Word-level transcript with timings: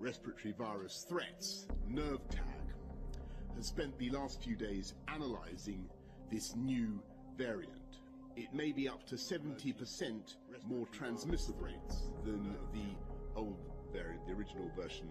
respiratory 0.00 0.54
virus 0.58 1.06
threats, 1.08 1.66
NERVTAG, 1.90 2.64
has 3.56 3.66
spent 3.66 3.96
the 3.98 4.10
last 4.10 4.42
few 4.42 4.56
days 4.56 4.94
analysing 5.08 5.88
this 6.30 6.54
new 6.56 7.00
variant. 7.36 7.70
It 8.36 8.52
may 8.52 8.72
be 8.72 8.88
up 8.88 9.06
to 9.06 9.14
70% 9.14 10.36
more 10.66 10.86
transmissible 10.86 11.60
rates 11.60 12.10
than 12.24 12.56
the 12.72 12.96
old 13.36 13.58
variant, 13.92 14.26
the 14.26 14.32
original 14.32 14.70
version 14.76 15.08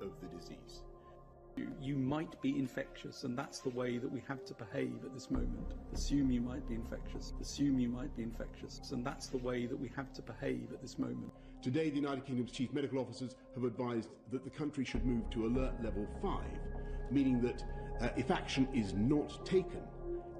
of 0.00 0.10
the 0.20 0.26
disease. 0.36 0.82
You, 1.56 1.70
you 1.80 1.96
might 1.96 2.40
be 2.42 2.58
infectious, 2.58 3.22
and 3.22 3.38
that's 3.38 3.60
the 3.60 3.70
way 3.70 3.98
that 3.98 4.10
we 4.10 4.22
have 4.26 4.44
to 4.46 4.54
behave 4.54 5.04
at 5.04 5.14
this 5.14 5.30
moment. 5.30 5.74
Assume 5.92 6.30
you 6.30 6.40
might 6.40 6.66
be 6.68 6.74
infectious. 6.74 7.32
Assume 7.40 7.78
you 7.78 7.88
might 7.88 8.14
be 8.16 8.24
infectious, 8.24 8.80
and 8.90 9.06
that's 9.06 9.28
the 9.28 9.38
way 9.38 9.66
that 9.66 9.78
we 9.78 9.88
have 9.94 10.12
to 10.14 10.22
behave 10.22 10.72
at 10.72 10.82
this 10.82 10.98
moment. 10.98 11.32
Today, 11.64 11.88
the 11.88 11.96
United 11.96 12.26
Kingdom's 12.26 12.52
chief 12.52 12.74
medical 12.74 12.98
officers 12.98 13.36
have 13.54 13.64
advised 13.64 14.10
that 14.30 14.44
the 14.44 14.50
country 14.50 14.84
should 14.84 15.06
move 15.06 15.30
to 15.30 15.46
alert 15.46 15.72
level 15.82 16.06
5, 16.20 16.42
meaning 17.10 17.40
that 17.40 17.64
uh, 18.02 18.10
if 18.18 18.30
action 18.30 18.68
is 18.74 18.92
not 18.92 19.46
taken, 19.46 19.80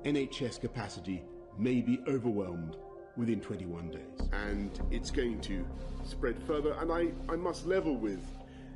NHS 0.05 0.61
capacity 0.61 1.23
may 1.57 1.81
be 1.81 1.99
overwhelmed 2.09 2.77
within 3.17 3.41
21 3.41 3.89
days. 3.89 4.29
And 4.35 4.79
it's 4.91 5.11
going 5.11 5.41
to 5.41 5.65
spread 6.05 6.37
further, 6.47 6.75
and 6.75 6.93
I, 6.93 7.09
I 7.33 7.37
must 7.37 7.65
level 7.65 7.97
with 7.97 8.21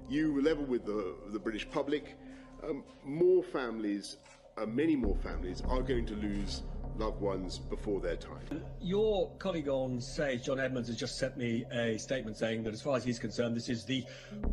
you, 0.09 0.41
level 0.41 0.65
with 0.65 0.87
the, 0.87 1.17
the 1.31 1.39
British 1.39 1.69
public. 1.69 2.17
Um, 2.65 2.83
more 3.05 3.43
families, 3.43 4.17
uh, 4.57 4.65
many 4.65 4.97
more 4.97 5.19
families, 5.23 5.63
are 5.69 5.83
going 5.83 6.07
to 6.07 6.15
lose 6.15 6.63
loved 6.97 7.21
ones 7.21 7.59
before 7.59 8.01
their 8.01 8.17
time. 8.17 8.63
Your 8.81 9.31
colleague 9.39 9.69
on 9.69 10.01
Sage, 10.01 10.45
John 10.45 10.61
Edmunds, 10.61 10.89
has 10.89 10.97
just 10.97 11.19
sent 11.19 11.37
me 11.37 11.65
a 11.73 11.99
statement 11.99 12.37
saying 12.37 12.63
that, 12.65 12.73
as 12.73 12.83
far 12.83 12.97
as 12.97 13.05
he's 13.05 13.19
concerned, 13.19 13.57
this 13.57 13.69
is 13.69 13.85
the 13.85 14.05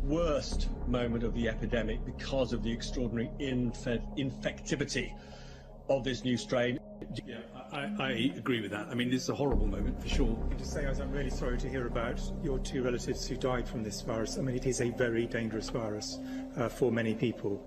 worst 0.02 0.68
moment 0.86 1.24
of 1.24 1.34
the 1.34 1.48
epidemic 1.48 2.04
because 2.04 2.52
of 2.52 2.62
the 2.62 2.70
extraordinary 2.72 3.30
infe- 3.40 4.18
infectivity 4.18 5.12
of 5.88 6.04
this 6.04 6.24
new 6.24 6.36
strain. 6.36 6.78
Yeah, 7.26 7.36
I, 7.72 7.90
I 7.98 8.10
agree 8.36 8.60
with 8.60 8.70
that. 8.72 8.88
I 8.88 8.94
mean, 8.94 9.10
this 9.10 9.22
is 9.22 9.28
a 9.28 9.34
horrible 9.34 9.66
moment 9.66 10.00
for 10.00 10.08
sure. 10.08 10.36
I 10.50 10.54
just 10.54 10.72
say 10.72 10.84
as 10.86 10.98
I'm 11.00 11.12
really 11.12 11.30
sorry 11.30 11.58
to 11.58 11.68
hear 11.68 11.86
about 11.86 12.20
your 12.42 12.58
two 12.58 12.82
relatives 12.82 13.26
who 13.26 13.36
died 13.36 13.68
from 13.68 13.82
this 13.82 14.00
virus. 14.00 14.38
I 14.38 14.42
mean, 14.42 14.56
it 14.56 14.66
is 14.66 14.80
a 14.80 14.90
very 14.90 15.26
dangerous 15.26 15.68
virus 15.70 16.18
uh, 16.56 16.68
for 16.68 16.90
many 16.90 17.14
people. 17.14 17.66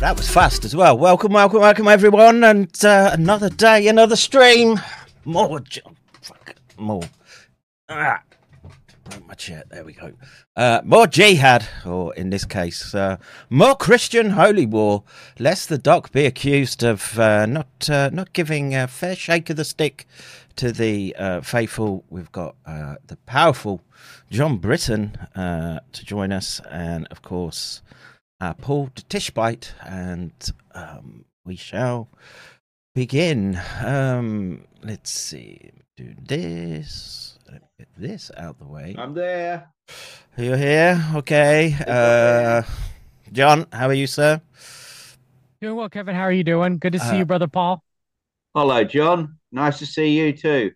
That 0.00 0.16
was 0.16 0.30
fast 0.30 0.64
as 0.64 0.74
well. 0.74 0.96
Welcome, 0.96 1.34
welcome, 1.34 1.60
welcome, 1.60 1.86
everyone, 1.86 2.42
and 2.42 2.70
uh, 2.82 3.10
another 3.12 3.50
day, 3.50 3.86
another 3.86 4.16
stream. 4.16 4.80
More, 5.26 5.60
j- 5.60 5.82
fuck, 6.22 6.54
more. 6.78 7.02
Ah, 7.90 8.22
my 9.26 9.34
chair. 9.34 9.64
There 9.68 9.84
we 9.84 9.92
go. 9.92 10.12
Uh, 10.56 10.80
more 10.84 11.06
jihad, 11.06 11.68
or 11.84 12.14
in 12.14 12.30
this 12.30 12.46
case, 12.46 12.94
uh, 12.94 13.18
more 13.50 13.76
Christian 13.76 14.30
holy 14.30 14.64
war. 14.64 15.04
Lest 15.38 15.68
the 15.68 15.76
doc 15.76 16.12
be 16.12 16.24
accused 16.24 16.82
of 16.82 17.18
uh, 17.18 17.44
not 17.44 17.90
uh, 17.90 18.08
not 18.10 18.32
giving 18.32 18.74
a 18.74 18.88
fair 18.88 19.14
shake 19.14 19.50
of 19.50 19.56
the 19.56 19.64
stick 19.66 20.06
to 20.56 20.72
the 20.72 21.14
uh, 21.18 21.42
faithful. 21.42 22.04
We've 22.08 22.32
got 22.32 22.56
the 22.64 23.18
powerful 23.26 23.82
John 24.30 24.56
Brisson 24.56 25.18
to 25.34 25.80
join 25.92 26.32
us, 26.32 26.58
and 26.70 27.06
of 27.10 27.20
course 27.20 27.82
uh, 28.40 28.54
Paul 28.54 28.90
the 28.94 29.02
Tishbite, 29.02 29.72
and 29.84 30.32
um, 30.74 31.24
we 31.44 31.56
shall 31.56 32.08
begin. 32.94 33.60
Um, 33.84 34.64
let's 34.82 35.10
see, 35.10 35.70
do 35.96 36.14
this. 36.22 37.38
Let 37.50 37.62
me 37.62 37.68
Get 37.78 37.88
this 37.96 38.30
out 38.36 38.58
the 38.58 38.66
way. 38.66 38.94
I'm 38.98 39.14
there. 39.14 39.68
You're 40.36 40.56
here, 40.56 41.02
okay. 41.16 41.74
Uh, 41.86 42.62
John, 43.32 43.66
how 43.72 43.88
are 43.88 43.94
you, 43.94 44.06
sir? 44.06 44.40
Doing 45.62 45.76
well, 45.76 45.88
Kevin. 45.88 46.14
How 46.14 46.22
are 46.22 46.32
you 46.32 46.44
doing? 46.44 46.78
Good 46.78 46.92
to 46.92 46.98
see 46.98 47.16
Uh, 47.16 47.18
you, 47.18 47.24
brother 47.24 47.46
Paul. 47.48 47.82
Hello, 48.54 48.84
John. 48.84 49.38
Nice 49.52 49.78
to 49.78 49.86
see 49.86 50.10
you 50.18 50.32
too. 50.32 50.72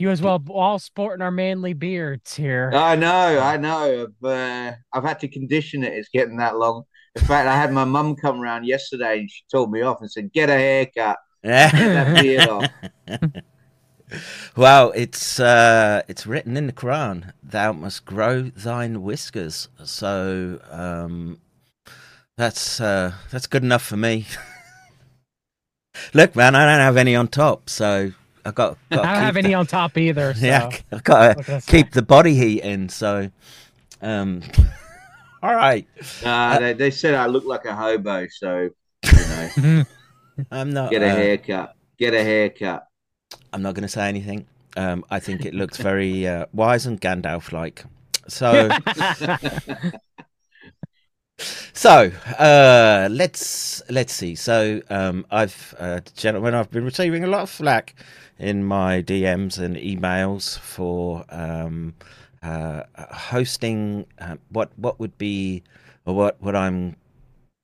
You 0.00 0.08
as 0.08 0.22
well, 0.22 0.42
all 0.48 0.78
sporting 0.78 1.20
our 1.20 1.30
manly 1.30 1.74
beards 1.74 2.34
here. 2.34 2.70
I 2.72 2.96
know, 2.96 3.38
I 3.38 3.58
know. 3.58 4.08
I've, 4.08 4.26
uh, 4.26 4.72
I've 4.94 5.04
had 5.04 5.20
to 5.20 5.28
condition 5.28 5.84
it. 5.84 5.92
It's 5.92 6.08
getting 6.08 6.38
that 6.38 6.56
long. 6.56 6.84
In 7.16 7.22
fact, 7.26 7.46
I 7.46 7.54
had 7.54 7.70
my 7.70 7.84
mum 7.84 8.16
come 8.16 8.40
round 8.40 8.64
yesterday 8.64 9.20
and 9.20 9.30
she 9.30 9.42
told 9.52 9.70
me 9.70 9.82
off 9.82 10.00
and 10.00 10.10
said, 10.10 10.32
"Get 10.32 10.48
a 10.48 10.54
haircut." 10.54 11.18
that 11.42 12.22
beard 12.22 12.48
off. 12.48 12.64
well, 14.56 14.90
it's 14.96 15.38
uh, 15.38 16.00
it's 16.08 16.26
written 16.26 16.56
in 16.56 16.66
the 16.66 16.72
Quran, 16.72 17.34
"Thou 17.42 17.74
must 17.74 18.06
grow 18.06 18.44
thine 18.44 19.02
whiskers." 19.02 19.68
So 19.84 20.62
um, 20.70 21.42
that's 22.38 22.80
uh, 22.80 23.12
that's 23.30 23.46
good 23.46 23.64
enough 23.64 23.82
for 23.82 23.98
me. 23.98 24.24
Look, 26.14 26.34
man, 26.34 26.54
I 26.54 26.64
don't 26.64 26.80
have 26.80 26.96
any 26.96 27.14
on 27.14 27.28
top, 27.28 27.68
so 27.68 28.12
I 28.50 28.52
got. 28.52 28.78
I 28.90 28.96
don't 28.96 29.06
have 29.06 29.36
any 29.36 29.54
on 29.54 29.66
top 29.66 29.96
either. 29.96 30.34
So. 30.40 30.46
Yeah, 30.46 30.70
I've 30.92 31.04
gotta 31.04 31.34
What 31.34 31.46
can 31.46 31.54
I 31.54 31.58
say? 31.60 31.82
keep 31.82 31.92
the 31.92 32.02
body 32.02 32.34
heat 32.34 32.62
in. 32.62 32.88
So, 32.88 33.30
um, 34.02 34.42
all 35.42 35.54
right, 35.54 35.86
Uh, 36.24 36.58
they, 36.58 36.72
they 36.74 36.90
said 36.90 37.14
I 37.14 37.26
look 37.26 37.44
like 37.44 37.64
a 37.64 37.74
hobo, 37.74 38.26
so 38.28 38.70
you 39.04 39.12
know, 39.12 39.84
I'm 40.50 40.70
not. 40.72 40.90
get 40.90 41.02
a 41.02 41.10
uh, 41.10 41.14
haircut. 41.14 41.74
Get 41.98 42.14
a 42.14 42.22
haircut. 42.22 42.86
I'm 43.52 43.62
not 43.62 43.74
going 43.74 43.82
to 43.82 43.88
say 43.88 44.08
anything. 44.08 44.46
Um, 44.76 45.04
I 45.10 45.20
think 45.20 45.44
it 45.44 45.54
looks 45.54 45.76
very 45.78 46.26
uh, 46.26 46.46
wise 46.52 46.86
and 46.86 47.00
Gandalf-like. 47.00 47.84
So, 48.28 48.70
so 51.72 52.10
uh, 52.38 53.08
let's 53.10 53.82
let's 53.90 54.12
see. 54.12 54.34
So, 54.34 54.82
um, 54.90 55.26
I've 55.30 55.74
uh, 55.78 56.00
gentlemen, 56.16 56.54
I've 56.54 56.70
been 56.70 56.84
receiving 56.84 57.24
a 57.24 57.26
lot 57.26 57.42
of 57.42 57.50
flack 57.50 57.94
in 58.40 58.64
my 58.64 59.02
DMs 59.02 59.58
and 59.58 59.76
emails 59.76 60.58
for 60.58 61.24
um, 61.28 61.94
uh, 62.42 62.82
hosting 62.96 64.06
uh, 64.18 64.36
what 64.48 64.70
what 64.76 64.98
would 64.98 65.16
be 65.18 65.62
or 66.06 66.14
what 66.14 66.42
what 66.42 66.56
I'm 66.56 66.96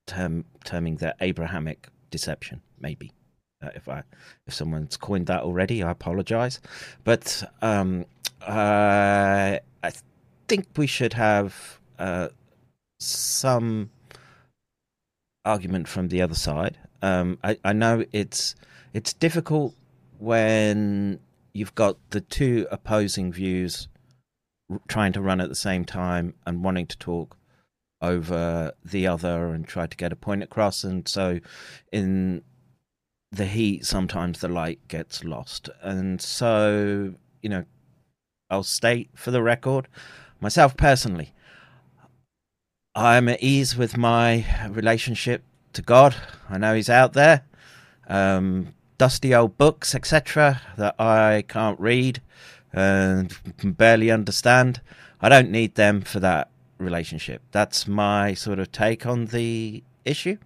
term, 0.07 0.45
terming 0.65 0.97
the 0.97 1.15
Abrahamic 1.21 1.89
deception, 2.11 2.63
maybe. 2.79 3.13
Uh, 3.63 3.71
if 3.75 3.89
I 3.89 4.03
if 4.47 4.55
someone's 4.55 4.97
coined 4.97 5.27
that 5.29 5.43
already, 5.43 5.83
I 5.83 5.91
apologize. 5.91 6.61
But 7.05 7.43
um, 7.63 8.05
uh, 8.43 9.59
I 9.83 9.93
think 10.47 10.69
we 10.77 10.87
should 10.87 11.15
have 11.15 11.81
uh, 11.99 12.29
some 13.01 13.91
argument 15.45 15.89
from 15.89 16.09
the 16.09 16.21
other 16.21 16.35
side. 16.35 16.77
Um, 17.01 17.39
I, 17.43 17.57
I 17.65 17.73
know 17.73 18.05
it's 18.13 18.55
it's 18.93 19.15
difficult 19.15 19.75
when 20.19 21.21
you've 21.53 21.75
got 21.75 21.97
the 22.11 22.21
two 22.21 22.67
opposing 22.71 23.33
views 23.33 23.89
trying 24.89 25.13
to 25.13 25.21
run 25.21 25.41
at 25.41 25.49
the 25.49 25.55
same 25.55 25.85
time 25.85 26.35
and 26.47 26.65
wanting 26.65 26.87
to 26.87 26.99
talk 26.99 27.37
over 28.03 28.73
the 28.85 29.07
other 29.07 29.49
and 29.49 29.67
try 29.67 29.87
to 29.87 29.97
get 29.97 30.13
a 30.13 30.17
point 30.17 30.43
across. 30.43 30.85
And 30.85 31.07
so, 31.09 31.41
in 31.93 32.43
the 33.33 33.47
heat, 33.47 33.85
sometimes 33.85 34.41
the 34.41 34.49
light 34.49 34.87
gets 34.89 35.25
lost. 35.25 35.69
And 35.83 36.21
so, 36.21 37.15
you 37.43 37.49
know, 37.49 37.65
I'll 38.51 38.63
state 38.63 39.11
for 39.15 39.31
the 39.31 39.43
record, 39.43 39.89
myself 40.41 40.77
personally, 40.77 41.33
I'm 42.95 43.29
at 43.29 43.43
ease 43.43 43.77
with 43.77 43.97
my 43.97 44.47
relationship 44.71 45.43
to 45.75 45.83
God. 45.83 46.17
I 46.49 46.59
know 46.59 46.75
He's 46.75 46.89
out 46.89 47.13
there. 47.13 47.45
Um, 48.09 48.73
dusty 48.99 49.35
old 49.35 49.57
books, 49.59 49.95
etc., 49.95 50.61
that 50.77 50.95
I 51.01 51.45
can't 51.49 51.79
read 51.81 52.21
and 52.73 53.37
can 53.59 53.73
barely 53.73 54.11
understand. 54.11 54.81
I 55.21 55.29
don't 55.29 55.51
need 55.51 55.75
them 55.75 56.03
for 56.03 56.21
that 56.21 56.51
relationship. 56.79 57.43
That's 57.53 57.87
my 57.87 58.35
sort 58.35 58.59
of 58.59 58.71
take 58.73 59.07
on 59.07 59.27
the 59.27 59.83
issue. 60.05 60.37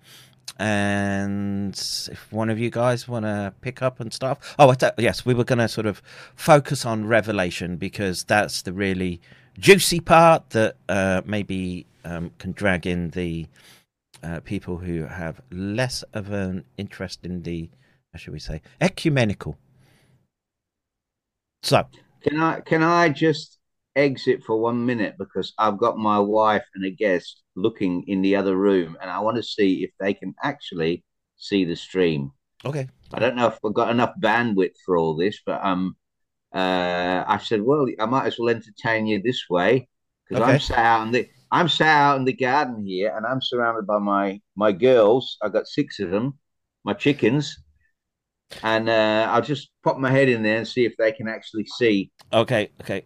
And 0.58 1.72
if 1.72 2.30
one 2.30 2.50
of 2.50 2.58
you 2.58 2.70
guys 2.70 3.08
want 3.08 3.24
to 3.24 3.54
pick 3.62 3.80
up 3.82 3.98
and 3.98 4.12
stuff, 4.12 4.54
oh, 4.58 4.74
yes, 4.98 5.24
we 5.24 5.32
were 5.32 5.44
going 5.44 5.58
to 5.58 5.68
sort 5.68 5.86
of 5.86 6.02
focus 6.34 6.84
on 6.84 7.06
Revelation 7.06 7.76
because 7.76 8.24
that's 8.24 8.62
the 8.62 8.72
really 8.72 9.20
juicy 9.58 10.00
part 10.00 10.50
that 10.50 10.76
uh, 10.88 11.22
maybe 11.24 11.86
um, 12.04 12.30
can 12.38 12.52
drag 12.52 12.86
in 12.86 13.10
the 13.10 13.46
uh, 14.22 14.40
people 14.40 14.76
who 14.76 15.04
have 15.04 15.40
less 15.50 16.02
of 16.12 16.30
an 16.30 16.64
interest 16.76 17.20
in 17.24 17.42
the, 17.42 17.70
how 18.12 18.18
should 18.18 18.33
we 18.33 18.38
say, 18.38 18.62
ecumenical. 18.81 19.57
So, 21.62 21.87
can 22.23 22.40
I 22.40 22.61
can 22.61 22.83
I 22.83 23.09
just 23.11 23.59
exit 23.96 24.42
for 24.44 24.59
one 24.59 24.87
minute 24.87 25.16
because 25.18 25.53
I've 25.59 25.79
got 25.79 25.99
my 25.99 26.18
wife 26.18 26.64
and 26.75 26.85
a 26.85 26.90
guest 26.90 27.42
looking 27.55 28.05
in 28.07 28.23
the 28.23 28.37
other 28.37 28.57
room, 28.57 28.96
and 29.01 29.11
I 29.11 29.20
want 29.20 29.37
to 29.37 29.42
see 29.42 29.85
if 29.85 29.90
they 30.01 30.14
can 30.14 30.35
actually 30.42 31.05
see 31.37 31.64
the 31.64 31.77
stream. 31.77 32.33
Okay. 32.64 32.88
I 33.12 33.18
don't 33.18 33.37
know 33.37 33.49
if 33.49 33.59
we've 33.62 33.75
got 33.75 33.90
enough 33.90 34.14
bandwidth 34.20 34.75
for 34.85 34.96
all 34.96 35.16
this, 35.16 35.40
but 35.44 35.64
um, 35.64 35.96
uh, 36.55 37.25
I 37.27 37.38
said, 37.42 37.62
well, 37.62 37.87
I 37.99 38.07
might 38.07 38.27
as 38.27 38.38
well 38.38 38.51
entertain 38.51 39.07
you 39.07 39.20
this 39.23 39.44
way 39.49 39.88
because 40.29 40.42
okay. 40.42 40.53
I'm 40.53 40.61
sat 40.61 40.79
out 40.79 41.07
in 41.07 41.12
the 41.12 41.29
I'm 41.53 41.68
sat 41.68 41.88
out 41.88 42.18
in 42.18 42.25
the 42.25 42.33
garden 42.33 42.87
here, 42.87 43.14
and 43.16 43.27
I'm 43.27 43.40
surrounded 43.42 43.87
by 43.87 43.99
my 43.99 44.40
my 44.57 44.73
girls. 44.73 45.37
I've 45.42 45.53
got 45.53 45.66
six 45.66 45.99
of 46.01 46.11
them, 46.11 46.38
my 46.85 46.94
chickens, 46.94 47.57
and 48.62 48.88
uh, 48.88 49.28
I'll 49.30 49.42
just 49.42 49.70
pop 49.82 49.98
my 49.98 50.10
head 50.10 50.28
in 50.28 50.42
there 50.42 50.58
and 50.58 50.68
see 50.68 50.84
if 50.84 50.96
they 50.96 51.12
can 51.12 51.28
actually 51.28 51.66
see. 51.66 52.10
Okay, 52.32 52.70
okay. 52.80 53.04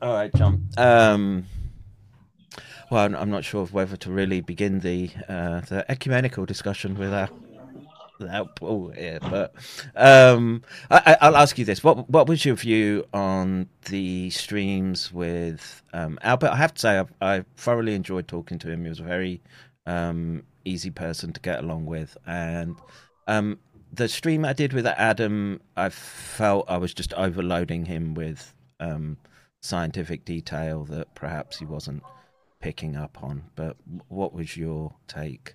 All 0.00 0.12
right, 0.12 0.32
John. 0.34 0.68
Um, 0.76 1.46
well, 2.90 3.14
I'm 3.16 3.30
not 3.30 3.44
sure 3.44 3.62
of 3.62 3.72
whether 3.72 3.96
to 3.96 4.10
really 4.10 4.40
begin 4.40 4.80
the 4.80 5.10
uh, 5.28 5.60
the 5.60 5.84
ecumenical 5.90 6.46
discussion 6.46 6.96
without 6.96 7.30
without 8.18 8.56
Paul 8.56 8.90
here, 8.90 9.18
but 9.20 9.54
um, 9.96 10.62
I, 10.90 11.16
will 11.22 11.36
ask 11.36 11.58
you 11.58 11.64
this: 11.64 11.82
what 11.82 12.08
what 12.08 12.28
was 12.28 12.44
your 12.44 12.54
view 12.56 13.04
on 13.12 13.68
the 13.86 14.30
streams 14.30 15.12
with 15.12 15.82
um, 15.92 16.18
Albert? 16.22 16.50
I 16.50 16.56
have 16.56 16.74
to 16.74 16.80
say, 16.80 16.98
I've, 16.98 17.12
I 17.20 17.44
thoroughly 17.56 17.94
enjoyed 17.94 18.28
talking 18.28 18.58
to 18.60 18.70
him. 18.70 18.84
He 18.84 18.88
was 18.88 19.00
a 19.00 19.04
very 19.04 19.42
um, 19.86 20.44
easy 20.64 20.90
person 20.90 21.32
to 21.32 21.40
get 21.40 21.60
along 21.60 21.86
with, 21.86 22.16
and 22.26 22.76
um, 23.26 23.58
the 23.96 24.08
stream 24.08 24.44
I 24.44 24.52
did 24.52 24.72
with 24.72 24.86
Adam, 24.86 25.60
I 25.76 25.88
felt 25.88 26.66
I 26.68 26.76
was 26.78 26.94
just 26.94 27.12
overloading 27.14 27.84
him 27.84 28.14
with 28.14 28.54
um, 28.80 29.16
scientific 29.62 30.24
detail 30.24 30.84
that 30.84 31.14
perhaps 31.14 31.58
he 31.58 31.64
wasn't 31.64 32.02
picking 32.60 32.96
up 32.96 33.22
on. 33.22 33.44
But 33.54 33.76
what 34.08 34.32
was 34.32 34.56
your 34.56 34.94
take? 35.06 35.54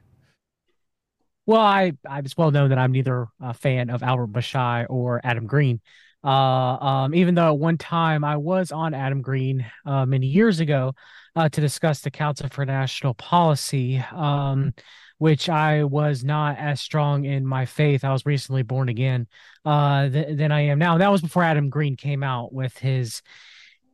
Well, 1.45 1.61
I 1.61 1.93
I 2.07 2.21
was 2.21 2.37
well 2.37 2.51
known 2.51 2.69
that 2.69 2.77
I'm 2.77 2.91
neither 2.91 3.27
a 3.41 3.53
fan 3.53 3.89
of 3.89 4.03
Albert 4.03 4.31
Bashai 4.31 4.85
or 4.89 5.19
Adam 5.23 5.47
Green. 5.47 5.81
Uh, 6.23 6.27
um, 6.27 7.15
even 7.15 7.33
though 7.33 7.47
at 7.47 7.57
one 7.57 7.77
time 7.77 8.23
I 8.23 8.35
was 8.37 8.71
on 8.71 8.93
Adam 8.93 9.21
Green 9.21 9.65
uh, 9.85 10.05
many 10.05 10.27
years 10.27 10.59
ago 10.59 10.93
uh, 11.35 11.47
to 11.49 11.61
discuss 11.61 12.01
the 12.01 12.11
Council 12.11 12.49
for 12.49 12.65
National 12.65 13.13
Policy, 13.13 14.03
um, 14.11 14.73
which 15.19 15.49
I 15.49 15.83
was 15.83 16.23
not 16.23 16.57
as 16.57 16.81
strong 16.81 17.25
in 17.25 17.45
my 17.45 17.65
faith. 17.65 18.03
I 18.03 18.11
was 18.11 18.25
recently 18.25 18.63
born 18.63 18.89
again 18.89 19.27
uh, 19.63 20.09
th- 20.09 20.37
than 20.37 20.51
I 20.51 20.61
am 20.61 20.79
now. 20.79 20.97
That 20.97 21.11
was 21.11 21.21
before 21.21 21.43
Adam 21.43 21.69
Green 21.69 21.95
came 21.95 22.23
out 22.23 22.51
with 22.51 22.77
his 22.77 23.21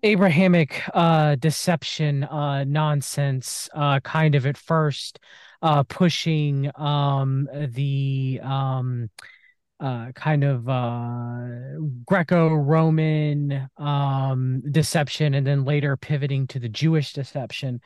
Abrahamic 0.03 0.83
uh, 0.93 1.35
deception 1.35 2.23
uh, 2.23 2.63
nonsense, 2.63 3.67
uh, 3.73 3.99
kind 4.01 4.35
of 4.35 4.45
at 4.45 4.55
first 4.55 5.19
uh, 5.63 5.81
pushing 5.81 6.69
um, 6.75 7.49
the 7.53 8.39
um, 8.43 9.09
uh, 9.79 10.11
kind 10.13 10.43
of 10.43 10.67
uh, 10.69 11.47
Greco-Roman 12.05 13.69
um, 13.77 14.63
deception, 14.71 15.33
and 15.33 15.45
then 15.45 15.65
later 15.65 15.97
pivoting 15.97 16.47
to 16.47 16.59
the 16.59 16.69
Jewish 16.69 17.13
deception. 17.13 17.81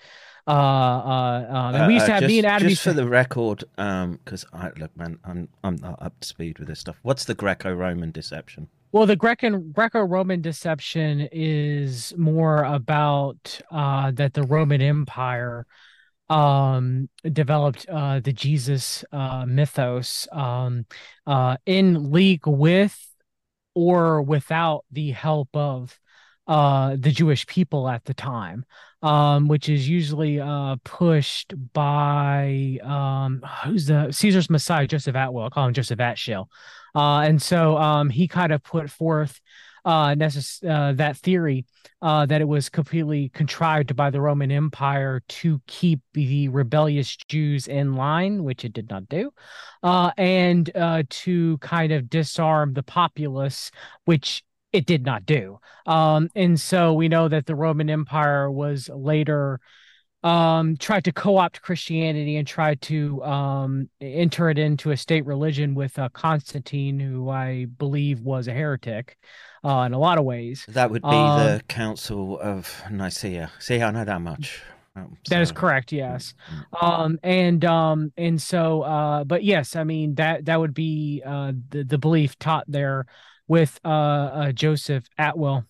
Uh, 0.47 0.52
uh, 0.52 1.71
and 1.75 1.88
we 1.88 1.93
used 1.95 2.06
to 2.06 2.13
have 2.13 2.21
just, 2.21 2.30
me 2.30 2.39
and 2.39 2.47
Adam. 2.47 2.69
Just 2.69 2.84
for 2.84 2.93
the 2.93 3.08
record, 3.08 3.63
um, 3.78 4.19
because 4.23 4.45
um, 4.54 4.62
I 4.62 4.80
look, 4.80 4.95
man, 4.97 5.19
I'm 5.23 5.49
I'm 5.63 5.75
not 5.75 6.02
up 6.02 6.19
to 6.19 6.28
speed 6.28 6.60
with 6.60 6.67
this 6.67 6.80
stuff. 6.80 6.97
What's 7.04 7.25
the 7.25 7.36
Greco-Roman 7.36 8.12
deception? 8.12 8.67
Well, 8.91 9.06
the 9.06 9.15
Greco 9.15 9.58
Greco-Roman 9.58 10.41
deception 10.41 11.30
is 11.32 12.13
more 12.17 12.63
about 12.63 13.62
uh, 13.69 14.12
that 14.12 14.34
the 14.34 14.43
Roman 14.43 14.82
Empire 14.82 15.67
um, 16.29 17.09
developed 17.23 17.87
uh, 17.89 18.19
the 18.19 18.33
Jesus 18.33 19.03
uh, 19.11 19.45
mythos 19.45 20.27
um, 20.31 20.85
uh, 21.25 21.57
in 21.65 22.11
league 22.11 22.45
with 22.45 22.97
or 23.75 24.21
without 24.21 24.85
the 24.91 25.11
help 25.11 25.49
of 25.53 25.97
uh, 26.47 26.95
the 26.99 27.11
Jewish 27.11 27.45
people 27.45 27.87
at 27.87 28.05
the 28.05 28.13
time, 28.13 28.65
um, 29.03 29.47
which 29.47 29.69
is 29.69 29.87
usually 29.87 30.39
uh, 30.39 30.77
pushed 30.83 31.53
by 31.73 32.79
um, 32.83 33.43
who's 33.63 33.85
the 33.85 34.11
Caesar's 34.11 34.49
Messiah, 34.49 34.87
Joseph 34.87 35.15
Atwill. 35.15 35.45
I 35.45 35.49
call 35.49 35.67
him 35.67 35.73
Joseph 35.73 35.99
Atshell. 35.99 36.49
Uh, 36.95 37.19
and 37.19 37.39
so 37.39 37.77
um, 37.77 38.09
he 38.09 38.27
kind 38.27 38.51
of 38.51 38.63
put 38.63 38.89
forth 38.89 39.39
uh, 39.85 40.09
necess- 40.09 40.63
uh, 40.67 40.93
that 40.93 41.17
theory 41.17 41.65
uh, 42.01 42.25
that 42.25 42.41
it 42.41 42.47
was 42.47 42.69
completely 42.69 43.29
contrived 43.29 43.95
by 43.95 44.09
the 44.09 44.21
Roman 44.21 44.51
Empire 44.51 45.21
to 45.27 45.61
keep 45.67 45.99
the 46.13 46.47
rebellious 46.49 47.15
Jews 47.15 47.67
in 47.67 47.95
line, 47.95 48.43
which 48.43 48.63
it 48.65 48.73
did 48.73 48.89
not 48.89 49.09
do, 49.09 49.31
uh, 49.83 50.11
and 50.17 50.69
uh, 50.75 51.03
to 51.09 51.57
kind 51.59 51.91
of 51.91 52.09
disarm 52.09 52.73
the 52.73 52.83
populace, 52.83 53.71
which 54.05 54.43
it 54.71 54.85
did 54.85 55.03
not 55.03 55.25
do. 55.25 55.59
Um, 55.85 56.29
and 56.35 56.59
so 56.59 56.93
we 56.93 57.07
know 57.09 57.27
that 57.27 57.45
the 57.45 57.55
Roman 57.55 57.89
Empire 57.89 58.51
was 58.51 58.89
later 58.89 59.59
um 60.23 60.75
tried 60.77 61.03
to 61.03 61.12
co-opt 61.12 61.62
christianity 61.62 62.36
and 62.36 62.47
tried 62.47 62.82
to 62.82 63.23
um 63.23 63.89
enter 64.01 64.49
it 64.49 64.58
into 64.58 64.91
a 64.91 64.97
state 64.97 65.25
religion 65.25 65.75
with 65.75 65.97
uh, 65.97 66.10
constantine 66.10 66.99
who 66.99 67.29
i 67.29 67.65
believe 67.77 68.21
was 68.21 68.47
a 68.47 68.51
heretic 68.51 69.17
uh 69.63 69.84
in 69.86 69.93
a 69.93 69.99
lot 69.99 70.17
of 70.17 70.25
ways 70.25 70.65
that 70.67 70.91
would 70.91 71.03
be 71.03 71.08
um, 71.08 71.39
the 71.39 71.62
council 71.69 72.39
of 72.39 72.82
nicaea 72.91 73.49
see 73.60 73.82
i 73.82 73.91
know 73.91 74.03
that 74.03 74.21
much 74.21 74.62
so. 74.95 75.36
That 75.36 75.41
is 75.41 75.51
correct. 75.51 75.91
Yes. 75.91 76.34
Um, 76.82 77.19
and 77.23 77.63
um, 77.65 78.12
and 78.17 78.41
so, 78.41 78.82
uh, 78.82 79.23
but 79.23 79.43
yes, 79.43 79.75
I 79.75 79.84
mean 79.84 80.15
that 80.15 80.45
that 80.45 80.60
would 80.60 80.73
be 80.73 81.21
uh 81.25 81.53
the 81.69 81.84
the 81.84 81.97
belief 81.97 82.38
taught 82.39 82.65
there 82.67 83.05
with 83.47 83.79
uh, 83.86 83.88
uh 83.88 84.51
Joseph 84.51 85.05
Atwill 85.17 85.65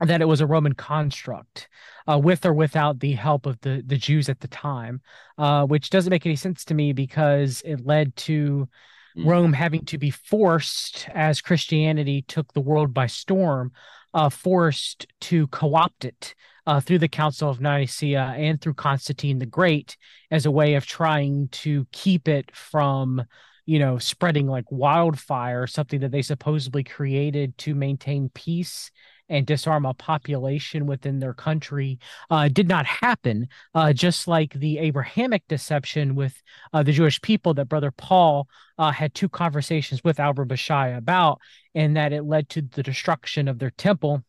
that 0.00 0.20
it 0.20 0.26
was 0.26 0.40
a 0.40 0.46
Roman 0.46 0.74
construct, 0.74 1.68
uh, 2.08 2.18
with 2.18 2.46
or 2.46 2.52
without 2.52 3.00
the 3.00 3.12
help 3.12 3.46
of 3.46 3.60
the 3.60 3.82
the 3.84 3.96
Jews 3.96 4.28
at 4.28 4.40
the 4.40 4.48
time, 4.48 5.00
uh, 5.36 5.66
which 5.66 5.90
doesn't 5.90 6.10
make 6.10 6.26
any 6.26 6.36
sense 6.36 6.64
to 6.66 6.74
me 6.74 6.92
because 6.92 7.62
it 7.64 7.84
led 7.84 8.14
to 8.16 8.68
mm. 9.16 9.26
Rome 9.26 9.52
having 9.52 9.84
to 9.86 9.98
be 9.98 10.10
forced, 10.10 11.08
as 11.14 11.40
Christianity 11.40 12.22
took 12.22 12.52
the 12.52 12.60
world 12.60 12.94
by 12.94 13.06
storm, 13.06 13.72
uh, 14.14 14.30
forced 14.30 15.06
to 15.22 15.46
co-opt 15.48 16.04
it 16.04 16.34
uh, 16.66 16.80
through 16.80 16.98
the 16.98 17.08
Council 17.08 17.48
of 17.48 17.60
Nicaea 17.60 18.34
and 18.36 18.60
through 18.60 18.74
Constantine 18.74 19.38
the 19.38 19.46
Great 19.46 19.96
as 20.30 20.46
a 20.46 20.50
way 20.50 20.74
of 20.74 20.86
trying 20.86 21.48
to 21.48 21.86
keep 21.92 22.28
it 22.28 22.54
from 22.54 23.24
you 23.66 23.78
know 23.78 23.98
spreading 23.98 24.46
like 24.46 24.70
wildfire 24.70 25.66
something 25.66 26.00
that 26.00 26.10
they 26.10 26.22
supposedly 26.22 26.82
created 26.82 27.56
to 27.58 27.74
maintain 27.74 28.30
peace 28.34 28.90
and 29.28 29.46
disarm 29.46 29.84
a 29.84 29.94
population 29.94 30.86
within 30.86 31.18
their 31.18 31.34
country 31.34 31.98
uh, 32.30 32.48
did 32.48 32.68
not 32.68 32.86
happen, 32.86 33.48
uh, 33.74 33.92
just 33.92 34.28
like 34.28 34.52
the 34.54 34.78
Abrahamic 34.78 35.46
deception 35.48 36.14
with 36.14 36.40
uh, 36.72 36.82
the 36.82 36.92
Jewish 36.92 37.20
people 37.20 37.54
that 37.54 37.68
Brother 37.68 37.90
Paul 37.90 38.48
uh, 38.78 38.90
had 38.90 39.14
two 39.14 39.28
conversations 39.28 40.02
with 40.04 40.20
Albert 40.20 40.48
Bashai 40.48 40.96
about, 40.96 41.40
and 41.74 41.96
that 41.96 42.12
it 42.12 42.22
led 42.24 42.48
to 42.50 42.62
the 42.62 42.82
destruction 42.82 43.48
of 43.48 43.58
their 43.58 43.70
temple 43.70 44.24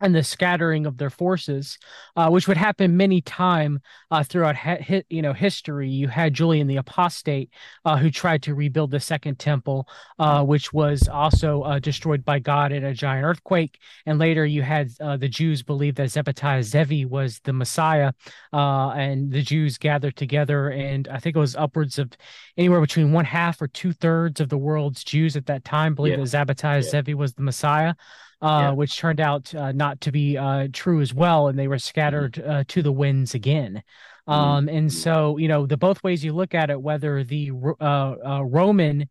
and 0.00 0.14
the 0.14 0.22
scattering 0.22 0.86
of 0.86 0.96
their 0.96 1.10
forces, 1.10 1.78
uh, 2.16 2.28
which 2.28 2.46
would 2.46 2.56
happen 2.56 2.96
many 2.96 3.20
time 3.20 3.80
uh, 4.10 4.22
throughout 4.22 4.56
hi- 4.56 5.04
you 5.08 5.22
know 5.22 5.32
history. 5.32 5.88
You 5.88 6.08
had 6.08 6.34
Julian 6.34 6.66
the 6.66 6.76
Apostate, 6.76 7.50
uh, 7.84 7.96
who 7.96 8.10
tried 8.10 8.42
to 8.44 8.54
rebuild 8.54 8.90
the 8.90 9.00
Second 9.00 9.38
Temple, 9.38 9.88
uh, 10.18 10.44
which 10.44 10.72
was 10.72 11.08
also 11.08 11.62
uh, 11.62 11.78
destroyed 11.78 12.24
by 12.24 12.38
God 12.38 12.72
in 12.72 12.84
a 12.84 12.94
giant 12.94 13.24
earthquake. 13.24 13.78
And 14.06 14.18
later, 14.18 14.46
you 14.46 14.62
had 14.62 14.90
uh, 15.00 15.16
the 15.16 15.28
Jews 15.28 15.62
believe 15.62 15.96
that 15.96 16.08
Sabbatai 16.08 16.62
Zevi 16.62 17.04
was 17.04 17.40
the 17.40 17.52
Messiah, 17.52 18.12
and 18.52 19.30
the 19.30 19.42
Jews 19.42 19.78
gathered 19.78 20.16
together, 20.16 20.68
and 20.68 21.08
I 21.08 21.18
think 21.18 21.36
it 21.36 21.40
was 21.40 21.56
upwards 21.56 21.98
of 21.98 22.12
anywhere 22.56 22.80
between 22.80 23.12
one 23.12 23.24
half 23.24 23.60
or 23.60 23.68
two 23.68 23.92
thirds 23.92 24.40
of 24.40 24.48
the 24.48 24.58
world's 24.58 25.04
Jews 25.04 25.36
at 25.36 25.46
that 25.46 25.64
time 25.64 25.94
believed 25.94 26.18
yeah. 26.18 26.24
that 26.24 26.56
Sabbatai 26.56 26.74
yeah. 26.76 26.80
Zevi 26.82 27.14
was 27.14 27.34
the 27.34 27.42
Messiah 27.42 27.94
yeah. 28.46 28.70
which 28.72 28.96
turned 28.96 29.20
out 29.20 29.54
uh, 29.54 29.72
not 29.72 30.00
to 30.02 30.12
be 30.12 30.36
uh, 30.36 30.68
true 30.72 31.00
as 31.00 31.12
well, 31.12 31.48
and 31.48 31.58
they 31.58 31.68
were 31.68 31.78
scattered 31.78 32.34
mm-hmm. 32.34 32.50
uh, 32.50 32.64
to 32.68 32.82
the 32.82 32.92
winds 32.92 33.34
again. 33.34 33.82
Mm-hmm. 34.28 34.32
Um, 34.32 34.68
and 34.68 34.92
so, 34.92 35.38
you 35.38 35.48
know, 35.48 35.66
the 35.66 35.76
both 35.76 36.02
ways 36.02 36.24
you 36.24 36.32
look 36.32 36.54
at 36.54 36.70
it, 36.70 36.80
whether 36.80 37.24
the 37.24 37.50
uh, 37.80 38.14
uh, 38.24 38.42
Roman 38.44 39.08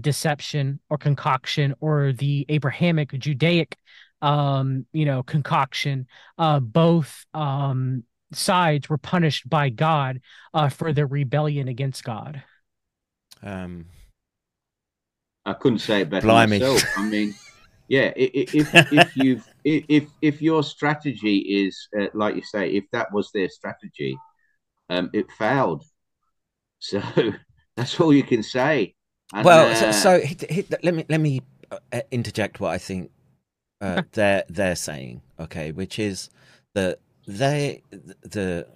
deception 0.00 0.80
or 0.88 0.96
concoction 0.96 1.74
or 1.80 2.12
the 2.12 2.46
Abrahamic 2.48 3.12
Judaic, 3.12 3.76
um, 4.22 4.86
you 4.92 5.04
know, 5.04 5.22
concoction, 5.22 6.06
both 6.38 7.26
um, 7.34 8.04
sides 8.32 8.88
were 8.88 8.98
punished 8.98 9.48
by 9.48 9.68
God 9.68 10.20
for 10.70 10.92
their 10.94 11.06
rebellion 11.06 11.68
against 11.68 12.02
God. 12.02 12.42
Um, 13.42 13.86
I 15.44 15.52
couldn't 15.52 15.80
say 15.80 16.00
it 16.00 16.10
better 16.10 16.26
Blimey. 16.26 16.58
myself. 16.58 16.82
I 16.96 17.04
mean 17.04 17.34
yeah 17.88 18.12
if 18.16 18.68
if 18.92 19.16
you've 19.16 19.46
if 19.64 20.08
if 20.22 20.42
your 20.42 20.62
strategy 20.62 21.38
is 21.38 21.88
uh, 21.98 22.06
like 22.14 22.36
you 22.36 22.42
say 22.42 22.70
if 22.70 22.84
that 22.92 23.12
was 23.12 23.30
their 23.32 23.48
strategy 23.48 24.16
um 24.90 25.10
it 25.12 25.26
failed. 25.38 25.84
So 26.78 27.00
that's 27.74 27.98
all 27.98 28.12
you 28.12 28.22
can 28.22 28.42
say. 28.42 28.94
And, 29.32 29.44
well 29.44 29.66
uh, 29.66 29.92
so, 29.92 30.20
so 30.20 30.68
let 30.82 30.94
me 30.94 31.06
let 31.08 31.20
me 31.20 31.40
uh, 31.70 32.00
interject 32.10 32.60
what 32.60 32.70
i 32.70 32.78
think 32.78 33.10
uh, 33.80 34.02
they're 34.12 34.44
they're 34.48 34.76
saying 34.76 35.22
okay 35.40 35.72
which 35.72 35.98
is 35.98 36.30
that 36.74 37.00
they 37.26 37.82
the 38.22 38.66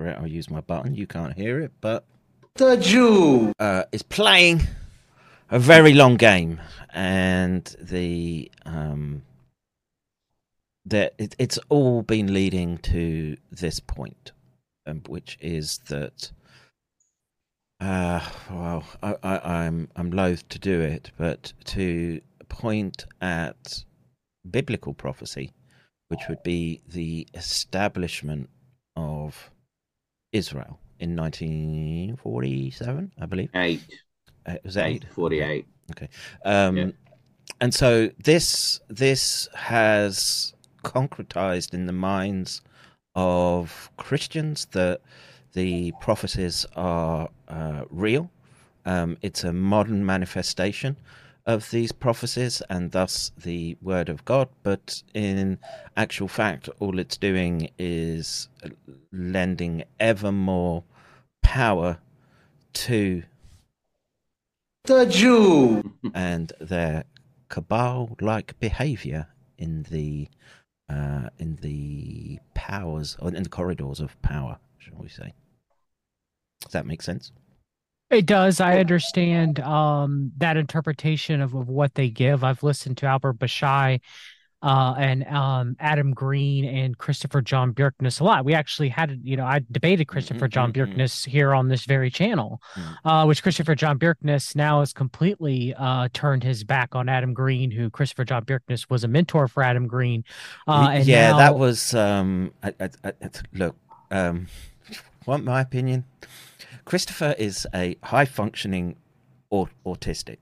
i'll 0.00 0.26
use 0.26 0.50
my 0.50 0.60
button 0.60 0.94
you 0.94 1.06
can't 1.06 1.34
hear 1.34 1.60
it 1.60 1.72
but 1.80 2.04
the 2.54 2.76
jew. 2.76 3.52
Uh, 3.58 3.84
is 3.92 4.02
playing 4.02 4.62
a 5.50 5.58
very 5.58 5.92
long 5.92 6.16
game, 6.16 6.60
and 6.94 7.64
the 7.80 8.50
um, 8.64 9.22
that 10.86 11.14
it, 11.18 11.34
it's 11.38 11.58
all 11.68 12.02
been 12.02 12.32
leading 12.32 12.78
to 12.78 13.36
this 13.50 13.80
point, 13.80 14.32
um, 14.86 15.02
which 15.08 15.36
is 15.40 15.78
that. 15.88 16.30
Uh, 17.80 18.20
well, 18.50 18.84
I, 19.02 19.16
I, 19.22 19.38
I'm 19.64 19.88
I'm 19.96 20.10
loath 20.10 20.46
to 20.50 20.58
do 20.58 20.80
it, 20.80 21.10
but 21.16 21.52
to 21.64 22.20
point 22.48 23.06
at 23.22 23.84
biblical 24.48 24.92
prophecy, 24.92 25.52
which 26.08 26.20
would 26.28 26.42
be 26.42 26.82
the 26.86 27.26
establishment 27.34 28.50
of 28.96 29.50
Israel 30.32 30.78
in 30.98 31.16
1947, 31.16 33.12
I 33.18 33.26
believe. 33.26 33.50
Eight. 33.54 33.80
Uh, 34.46 34.52
it 34.52 34.64
was 34.64 34.76
eight. 34.76 35.04
Forty-eight. 35.12 35.66
Okay. 35.92 36.08
Um, 36.44 36.76
yeah. 36.76 36.90
And 37.60 37.74
so 37.74 38.10
this 38.22 38.80
this 38.88 39.48
has 39.54 40.54
concretized 40.82 41.74
in 41.74 41.86
the 41.86 41.92
minds 41.92 42.62
of 43.14 43.90
Christians 43.96 44.66
that 44.72 45.00
the 45.52 45.92
prophecies 46.00 46.64
are 46.76 47.28
uh, 47.48 47.84
real. 47.90 48.30
Um, 48.86 49.18
it's 49.20 49.44
a 49.44 49.52
modern 49.52 50.06
manifestation 50.06 50.96
of 51.44 51.70
these 51.70 51.90
prophecies 51.92 52.62
and 52.70 52.92
thus 52.92 53.32
the 53.36 53.76
word 53.82 54.08
of 54.08 54.24
God. 54.24 54.48
But 54.62 55.02
in 55.12 55.58
actual 55.96 56.28
fact, 56.28 56.68
all 56.78 56.98
it's 56.98 57.16
doing 57.16 57.70
is 57.78 58.48
lending 59.12 59.84
ever 59.98 60.32
more 60.32 60.84
power 61.42 61.98
to 62.72 63.22
the 64.84 65.06
Jew 65.06 65.92
and 66.14 66.52
their 66.60 67.04
cabal-like 67.48 68.58
behavior 68.60 69.26
in 69.58 69.84
the 69.90 70.28
uh, 70.88 71.28
in 71.38 71.56
the 71.62 72.38
powers 72.54 73.16
or 73.20 73.28
in 73.32 73.42
the 73.44 73.48
corridors 73.48 74.00
of 74.00 74.20
power, 74.22 74.58
shall 74.78 74.98
we 74.98 75.08
say? 75.08 75.32
Does 76.62 76.72
that 76.72 76.86
make 76.86 77.00
sense? 77.00 77.30
It 78.10 78.26
does. 78.26 78.60
I 78.60 78.80
understand 78.80 79.60
um, 79.60 80.32
that 80.38 80.56
interpretation 80.56 81.40
of, 81.40 81.54
of 81.54 81.68
what 81.68 81.94
they 81.94 82.10
give. 82.10 82.42
I've 82.42 82.64
listened 82.64 82.96
to 82.98 83.06
Albert 83.06 83.38
Bashai 83.38 84.00
uh, 84.62 84.94
and 84.98 85.26
um, 85.26 85.76
Adam 85.80 86.12
Green 86.12 86.64
and 86.64 86.98
Christopher 86.98 87.40
John 87.40 87.72
Bjerknes 87.72 88.20
a 88.20 88.24
lot. 88.24 88.44
We 88.44 88.54
actually 88.54 88.90
had, 88.90 89.20
you 89.22 89.36
know, 89.36 89.44
I 89.44 89.64
debated 89.70 90.06
Christopher 90.06 90.46
mm-hmm, 90.46 90.72
John 90.72 90.72
mm-hmm. 90.72 91.30
Here 91.30 91.54
on 91.54 91.68
this 91.68 91.84
very 91.84 92.10
channel, 92.10 92.60
mm-hmm. 92.74 93.08
uh, 93.08 93.26
which 93.26 93.42
Christopher 93.42 93.74
John 93.74 93.98
Bjerknes 93.98 94.54
now 94.54 94.80
has 94.80 94.92
completely 94.92 95.74
uh, 95.74 96.08
turned 96.12 96.42
his 96.42 96.64
back 96.64 96.94
on 96.94 97.08
Adam 97.08 97.32
Green, 97.32 97.70
who 97.70 97.90
Christopher 97.90 98.24
John 98.24 98.44
Bjerknes 98.44 98.90
was 98.90 99.04
a 99.04 99.08
mentor 99.08 99.48
for 99.48 99.62
Adam 99.62 99.86
Green. 99.86 100.24
Uh, 100.66 101.00
yeah, 101.02 101.30
now... 101.30 101.38
that 101.38 101.56
was, 101.56 101.94
um, 101.94 102.52
I, 102.62 102.74
I, 102.80 102.88
I, 103.04 103.12
look, 103.52 103.76
um, 104.10 104.48
want 105.26 105.44
my 105.44 105.60
opinion? 105.60 106.04
Christopher 106.84 107.34
is 107.38 107.66
a 107.74 107.96
high 108.02 108.24
functioning 108.24 108.96
aut- 109.50 109.70
autistic, 109.86 110.38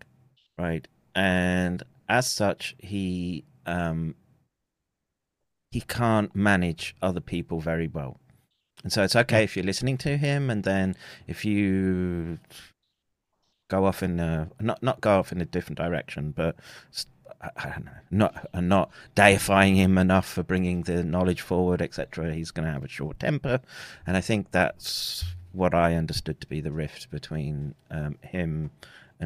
right? 0.58 0.86
And 1.14 1.82
as 2.08 2.30
such, 2.30 2.74
he 2.78 3.44
um, 3.68 4.14
he 5.70 5.80
can't 5.80 6.34
manage 6.34 6.96
other 7.02 7.20
people 7.20 7.60
very 7.60 7.86
well. 7.86 8.18
And 8.82 8.92
so 8.92 9.02
it's 9.02 9.16
okay 9.16 9.44
if 9.44 9.56
you're 9.56 9.64
listening 9.64 9.98
to 9.98 10.16
him, 10.16 10.50
and 10.50 10.64
then 10.64 10.96
if 11.26 11.44
you 11.44 12.38
go 13.68 13.84
off 13.84 14.02
in 14.02 14.18
a 14.18 14.50
not 14.60 14.82
not 14.82 15.00
go 15.00 15.18
off 15.18 15.32
in 15.32 15.40
a 15.40 15.44
different 15.44 15.78
direction, 15.78 16.30
but 16.30 16.56
I 17.40 17.70
don't 17.70 17.84
know, 17.84 17.92
not 18.10 18.46
not 18.54 18.90
deifying 19.14 19.74
him 19.74 19.98
enough 19.98 20.26
for 20.26 20.42
bringing 20.42 20.82
the 20.82 21.02
knowledge 21.02 21.40
forward, 21.40 21.82
etc. 21.82 22.32
He's 22.34 22.52
going 22.52 22.66
to 22.66 22.72
have 22.72 22.84
a 22.84 22.88
short 22.88 23.18
temper, 23.18 23.60
and 24.06 24.16
I 24.16 24.20
think 24.20 24.52
that's 24.52 25.24
what 25.52 25.74
I 25.74 25.94
understood 25.94 26.40
to 26.40 26.46
be 26.46 26.60
the 26.60 26.70
rift 26.70 27.10
between 27.10 27.74
um, 27.90 28.16
him 28.22 28.70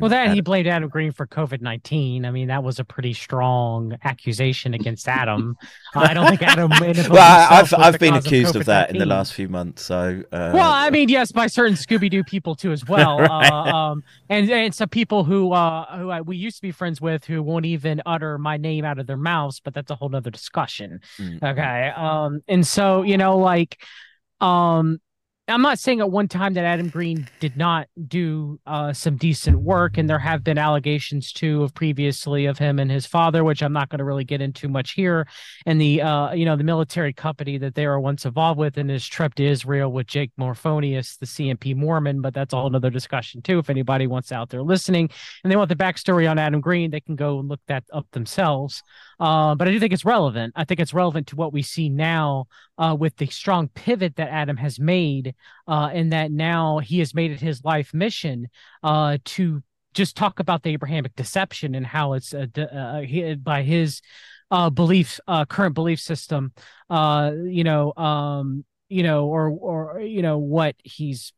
well, 0.01 0.09
then 0.09 0.21
Adam, 0.21 0.35
he 0.35 0.41
blamed 0.41 0.67
Adam 0.67 0.89
Green 0.89 1.13
for 1.13 1.27
COVID 1.27 1.61
nineteen. 1.61 2.25
I 2.25 2.31
mean, 2.31 2.49
that 2.49 2.65
was 2.65 2.79
a 2.79 2.85
pretty 2.85 3.13
strong 3.13 3.97
accusation 4.05 4.75
against 4.75 5.07
Adam. 5.07 5.57
I 5.95 6.15
don't 6.15 6.29
think 6.29 6.43
Adam. 6.43 6.71
well, 7.11 7.49
I've 7.51 7.75
I've 7.75 7.99
been 7.99 8.15
accused 8.15 8.57
of, 8.57 8.63
of, 8.63 8.67
that 8.67 8.91
in 8.91 8.99
the 8.99 9.07
last 9.07 9.35
few 9.35 9.49
months. 9.49 9.83
So, 9.83 10.23
uh, 10.33 10.51
well, 10.55 10.71
I 10.71 10.91
mean, 10.91 11.09
yes, 11.09 11.31
by 11.31 11.47
certain 11.47 11.75
Scooby 11.75 12.11
Doo 12.11 12.25
people 12.25 12.55
too 12.55 12.73
as 12.73 12.85
well, 12.89 13.19
right. 13.19 13.51
uh, 13.51 13.77
um, 13.77 14.03
and 14.29 14.51
and 14.51 14.75
some 14.75 14.89
people 14.89 15.25
who 15.25 15.53
uh, 15.53 15.99
who 15.99 16.11
I, 16.11 16.21
we 16.23 16.37
used 16.37 16.57
to 16.57 16.63
be 16.63 16.73
friends 16.73 17.01
with 17.01 17.25
who 17.25 17.43
won't 17.43 17.67
even 17.67 18.01
utter 18.07 18.39
my 18.39 18.57
name 18.57 18.85
out 18.85 18.99
of 18.99 19.07
their 19.07 19.17
mouths, 19.17 19.61
but 19.61 19.75
that's 19.75 19.91
a 19.91 19.95
whole 19.95 20.15
other 20.15 20.31
discussion. 20.31 21.01
Mm-hmm. 21.19 21.45
Okay, 21.45 21.93
um, 21.95 22.41
and 22.49 22.67
so 22.67 23.03
you 23.03 23.19
know, 23.19 23.39
like, 23.39 23.83
um, 24.41 25.01
I'm 25.49 25.61
not 25.61 25.81
saying 25.81 25.99
at 25.99 26.09
one 26.09 26.29
time 26.29 26.55
that 26.55 26.65
Adam 26.65 26.89
Green 26.89 27.29
did 27.41 27.57
not 27.57 27.89
do 28.07 28.61
uh, 28.65 28.93
some 28.93 29.17
decent 29.17 29.61
work, 29.61 29.99
and 29.99 30.09
there 30.09 30.21
have 30.21 30.45
been 30.45 30.57
allegations 30.57 31.33
too 31.33 31.65
of 31.65 31.75
previously 31.75 32.47
of 32.47 32.59
him 32.59 32.79
and 32.79 32.89
his 32.89 33.07
father, 33.07 33.43
which 33.43 33.61
I'm 33.61 33.73
not 33.73 33.89
going 33.89 33.99
to 33.99 34.05
really 34.05 34.23
get 34.23 34.41
into 34.41 34.69
much 34.69 34.93
here. 34.93 35.27
And 35.67 35.81
the 35.81 36.01
uh, 36.01 36.33
you 36.33 36.45
know 36.45 36.55
the 36.55 36.63
military 36.63 37.13
company 37.13 37.59
that 37.59 37.75
they 37.75 37.89
were 37.89 37.99
once 37.99 38.25
involved 38.25 38.59
with 38.61 38.79
and 38.79 38.89
his 38.89 39.05
trip 39.05 39.35
to 39.35 39.45
Israel 39.45 39.91
with 39.91 40.07
Jake 40.07 40.31
Morphonios, 40.39 41.19
the 41.19 41.27
CMP 41.27 41.75
Mormon, 41.75 42.21
but 42.21 42.35
that's 42.35 42.53
a 42.53 42.57
whole 42.57 42.69
another 42.69 42.91
discussion 42.91 43.43
too. 43.43 43.59
If 43.59 43.69
anybody 43.69 44.07
wants 44.07 44.31
out 44.31 44.49
there 44.49 44.63
listening 44.63 45.11
and 45.43 45.51
they 45.51 45.57
want 45.57 45.71
the 45.71 45.77
backstory 45.77 46.31
on 46.31 46.39
Adam 46.39 46.61
Green, 46.61 46.93
they 46.93 47.01
can 47.01 47.17
go 47.17 47.41
and 47.41 47.49
look 47.49 47.61
that 47.67 47.83
up 47.93 48.07
themselves. 48.13 48.81
Uh, 49.19 49.57
but 49.57 49.67
I 49.67 49.73
do 49.73 49.81
think 49.81 49.93
it's 49.93 50.05
relevant. 50.05 50.53
I 50.57 50.65
think 50.65 50.79
it's 50.79 50.95
relevant 50.95 51.29
to 51.29 51.37
what 51.37 51.53
we 51.53 51.63
see 51.63 51.89
now 51.89 52.47
uh, 52.79 52.97
with 52.99 53.17
the 53.17 53.27
strong 53.27 53.69
pivot 53.69 54.17
that 54.17 54.29
Adam 54.29 54.57
has 54.57 54.81
made, 54.81 55.32
uh, 55.67 55.91
and 55.93 56.13
that 56.13 56.31
now 56.31 56.79
he 56.79 56.99
has 56.99 57.15
made 57.15 57.31
it 57.31 57.41
his 57.41 57.65
life 57.65 57.93
mission 57.95 58.49
uh, 58.83 59.19
to 59.25 59.63
just 59.95 60.17
talk 60.17 60.41
about 60.41 60.63
the 60.63 60.71
Abrahamic 60.71 61.15
deception 61.17 61.75
and 61.75 61.87
how 61.87 62.15
it's 62.15 62.33
uh, 62.33 62.47
uh, 62.57 63.01
he, 63.01 63.35
by 63.35 63.63
his 63.63 64.01
uh, 64.51 64.71
belief, 64.71 65.19
uh, 65.27 65.45
current 65.45 65.75
belief 65.75 66.01
system, 66.01 66.53
uh, 66.91 67.33
you 67.45 67.65
know, 67.65 67.93
um, 67.97 68.65
you 68.89 69.03
know, 69.03 69.27
or 69.27 69.49
or 69.49 70.01
you 70.01 70.23
know 70.23 70.39
what 70.39 70.77
he's 70.83 71.33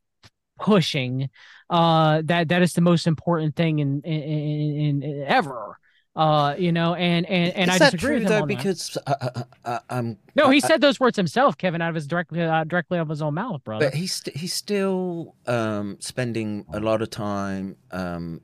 pushing. 0.60 1.30
Uh, 1.70 2.22
that 2.24 2.48
that 2.48 2.62
is 2.62 2.74
the 2.74 2.80
most 2.80 3.06
important 3.06 3.56
thing 3.56 3.78
in 3.78 4.02
in, 4.02 4.22
in, 4.22 5.02
in 5.02 5.24
ever 5.26 5.78
Uh, 6.16 6.54
you 6.56 6.70
know, 6.70 6.94
and 6.94 7.26
and 7.26 7.52
and 7.54 7.70
Is 7.70 7.80
I 7.80 7.90
disagree 7.90 8.20
true 8.20 8.28
though? 8.28 8.46
Because 8.46 8.96
uh, 9.04 9.42
uh, 9.64 9.78
um, 9.90 10.16
No, 10.36 10.48
he 10.48 10.62
uh, 10.62 10.66
said 10.66 10.80
those 10.80 11.00
words 11.00 11.16
himself, 11.16 11.58
Kevin, 11.58 11.82
out 11.82 11.88
of 11.88 11.96
his 11.96 12.06
directly 12.06 12.40
uh, 12.40 12.62
directly 12.62 12.98
out 12.98 13.02
of 13.02 13.08
his 13.08 13.20
own 13.20 13.34
mouth, 13.34 13.64
brother. 13.64 13.86
But 13.86 13.94
he's 13.94 14.14
st- 14.14 14.36
he's 14.36 14.54
still 14.54 15.34
um, 15.46 15.96
spending 15.98 16.66
a 16.72 16.78
lot 16.78 17.02
of 17.02 17.10
time 17.10 17.76
um, 17.90 18.42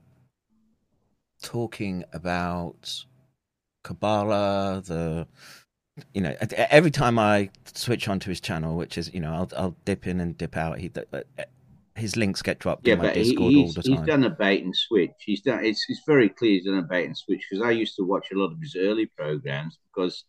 talking 1.41 2.03
about 2.11 3.05
Kabbalah. 3.83 4.83
The 4.85 5.27
you 6.13 6.19
know 6.19 6.35
every 6.51 6.91
time 6.91 7.17
I 7.17 7.51
switch 7.73 8.09
onto 8.09 8.29
his 8.29 8.41
channel, 8.41 8.75
which 8.75 8.97
is 8.97 9.13
you 9.13 9.21
know 9.21 9.33
I'll 9.33 9.49
I'll 9.55 9.75
dip 9.85 10.07
in 10.07 10.19
and 10.19 10.37
dip 10.37 10.57
out. 10.57 10.79
He 10.79 10.91
uh, 10.93 11.21
his 12.01 12.15
links 12.15 12.41
get 12.41 12.59
dropped 12.59 12.85
Yeah, 12.85 12.95
but 12.95 13.15
he, 13.15 13.23
Discord 13.23 13.41
all 13.41 13.49
he's, 13.49 13.85
he's 13.85 14.01
done 14.01 14.23
a 14.23 14.29
bait 14.29 14.63
and 14.63 14.75
switch. 14.75 15.11
He's 15.19 15.41
done. 15.41 15.63
It's, 15.63 15.85
it's 15.87 16.01
very 16.05 16.29
clear 16.29 16.51
he's 16.51 16.65
done 16.65 16.79
a 16.79 16.81
bait 16.81 17.05
and 17.05 17.17
switch 17.17 17.45
because 17.49 17.65
I 17.65 17.71
used 17.71 17.95
to 17.95 18.03
watch 18.03 18.27
a 18.31 18.37
lot 18.37 18.51
of 18.51 18.59
his 18.61 18.75
early 18.75 19.05
programs 19.05 19.77
because 19.93 20.25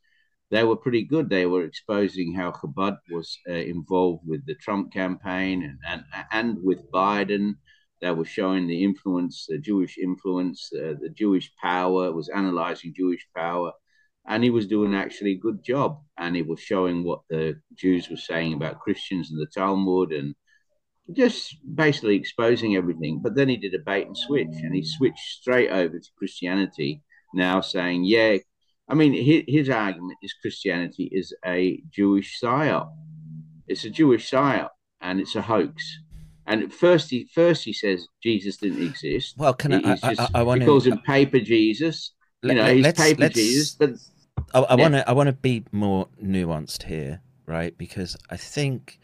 they 0.51 0.65
were 0.65 0.77
pretty 0.77 1.03
good. 1.03 1.31
They 1.31 1.47
were 1.47 1.65
exposing 1.65 2.35
how 2.35 2.53
Chabad 2.53 2.99
was 3.11 3.39
uh, 3.49 3.55
involved 3.55 4.23
with 4.27 4.45
the 4.47 4.55
Trump 4.57 4.93
campaign 4.93 5.63
and, 5.65 5.79
and 5.89 6.25
and 6.31 6.63
with 6.63 6.91
Biden. 6.93 7.55
They 8.03 8.11
were 8.11 8.27
showing 8.27 8.67
the 8.67 8.85
influence, 8.85 9.47
the 9.49 9.59
Jewish 9.59 9.97
influence, 9.97 10.71
uh, 10.75 10.95
the 11.01 11.13
Jewish 11.17 11.51
power. 11.61 12.07
It 12.07 12.15
was 12.15 12.29
analyzing 12.29 12.93
Jewish 12.95 13.27
power, 13.35 13.73
and 14.27 14.45
he 14.45 14.51
was 14.51 14.67
doing 14.67 14.95
actually 14.95 15.33
a 15.33 15.45
good 15.47 15.65
job. 15.65 16.01
And 16.19 16.37
he 16.37 16.43
was 16.43 16.61
showing 16.61 17.03
what 17.03 17.21
the 17.31 17.59
Jews 17.75 18.11
were 18.11 18.17
saying 18.17 18.53
about 18.53 18.81
Christians 18.81 19.31
and 19.31 19.41
the 19.41 19.47
Talmud 19.47 20.13
and 20.13 20.35
just 21.11 21.57
basically 21.75 22.17
exposing 22.17 22.77
everything. 22.77 23.21
But 23.23 23.35
then 23.35 23.49
he 23.49 23.57
did 23.57 23.75
a 23.75 23.79
bait 23.79 24.07
and 24.07 24.17
switch, 24.17 24.49
and 24.63 24.75
he 24.75 24.85
switched 24.85 25.19
straight 25.41 25.71
over 25.71 25.99
to 25.99 26.09
Christianity. 26.17 27.03
Now 27.35 27.61
saying, 27.63 28.05
yeah, 28.05 28.37
I 28.89 28.95
mean, 28.95 29.13
his, 29.15 29.43
his 29.49 29.69
argument 29.71 30.19
is 30.23 30.35
Christianity 30.35 31.09
is 31.13 31.35
a 31.47 31.83
Jewish 31.91 32.39
psyop. 32.41 32.91
It's 33.69 33.85
a 33.85 33.91
Jewish 33.91 34.31
psyop, 34.31 34.69
and 35.01 35.19
it's 35.21 35.35
a 35.35 35.43
hoax. 35.43 35.83
And 36.47 36.63
at 36.63 36.73
first, 36.73 37.09
he 37.11 37.29
first 37.35 37.65
he 37.65 37.73
says 37.73 38.07
Jesus 38.23 38.57
didn't 38.59 38.83
exist. 38.83 39.35
Well, 39.39 39.55
can 39.55 39.73
I- 39.73 39.79
He- 39.79 39.85
I- 39.87 39.91
I- 40.03 40.15
just- 40.15 40.31
I 40.35 40.43
wanna- 40.43 40.65
he 40.65 40.67
calls 40.67 40.87
him 40.87 40.95
uh, 40.95 41.01
paper 41.07 41.39
Jesus. 41.41 42.13
Let- 42.43 42.57
you 42.57 42.63
know, 42.63 42.75
he's 42.75 42.93
paper 42.93 43.29
Jesus, 43.29 43.75
but 43.77 43.91
I, 44.53 44.59
I 44.61 44.75
want 44.75 44.95
to 44.95 45.09
I 45.09 45.13
want 45.13 45.29
to 45.29 45.33
be 45.33 45.65
more 45.73 46.09
nuanced 46.23 46.83
here, 46.83 47.23
right? 47.47 47.77
Because 47.79 48.17
I 48.29 48.37
think 48.37 48.99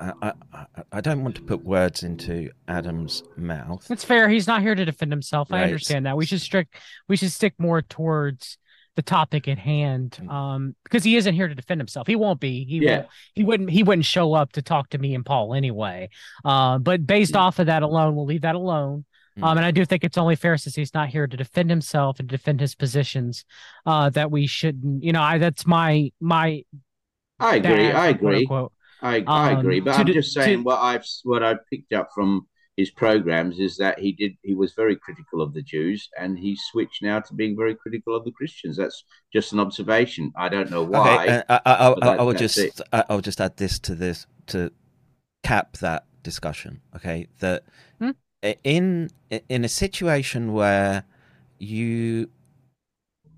I, 0.00 0.12
I 0.22 0.32
I- 0.52 0.66
I 0.92 1.00
don't 1.00 1.22
want 1.22 1.36
to 1.36 1.42
put 1.42 1.64
words 1.64 2.02
into 2.02 2.50
Adam's 2.66 3.22
mouth. 3.36 3.86
That's 3.86 4.04
fair. 4.04 4.28
He's 4.28 4.46
not 4.46 4.62
here 4.62 4.74
to 4.74 4.84
defend 4.84 5.12
himself. 5.12 5.52
I 5.52 5.62
understand 5.62 6.06
that. 6.06 6.16
We 6.16 6.26
should 6.26 6.40
strict 6.40 6.74
we 7.08 7.16
should 7.16 7.30
stick 7.32 7.54
more 7.58 7.82
towards 7.82 8.58
the 8.96 9.02
topic 9.02 9.46
at 9.46 9.58
hand. 9.58 10.18
Mm. 10.20 10.30
Um, 10.32 10.76
because 10.82 11.04
he 11.04 11.16
isn't 11.16 11.34
here 11.34 11.46
to 11.46 11.54
defend 11.54 11.80
himself. 11.80 12.06
He 12.08 12.16
won't 12.16 12.40
be. 12.40 12.64
He 12.64 12.78
Yeah. 12.78 12.96
won't 12.96 13.08
he 13.34 13.44
wouldn't 13.44 13.70
he 13.70 13.82
wouldn't 13.84 14.04
show 14.06 14.34
up 14.34 14.52
to 14.52 14.62
talk 14.62 14.88
to 14.90 14.98
me 14.98 15.14
and 15.14 15.24
Paul 15.24 15.54
anyway. 15.54 16.08
Uh, 16.44 16.78
but 16.78 17.06
based 17.06 17.34
Mm. 17.34 17.40
off 17.40 17.58
of 17.60 17.66
that 17.66 17.82
alone, 17.82 18.16
we'll 18.16 18.26
leave 18.26 18.42
that 18.42 18.56
alone. 18.56 19.04
Um, 19.40 19.56
and 19.56 19.64
I 19.64 19.70
do 19.70 19.84
think 19.86 20.04
it's 20.04 20.18
only 20.18 20.34
fair 20.36 20.58
since 20.58 20.74
he's 20.74 20.92
not 20.92 21.08
here 21.08 21.26
to 21.26 21.36
defend 21.36 21.70
himself 21.70 22.18
and 22.20 22.28
defend 22.28 22.60
his 22.60 22.74
positions, 22.74 23.44
uh, 23.86 24.10
that 24.10 24.30
we 24.30 24.46
shouldn't, 24.46 25.02
you 25.02 25.12
know, 25.12 25.22
I 25.22 25.38
that's 25.38 25.66
my 25.66 26.10
my 26.20 26.64
I 27.38 27.56
agree. 27.56 27.70
bad, 27.70 27.94
I 27.96 28.12
quote 28.12 28.20
agree. 28.20 28.38
unquote. 28.40 28.72
I, 29.02 29.28
I 29.32 29.52
Um, 29.52 29.58
agree, 29.58 29.80
but 29.80 29.94
I'm 29.96 30.06
the- 30.06 30.14
just 30.14 30.32
to- 30.34 30.42
saying 30.42 30.64
what 30.64 30.78
I've 30.80 31.04
what 31.24 31.42
I've 31.42 31.66
picked 31.70 31.92
up 31.92 32.10
from 32.14 32.46
his 32.76 32.90
programs 32.90 33.58
is 33.58 33.76
that 33.76 33.98
he 33.98 34.12
did 34.12 34.32
he 34.42 34.54
was 34.54 34.72
very 34.74 34.96
critical 34.96 35.42
of 35.42 35.52
the 35.54 35.62
Jews 35.62 36.08
and 36.18 36.38
he 36.38 36.56
switched 36.70 37.02
now 37.02 37.20
to 37.20 37.34
being 37.34 37.56
very 37.56 37.74
critical 37.74 38.14
of 38.16 38.24
the 38.24 38.32
Christians. 38.32 38.76
That's 38.76 39.04
just 39.32 39.52
an 39.52 39.60
observation. 39.60 40.32
I 40.36 40.48
don't 40.48 40.70
know 40.70 40.84
why. 40.84 41.24
Okay, 41.24 41.28
uh, 41.28 41.42
I, 41.48 41.60
I, 41.66 41.74
I, 41.74 41.94
but 41.94 42.00
I, 42.02 42.06
that- 42.06 42.20
I 42.20 42.22
will 42.22 42.34
just 42.34 42.58
it. 42.58 42.80
I, 42.92 43.04
I'll 43.08 43.20
just 43.20 43.40
add 43.40 43.56
this 43.56 43.78
to 43.80 43.94
this 43.94 44.26
to 44.48 44.70
cap 45.42 45.76
that 45.78 46.04
discussion. 46.22 46.80
Okay, 46.96 47.28
that 47.40 47.64
Hmm? 48.00 48.10
in 48.64 49.10
in 49.48 49.64
a 49.64 49.68
situation 49.68 50.52
where 50.52 51.04
you 51.58 52.30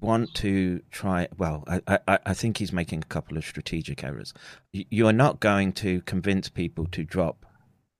want 0.02 0.34
to 0.34 0.82
try 0.90 1.28
well 1.38 1.64
I, 1.66 1.98
I 2.06 2.18
i 2.26 2.34
think 2.34 2.58
he's 2.58 2.72
making 2.72 3.00
a 3.00 3.06
couple 3.06 3.36
of 3.38 3.44
strategic 3.44 4.04
errors. 4.04 4.34
You- 4.72 5.06
are 5.06 5.12
not 5.12 5.40
going 5.40 5.72
to 5.74 6.02
convince 6.02 6.48
people 6.48 6.86
to 6.88 7.04
drop 7.04 7.46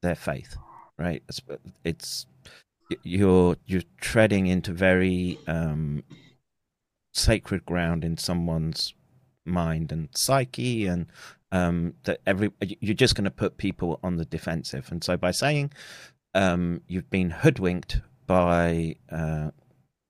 their 0.02 0.16
faith 0.16 0.56
right? 0.98 1.22
It's, 1.28 1.40
it's 1.84 2.26
you're 3.02 3.56
you're 3.66 3.82
treading 4.00 4.46
into 4.46 4.72
very 4.72 5.38
um 5.46 6.04
sacred 7.14 7.64
ground 7.64 8.04
in 8.04 8.16
someone's 8.18 8.94
mind 9.44 9.90
and 9.90 10.08
psyche 10.14 10.86
and 10.86 11.06
um 11.50 11.94
that 12.04 12.20
every 12.26 12.50
you're 12.60 12.94
just 12.94 13.14
going 13.14 13.24
to 13.24 13.30
put 13.30 13.56
people 13.56 13.98
on 14.02 14.16
the 14.16 14.24
defensive. 14.24 14.88
And 14.90 15.02
so 15.02 15.16
by 15.16 15.30
saying 15.30 15.72
um 16.34 16.82
you've 16.86 17.10
been 17.10 17.30
hoodwinked 17.30 18.00
by 18.26 18.96
uh 19.10 19.50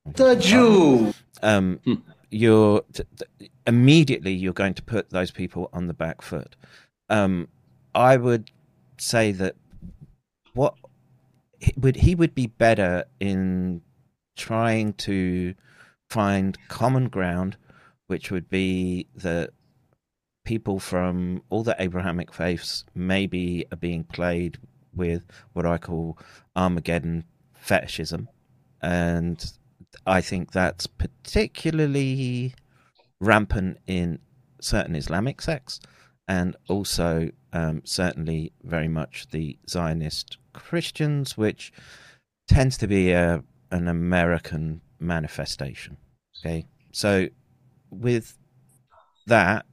The 0.04 0.34
Jew. 0.36 1.14
um 1.42 1.80
Hmm. 1.84 1.94
you're 2.30 2.82
th- 2.92 3.08
th- 3.38 3.50
immediately 3.66 4.32
you're 4.32 4.52
going 4.52 4.74
to 4.74 4.82
put 4.82 5.10
those 5.10 5.30
people 5.30 5.68
on 5.72 5.86
the 5.86 5.94
back 5.94 6.22
foot 6.22 6.56
um 7.08 7.48
i 7.94 8.16
would 8.16 8.50
say 8.98 9.32
that 9.32 9.54
what 10.54 10.74
he 11.58 11.72
would 11.76 11.96
he 11.96 12.14
would 12.14 12.34
be 12.34 12.46
better 12.46 13.04
in 13.20 13.82
trying 14.36 14.92
to 14.94 15.54
find 16.08 16.56
common 16.68 17.08
ground 17.08 17.56
which 18.06 18.30
would 18.30 18.48
be 18.48 19.06
that 19.14 19.50
people 20.44 20.78
from 20.78 21.42
all 21.50 21.62
the 21.62 21.76
abrahamic 21.78 22.32
faiths 22.32 22.84
maybe 22.94 23.64
are 23.72 23.76
being 23.76 24.04
played 24.04 24.58
with 24.94 25.24
what 25.52 25.66
i 25.66 25.76
call 25.76 26.16
armageddon 26.56 27.24
fetishism 27.54 28.28
and 28.80 29.52
i 30.06 30.20
think 30.20 30.52
that's 30.52 30.86
particularly 30.86 32.54
rampant 33.20 33.78
in 33.86 34.18
certain 34.60 34.94
islamic 34.94 35.40
sects 35.40 35.80
and 36.28 36.56
also 36.68 37.30
um, 37.52 37.82
certainly 37.84 38.52
very 38.62 38.88
much 38.88 39.26
the 39.30 39.58
Zionist 39.68 40.38
Christians, 40.52 41.36
which 41.36 41.72
tends 42.48 42.76
to 42.78 42.86
be 42.86 43.12
a 43.12 43.42
an 43.70 43.88
American 43.88 44.82
manifestation. 44.98 45.96
Okay, 46.38 46.66
so 46.92 47.28
with 47.90 48.36
that, 49.26 49.64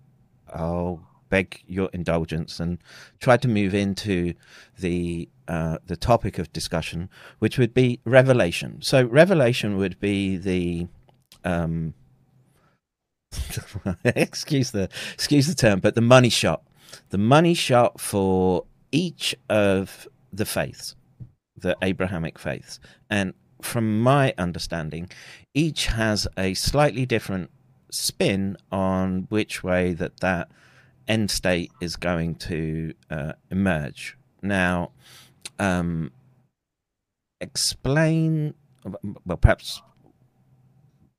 I'll 0.54 1.08
beg 1.30 1.64
your 1.68 1.90
indulgence 1.94 2.60
and 2.60 2.80
try 3.20 3.38
to 3.38 3.48
move 3.48 3.74
into 3.74 4.34
the 4.78 5.30
uh, 5.48 5.80
the 5.86 5.98
topic 5.98 6.38
of 6.38 6.54
discussion, 6.54 7.10
which 7.40 7.58
would 7.58 7.74
be 7.74 8.00
revelation. 8.06 8.78
So 8.82 9.04
revelation 9.06 9.78
would 9.78 10.00
be 10.00 10.38
the 10.38 10.88
um, 11.44 11.94
excuse 14.04 14.72
the 14.72 14.90
excuse 15.14 15.48
the 15.48 15.56
term, 15.56 15.80
but 15.80 15.96
the 15.96 16.02
money 16.02 16.30
shot, 16.30 16.64
the 17.10 17.18
money 17.18 17.54
shot 17.54 18.00
for 18.00 18.66
each 18.92 19.36
of 19.50 20.08
the 20.32 20.46
faiths, 20.46 20.96
the 21.58 21.76
Abrahamic 21.82 22.38
faiths, 22.38 22.80
and 23.10 23.34
from 23.62 24.02
my 24.02 24.34
understanding, 24.38 25.10
each 25.54 25.88
has 25.88 26.28
a 26.38 26.54
slightly 26.54 27.06
different 27.06 27.50
spin 27.92 28.56
on 28.72 29.28
which 29.30 29.64
way 29.64 29.94
that 29.94 30.20
that 30.20 30.50
end 31.10 31.32
state 31.32 31.72
is 31.82 31.96
going 31.96 32.36
to 32.36 32.94
uh, 33.10 33.34
emerge. 33.52 34.16
Now, 34.42 34.92
um, 35.58 36.12
explain, 37.42 38.54
well, 39.26 39.38
perhaps 39.38 39.82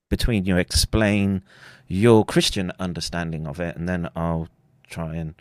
between 0.08 0.44
you, 0.44 0.56
explain 0.56 1.42
your 1.86 2.24
Christian 2.24 2.72
understanding 2.78 3.46
of 3.46 3.60
it, 3.60 3.76
and 3.76 3.88
then 3.88 4.08
I'll 4.14 4.48
try 4.88 5.16
and 5.16 5.34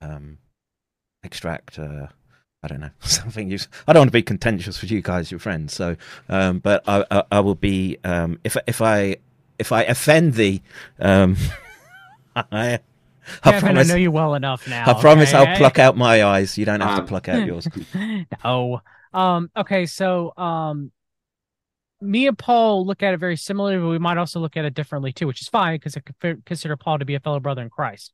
um, 0.00 0.38
extract. 1.22 1.78
Uh, 1.78 2.08
I 2.62 2.68
don't 2.68 2.80
know 2.80 2.90
something. 3.00 3.50
You, 3.50 3.58
I 3.86 3.92
don't 3.92 4.02
want 4.02 4.08
to 4.08 4.12
be 4.12 4.22
contentious 4.22 4.80
with 4.80 4.90
you 4.90 5.02
guys, 5.02 5.30
your 5.30 5.40
friends. 5.40 5.74
So, 5.74 5.96
um, 6.28 6.58
but 6.58 6.82
I, 6.86 7.04
I, 7.10 7.22
I 7.32 7.40
will 7.40 7.54
be 7.54 7.98
um, 8.04 8.38
if 8.44 8.56
if 8.66 8.80
I 8.80 9.16
if 9.58 9.72
I 9.72 9.82
offend 9.84 10.34
thee, 10.34 10.62
um, 10.98 11.36
I. 12.36 12.80
I 13.42 13.52
Kevin, 13.52 13.60
promise, 13.74 13.88
I 13.90 13.92
know 13.92 13.98
you 13.98 14.10
well 14.10 14.34
enough 14.34 14.68
now. 14.68 14.84
I 14.88 15.00
promise 15.00 15.34
okay? 15.34 15.38
I'll 15.50 15.56
pluck 15.56 15.78
out 15.78 15.96
my 15.96 16.24
eyes. 16.24 16.56
You 16.58 16.64
don't 16.64 16.80
have 16.80 16.96
to 16.96 17.00
Um, 17.02 17.06
pluck 17.08 17.28
out 17.28 17.46
yours. 17.46 17.68
no. 18.44 18.80
Um, 19.12 19.50
okay, 19.56 19.86
so 19.86 20.32
um 20.36 20.90
me 22.00 22.26
and 22.26 22.36
Paul 22.36 22.86
look 22.86 23.02
at 23.02 23.14
it 23.14 23.18
very 23.18 23.36
similarly, 23.36 23.78
but 23.78 23.88
we 23.88 23.98
might 23.98 24.18
also 24.18 24.40
look 24.40 24.56
at 24.56 24.64
it 24.64 24.74
differently 24.74 25.12
too, 25.12 25.26
which 25.26 25.40
is 25.40 25.48
fine 25.48 25.76
because 25.76 25.96
I 25.96 26.00
consider- 26.00 26.42
consider 26.44 26.76
Paul 26.76 26.98
to 26.98 27.04
be 27.04 27.14
a 27.14 27.20
fellow 27.20 27.40
brother 27.40 27.62
in 27.62 27.70
Christ. 27.70 28.12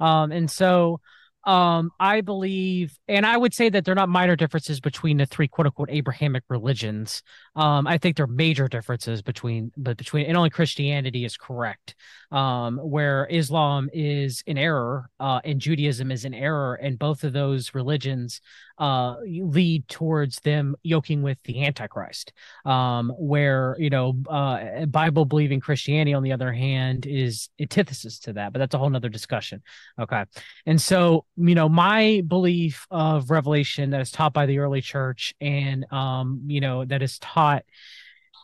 Um, 0.00 0.32
and 0.32 0.50
so 0.50 1.00
um, 1.44 1.90
I 2.00 2.20
believe, 2.20 2.98
and 3.06 3.24
I 3.24 3.36
would 3.36 3.54
say 3.54 3.68
that 3.68 3.84
they're 3.84 3.94
not 3.94 4.08
minor 4.08 4.34
differences 4.36 4.80
between 4.80 5.18
the 5.18 5.26
three 5.26 5.46
quote 5.48 5.66
unquote 5.66 5.88
Abrahamic 5.90 6.42
religions. 6.48 7.22
Um, 7.54 7.86
I 7.86 7.96
think 7.98 8.16
they're 8.16 8.26
major 8.26 8.66
differences 8.68 9.22
between, 9.22 9.72
but 9.76 9.96
between, 9.96 10.26
and 10.26 10.36
only 10.36 10.50
Christianity 10.50 11.24
is 11.24 11.36
correct. 11.36 11.94
Um, 12.30 12.76
where 12.76 13.26
Islam 13.30 13.88
is 13.92 14.42
in 14.46 14.58
error, 14.58 15.08
uh, 15.18 15.40
and 15.44 15.58
Judaism 15.60 16.10
is 16.10 16.26
in 16.26 16.34
error, 16.34 16.74
and 16.74 16.98
both 16.98 17.24
of 17.24 17.32
those 17.32 17.74
religions 17.74 18.42
uh, 18.78 19.16
lead 19.24 19.88
towards 19.88 20.38
them 20.40 20.76
yoking 20.82 21.22
with 21.22 21.42
the 21.44 21.64
Antichrist. 21.64 22.32
Um, 22.64 23.12
where 23.18 23.76
you 23.78 23.90
know, 23.90 24.14
uh, 24.28 24.84
Bible 24.86 25.24
believing 25.24 25.60
Christianity, 25.60 26.12
on 26.12 26.22
the 26.22 26.32
other 26.32 26.52
hand, 26.52 27.06
is 27.06 27.48
antithesis 27.58 28.18
to 28.20 28.34
that. 28.34 28.52
But 28.52 28.58
that's 28.58 28.74
a 28.74 28.78
whole 28.78 28.90
nother 28.90 29.08
discussion. 29.08 29.62
Okay, 29.98 30.24
and 30.66 30.80
so 30.80 31.24
you 31.36 31.54
know, 31.54 31.68
my 31.68 32.22
belief 32.26 32.86
of 32.90 33.30
Revelation 33.30 33.90
that 33.90 34.00
is 34.00 34.10
taught 34.10 34.32
by 34.34 34.46
the 34.46 34.58
early 34.58 34.80
church, 34.80 35.34
and 35.40 35.90
um, 35.92 36.42
you 36.46 36.60
know, 36.60 36.84
that 36.84 37.02
is 37.02 37.18
taught 37.18 37.64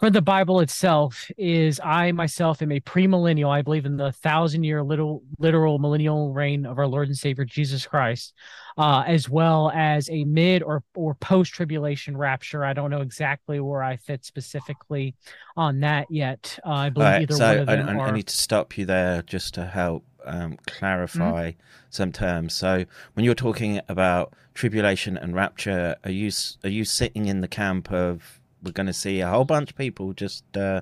for 0.00 0.11
the 0.11 0.22
Bible 0.22 0.61
itself 0.61 1.30
is 1.38 1.80
I 1.83 2.12
myself 2.12 2.62
am 2.62 2.72
a 2.72 2.80
premillennial. 2.80 3.50
I 3.50 3.62
believe 3.62 3.87
in 3.87 3.96
the 3.96 4.12
thousand 4.12 4.64
year 4.64 4.83
little 4.83 5.22
literal 5.38 5.78
millennial 5.78 6.33
reign 6.33 6.66
of 6.66 6.78
our 6.78 6.87
Lord 6.87 7.09
and 7.09 7.16
Savior 7.16 7.44
Jesus 7.44 7.87
Christ, 7.87 8.35
uh, 8.76 9.04
as 9.07 9.28
well 9.28 9.70
as 9.74 10.11
a 10.11 10.24
mid 10.24 10.62
or 10.62 10.83
or 10.94 11.14
post 11.14 11.52
tribulation 11.52 12.16
rapture. 12.16 12.64
I 12.64 12.72
don't 12.72 12.90
know 12.90 13.00
exactly 13.00 13.61
where 13.61 13.83
I 13.83 13.96
fit 13.96 14.24
specifically 14.24 15.14
on 15.57 15.80
that 15.80 16.11
yet. 16.11 16.59
Uh, 16.66 16.70
I 16.70 16.90
believe 16.90 17.07
right, 17.07 17.22
either 17.22 17.35
so 17.35 17.46
one 17.46 17.59
of 17.59 17.66
them 17.66 17.88
I, 17.88 17.94
are. 17.94 18.09
I 18.09 18.11
need 18.11 18.26
to 18.26 18.37
stop 18.37 18.76
you 18.76 18.85
there 18.87 19.22
just 19.22 19.54
to 19.54 19.66
help 19.66 20.04
um, 20.24 20.59
clarify 20.66 21.50
Mm-hmm. 21.52 21.61
some 21.90 22.12
terms. 22.12 22.54
So 22.54 22.85
when 23.14 23.24
you're 23.24 23.35
talking 23.35 23.80
about 23.88 24.33
tribulation 24.54 25.16
and 25.16 25.35
rapture, 25.35 25.96
are 26.04 26.11
you 26.11 26.30
are 26.64 26.70
you 26.70 26.85
sitting 26.85 27.26
in 27.26 27.40
the 27.40 27.48
camp 27.48 27.92
of 27.92 28.40
we're 28.64 28.72
going 28.72 28.87
to 28.87 28.92
see 28.92 29.20
a 29.20 29.29
whole 29.29 29.44
bunch 29.44 29.70
of 29.70 29.77
people 29.77 30.12
just 30.12 30.44
uh, 30.57 30.81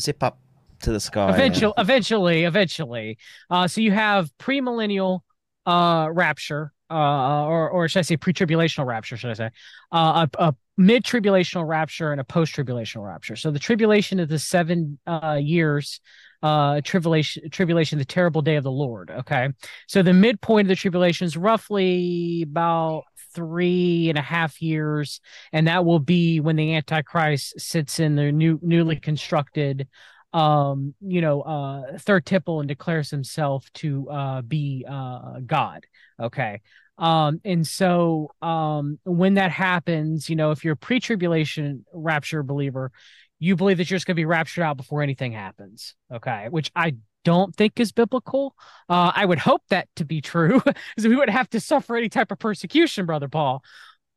zip 0.00 0.22
up 0.22 0.38
to 0.82 0.92
the 0.92 1.00
sky? 1.00 1.34
eventually 1.34 1.74
eventually 1.76 2.44
eventually. 2.44 3.18
Uh 3.50 3.66
so 3.66 3.80
you 3.80 3.92
have 3.92 4.30
premillennial 4.38 5.20
uh 5.66 6.08
rapture 6.12 6.72
uh 6.90 7.44
or 7.44 7.68
or 7.68 7.88
should 7.88 7.98
i 7.98 8.02
say 8.02 8.16
pre-tribulational 8.16 8.86
rapture 8.86 9.16
should 9.16 9.30
i 9.30 9.34
say? 9.34 9.50
Uh 9.92 10.26
a, 10.38 10.44
a 10.50 10.54
mid-tribulational 10.76 11.66
rapture 11.66 12.12
and 12.12 12.20
a 12.20 12.24
post-tribulational 12.24 13.04
rapture. 13.04 13.34
So 13.34 13.50
the 13.50 13.58
tribulation 13.58 14.20
of 14.20 14.28
the 14.28 14.38
seven 14.38 14.98
uh 15.06 15.38
years 15.40 16.00
uh 16.42 16.80
tribulation 16.84 17.50
tribulation 17.50 17.98
the 17.98 18.04
terrible 18.04 18.42
day 18.42 18.54
of 18.54 18.62
the 18.62 18.70
lord 18.70 19.10
okay? 19.10 19.48
So 19.88 20.02
the 20.02 20.12
midpoint 20.14 20.66
of 20.66 20.68
the 20.68 20.76
tribulation 20.76 21.24
is 21.26 21.36
roughly 21.36 22.42
about 22.42 23.02
three 23.34 24.08
and 24.08 24.18
a 24.18 24.22
half 24.22 24.60
years 24.60 25.20
and 25.52 25.68
that 25.68 25.84
will 25.84 25.98
be 25.98 26.40
when 26.40 26.56
the 26.56 26.74
antichrist 26.74 27.58
sits 27.60 28.00
in 28.00 28.16
the 28.16 28.32
new 28.32 28.58
newly 28.62 28.96
constructed 28.96 29.88
um 30.32 30.94
you 31.00 31.20
know 31.20 31.40
uh 31.42 31.98
third 31.98 32.26
temple 32.26 32.60
and 32.60 32.68
declares 32.68 33.10
himself 33.10 33.66
to 33.72 34.08
uh 34.10 34.42
be 34.42 34.84
uh 34.88 35.40
god. 35.46 35.86
Okay. 36.20 36.60
Um 36.98 37.40
and 37.44 37.66
so 37.66 38.30
um 38.42 38.98
when 39.04 39.34
that 39.34 39.50
happens 39.50 40.28
you 40.28 40.36
know 40.36 40.50
if 40.50 40.64
you're 40.64 40.74
a 40.74 40.76
pre-tribulation 40.76 41.84
rapture 41.92 42.42
believer 42.42 42.92
you 43.38 43.56
believe 43.56 43.78
that 43.78 43.88
you're 43.88 43.96
just 43.96 44.06
going 44.06 44.16
to 44.16 44.20
be 44.20 44.24
raptured 44.24 44.64
out 44.64 44.76
before 44.76 45.02
anything 45.02 45.32
happens. 45.32 45.94
Okay. 46.12 46.48
Which 46.50 46.70
i 46.74 46.96
don't 47.24 47.54
think 47.56 47.78
is 47.80 47.92
biblical 47.92 48.54
uh 48.88 49.12
i 49.14 49.24
would 49.24 49.38
hope 49.38 49.62
that 49.70 49.88
to 49.96 50.04
be 50.04 50.20
true 50.20 50.60
because 50.64 51.06
we 51.08 51.16
wouldn't 51.16 51.36
have 51.36 51.50
to 51.50 51.60
suffer 51.60 51.96
any 51.96 52.08
type 52.08 52.30
of 52.30 52.38
persecution 52.38 53.06
brother 53.06 53.28
paul 53.28 53.62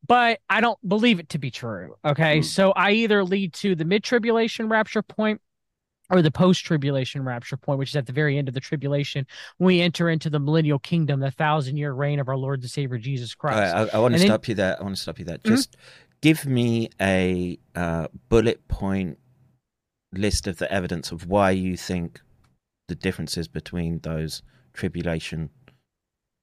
but 0.04 0.40
I 0.50 0.60
don't 0.60 0.80
believe 0.88 1.20
it 1.20 1.28
to 1.28 1.38
be 1.38 1.52
true. 1.52 1.94
Okay. 2.04 2.42
So 2.42 2.72
I 2.72 2.90
either 2.90 3.22
lead 3.22 3.52
to 3.54 3.76
the 3.76 3.84
mid 3.84 4.02
tribulation 4.02 4.68
rapture 4.68 5.00
point 5.00 5.40
or 6.10 6.22
the 6.22 6.30
post 6.32 6.64
tribulation 6.64 7.22
rapture 7.24 7.56
point, 7.56 7.78
which 7.78 7.90
is 7.90 7.94
at 7.94 8.06
the 8.06 8.12
very 8.12 8.36
end 8.36 8.48
of 8.48 8.54
the 8.54 8.58
tribulation, 8.58 9.24
when 9.58 9.66
we 9.68 9.80
enter 9.80 10.10
into 10.10 10.28
the 10.28 10.40
millennial 10.40 10.80
kingdom, 10.80 11.20
the 11.20 11.30
thousand 11.30 11.76
year 11.76 11.92
reign 11.92 12.18
of 12.18 12.28
our 12.28 12.36
Lord 12.36 12.62
and 12.62 12.68
Savior 12.68 12.98
Jesus 12.98 13.32
Christ. 13.36 13.58
right, 13.72 13.88
I, 13.94 13.96
I 13.96 14.00
want 14.00 14.12
to 14.12 14.14
And 14.16 14.22
then- 14.22 14.26
stop 14.26 14.48
you 14.48 14.56
there. 14.56 14.76
I 14.76 14.82
want 14.82 14.96
to 14.96 15.00
stop 15.00 15.20
you 15.20 15.24
there. 15.24 15.38
Mhm. 15.38 15.50
Just 15.50 15.76
give 16.20 16.46
me 16.46 16.88
a 17.00 17.60
uh, 17.76 18.08
bullet 18.28 18.66
point 18.66 19.18
list 20.12 20.48
of 20.48 20.58
the 20.58 20.70
evidence 20.72 21.12
of 21.12 21.28
why 21.28 21.52
you 21.52 21.76
think 21.76 22.20
the 22.92 23.00
differences 23.08 23.48
between 23.48 24.00
those 24.00 24.42
tribulation 24.74 25.50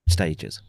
stages. 0.08 0.62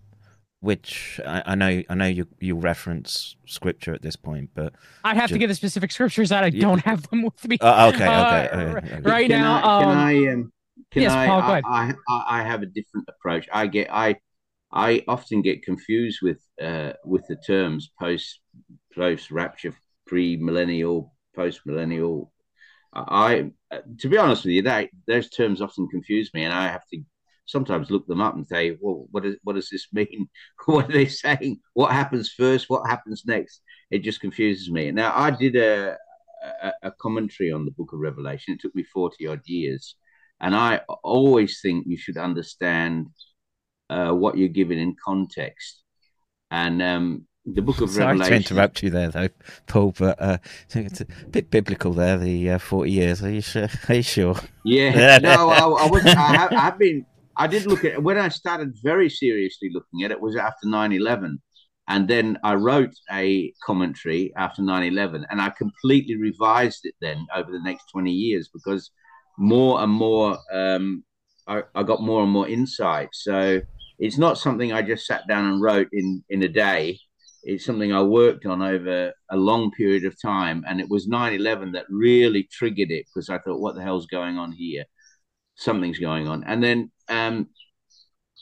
Which 0.60 1.18
I, 1.26 1.42
I 1.46 1.54
know, 1.54 1.82
I 1.88 1.94
know 1.94 2.06
you 2.06 2.26
you 2.38 2.54
reference 2.54 3.34
scripture 3.46 3.94
at 3.94 4.02
this 4.02 4.14
point, 4.16 4.50
but 4.54 4.74
I'd 5.02 5.16
have 5.16 5.28
to 5.28 5.34
ju- 5.34 5.38
give 5.38 5.48
the 5.48 5.54
specific 5.54 5.90
scriptures 5.90 6.28
that 6.28 6.44
I 6.44 6.48
Yeah. 6.48 6.60
don't 6.66 6.84
have 6.84 7.08
them 7.08 7.22
with 7.22 7.48
me. 7.48 7.56
Oh, 7.62 7.88
okay, 7.88 8.04
okay, 8.04 8.48
Uh, 8.52 8.58
okay, 8.58 8.94
okay. 8.96 9.00
Right 9.00 9.26
can 9.28 9.40
now, 9.40 9.56
I, 9.56 9.60
can 9.80 9.88
um, 9.88 9.98
I 9.98 10.32
um 10.32 10.52
can 10.92 11.02
yes, 11.02 11.12
I, 11.14 11.26
Paul, 11.28 11.40
go 11.40 11.52
ahead. 11.52 11.64
I 11.64 11.94
I 12.08 12.40
I 12.40 12.42
have 12.42 12.62
a 12.62 12.66
different 12.66 13.08
approach. 13.08 13.48
I 13.50 13.68
get 13.68 13.88
I 13.90 14.16
I 14.70 15.02
often 15.08 15.40
get 15.40 15.62
confused 15.62 16.18
with 16.20 16.40
uh 16.60 16.92
with 17.06 17.24
the 17.28 17.36
terms 17.36 17.90
post 17.98 18.40
post 18.94 19.30
rapture, 19.30 19.74
pre 20.06 20.36
millennial, 20.36 21.14
post 21.34 21.60
millennial. 21.64 22.32
I 22.92 23.50
to 23.98 24.08
be 24.08 24.18
honest 24.18 24.44
with 24.44 24.52
you, 24.52 24.62
that 24.62 24.90
those 25.06 25.30
terms 25.30 25.60
often 25.60 25.88
confuse 25.88 26.32
me, 26.34 26.44
and 26.44 26.52
I 26.52 26.68
have 26.68 26.86
to 26.92 27.02
sometimes 27.46 27.90
look 27.90 28.06
them 28.06 28.20
up 28.20 28.34
and 28.34 28.46
say, 28.46 28.76
well, 28.80 29.06
what 29.10 29.26
is 29.26 29.36
what 29.42 29.54
does 29.54 29.68
this 29.70 29.88
mean? 29.92 30.28
what 30.66 30.88
are 30.88 30.92
they 30.92 31.06
saying? 31.06 31.60
What 31.74 31.92
happens 31.92 32.30
first? 32.30 32.68
What 32.68 32.88
happens 32.88 33.24
next? 33.26 33.62
It 33.90 34.00
just 34.00 34.20
confuses 34.20 34.70
me. 34.70 34.90
Now, 34.90 35.12
I 35.14 35.30
did 35.30 35.56
a 35.56 35.96
a, 36.62 36.72
a 36.84 36.90
commentary 36.92 37.52
on 37.52 37.64
the 37.64 37.72
Book 37.72 37.92
of 37.92 38.00
Revelation. 38.00 38.54
It 38.54 38.60
took 38.60 38.74
me 38.74 38.84
forty 38.84 39.26
odd 39.26 39.42
years, 39.44 39.96
and 40.40 40.54
I 40.54 40.80
always 41.02 41.60
think 41.60 41.84
you 41.86 41.96
should 41.96 42.16
understand 42.16 43.06
uh, 43.90 44.12
what 44.12 44.36
you're 44.36 44.48
given 44.48 44.78
in 44.78 44.96
context. 45.02 45.82
And 46.50 46.82
um, 46.82 47.26
the 47.46 47.62
Book 47.62 47.80
of 47.80 47.90
sorry 47.90 48.18
to 48.20 48.34
interrupt 48.34 48.82
you 48.82 48.90
there, 48.90 49.10
though, 49.10 49.28
Paul. 49.66 49.94
But 49.98 50.20
uh, 50.20 50.38
I 50.42 50.72
think 50.72 50.86
it's 50.88 51.00
a 51.00 51.06
bit 51.30 51.50
biblical 51.50 51.92
there. 51.92 52.18
The 52.18 52.50
uh, 52.50 52.58
forty 52.58 52.92
years. 52.92 53.22
Are 53.22 53.30
you 53.30 53.40
sure? 53.40 53.68
Are 53.88 53.94
you 53.94 54.02
sure? 54.02 54.36
Yeah, 54.64 55.18
no, 55.22 55.50
I, 55.50 55.84
I 55.84 55.86
wasn't. 55.86 56.16
I 56.16 56.36
have, 56.36 56.52
I've 56.54 56.78
been. 56.78 57.06
I 57.36 57.46
did 57.46 57.66
look 57.66 57.84
at 57.84 58.02
when 58.02 58.18
I 58.18 58.28
started 58.28 58.74
very 58.82 59.08
seriously 59.08 59.70
looking 59.72 60.02
at 60.04 60.10
it 60.10 60.20
was 60.20 60.36
after 60.36 60.66
9-11. 60.66 61.36
and 61.88 62.06
then 62.08 62.38
I 62.44 62.54
wrote 62.54 62.92
a 63.10 63.52
commentary 63.64 64.32
after 64.36 64.60
9-11 64.62 65.24
and 65.30 65.40
I 65.40 65.50
completely 65.50 66.16
revised 66.16 66.80
it 66.84 66.94
then 67.00 67.26
over 67.34 67.50
the 67.50 67.62
next 67.62 67.86
twenty 67.90 68.12
years 68.12 68.50
because 68.52 68.90
more 69.38 69.80
and 69.80 69.90
more 69.92 70.38
um, 70.52 71.02
I, 71.46 71.62
I 71.74 71.82
got 71.82 72.02
more 72.02 72.22
and 72.22 72.30
more 72.30 72.46
insight. 72.48 73.08
So 73.12 73.60
it's 73.98 74.18
not 74.18 74.38
something 74.38 74.72
I 74.72 74.82
just 74.82 75.06
sat 75.06 75.26
down 75.26 75.46
and 75.46 75.62
wrote 75.62 75.88
in 75.92 76.22
in 76.28 76.42
a 76.42 76.48
day. 76.48 76.98
It's 77.42 77.64
something 77.64 77.92
I 77.92 78.02
worked 78.02 78.46
on 78.46 78.62
over 78.62 79.12
a 79.30 79.36
long 79.36 79.70
period 79.72 80.04
of 80.04 80.20
time, 80.20 80.64
and 80.68 80.80
it 80.80 80.88
was 80.90 81.08
9-11 81.08 81.72
that 81.72 81.86
really 81.90 82.44
triggered 82.50 82.90
it 82.90 83.06
because 83.06 83.30
I 83.30 83.38
thought, 83.38 83.60
"What 83.60 83.74
the 83.76 83.82
hell's 83.82 84.06
going 84.06 84.38
on 84.38 84.52
here? 84.52 84.84
Something's 85.56 85.98
going 86.00 86.28
on." 86.28 86.44
And 86.44 86.62
then 86.62 86.92
um, 87.08 87.48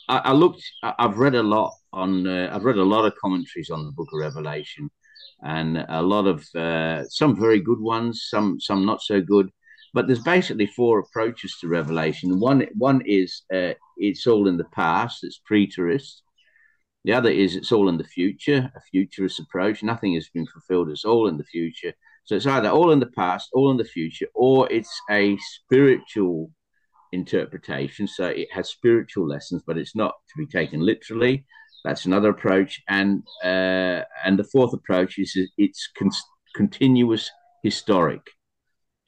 I, 0.09 0.19
I 0.19 0.33
looked. 0.33 0.63
I- 0.83 0.95
I've 0.99 1.19
read 1.19 1.35
a 1.35 1.43
lot 1.43 1.73
on. 1.93 2.27
Uh, 2.27 2.51
I've 2.53 2.65
read 2.65 2.79
a 2.79 2.85
lot 2.85 3.05
of 3.05 3.15
commentaries 3.17 3.71
on 3.71 3.85
the 3.85 3.93
Book 3.93 4.09
of 4.13 4.21
Revelation, 4.21 4.91
and 5.43 5.85
a 5.89 6.03
lot 6.03 6.27
of 6.27 6.45
uh, 6.55 7.05
some 7.09 7.39
very 7.39 7.61
good 7.61 7.81
ones, 7.81 8.27
some 8.29 8.61
some 8.61 8.85
not 8.85 9.03
so 9.03 9.21
good. 9.21 9.51
But 9.95 10.07
there's 10.07 10.23
basically 10.23 10.67
four 10.67 10.99
approaches 11.01 11.57
to 11.61 11.69
Revelation. 11.69 12.41
One 12.41 12.67
one 12.75 13.03
is 13.07 13.43
uh, 13.53 13.75
it's 13.97 14.27
all 14.27 14.49
in 14.49 14.57
the 14.57 14.71
past. 14.73 15.25
It's 15.25 15.41
preterist. 15.51 16.23
The 17.09 17.15
other 17.15 17.31
is 17.31 17.57
it's 17.57 17.73
all 17.73 17.89
in 17.89 17.97
the 17.97 18.05
future, 18.05 18.71
a 18.77 18.81
futurist 18.83 19.41
approach. 19.41 19.83
Nothing 19.83 20.13
has 20.13 20.29
been 20.29 20.45
fulfilled. 20.45 20.91
It's 20.91 21.07
all 21.07 21.27
in 21.27 21.39
the 21.39 21.45
future. 21.45 21.95
So 22.25 22.37
it's 22.37 22.45
either 22.45 22.69
all 22.69 22.91
in 22.93 23.01
the 23.01 23.07
past, 23.17 23.49
all 23.55 23.71
in 23.71 23.79
the 23.79 23.85
future, 23.87 24.27
or 24.35 24.71
it's 24.71 24.95
a 25.09 25.39
spiritual 25.39 26.51
interpretation. 27.13 28.07
So 28.07 28.27
it 28.27 28.49
has 28.53 28.69
spiritual 28.69 29.27
lessons, 29.27 29.63
but 29.67 29.79
it's 29.79 29.97
not 29.97 30.13
to 30.29 30.35
be 30.37 30.47
taken 30.47 30.81
literally. 30.81 31.47
That's 31.83 32.05
another 32.05 32.29
approach. 32.29 32.79
And 32.91 33.23
uh, 33.43 34.03
and 34.23 34.39
the 34.39 34.45
fourth 34.53 34.75
approach 34.75 35.19
is 35.19 35.35
it's 35.57 35.89
con- 35.99 36.11
continuous 36.55 37.31
historic. 37.63 38.21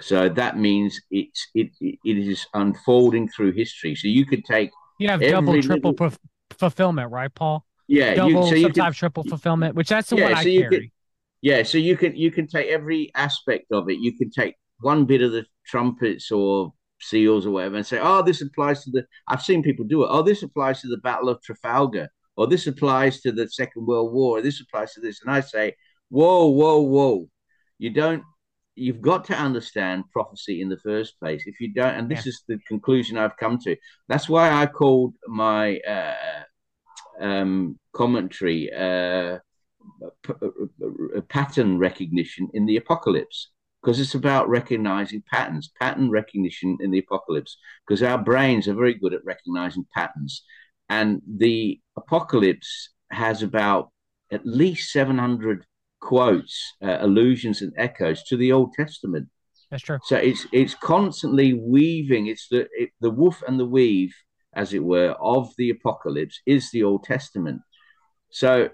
So 0.00 0.30
that 0.30 0.56
means 0.56 0.98
it's 1.10 1.48
it 1.54 1.68
it 1.80 2.16
is 2.16 2.46
unfolding 2.54 3.28
through 3.28 3.52
history. 3.52 3.94
So 3.94 4.08
you 4.08 4.24
could 4.24 4.46
take 4.46 4.70
You 4.98 5.08
have 5.08 5.20
double, 5.20 5.60
triple 5.60 5.90
little- 5.90 6.08
fu- 6.08 6.56
fulfillment, 6.58 7.10
right, 7.12 7.34
Paul? 7.34 7.66
Yeah, 7.90 8.14
Double, 8.14 8.30
you, 8.30 8.48
so 8.48 8.54
you 8.54 8.62
sometimes 8.62 8.94
could, 8.94 8.98
triple 8.98 9.24
fulfillment, 9.24 9.74
which 9.74 9.88
that's 9.88 10.10
the 10.10 10.16
yeah, 10.16 10.24
one 10.24 10.34
I 10.34 10.42
so 10.42 10.48
you 10.48 10.60
carry. 10.62 10.78
could 10.78 10.88
yeah, 11.42 11.62
so 11.62 11.78
you 11.78 11.96
can 11.96 12.16
you 12.16 12.30
can 12.30 12.46
take 12.46 12.68
every 12.68 13.10
aspect 13.14 13.72
of 13.72 13.88
it. 13.88 13.98
You 13.98 14.16
can 14.16 14.30
take 14.30 14.56
one 14.80 15.04
bit 15.04 15.22
of 15.22 15.32
the 15.32 15.46
trumpets 15.66 16.30
or 16.30 16.72
seals 17.00 17.46
or 17.46 17.50
whatever 17.50 17.76
and 17.76 17.86
say, 17.86 17.98
oh, 18.00 18.22
this 18.22 18.42
applies 18.42 18.84
to 18.84 18.90
the. 18.90 19.06
I've 19.28 19.42
seen 19.42 19.62
people 19.62 19.84
do 19.84 20.04
it. 20.04 20.08
Oh, 20.10 20.22
this 20.22 20.42
applies 20.42 20.82
to 20.82 20.88
the 20.88 20.98
Battle 20.98 21.28
of 21.28 21.42
Trafalgar 21.42 22.08
or 22.40 22.46
this 22.46 22.66
applies 22.66 23.20
to 23.20 23.32
the 23.32 23.46
Second 23.48 23.86
World 23.86 24.14
War, 24.14 24.38
or 24.38 24.40
this 24.40 24.62
applies 24.62 24.94
to 24.94 25.00
this. 25.02 25.20
And 25.20 25.30
I 25.30 25.40
say, 25.40 25.74
whoa, 26.08 26.48
whoa, 26.48 26.80
whoa. 26.80 27.28
You 27.78 27.90
don't, 27.90 28.22
you've 28.74 29.02
got 29.02 29.26
to 29.26 29.34
understand 29.34 30.04
prophecy 30.10 30.62
in 30.62 30.70
the 30.70 30.78
first 30.78 31.18
place. 31.20 31.42
If 31.44 31.60
you 31.60 31.74
don't, 31.74 31.94
and 31.94 32.10
this 32.10 32.24
yeah. 32.24 32.30
is 32.30 32.42
the 32.48 32.58
conclusion 32.66 33.18
I've 33.18 33.36
come 33.36 33.58
to. 33.64 33.76
That's 34.08 34.26
why 34.26 34.50
I 34.50 34.64
called 34.64 35.16
my 35.28 35.80
uh, 35.80 36.39
um, 37.20 37.78
commentary 37.92 38.70
uh, 38.72 39.38
p- 40.22 41.20
pattern 41.28 41.78
recognition 41.78 42.48
in 42.54 42.66
the 42.66 42.76
apocalypse 42.76 43.50
because 43.82 43.98
it's 43.98 44.14
about 44.14 44.48
recognizing 44.48 45.22
patterns, 45.30 45.70
pattern 45.80 46.10
recognition 46.10 46.76
in 46.80 46.90
the 46.90 46.98
apocalypse, 46.98 47.56
because 47.86 48.02
our 48.02 48.18
brains 48.18 48.68
are 48.68 48.74
very 48.74 48.94
good 48.94 49.14
at 49.14 49.24
recognizing 49.24 49.86
patterns. 49.94 50.42
And 50.88 51.22
the 51.26 51.80
apocalypse 51.96 52.90
has 53.10 53.42
about 53.42 53.90
at 54.30 54.44
least 54.44 54.92
700 54.92 55.64
quotes, 56.00 56.74
uh, 56.82 56.98
allusions, 57.00 57.62
and 57.62 57.72
echoes 57.76 58.22
to 58.24 58.36
the 58.36 58.52
Old 58.52 58.72
Testament. 58.74 59.28
That's 59.70 59.82
true. 59.82 59.98
So 60.04 60.16
it's 60.16 60.46
it's 60.52 60.74
constantly 60.74 61.54
weaving. 61.54 62.26
It's 62.26 62.48
the 62.48 62.68
it, 62.72 62.90
the 63.00 63.10
woof 63.10 63.42
and 63.46 63.58
the 63.58 63.66
weave, 63.66 64.14
as 64.54 64.74
it 64.74 64.82
were, 64.84 65.10
of 65.20 65.52
the 65.56 65.70
apocalypse 65.70 66.40
is 66.46 66.70
the 66.70 66.82
Old 66.82 67.04
Testament. 67.04 67.60
So, 68.30 68.70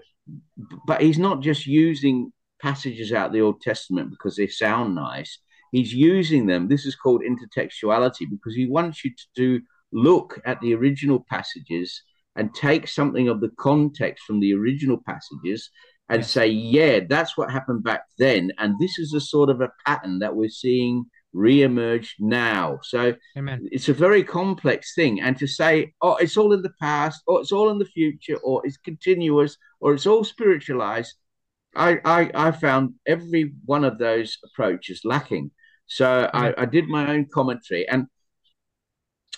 but 0.85 1.01
he's 1.01 1.19
not 1.19 1.41
just 1.41 1.65
using 1.65 2.31
passages 2.61 3.13
out 3.13 3.27
of 3.27 3.33
the 3.33 3.41
Old 3.41 3.61
Testament 3.61 4.09
because 4.09 4.35
they 4.35 4.47
sound 4.47 4.95
nice. 4.95 5.39
He's 5.71 5.93
using 5.93 6.45
them. 6.45 6.67
This 6.67 6.85
is 6.85 6.95
called 6.95 7.21
intertextuality 7.21 8.29
because 8.29 8.55
he 8.55 8.67
wants 8.67 9.03
you 9.03 9.11
to 9.11 9.25
do, 9.35 9.61
look 9.91 10.39
at 10.45 10.59
the 10.61 10.73
original 10.73 11.25
passages 11.29 12.01
and 12.35 12.53
take 12.53 12.87
something 12.87 13.27
of 13.29 13.41
the 13.41 13.51
context 13.59 14.23
from 14.25 14.39
the 14.39 14.53
original 14.53 14.97
passages 15.05 15.69
and 16.09 16.19
yes. 16.19 16.31
say, 16.31 16.47
yeah, 16.47 16.99
that's 17.07 17.37
what 17.37 17.51
happened 17.51 17.83
back 17.83 18.03
then. 18.17 18.51
And 18.57 18.75
this 18.79 18.97
is 18.97 19.13
a 19.13 19.19
sort 19.19 19.49
of 19.49 19.61
a 19.61 19.71
pattern 19.85 20.19
that 20.19 20.35
we're 20.35 20.49
seeing 20.49 21.05
re-emerge 21.37 22.15
now. 22.19 22.79
So 22.83 23.13
Amen. 23.37 23.67
it's 23.71 23.89
a 23.89 23.93
very 23.93 24.23
complex 24.23 24.93
thing. 24.95 25.21
And 25.21 25.37
to 25.37 25.47
say, 25.47 25.93
oh, 26.01 26.15
it's 26.15 26.37
all 26.37 26.53
in 26.53 26.61
the 26.61 26.73
past, 26.81 27.21
or 27.27 27.39
it's 27.39 27.51
all 27.51 27.69
in 27.69 27.77
the 27.77 27.85
future, 27.85 28.37
or 28.37 28.65
it's 28.65 28.77
continuous, 28.77 29.57
or 29.79 29.93
it's 29.93 30.07
all 30.07 30.23
spiritualized, 30.23 31.13
I, 31.75 31.99
I, 32.03 32.31
I 32.33 32.51
found 32.51 32.95
every 33.05 33.53
one 33.65 33.83
of 33.83 33.99
those 33.99 34.37
approaches 34.43 35.01
lacking. 35.03 35.51
So 35.85 36.29
I, 36.33 36.53
I 36.57 36.65
did 36.65 36.87
my 36.89 37.07
own 37.13 37.27
commentary, 37.31 37.87
and 37.87 38.07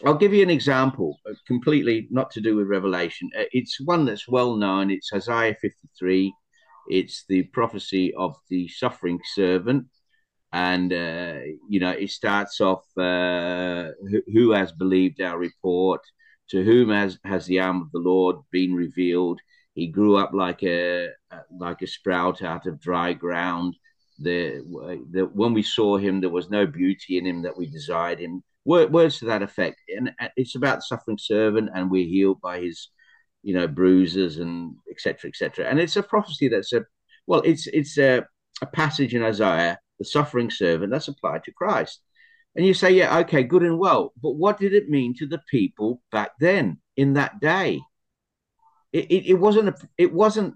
I'll 0.06 0.16
give 0.16 0.34
you 0.34 0.42
an 0.42 0.50
example, 0.50 1.20
uh, 1.30 1.34
completely 1.46 2.08
not 2.10 2.32
to 2.32 2.42
do 2.42 2.56
with 2.56 2.68
Revelation. 2.68 3.30
Uh, 3.38 3.44
it's 3.52 3.80
one 3.82 4.06
that's 4.06 4.28
well 4.28 4.56
known. 4.56 4.90
It's 4.90 5.12
Isaiah 5.14 5.56
53. 5.62 6.34
It's 6.90 7.26
the 7.28 7.44
prophecy 7.44 8.14
of 8.16 8.36
the 8.50 8.68
suffering 8.70 9.20
servant. 9.36 9.86
And, 10.52 10.92
uh, 10.92 11.40
you 11.68 11.80
know, 11.80 11.92
it 11.92 12.10
starts 12.10 12.60
off 12.60 12.86
uh, 12.98 13.90
who, 14.34 14.52
has 14.52 14.72
believed 14.72 15.22
our 15.22 15.38
report? 15.38 16.02
To 16.50 16.64
whom 16.64 16.90
has, 16.90 17.20
has 17.24 17.46
the 17.46 17.60
arm 17.60 17.82
of 17.82 17.92
the 17.92 18.00
Lord 18.00 18.38
been 18.52 18.74
revealed? 18.74 19.40
He 19.76 19.88
grew 19.88 20.18
up 20.18 20.32
like 20.34 20.64
a 20.64 21.10
like 21.58 21.82
a 21.82 21.88
sprout 21.88 22.42
out 22.42 22.66
of 22.66 22.82
dry 22.82 23.14
ground. 23.14 23.76
The, 24.18 24.62
the 25.12 25.30
when 25.34 25.54
we 25.54 25.64
saw 25.64 25.98
him, 25.98 26.20
there 26.20 26.30
was 26.30 26.50
no 26.50 26.66
beauty 26.66 27.18
in 27.18 27.26
him 27.26 27.44
that 27.44 27.56
we 27.56 27.68
desired 27.68 28.20
him. 28.20 28.44
Words 28.66 29.20
to 29.20 29.26
that 29.26 29.42
effect, 29.42 29.80
and 29.96 30.12
it's 30.36 30.56
about 30.56 30.80
the 30.80 30.82
suffering 30.82 31.18
servant, 31.18 31.70
and 31.74 31.90
we're 31.90 32.06
healed 32.06 32.42
by 32.42 32.60
his, 32.60 32.90
you 33.42 33.54
know, 33.54 33.68
bruises 33.68 34.38
and 34.38 34.76
etc. 34.92 35.30
etc. 35.30 35.66
And 35.66 35.80
it's 35.80 35.96
a 35.96 36.04
prophecy 36.04 36.50
that's 36.50 36.74
a 36.74 36.84
well, 37.26 37.42
it's 37.46 37.68
it's 37.68 37.98
a, 37.98 38.26
a 38.62 38.66
passage 38.66 39.16
in 39.16 39.24
Isaiah, 39.24 39.80
the 40.00 40.06
suffering 40.06 40.50
servant, 40.50 40.92
that's 40.92 41.08
applied 41.08 41.44
to 41.44 41.52
Christ. 41.52 42.02
And 42.56 42.66
you 42.66 42.74
say, 42.74 42.92
yeah, 42.92 43.20
okay, 43.20 43.44
good 43.44 43.64
and 43.64 43.78
well, 43.78 44.14
but 44.22 44.32
what 44.32 44.60
did 44.60 44.74
it 44.74 44.90
mean 44.90 45.14
to 45.18 45.28
the 45.28 45.42
people 45.50 46.02
back 46.12 46.32
then 46.40 46.80
in 46.98 47.14
that 47.14 47.40
day? 47.40 47.80
It, 48.92 49.12
it, 49.12 49.30
it 49.30 49.34
wasn't 49.36 49.70
a 49.70 49.76
it 49.98 50.12
wasn't 50.12 50.56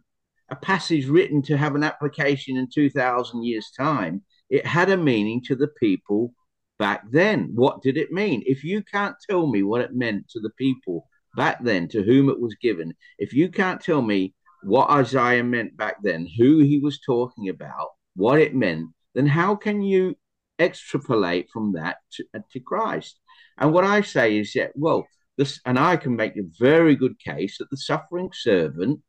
a 0.49 0.55
passage 0.55 1.07
written 1.07 1.41
to 1.43 1.57
have 1.57 1.75
an 1.75 1.83
application 1.83 2.57
in 2.57 2.67
2000 2.73 3.43
years 3.43 3.71
time 3.77 4.23
it 4.49 4.65
had 4.65 4.89
a 4.89 4.97
meaning 4.97 5.41
to 5.45 5.55
the 5.55 5.67
people 5.79 6.33
back 6.79 7.03
then 7.11 7.51
what 7.53 7.81
did 7.81 7.97
it 7.97 8.11
mean 8.11 8.43
if 8.45 8.63
you 8.63 8.83
can't 8.83 9.15
tell 9.29 9.47
me 9.47 9.63
what 9.63 9.81
it 9.81 9.95
meant 9.95 10.27
to 10.29 10.39
the 10.39 10.49
people 10.57 11.07
back 11.35 11.63
then 11.63 11.87
to 11.87 12.03
whom 12.03 12.29
it 12.29 12.39
was 12.39 12.55
given 12.61 12.93
if 13.17 13.33
you 13.33 13.49
can't 13.49 13.81
tell 13.81 14.01
me 14.01 14.33
what 14.63 14.89
isaiah 14.89 15.43
meant 15.43 15.75
back 15.77 15.95
then 16.03 16.27
who 16.37 16.59
he 16.59 16.79
was 16.79 16.99
talking 16.99 17.49
about 17.49 17.89
what 18.15 18.39
it 18.39 18.55
meant 18.55 18.89
then 19.15 19.27
how 19.27 19.55
can 19.55 19.81
you 19.81 20.15
extrapolate 20.59 21.49
from 21.51 21.73
that 21.73 21.97
to, 22.11 22.23
to 22.51 22.59
christ 22.59 23.19
and 23.57 23.73
what 23.73 23.83
i 23.83 24.01
say 24.01 24.37
is 24.37 24.53
that 24.53 24.71
well 24.75 25.05
this, 25.37 25.59
and 25.65 25.79
I 25.79 25.97
can 25.97 26.15
make 26.15 26.37
a 26.37 26.43
very 26.59 26.95
good 26.95 27.19
case 27.19 27.57
that 27.57 27.69
the 27.69 27.77
suffering 27.77 28.29
servant 28.33 29.01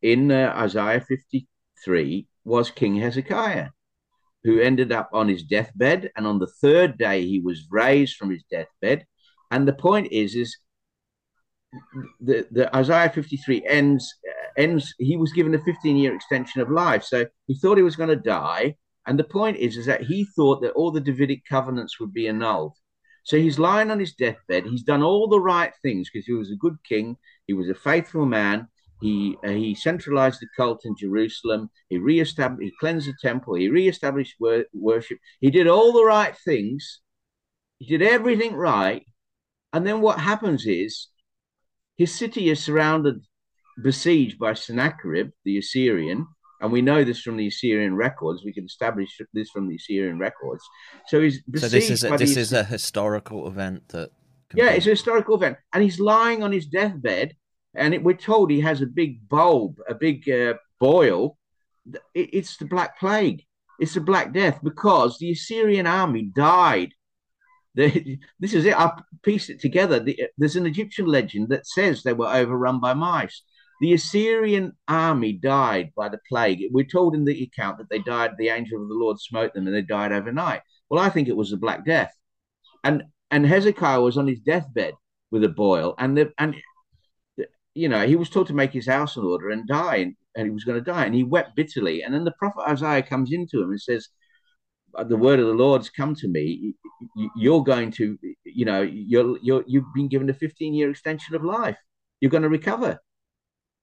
in 0.00 0.30
uh, 0.30 0.52
Isaiah 0.56 1.00
53 1.00 2.26
was 2.44 2.70
King 2.70 2.96
Hezekiah, 2.96 3.68
who 4.44 4.60
ended 4.60 4.92
up 4.92 5.10
on 5.12 5.28
his 5.28 5.42
deathbed, 5.42 6.10
and 6.16 6.26
on 6.26 6.38
the 6.38 6.52
third 6.60 6.98
day 6.98 7.26
he 7.26 7.40
was 7.40 7.66
raised 7.70 8.16
from 8.16 8.30
his 8.30 8.44
deathbed. 8.50 9.04
And 9.50 9.66
the 9.66 9.72
point 9.72 10.12
is, 10.12 10.34
is 10.34 10.56
the, 12.20 12.46
the 12.50 12.74
Isaiah 12.74 13.10
53 13.10 13.66
ends 13.66 14.14
uh, 14.28 14.60
ends. 14.60 14.94
He 14.98 15.16
was 15.16 15.32
given 15.32 15.54
a 15.54 15.62
15 15.62 15.96
year 15.96 16.14
extension 16.14 16.60
of 16.60 16.70
life, 16.70 17.02
so 17.02 17.26
he 17.46 17.56
thought 17.56 17.78
he 17.78 17.82
was 17.82 17.96
going 17.96 18.10
to 18.10 18.16
die. 18.16 18.76
And 19.06 19.18
the 19.18 19.24
point 19.24 19.56
is, 19.56 19.76
is 19.76 19.86
that 19.86 20.02
he 20.02 20.24
thought 20.36 20.62
that 20.62 20.72
all 20.72 20.90
the 20.90 21.00
Davidic 21.00 21.42
covenants 21.48 21.98
would 21.98 22.12
be 22.12 22.28
annulled. 22.28 22.76
So 23.24 23.36
he's 23.36 23.58
lying 23.58 23.90
on 23.90 24.00
his 24.00 24.14
deathbed. 24.14 24.64
He's 24.66 24.82
done 24.82 25.02
all 25.02 25.28
the 25.28 25.40
right 25.40 25.72
things 25.82 26.10
because 26.10 26.26
he 26.26 26.32
was 26.32 26.50
a 26.50 26.56
good 26.56 26.76
king. 26.88 27.16
He 27.46 27.52
was 27.52 27.68
a 27.68 27.74
faithful 27.74 28.26
man. 28.26 28.68
He 29.00 29.36
uh, 29.44 29.48
he 29.50 29.74
centralized 29.74 30.40
the 30.40 30.46
cult 30.56 30.84
in 30.84 30.96
Jerusalem. 30.96 31.70
He 31.88 31.98
reestablished, 31.98 32.62
he 32.62 32.72
cleansed 32.78 33.08
the 33.08 33.14
temple. 33.20 33.54
He 33.54 33.68
reestablished 33.68 34.36
wor- 34.38 34.66
worship. 34.72 35.18
He 35.40 35.50
did 35.50 35.66
all 35.66 35.92
the 35.92 36.04
right 36.04 36.36
things. 36.44 37.00
He 37.78 37.86
did 37.86 38.02
everything 38.02 38.54
right. 38.54 39.04
And 39.72 39.84
then 39.86 40.00
what 40.00 40.20
happens 40.20 40.66
is 40.66 41.08
his 41.96 42.14
city 42.14 42.50
is 42.50 42.62
surrounded, 42.62 43.24
besieged 43.82 44.38
by 44.38 44.54
Sennacherib, 44.54 45.30
the 45.44 45.58
Assyrian, 45.58 46.26
and 46.62 46.70
we 46.70 46.80
know 46.80 47.02
this 47.02 47.20
from 47.20 47.36
the 47.36 47.48
Assyrian 47.48 47.96
records. 47.96 48.44
We 48.44 48.52
can 48.52 48.64
establish 48.64 49.20
this 49.34 49.50
from 49.50 49.68
the 49.68 49.74
Assyrian 49.74 50.18
records. 50.18 50.62
So 51.08 51.20
he's 51.20 51.42
so 51.56 51.68
this 51.68 51.90
is 51.90 52.04
a, 52.04 52.16
this 52.16 52.36
is 52.36 52.52
a 52.52 52.64
historical 52.64 53.48
event 53.48 53.88
that. 53.88 54.10
Yeah, 54.54 54.70
it's 54.70 54.86
a 54.86 54.90
historical 54.90 55.34
event, 55.34 55.56
and 55.72 55.82
he's 55.82 55.98
lying 55.98 56.42
on 56.42 56.52
his 56.52 56.66
deathbed, 56.66 57.34
and 57.74 57.94
it, 57.94 58.04
we're 58.04 58.14
told 58.14 58.50
he 58.50 58.60
has 58.60 58.82
a 58.82 58.86
big 58.86 59.26
bulb, 59.28 59.78
a 59.88 59.94
big 59.94 60.28
uh, 60.28 60.54
boil. 60.78 61.38
It, 62.14 62.30
it's 62.34 62.58
the 62.58 62.66
Black 62.66 62.98
Plague. 62.98 63.44
It's 63.80 63.94
the 63.94 64.00
Black 64.00 64.32
Death 64.32 64.60
because 64.62 65.18
the 65.18 65.32
Assyrian 65.32 65.86
army 65.86 66.30
died. 66.36 66.92
The, 67.74 68.18
this 68.40 68.52
is 68.52 68.66
it. 68.66 68.78
I 68.78 68.92
pieced 69.22 69.50
it 69.50 69.60
together. 69.60 69.98
The, 69.98 70.28
there's 70.36 70.56
an 70.56 70.66
Egyptian 70.66 71.06
legend 71.06 71.48
that 71.48 71.66
says 71.66 72.02
they 72.02 72.12
were 72.12 72.28
overrun 72.28 72.78
by 72.78 72.92
mice. 72.94 73.42
The 73.82 73.94
Assyrian 73.94 74.76
army 74.86 75.32
died 75.32 75.90
by 75.96 76.08
the 76.08 76.20
plague. 76.28 76.62
We're 76.70 76.84
told 76.84 77.16
in 77.16 77.24
the 77.24 77.42
account 77.42 77.78
that 77.78 77.90
they 77.90 77.98
died, 77.98 78.30
the 78.38 78.48
angel 78.48 78.80
of 78.80 78.88
the 78.88 78.94
Lord 78.94 79.18
smote 79.18 79.52
them 79.54 79.66
and 79.66 79.74
they 79.74 79.82
died 79.82 80.12
overnight. 80.12 80.60
Well, 80.88 81.02
I 81.02 81.08
think 81.08 81.26
it 81.26 81.36
was 81.36 81.50
the 81.50 81.56
Black 81.56 81.84
Death. 81.84 82.14
And 82.84 83.02
and 83.32 83.44
Hezekiah 83.44 84.00
was 84.00 84.16
on 84.16 84.28
his 84.28 84.38
deathbed 84.38 84.94
with 85.32 85.42
a 85.42 85.48
boil, 85.48 85.96
and 85.98 86.16
the, 86.16 86.32
and 86.38 86.54
you 87.74 87.88
know 87.88 88.06
he 88.06 88.14
was 88.14 88.30
told 88.30 88.46
to 88.48 88.54
make 88.54 88.72
his 88.72 88.86
house 88.86 89.16
in 89.16 89.24
order 89.24 89.50
and 89.50 89.66
die, 89.66 89.96
and, 89.96 90.14
and 90.36 90.46
he 90.46 90.52
was 90.52 90.62
going 90.62 90.78
to 90.78 90.92
die, 90.92 91.04
and 91.04 91.14
he 91.14 91.24
wept 91.24 91.56
bitterly. 91.56 92.02
And 92.02 92.14
then 92.14 92.22
the 92.22 92.34
prophet 92.38 92.62
Isaiah 92.68 93.02
comes 93.02 93.32
into 93.32 93.62
him 93.62 93.70
and 93.70 93.82
says, 93.82 94.06
uh, 94.94 95.02
"The 95.02 95.16
word 95.16 95.40
of 95.40 95.46
the 95.46 95.54
Lord's 95.54 95.90
come 95.90 96.14
to 96.16 96.28
me. 96.28 96.74
You're 97.34 97.64
going 97.64 97.90
to, 97.92 98.16
you 98.44 98.64
know, 98.64 98.82
you're 98.82 99.38
you're 99.42 99.64
you've 99.66 99.92
been 99.92 100.06
given 100.06 100.30
a 100.30 100.34
15 100.34 100.72
year 100.72 100.88
extension 100.88 101.34
of 101.34 101.42
life. 101.42 101.78
You're 102.20 102.30
going 102.30 102.44
to 102.44 102.48
recover." 102.48 103.00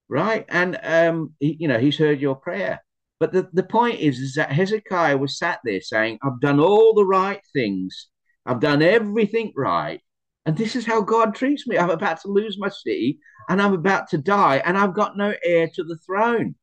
Right? 0.10 0.45
And 0.49 0.80
um, 0.84 1.34
he, 1.39 1.55
you 1.60 1.68
know, 1.68 1.80
he's 1.80 1.97
heard 1.97 2.20
your 2.20 2.36
prayer. 2.36 2.82
But 3.20 3.34
the, 3.34 3.49
the 3.53 3.64
point 3.64 3.99
is, 3.99 4.20
is 4.20 4.36
that 4.36 4.51
Hezekiah 4.51 5.18
was 5.18 5.38
sat 5.38 5.60
there 5.64 5.82
saying, 5.82 6.20
I've 6.24 6.39
done 6.39 6.60
all 6.60 6.93
the 6.93 7.05
right 7.05 7.41
things. 7.53 8.07
I've 8.45 8.60
done 8.60 8.82
everything 8.82 9.53
right. 9.55 10.01
And 10.45 10.57
this 10.57 10.76
is 10.76 10.86
how 10.86 11.01
God 11.01 11.36
treats 11.36 11.68
me. 11.68 11.78
I'm 11.78 11.89
about 11.89 12.22
to 12.22 12.30
lose 12.30 12.57
my 12.57 12.70
city 12.70 13.20
and 13.49 13.62
I'm 13.62 13.74
about 13.74 14.10
to 14.10 14.18
die 14.18 14.62
and 14.66 14.78
I've 14.78 14.95
got 14.95 15.18
no 15.18 15.34
heir 15.43 15.70
to 15.76 15.84
the 15.84 15.97
throne. 15.97 16.55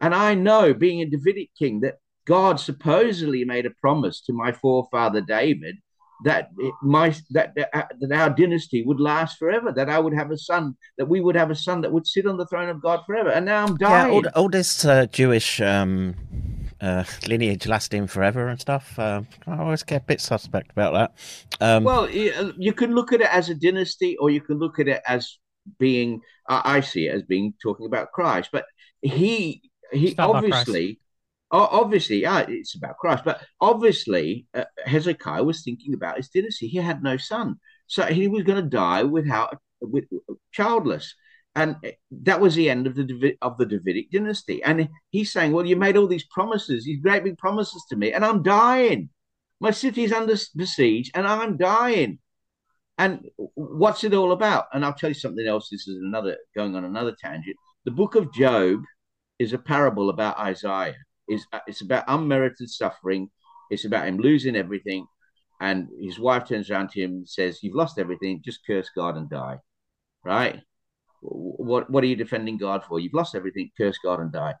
And 0.00 0.14
I 0.14 0.34
know, 0.34 0.74
being 0.74 1.00
a 1.00 1.06
Davidic 1.06 1.50
king, 1.58 1.80
that 1.80 1.94
God 2.26 2.60
supposedly 2.60 3.44
made 3.44 3.66
a 3.66 3.70
promise 3.80 4.20
to 4.22 4.32
my 4.32 4.52
forefather 4.52 5.20
David 5.20 5.76
that 6.24 6.50
my 6.82 7.14
that, 7.30 7.54
that 7.54 7.70
that 8.00 8.12
our 8.12 8.30
dynasty 8.30 8.82
would 8.82 8.98
last 8.98 9.38
forever, 9.38 9.72
that 9.72 9.88
I 9.88 9.98
would 9.98 10.14
have 10.14 10.30
a 10.30 10.38
son, 10.38 10.76
that 10.98 11.06
we 11.06 11.20
would 11.20 11.36
have 11.36 11.50
a 11.50 11.54
son 11.54 11.82
that 11.82 11.92
would 11.92 12.06
sit 12.06 12.26
on 12.26 12.38
the 12.38 12.46
throne 12.46 12.70
of 12.70 12.82
God 12.82 13.00
forever. 13.06 13.30
And 13.30 13.46
now 13.46 13.64
I'm 13.64 13.76
dying. 13.76 14.12
Yeah, 14.12 14.14
all, 14.14 14.42
all 14.42 14.48
this 14.48 14.84
uh, 14.84 15.06
Jewish 15.06 15.60
um, 15.60 16.14
uh, 16.80 17.04
lineage 17.28 17.66
lasting 17.66 18.06
forever 18.06 18.48
and 18.48 18.58
stuff. 18.58 18.98
Uh, 18.98 19.22
I 19.46 19.58
always 19.58 19.82
get 19.82 20.02
a 20.02 20.04
bit 20.04 20.20
suspect 20.20 20.70
about 20.72 20.94
that. 20.94 21.10
Um, 21.60 21.84
well, 21.84 22.08
you 22.10 22.72
can 22.72 22.94
look 22.94 23.12
at 23.12 23.20
it 23.20 23.28
as 23.30 23.50
a 23.50 23.54
dynasty, 23.54 24.16
or 24.16 24.30
you 24.30 24.40
can 24.40 24.58
look 24.58 24.78
at 24.78 24.88
it 24.88 25.02
as 25.06 25.38
being. 25.78 26.20
I 26.48 26.80
see 26.80 27.06
it 27.06 27.14
as 27.14 27.22
being 27.22 27.54
talking 27.62 27.86
about 27.86 28.12
Christ, 28.12 28.48
but 28.52 28.64
he 29.02 29.62
he 29.92 30.14
obviously 30.18 31.00
obviously, 31.54 32.22
yeah, 32.22 32.44
it's 32.48 32.74
about 32.74 32.98
Christ, 32.98 33.24
but 33.24 33.44
obviously 33.60 34.46
uh, 34.54 34.64
Hezekiah 34.84 35.44
was 35.44 35.62
thinking 35.62 35.94
about 35.94 36.16
his 36.16 36.28
dynasty. 36.28 36.66
He 36.66 36.78
had 36.78 37.02
no 37.02 37.16
son, 37.16 37.60
so 37.86 38.04
he 38.04 38.28
was 38.28 38.42
going 38.42 38.62
to 38.62 38.68
die 38.68 39.04
without 39.04 39.58
with 39.80 40.04
childless, 40.52 41.14
and 41.54 41.76
that 42.10 42.40
was 42.40 42.54
the 42.54 42.70
end 42.70 42.86
of 42.86 42.96
the 42.96 43.36
of 43.40 43.58
the 43.58 43.66
Davidic 43.66 44.10
dynasty. 44.10 44.62
And 44.62 44.88
he's 45.10 45.32
saying, 45.32 45.52
"Well, 45.52 45.66
you 45.66 45.76
made 45.76 45.96
all 45.96 46.08
these 46.08 46.26
promises, 46.26 46.84
these 46.84 47.00
great 47.00 47.24
big 47.24 47.38
promises 47.38 47.84
to 47.90 47.96
me, 47.96 48.12
and 48.12 48.24
I'm 48.24 48.42
dying. 48.42 49.10
My 49.60 49.70
city's 49.70 50.12
under 50.12 50.36
siege, 50.36 51.10
and 51.14 51.26
I'm 51.26 51.56
dying." 51.56 52.18
And 52.96 53.28
what's 53.54 54.04
it 54.04 54.14
all 54.14 54.30
about? 54.30 54.66
And 54.72 54.84
I'll 54.84 54.94
tell 54.94 55.10
you 55.10 55.14
something 55.14 55.46
else. 55.46 55.68
This 55.68 55.88
is 55.88 55.96
another 56.00 56.36
going 56.54 56.76
on 56.76 56.84
another 56.84 57.14
tangent. 57.20 57.56
The 57.84 57.90
book 57.90 58.14
of 58.14 58.32
Job 58.32 58.82
is 59.38 59.52
a 59.52 59.58
parable 59.58 60.10
about 60.10 60.38
Isaiah 60.38 60.94
is 61.28 61.46
uh, 61.52 61.60
it's 61.66 61.80
about 61.80 62.04
unmerited 62.08 62.70
suffering. 62.70 63.30
It's 63.70 63.84
about 63.84 64.06
him 64.06 64.18
losing 64.18 64.56
everything, 64.56 65.06
and 65.60 65.88
his 66.00 66.18
wife 66.18 66.48
turns 66.48 66.70
around 66.70 66.90
to 66.90 67.00
him 67.00 67.10
and 67.10 67.28
says, 67.28 67.62
"You've 67.62 67.74
lost 67.74 67.98
everything. 67.98 68.42
Just 68.44 68.66
curse 68.66 68.90
God 68.94 69.16
and 69.16 69.28
die." 69.28 69.58
Right? 70.24 70.60
What 71.20 71.90
What 71.90 72.04
are 72.04 72.08
you 72.08 72.16
defending 72.16 72.58
God 72.58 72.84
for? 72.84 73.00
You've 73.00 73.14
lost 73.14 73.34
everything. 73.34 73.70
Curse 73.76 73.98
God 74.04 74.20
and 74.20 74.32
die. 74.32 74.54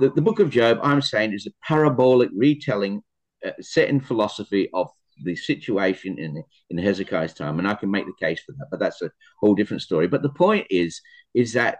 The, 0.00 0.10
the 0.10 0.22
book 0.22 0.38
of 0.38 0.50
Job, 0.50 0.78
I'm 0.82 1.00
saying, 1.00 1.32
is 1.32 1.46
a 1.46 1.66
parabolic 1.66 2.30
retelling 2.36 3.02
uh, 3.46 3.52
set 3.60 3.88
in 3.88 4.00
philosophy 4.00 4.68
of 4.74 4.88
the 5.24 5.36
situation 5.36 6.18
in 6.18 6.42
in 6.70 6.78
Hezekiah's 6.78 7.34
time, 7.34 7.58
and 7.58 7.68
I 7.68 7.74
can 7.74 7.90
make 7.90 8.06
the 8.06 8.26
case 8.26 8.40
for 8.44 8.52
that, 8.52 8.68
but 8.70 8.80
that's 8.80 9.02
a 9.02 9.10
whole 9.40 9.54
different 9.54 9.82
story. 9.82 10.08
But 10.08 10.22
the 10.22 10.30
point 10.30 10.66
is, 10.70 11.00
is 11.34 11.52
that 11.54 11.78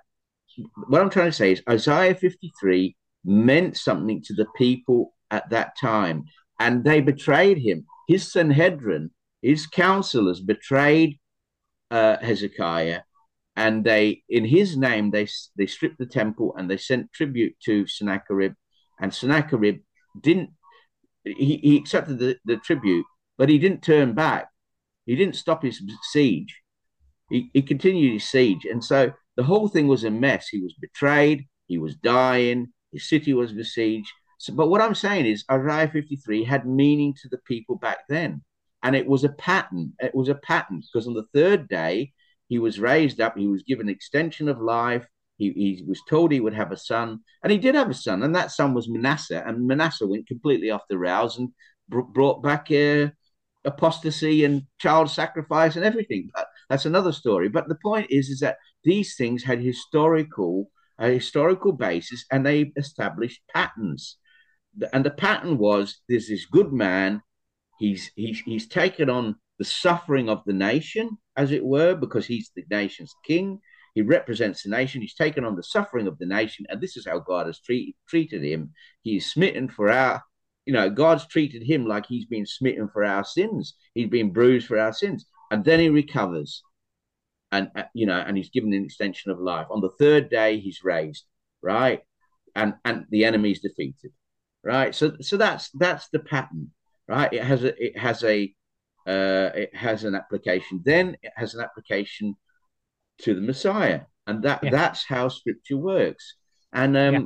what 0.89 1.01
I'm 1.01 1.11
trying 1.11 1.29
to 1.29 1.33
say 1.33 1.53
is 1.53 1.63
Isaiah 1.69 2.15
53 2.15 2.97
meant 3.29 3.77
something 3.77 4.23
to 4.23 4.35
the 4.35 4.47
people 4.57 5.15
at 5.31 5.49
that 5.51 5.77
time. 5.79 6.25
And 6.59 6.83
they 6.83 7.01
betrayed 7.01 7.59
him. 7.59 7.85
His 8.09 8.33
Sanhedrin, 8.33 9.11
his 9.43 9.67
counselors 9.67 10.41
betrayed 10.41 11.21
uh, 11.91 12.17
Hezekiah. 12.21 13.03
And 13.55 13.85
they, 13.85 14.23
in 14.29 14.45
his 14.45 14.77
name, 14.77 15.11
they 15.11 15.29
they 15.57 15.67
stripped 15.67 15.99
the 15.99 16.07
temple 16.07 16.55
and 16.57 16.71
they 16.71 16.77
sent 16.79 17.13
tribute 17.13 17.55
to 17.65 17.87
Sennacherib. 17.87 18.55
And 19.01 19.13
Sennacherib 19.13 19.81
didn't, 20.21 20.51
he, 21.25 21.57
he 21.57 21.77
accepted 21.77 22.19
the, 22.19 22.37
the 22.45 22.57
tribute, 22.57 23.05
but 23.37 23.49
he 23.49 23.59
didn't 23.59 23.83
turn 23.83 24.15
back. 24.15 24.49
He 25.07 25.17
didn't 25.17 25.37
stop 25.37 25.63
his 25.63 25.83
siege. 26.13 26.61
He, 27.31 27.51
he 27.53 27.63
continued 27.63 28.15
his 28.15 28.29
siege. 28.29 28.65
And 28.65 28.83
so 28.83 29.13
the 29.37 29.43
whole 29.43 29.69
thing 29.69 29.87
was 29.87 30.05
a 30.05 30.11
mess. 30.11 30.49
He 30.49 30.61
was 30.61 30.75
betrayed. 30.81 31.47
He 31.67 31.79
was 31.79 31.95
dying. 31.97 32.73
City 32.97 33.35
was 33.35 33.53
besieged. 33.53 34.13
So, 34.39 34.55
but 34.55 34.69
what 34.69 34.81
I'm 34.81 34.95
saying 34.95 35.27
is 35.27 35.45
Isaiah 35.51 35.89
53 35.89 36.45
had 36.45 36.67
meaning 36.67 37.15
to 37.23 37.29
the 37.29 37.39
people 37.39 37.77
back 37.77 37.99
then. 38.09 38.43
And 38.83 38.95
it 38.95 39.07
was 39.07 39.25
a 39.25 39.31
pattern. 39.31 39.93
It 39.99 40.15
was 40.15 40.29
a 40.29 40.37
pattern 40.37 40.81
because 40.81 41.09
on 41.09 41.15
the 41.15 41.27
third 41.35 41.69
day, 41.69 42.13
he 42.47 42.59
was 42.59 42.79
raised 42.81 43.21
up. 43.21 43.37
He 43.37 43.49
was 43.49 43.65
given 43.65 43.89
extension 43.89 44.49
of 44.49 44.61
life. 44.61 45.07
He, 45.37 45.53
he 45.53 45.85
was 45.87 46.01
told 46.09 46.33
he 46.33 46.41
would 46.41 46.55
have 46.55 46.73
a 46.73 46.77
son. 46.77 47.21
And 47.43 47.53
he 47.53 47.59
did 47.59 47.75
have 47.75 47.91
a 47.91 47.95
son. 47.95 48.23
And 48.23 48.35
that 48.35 48.53
son 48.53 48.75
was 48.75 48.89
Manasseh. 48.89 49.43
And 49.45 49.67
Manasseh 49.67 50.07
went 50.07 50.29
completely 50.29 50.71
off 50.71 50.83
the 50.89 50.99
rails 50.99 51.39
and 51.39 51.51
br- 51.89 52.01
brought 52.01 52.43
back 52.43 52.71
uh, 52.71 53.09
apostasy 53.65 54.45
and 54.45 54.63
child 54.79 55.11
sacrifice 55.11 55.77
and 55.77 55.85
everything. 55.85 56.31
But 56.35 56.47
that's 56.71 56.87
another 56.87 57.13
story. 57.13 57.49
But 57.49 57.69
the 57.69 57.79
point 57.83 58.07
is, 58.11 58.29
is 58.29 58.41
that 58.41 58.59
these 58.85 59.17
things 59.17 59.43
had 59.43 59.61
historical 59.61 60.71
a 60.99 61.09
historical 61.09 61.73
basis 61.73 62.25
and 62.31 62.45
they 62.45 62.73
established 62.77 63.41
patterns. 63.55 64.17
And 64.93 65.05
the 65.05 65.11
pattern 65.11 65.59
was 65.59 66.01
there's 66.09 66.29
this 66.29 66.47
good 66.47 66.73
man, 66.73 67.23
he's, 67.79 68.11
he's, 68.17 68.41
he's 68.41 68.69
taken 68.69 69.09
on 69.11 69.37
the 69.59 69.65
suffering 69.65 70.29
of 70.29 70.43
the 70.47 70.53
nation, 70.53 71.19
as 71.37 71.51
it 71.51 71.65
were, 71.65 71.95
because 71.95 72.27
he's 72.27 72.51
the 72.55 72.65
nation's 72.71 73.15
king. 73.25 73.61
He 73.95 74.03
represents 74.03 74.63
the 74.63 74.71
nation. 74.71 75.01
He's 75.01 75.15
taken 75.15 75.45
on 75.45 75.57
the 75.57 75.63
suffering 75.63 76.07
of 76.07 76.19
the 76.19 76.27
nation, 76.27 76.67
and 76.69 76.81
this 76.81 76.97
is 76.97 77.07
how 77.07 77.19
God 77.19 77.47
has 77.47 77.61
treat, 77.61 77.97
treated 78.09 78.45
him. 78.45 78.73
He 79.03 79.17
is 79.17 79.33
smitten 79.33 79.69
for 79.69 79.91
our, 79.91 80.23
you 80.67 80.73
know, 80.73 80.89
God's 80.91 81.27
treated 81.27 81.65
him 81.65 81.87
like 81.87 82.07
he's 82.07 82.27
been 82.27 82.47
smitten 82.47 82.89
for 82.93 83.05
our 83.05 83.25
sins. 83.25 83.75
He's 83.95 84.09
been 84.09 84.33
bruised 84.33 84.69
for 84.69 84.79
our 84.79 84.93
sins, 84.93 85.27
and 85.51 85.65
then 85.65 85.81
he 85.81 85.89
recovers 85.89 86.63
and 87.53 87.71
uh, 87.77 87.85
you 87.95 88.07
know, 88.07 88.19
and 88.19 88.37
he's 88.37 88.51
given 88.51 88.73
an 88.73 88.85
extension 88.85 89.31
of 89.31 89.41
life. 89.41 89.67
On 89.71 89.81
the 89.81 89.91
third 89.99 90.31
day, 90.31 90.61
he's 90.61 90.85
raised, 90.85 91.25
right, 91.63 92.01
and 92.55 92.75
and 92.85 93.07
the 93.11 93.25
enemy 93.25 93.53
is 93.53 93.61
defeated, 93.61 94.13
right. 94.63 94.95
So 94.95 95.13
so 95.21 95.37
that's 95.37 95.71
that's 95.71 96.09
the 96.11 96.19
pattern, 96.19 96.71
right. 97.07 97.33
It 97.33 97.45
has 97.45 97.65
a 97.65 97.85
it 97.85 97.99
has 97.99 98.23
a 98.25 98.55
uh, 99.07 99.51
it 99.55 99.75
has 99.75 100.05
an 100.05 100.15
application. 100.15 100.83
Then 100.85 101.17
it 101.23 101.33
has 101.37 101.55
an 101.55 101.63
application 101.63 102.37
to 103.23 103.35
the 103.35 103.41
Messiah, 103.41 104.03
and 104.27 104.43
that 104.43 104.63
yeah. 104.63 104.71
that's 104.71 105.05
how 105.05 105.29
Scripture 105.29 105.79
works. 105.79 106.35
And 106.73 106.97
um, 106.97 107.15
yeah. 107.15 107.21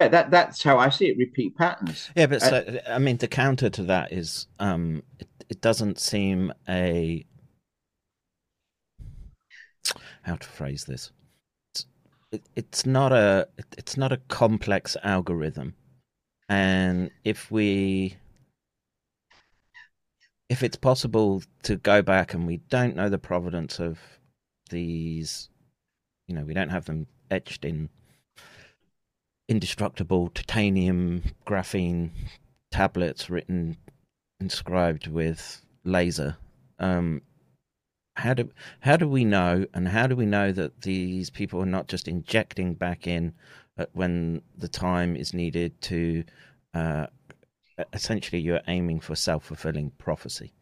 yeah. 0.00 0.08
that 0.08 0.30
that's 0.30 0.62
how 0.62 0.78
I 0.78 0.88
see 0.88 1.08
it. 1.08 1.18
Repeat 1.18 1.56
patterns. 1.56 2.10
Yeah, 2.16 2.26
but 2.26 2.40
so, 2.40 2.56
uh, 2.56 2.90
I 2.90 2.98
mean, 2.98 3.18
the 3.18 3.28
counter 3.28 3.68
to 3.68 3.82
that 3.84 4.12
is 4.12 4.46
um, 4.58 5.02
it, 5.18 5.28
it 5.50 5.60
doesn't 5.60 6.00
seem 6.00 6.52
a 6.66 7.26
how 10.22 10.36
to 10.36 10.46
phrase 10.46 10.84
this. 10.84 11.10
It's, 11.74 11.86
it, 12.30 12.42
it's 12.56 12.86
not 12.86 13.12
a 13.12 13.48
it's 13.76 13.96
not 13.96 14.12
a 14.12 14.18
complex 14.28 14.96
algorithm, 15.02 15.74
and 16.48 17.10
if 17.24 17.50
we 17.50 18.16
if 20.48 20.62
it's 20.62 20.76
possible 20.76 21.42
to 21.62 21.76
go 21.76 22.02
back 22.02 22.34
and 22.34 22.46
we 22.46 22.58
don't 22.68 22.94
know 22.94 23.08
the 23.08 23.16
provenance 23.16 23.80
of 23.80 23.98
these, 24.68 25.48
you 26.26 26.34
know, 26.34 26.44
we 26.44 26.52
don't 26.52 26.68
have 26.68 26.84
them 26.84 27.06
etched 27.30 27.64
in 27.64 27.88
indestructible 29.48 30.28
titanium 30.28 31.22
graphene 31.46 32.10
tablets 32.70 33.30
written 33.30 33.78
inscribed 34.40 35.06
with 35.06 35.64
laser. 35.84 36.36
Um, 36.78 37.22
how 38.16 38.34
do 38.34 38.50
how 38.80 38.96
do 38.96 39.08
we 39.08 39.24
know 39.24 39.66
and 39.74 39.88
how 39.88 40.06
do 40.06 40.14
we 40.14 40.26
know 40.26 40.52
that 40.52 40.82
these 40.82 41.30
people 41.30 41.60
are 41.62 41.66
not 41.66 41.88
just 41.88 42.08
injecting 42.08 42.74
back 42.74 43.06
in 43.06 43.32
when 43.92 44.42
the 44.58 44.68
time 44.68 45.16
is 45.16 45.32
needed 45.32 45.80
to 45.80 46.22
uh, 46.74 47.06
essentially 47.92 48.40
you're 48.40 48.60
aiming 48.68 49.00
for 49.00 49.14
self-fulfilling 49.14 49.90
prophecy 49.98 50.52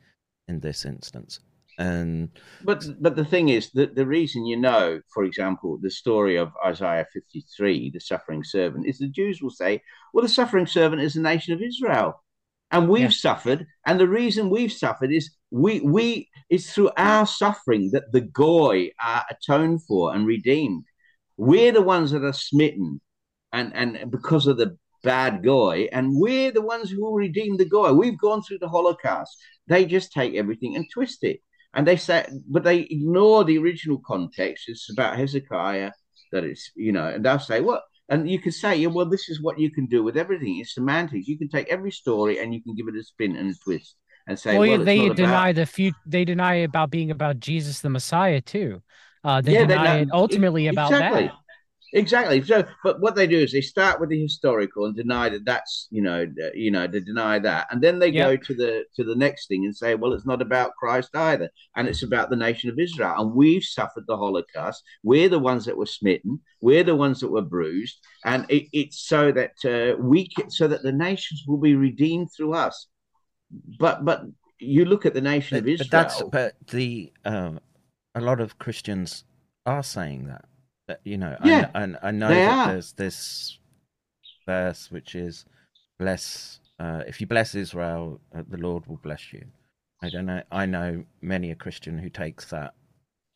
in 0.46 0.60
this 0.60 0.84
instance 0.84 1.40
and 1.78 2.28
but 2.62 2.84
but 3.00 3.16
the 3.16 3.24
thing 3.24 3.48
is 3.48 3.70
that 3.72 3.94
the 3.94 4.06
reason 4.06 4.46
you 4.46 4.56
know 4.56 5.00
for 5.12 5.24
example 5.24 5.78
the 5.82 5.90
story 5.90 6.36
of 6.36 6.52
isaiah 6.64 7.06
53 7.12 7.90
the 7.90 8.00
suffering 8.00 8.44
servant 8.44 8.86
is 8.86 8.98
the 8.98 9.08
jews 9.08 9.42
will 9.42 9.50
say 9.50 9.80
well 10.12 10.22
the 10.22 10.28
suffering 10.28 10.66
servant 10.66 11.02
is 11.02 11.14
the 11.14 11.20
nation 11.20 11.52
of 11.52 11.62
israel 11.62 12.22
and 12.70 12.88
we've 12.88 13.02
yeah. 13.02 13.08
suffered 13.08 13.66
and 13.86 13.98
the 13.98 14.08
reason 14.08 14.50
we've 14.50 14.72
suffered 14.72 15.10
is 15.10 15.30
we 15.50 15.80
we 15.80 16.28
it's 16.50 16.72
through 16.72 16.90
our 16.96 17.24
suffering 17.26 17.90
that 17.92 18.10
the 18.12 18.20
goy 18.20 18.90
are 19.02 19.24
atoned 19.30 19.84
for 19.84 20.12
and 20.12 20.26
redeemed. 20.26 20.84
We're 21.36 21.72
the 21.72 21.80
ones 21.80 22.10
that 22.10 22.24
are 22.24 22.32
smitten 22.32 23.00
and 23.52 23.72
and 23.74 24.10
because 24.10 24.46
of 24.46 24.58
the 24.58 24.76
bad 25.02 25.42
goy 25.42 25.88
and 25.92 26.10
we're 26.14 26.50
the 26.50 26.60
ones 26.60 26.90
who 26.90 27.02
will 27.02 27.14
redeem 27.14 27.56
the 27.56 27.64
goy. 27.64 27.92
We've 27.92 28.18
gone 28.18 28.42
through 28.42 28.58
the 28.58 28.68
holocaust. 28.68 29.36
They 29.68 29.86
just 29.86 30.12
take 30.12 30.34
everything 30.34 30.76
and 30.76 30.86
twist 30.92 31.24
it. 31.24 31.40
And 31.72 31.86
they 31.86 31.96
say 31.96 32.26
but 32.48 32.64
they 32.64 32.80
ignore 32.80 33.44
the 33.44 33.58
original 33.58 34.02
context. 34.04 34.64
It's 34.68 34.90
about 34.90 35.16
hezekiah 35.16 35.92
that 36.32 36.44
it's 36.44 36.70
you 36.74 36.92
know 36.92 37.06
and 37.06 37.24
they'll 37.24 37.38
say 37.38 37.60
well 37.60 37.82
and 38.08 38.28
you 38.28 38.40
can 38.40 38.50
say, 38.50 38.74
yeah, 38.74 38.88
well, 38.88 39.06
this 39.08 39.28
is 39.28 39.40
what 39.40 39.60
you 39.60 39.70
can 39.70 39.86
do 39.86 40.02
with 40.02 40.16
everything. 40.16 40.58
It's 40.58 40.74
semantics. 40.74 41.28
You 41.28 41.38
can 41.38 41.48
take 41.48 41.68
every 41.68 41.92
story 41.92 42.40
and 42.40 42.52
you 42.52 42.60
can 42.60 42.74
give 42.74 42.88
it 42.88 42.98
a 42.98 43.04
spin 43.04 43.36
and 43.36 43.52
a 43.52 43.54
twist 43.62 43.94
and 44.26 44.38
say, 44.38 44.58
well, 44.58 44.68
well 44.68 44.84
they 44.84 45.08
deny 45.10 45.50
about... 45.50 45.54
the 45.60 45.66
few. 45.66 45.92
They 46.06 46.24
deny 46.24 46.54
about 46.54 46.90
being 46.90 47.10
about 47.10 47.40
Jesus 47.40 47.80
the 47.80 47.90
Messiah 47.90 48.40
too. 48.40 48.82
Uh, 49.22 49.40
they 49.40 49.54
yeah, 49.54 49.66
deny 49.66 49.96
they, 49.96 50.02
it 50.02 50.08
ultimately 50.12 50.68
about 50.68 50.92
exactly. 50.92 51.24
that. 51.24 51.34
Exactly. 51.92 52.40
So, 52.44 52.64
but 52.84 53.00
what 53.00 53.16
they 53.16 53.26
do 53.26 53.40
is 53.40 53.50
they 53.50 53.60
start 53.60 53.98
with 53.98 54.10
the 54.10 54.22
historical 54.22 54.84
and 54.84 54.94
deny 54.94 55.28
that 55.28 55.44
that's 55.44 55.88
you 55.90 56.02
know 56.02 56.22
uh, 56.22 56.50
you 56.54 56.70
know 56.70 56.86
they 56.86 57.00
deny 57.00 57.40
that, 57.40 57.66
and 57.70 57.82
then 57.82 57.98
they 57.98 58.10
Yep. 58.10 58.28
go 58.28 58.36
to 58.36 58.54
the 58.54 58.84
to 58.94 59.04
the 59.04 59.16
next 59.16 59.48
thing 59.48 59.64
and 59.64 59.76
say, 59.76 59.96
well, 59.96 60.12
it's 60.12 60.26
not 60.26 60.40
about 60.40 60.76
Christ 60.78 61.16
either, 61.16 61.50
and 61.74 61.88
it's 61.88 62.04
about 62.04 62.30
the 62.30 62.36
nation 62.36 62.70
of 62.70 62.78
Israel, 62.78 63.14
and 63.18 63.34
we've 63.34 63.64
suffered 63.64 64.04
the 64.06 64.16
Holocaust. 64.16 64.84
We're 65.02 65.28
the 65.28 65.40
ones 65.40 65.64
that 65.64 65.76
were 65.76 65.86
smitten. 65.86 66.40
We're 66.60 66.84
the 66.84 66.94
ones 66.94 67.20
that 67.20 67.32
were 67.32 67.42
bruised, 67.42 67.98
and 68.24 68.46
it, 68.48 68.68
it's 68.72 69.00
so 69.08 69.32
that 69.32 69.54
uh, 69.64 70.00
we 70.00 70.28
can, 70.28 70.48
so 70.50 70.68
that 70.68 70.82
the 70.82 70.92
nations 70.92 71.42
will 71.46 71.58
be 71.58 71.74
redeemed 71.74 72.28
through 72.36 72.54
us. 72.54 72.86
But 73.78 74.04
but 74.04 74.24
you 74.58 74.84
look 74.84 75.06
at 75.06 75.14
the 75.14 75.20
nation 75.20 75.56
of 75.58 75.66
Israel. 75.66 75.88
but 75.90 75.90
that's 75.90 76.22
but 76.30 76.54
the 76.68 77.12
um, 77.24 77.60
a 78.14 78.20
lot 78.20 78.40
of 78.40 78.58
Christians 78.58 79.24
are 79.66 79.82
saying 79.82 80.26
that. 80.26 80.44
That 80.88 81.00
you 81.04 81.16
know, 81.18 81.36
Yeah, 81.44 81.70
I, 81.74 81.82
I, 81.84 81.94
I 82.08 82.10
know 82.10 82.28
that 82.28 82.48
are. 82.48 82.72
there's 82.72 82.92
this 82.92 83.58
verse 84.46 84.90
which 84.90 85.14
is 85.14 85.44
bless 85.98 86.60
uh, 86.78 87.02
if 87.06 87.20
you 87.20 87.26
bless 87.26 87.54
Israel, 87.54 88.20
uh, 88.34 88.42
the 88.48 88.56
Lord 88.56 88.86
will 88.86 88.96
bless 89.02 89.32
you. 89.32 89.44
I 90.02 90.08
don't 90.08 90.24
know. 90.26 90.42
I 90.50 90.64
know 90.64 91.04
many 91.20 91.50
a 91.50 91.54
Christian 91.54 91.98
who 91.98 92.08
takes 92.08 92.46
that 92.46 92.72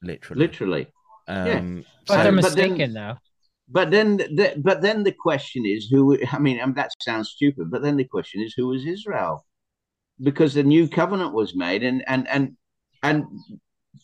literally. 0.03 0.41
literally. 0.47 0.87
yeah. 1.29 1.59
Um, 1.59 1.85
But 2.07 2.15
So- 2.15 2.23
they're 2.23 2.33
but 2.33 2.43
mistaken, 2.43 2.79
then- 2.79 2.95
though. 2.95 3.17
But 3.69 3.91
then, 3.91 4.19
the, 4.19 4.55
but 4.59 4.83
then 4.83 5.05
the 5.05 5.13
question 5.13 5.65
is 5.65 5.89
who? 5.91 6.19
I 6.33 6.39
mean, 6.39 6.61
um, 6.61 6.75
that 6.75 6.91
sounds 7.01 7.31
stupid. 7.31 7.71
But 7.71 7.81
then 7.83 7.97
the 7.97 8.05
question 8.05 8.43
is 8.43 8.53
who 8.55 8.73
is 8.75 8.85
Israel? 8.85 9.45
Because 10.23 10.55
the 10.55 10.63
new 10.63 10.89
covenant 10.89 11.35
was 11.35 11.57
made, 11.57 11.83
and 11.83 12.05
and 12.07 12.29
and 12.29 12.57
and 13.03 13.25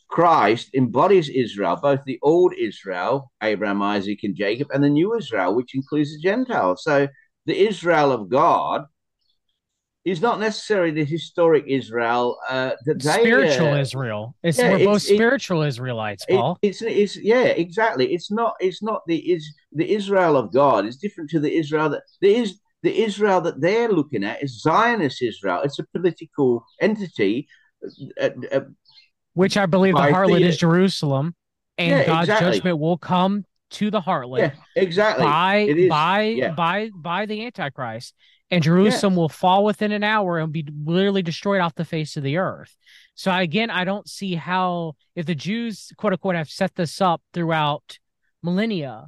Christ 0.08 0.70
embodies 0.74 1.28
Israel, 1.28 1.78
both 1.80 2.00
the 2.04 2.18
old 2.22 2.52
Israel, 2.58 3.30
Abraham, 3.42 3.80
Isaac, 3.80 4.20
and 4.24 4.34
Jacob, 4.34 4.68
and 4.72 4.82
the 4.82 4.88
new 4.88 5.16
Israel, 5.16 5.54
which 5.54 5.74
includes 5.74 6.12
the 6.12 6.20
Gentiles. 6.20 6.82
So 6.82 7.08
the 7.46 7.66
Israel 7.68 8.12
of 8.12 8.28
God 8.28 8.84
is 10.04 10.20
not 10.20 10.40
necessarily 10.40 10.90
the 10.90 11.04
historic 11.04 11.64
Israel 11.66 12.38
uh, 12.48 12.72
that 12.86 13.02
they 13.02 13.20
spiritual 13.20 13.74
uh, 13.74 13.80
Israel. 13.80 14.34
It's 14.42 14.58
yeah, 14.58 14.70
we're 14.70 14.76
it's- 14.76 14.86
both 14.86 15.10
it- 15.10 15.14
spiritual 15.16 15.62
Israelites, 15.62 16.24
it- 16.28 16.34
Paul. 16.34 16.58
it's 16.62 16.82
it's 16.82 17.16
yeah, 17.16 17.44
exactly. 17.44 18.12
It's 18.12 18.30
not 18.30 18.54
it's 18.60 18.82
not 18.82 19.02
the 19.06 19.18
is 19.18 19.52
the 19.72 19.92
Israel 19.92 20.36
of 20.36 20.52
God 20.52 20.86
is 20.86 20.96
different 20.96 21.30
to 21.30 21.40
the 21.40 21.54
Israel 21.54 21.90
that 21.90 22.02
there 22.20 22.40
is 22.42 22.58
the 22.82 23.02
Israel 23.02 23.40
that 23.42 23.60
they're 23.60 23.90
looking 23.90 24.24
at 24.24 24.42
is 24.42 24.60
Zionist 24.60 25.22
Israel. 25.22 25.62
It's 25.62 25.78
a 25.78 25.84
political 25.92 26.64
entity. 26.80 27.48
Uh, 28.20 28.30
uh, 28.52 28.60
which 29.34 29.56
I 29.56 29.66
believe 29.66 29.94
the 29.94 30.00
harlot 30.00 30.40
the- 30.40 30.44
is 30.44 30.56
Jerusalem, 30.58 31.34
and 31.78 31.90
Yeah, 31.90 32.06
God's 32.06 32.28
exactly. 32.28 32.52
judgment 32.58 32.78
will 32.78 32.98
come 32.98 33.44
to 33.70 33.90
the 33.90 34.00
harlot 34.00 34.38
yeah, 34.38 34.52
exactly. 34.74 35.24
by 35.24 35.86
by 35.88 36.22
yeah. 36.22 36.50
by 36.52 36.90
by 36.94 37.26
the 37.26 37.46
Antichrist, 37.46 38.14
and 38.50 38.62
Jerusalem 38.62 39.14
will 39.14 39.28
fall 39.28 39.64
within 39.64 39.92
an 39.92 40.02
hour 40.02 40.38
and 40.38 40.52
be 40.52 40.66
literally 40.84 41.22
destroyed 41.22 41.60
off 41.60 41.74
the 41.76 41.84
face 41.84 42.16
of 42.16 42.22
the 42.22 42.38
earth. 42.38 42.76
So 43.14 43.32
again, 43.32 43.70
I 43.70 43.84
don't 43.84 44.08
see 44.08 44.34
how 44.34 44.94
if 45.14 45.26
the 45.26 45.34
Jews 45.36 45.92
quote 45.96 46.12
unquote 46.12 46.34
have 46.34 46.50
set 46.50 46.74
this 46.74 47.00
up 47.00 47.22
throughout 47.32 47.98
millennia, 48.42 49.06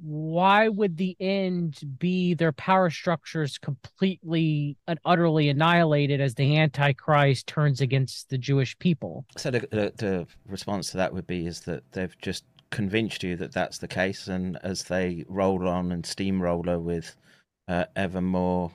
why 0.00 0.68
would 0.68 0.96
the 0.96 1.16
end 1.20 1.80
be 1.98 2.34
their 2.34 2.52
power 2.52 2.90
structures 2.90 3.58
completely 3.58 4.76
and 4.86 4.98
utterly 5.04 5.48
annihilated 5.48 6.20
as 6.20 6.34
the 6.34 6.56
Antichrist 6.56 7.46
turns 7.46 7.80
against 7.80 8.28
the 8.30 8.38
Jewish 8.38 8.78
people? 8.78 9.24
So 9.36 9.50
the, 9.50 9.60
the 9.60 9.92
the 9.96 10.26
response 10.46 10.90
to 10.90 10.96
that 10.98 11.12
would 11.12 11.26
be 11.26 11.46
is 11.46 11.60
that 11.62 11.90
they've 11.92 12.16
just 12.20 12.44
convinced 12.70 13.22
you 13.22 13.36
that 13.36 13.52
that's 13.52 13.78
the 13.78 13.88
case, 13.88 14.28
and 14.28 14.58
as 14.62 14.84
they 14.84 15.24
roll 15.28 15.66
on 15.66 15.92
and 15.92 16.04
steamroller 16.04 16.78
with 16.78 17.16
uh, 17.66 17.84
ever 17.96 18.20
more 18.20 18.70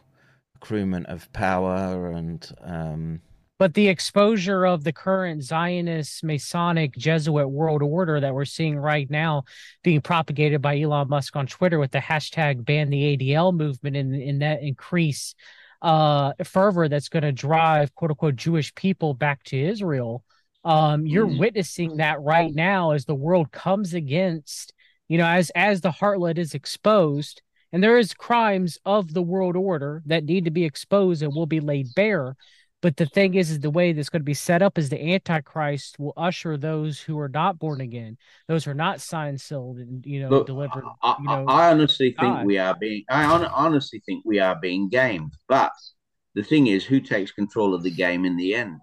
accruement 0.59 1.05
of 1.05 1.31
power 1.33 2.11
and 2.11 2.51
um, 2.61 3.21
But 3.59 3.75
the 3.75 3.87
exposure 3.87 4.65
of 4.65 4.83
the 4.83 4.91
current 4.91 5.43
Zionist, 5.43 6.23
Masonic, 6.23 6.97
Jesuit 6.97 7.49
world 7.49 7.81
order 7.83 8.19
that 8.19 8.33
we're 8.33 8.45
seeing 8.45 8.77
right 8.77 9.09
now 9.09 9.43
being 9.83 10.01
propagated 10.01 10.61
by 10.61 10.79
Elon 10.81 11.07
Musk 11.07 11.35
on 11.35 11.47
Twitter 11.47 11.79
with 11.79 11.91
the 11.91 11.99
hashtag 11.99 12.65
ban 12.65 12.89
the 12.89 13.15
ADL 13.15 13.53
movement 13.55 13.95
and, 13.95 14.13
and 14.15 14.41
that 14.41 14.63
increase 14.63 15.35
uh, 15.81 16.33
fervor 16.43 16.89
that's 16.89 17.09
going 17.09 17.23
to 17.23 17.31
drive 17.31 17.93
quote 17.93 18.11
unquote 18.11 18.35
Jewish 18.35 18.73
people 18.75 19.13
back 19.13 19.43
to 19.45 19.57
Israel. 19.57 20.23
Um, 20.65 21.05
you're 21.05 21.27
Mm. 21.27 21.39
witnessing 21.39 21.97
that 21.97 22.21
right 22.21 22.53
now 22.53 22.91
as 22.91 23.05
the 23.05 23.15
world 23.15 23.51
comes 23.51 23.93
against, 23.93 24.73
you 25.09 25.17
know, 25.17 25.27
as 25.27 25.49
as 25.51 25.81
the 25.81 25.91
harlot 25.91 26.37
is 26.37 26.53
exposed, 26.53 27.41
and 27.71 27.83
there 27.83 27.97
is 27.97 28.13
crimes 28.13 28.77
of 28.85 29.13
the 29.13 29.21
world 29.21 29.55
order 29.57 30.01
that 30.05 30.23
need 30.23 30.45
to 30.45 30.51
be 30.51 30.63
exposed 30.63 31.21
and 31.21 31.35
will 31.35 31.45
be 31.45 31.59
laid 31.59 31.93
bare. 31.95 32.35
But 32.83 32.97
the 32.97 33.05
thing 33.05 33.35
is, 33.35 33.49
is 33.49 33.61
the 33.61 33.69
way 33.69 33.93
that's 33.93 34.09
going 34.09 34.19
to 34.19 34.25
be 34.25 34.33
set 34.33 34.61
up 34.61 34.77
is 34.77 34.89
the 34.89 35.01
Antichrist 35.13 35.97
will 35.97 36.11
usher 36.17 36.57
those 36.57 36.99
who 36.99 37.17
are 37.17 37.29
not 37.29 37.57
born 37.57 37.79
again, 37.79 38.17
those 38.49 38.65
who 38.65 38.71
are 38.71 38.75
not 38.75 38.99
signed, 38.99 39.39
sealed, 39.39 39.77
and 39.77 40.05
you 40.05 40.19
know 40.19 40.29
Look, 40.29 40.47
delivered. 40.47 40.83
I, 41.01 41.15
you 41.17 41.29
know, 41.29 41.45
I 41.47 41.71
honestly 41.71 42.09
think 42.19 42.35
God. 42.35 42.45
we 42.45 42.57
are 42.57 42.75
being. 42.75 43.05
I 43.09 43.23
hon- 43.23 43.45
honestly 43.45 44.03
think 44.05 44.25
we 44.25 44.39
are 44.41 44.57
being 44.59 44.89
gamed. 44.89 45.31
But 45.47 45.71
the 46.35 46.43
thing 46.43 46.67
is, 46.67 46.83
who 46.83 46.99
takes 46.99 47.31
control 47.31 47.73
of 47.73 47.83
the 47.83 47.89
game 47.91 48.25
in 48.25 48.35
the 48.35 48.53
end? 48.53 48.79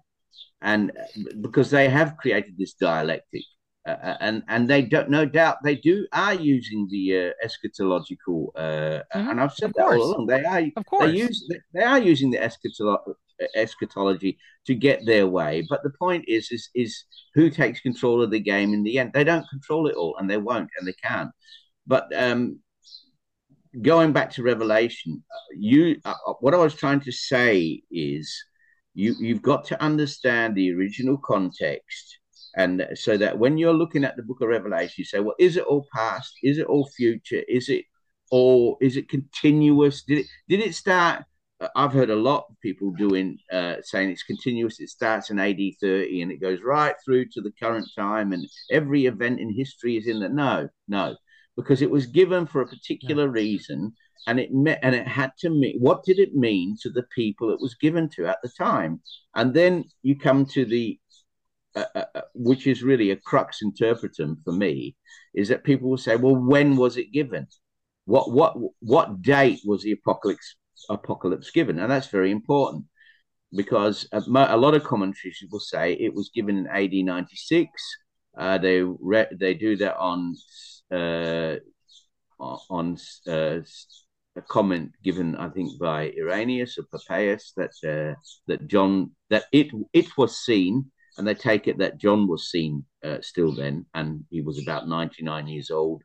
And 0.63 0.91
uh, 0.91 1.33
because 1.39 1.69
they 1.69 1.87
have 1.87 2.17
created 2.17 2.57
this 2.57 2.73
dialectic, 2.73 3.43
uh, 3.87 4.15
and 4.19 4.41
and 4.47 4.67
they 4.67 4.81
don't, 4.81 5.11
no 5.11 5.25
doubt, 5.25 5.57
they 5.63 5.75
do 5.75 6.07
are 6.11 6.33
using 6.33 6.87
the 6.89 7.05
uh, 7.27 7.47
eschatological. 7.47 8.47
Uh, 8.55 9.03
Mhm, 9.13 9.29
And 9.29 9.41
I've 9.41 9.53
said 9.53 9.69
of 9.69 9.75
that 9.75 9.85
all 9.85 10.01
along. 10.01 10.25
They 10.25 10.43
are. 10.43 10.63
of 10.75 10.85
course, 10.87 11.05
They 11.11 11.17
use. 11.17 11.47
They 11.71 11.83
are 11.83 11.99
using 11.99 12.31
the 12.31 12.39
eschatolo- 12.39 13.13
eschatology 13.55 14.37
to 14.65 14.75
get 14.75 15.05
their 15.05 15.27
way. 15.27 15.65
But 15.69 15.83
the 15.83 15.91
point 15.99 16.25
is, 16.27 16.51
is, 16.51 16.69
is 16.75 17.03
who 17.33 17.49
takes 17.49 17.81
control 17.81 18.21
of 18.21 18.31
the 18.31 18.39
game 18.39 18.73
in 18.73 18.83
the 18.83 18.99
end? 18.99 19.11
They 19.13 19.23
don't 19.23 19.49
control 19.49 19.87
it 19.87 19.95
all, 19.95 20.15
and 20.17 20.29
they 20.29 20.37
won't, 20.37 20.69
and 20.77 20.87
they 20.87 20.95
can't. 21.03 21.31
But 21.87 22.07
um, 22.15 22.59
going 23.81 24.13
back 24.13 24.31
to 24.31 24.43
Revelation, 24.43 25.23
uh, 25.33 25.55
you 25.55 25.97
uh, 26.05 26.13
what 26.39 26.53
I 26.53 26.57
was 26.57 26.75
trying 26.75 26.99
to 27.01 27.11
say 27.11 27.81
is 27.91 28.33
you 28.93 29.15
you've 29.19 29.41
got 29.41 29.65
to 29.65 29.81
understand 29.81 30.55
the 30.55 30.73
original 30.73 31.17
context. 31.17 32.17
And 32.57 32.85
so 32.95 33.15
that 33.17 33.39
when 33.39 33.57
you're 33.57 33.73
looking 33.73 34.03
at 34.03 34.17
the 34.17 34.23
book 34.23 34.41
of 34.41 34.49
Revelation, 34.49 34.95
you 34.97 35.05
say, 35.05 35.19
well, 35.19 35.35
is 35.39 35.55
it 35.55 35.63
all 35.63 35.87
past? 35.95 36.33
Is 36.43 36.57
it 36.57 36.67
all 36.67 36.85
future? 36.97 37.41
Is 37.47 37.69
it 37.69 37.85
all, 38.29 38.77
is 38.81 38.97
it 38.97 39.07
continuous? 39.07 40.03
Did 40.03 40.19
it, 40.19 40.25
did 40.49 40.59
it 40.59 40.75
start? 40.75 41.23
I've 41.75 41.93
heard 41.93 42.09
a 42.09 42.15
lot 42.15 42.45
of 42.49 42.59
people 42.61 42.91
doing, 42.91 43.37
uh, 43.51 43.75
saying 43.83 44.09
it's 44.09 44.23
continuous. 44.23 44.79
It 44.79 44.89
starts 44.89 45.29
in 45.29 45.39
AD 45.39 45.59
30 45.79 46.21
and 46.21 46.31
it 46.31 46.41
goes 46.41 46.59
right 46.63 46.95
through 47.05 47.25
to 47.33 47.41
the 47.41 47.51
current 47.61 47.87
time. 47.95 48.33
And 48.33 48.45
every 48.71 49.05
event 49.05 49.39
in 49.39 49.53
history 49.53 49.97
is 49.97 50.07
in 50.07 50.19
the, 50.19 50.29
no, 50.29 50.69
no, 50.87 51.15
because 51.55 51.81
it 51.81 51.91
was 51.91 52.07
given 52.07 52.47
for 52.47 52.61
a 52.61 52.67
particular 52.67 53.29
reason 53.29 53.93
and 54.27 54.39
it 54.39 54.53
met 54.53 54.79
and 54.83 54.95
it 54.95 55.07
had 55.07 55.31
to 55.39 55.49
mean 55.49 55.77
what 55.79 56.03
did 56.03 56.19
it 56.19 56.35
mean 56.35 56.77
to 56.81 56.89
the 56.89 57.03
people 57.15 57.51
it 57.51 57.59
was 57.59 57.75
given 57.75 58.09
to 58.09 58.27
at 58.27 58.37
the 58.43 58.49
time 58.49 59.01
and 59.35 59.53
then 59.53 59.83
you 60.03 60.17
come 60.17 60.45
to 60.45 60.65
the 60.65 60.99
uh, 61.75 61.85
uh, 61.95 62.05
uh, 62.15 62.21
which 62.35 62.67
is 62.67 62.83
really 62.83 63.11
a 63.11 63.15
crux 63.15 63.61
interpretum 63.61 64.39
for 64.43 64.53
me 64.53 64.95
is 65.33 65.47
that 65.47 65.63
people 65.63 65.89
will 65.89 65.97
say 65.97 66.15
well 66.15 66.35
when 66.35 66.75
was 66.75 66.97
it 66.97 67.11
given 67.11 67.47
what 68.05 68.31
what 68.31 68.55
what 68.79 69.21
date 69.21 69.59
was 69.65 69.81
the 69.81 69.91
apocalypse 69.91 70.55
apocalypse 70.89 71.51
given. 71.51 71.79
And 71.79 71.91
that's 71.91 72.07
very 72.07 72.31
important 72.31 72.85
because 73.53 74.07
a, 74.11 74.21
lot 74.29 74.73
of 74.73 74.83
commentaries 74.83 75.43
will 75.51 75.59
say 75.59 75.93
it 75.93 76.13
was 76.13 76.31
given 76.33 76.57
in 76.57 76.67
AD 76.67 76.93
96 76.93 77.69
uh, 78.37 78.57
they 78.57 78.81
re- 78.81 79.27
they 79.39 79.53
do 79.53 79.75
that 79.77 79.97
on 79.97 80.35
uh, 80.91 81.55
on 82.39 82.97
uh, 83.27 83.59
a 84.35 84.41
comment 84.47 84.91
given, 85.03 85.35
I 85.35 85.49
think, 85.49 85.77
by 85.79 86.13
Irenaeus 86.17 86.77
or 86.77 86.85
Papias 86.91 87.53
that 87.57 87.71
uh, 87.83 88.19
that 88.47 88.67
John 88.67 89.11
that 89.29 89.45
it 89.51 89.67
it 89.93 90.17
was 90.17 90.37
seen, 90.37 90.91
and 91.17 91.27
they 91.27 91.35
take 91.35 91.67
it 91.67 91.77
that 91.79 91.97
John 91.97 92.27
was 92.27 92.49
seen 92.49 92.85
uh, 93.03 93.17
still 93.21 93.53
then, 93.53 93.85
and 93.93 94.23
he 94.29 94.41
was 94.41 94.61
about 94.61 94.87
ninety 94.87 95.23
nine 95.23 95.47
years 95.47 95.69
old 95.69 96.03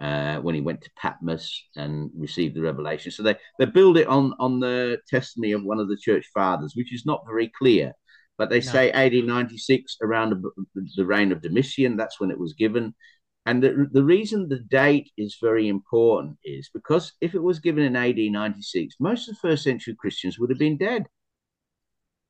uh, 0.00 0.38
when 0.38 0.54
he 0.54 0.60
went 0.60 0.82
to 0.82 0.90
Patmos 0.96 1.64
and 1.76 2.10
received 2.16 2.54
the 2.54 2.62
revelation. 2.62 3.10
So 3.10 3.22
they 3.22 3.36
they 3.58 3.66
build 3.66 3.98
it 3.98 4.06
on 4.06 4.34
on 4.38 4.60
the 4.60 4.98
testimony 5.08 5.52
of 5.52 5.64
one 5.64 5.80
of 5.80 5.88
the 5.88 5.96
church 5.96 6.26
fathers, 6.34 6.74
which 6.76 6.92
is 6.94 7.04
not 7.06 7.24
very 7.26 7.50
clear. 7.58 7.92
But 8.36 8.50
they 8.50 8.60
No. 8.60 8.70
say 8.72 8.90
AD 8.92 9.14
96 9.14 9.96
around 10.02 10.30
the, 10.30 10.88
the 10.96 11.04
reign 11.04 11.32
of 11.32 11.42
Domitian. 11.42 11.96
That's 11.96 12.20
when 12.20 12.30
it 12.30 12.38
was 12.38 12.54
given. 12.54 12.94
And 13.46 13.62
the, 13.62 13.88
the 13.90 14.04
reason 14.04 14.48
the 14.48 14.60
date 14.60 15.10
is 15.16 15.38
very 15.42 15.68
important 15.68 16.36
is 16.44 16.70
because 16.72 17.12
if 17.20 17.34
it 17.34 17.42
was 17.42 17.60
given 17.60 17.82
in 17.82 17.96
AD 17.96 18.18
96, 18.18 18.96
most 19.00 19.28
of 19.28 19.34
the 19.34 19.40
first 19.48 19.64
century 19.64 19.96
Christians 19.98 20.38
would 20.38 20.50
have 20.50 20.58
been 20.58 20.76
dead. 20.76 21.06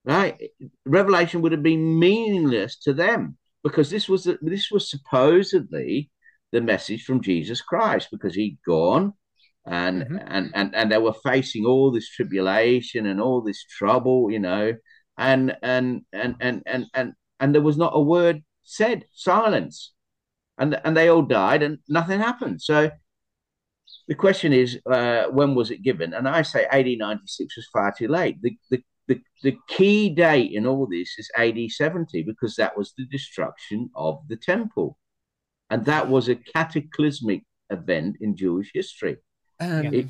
Right? 0.05 0.41
Revelation 0.87 1.43
would 1.43 1.53
have 1.53 1.63
been 1.63 1.99
meaningless 1.99 2.79
to 2.85 2.95
them 2.95 3.37
because 3.63 3.91
this 3.91 4.09
was 4.09 4.29
this 4.41 4.71
was 4.71 4.89
supposedly 4.91 6.11
the 6.53 6.61
message 6.61 7.05
from 7.05 7.21
Jesus 7.21 7.61
Christ 7.61 8.09
because 8.11 8.35
he'd 8.35 8.59
gone 8.67 9.13
and 9.67 10.03
mm-hmm. 10.03 10.17
and 10.27 10.51
and 10.55 10.75
and 10.75 10.93
they 10.93 10.99
were 10.99 11.13
facing 11.13 11.67
all 11.67 11.91
this 11.91 12.09
tribulation 12.09 13.07
and 13.07 13.21
all 13.21 13.43
this 13.43 13.65
trouble, 13.65 14.31
you 14.31 14.39
know, 14.39 14.75
and 15.17 15.57
and 15.63 16.03
and 16.13 16.37
and 16.41 16.63
and 16.67 16.87
and 16.95 17.13
and 17.41 17.55
there 17.55 17.63
was 17.63 17.77
not 17.77 17.93
a 17.95 18.01
word 18.01 18.43
said, 18.63 19.05
silence, 19.13 19.93
and 20.59 20.81
and 20.85 20.97
they 20.97 21.09
all 21.09 21.23
died 21.23 21.63
and 21.63 21.79
nothing 21.89 22.21
happened. 22.21 22.63
So 22.63 22.91
the 24.07 24.15
question 24.15 24.53
is, 24.53 24.79
uh, 24.91 25.25
when 25.31 25.55
was 25.55 25.71
it 25.71 25.83
given? 25.83 26.15
And 26.15 26.29
I 26.29 26.43
say 26.43 26.65
AD 26.67 26.87
96 26.87 27.57
was 27.57 27.69
far 27.73 27.93
too 27.97 28.09
late. 28.09 28.41
The, 28.41 28.57
the, 28.71 28.83
the, 29.07 29.21
the 29.43 29.57
key 29.69 30.11
date 30.11 30.53
in 30.53 30.67
all 30.67 30.87
this 30.87 31.15
is 31.19 31.31
AD 31.37 31.59
70 31.71 32.23
because 32.23 32.57
that 32.57 32.77
was 32.77 32.95
the 32.97 33.07
destruction 33.07 33.91
of 33.95 34.19
the 34.29 34.37
temple. 34.37 34.99
And 35.71 35.85
that 35.85 36.09
was 36.09 36.29
a 36.29 36.37
cataclysmic 36.37 37.43
event 37.71 38.17
in 38.21 38.37
Jewish 38.37 38.71
history. 38.73 39.17
Um, 39.61 39.93
it 39.93 40.07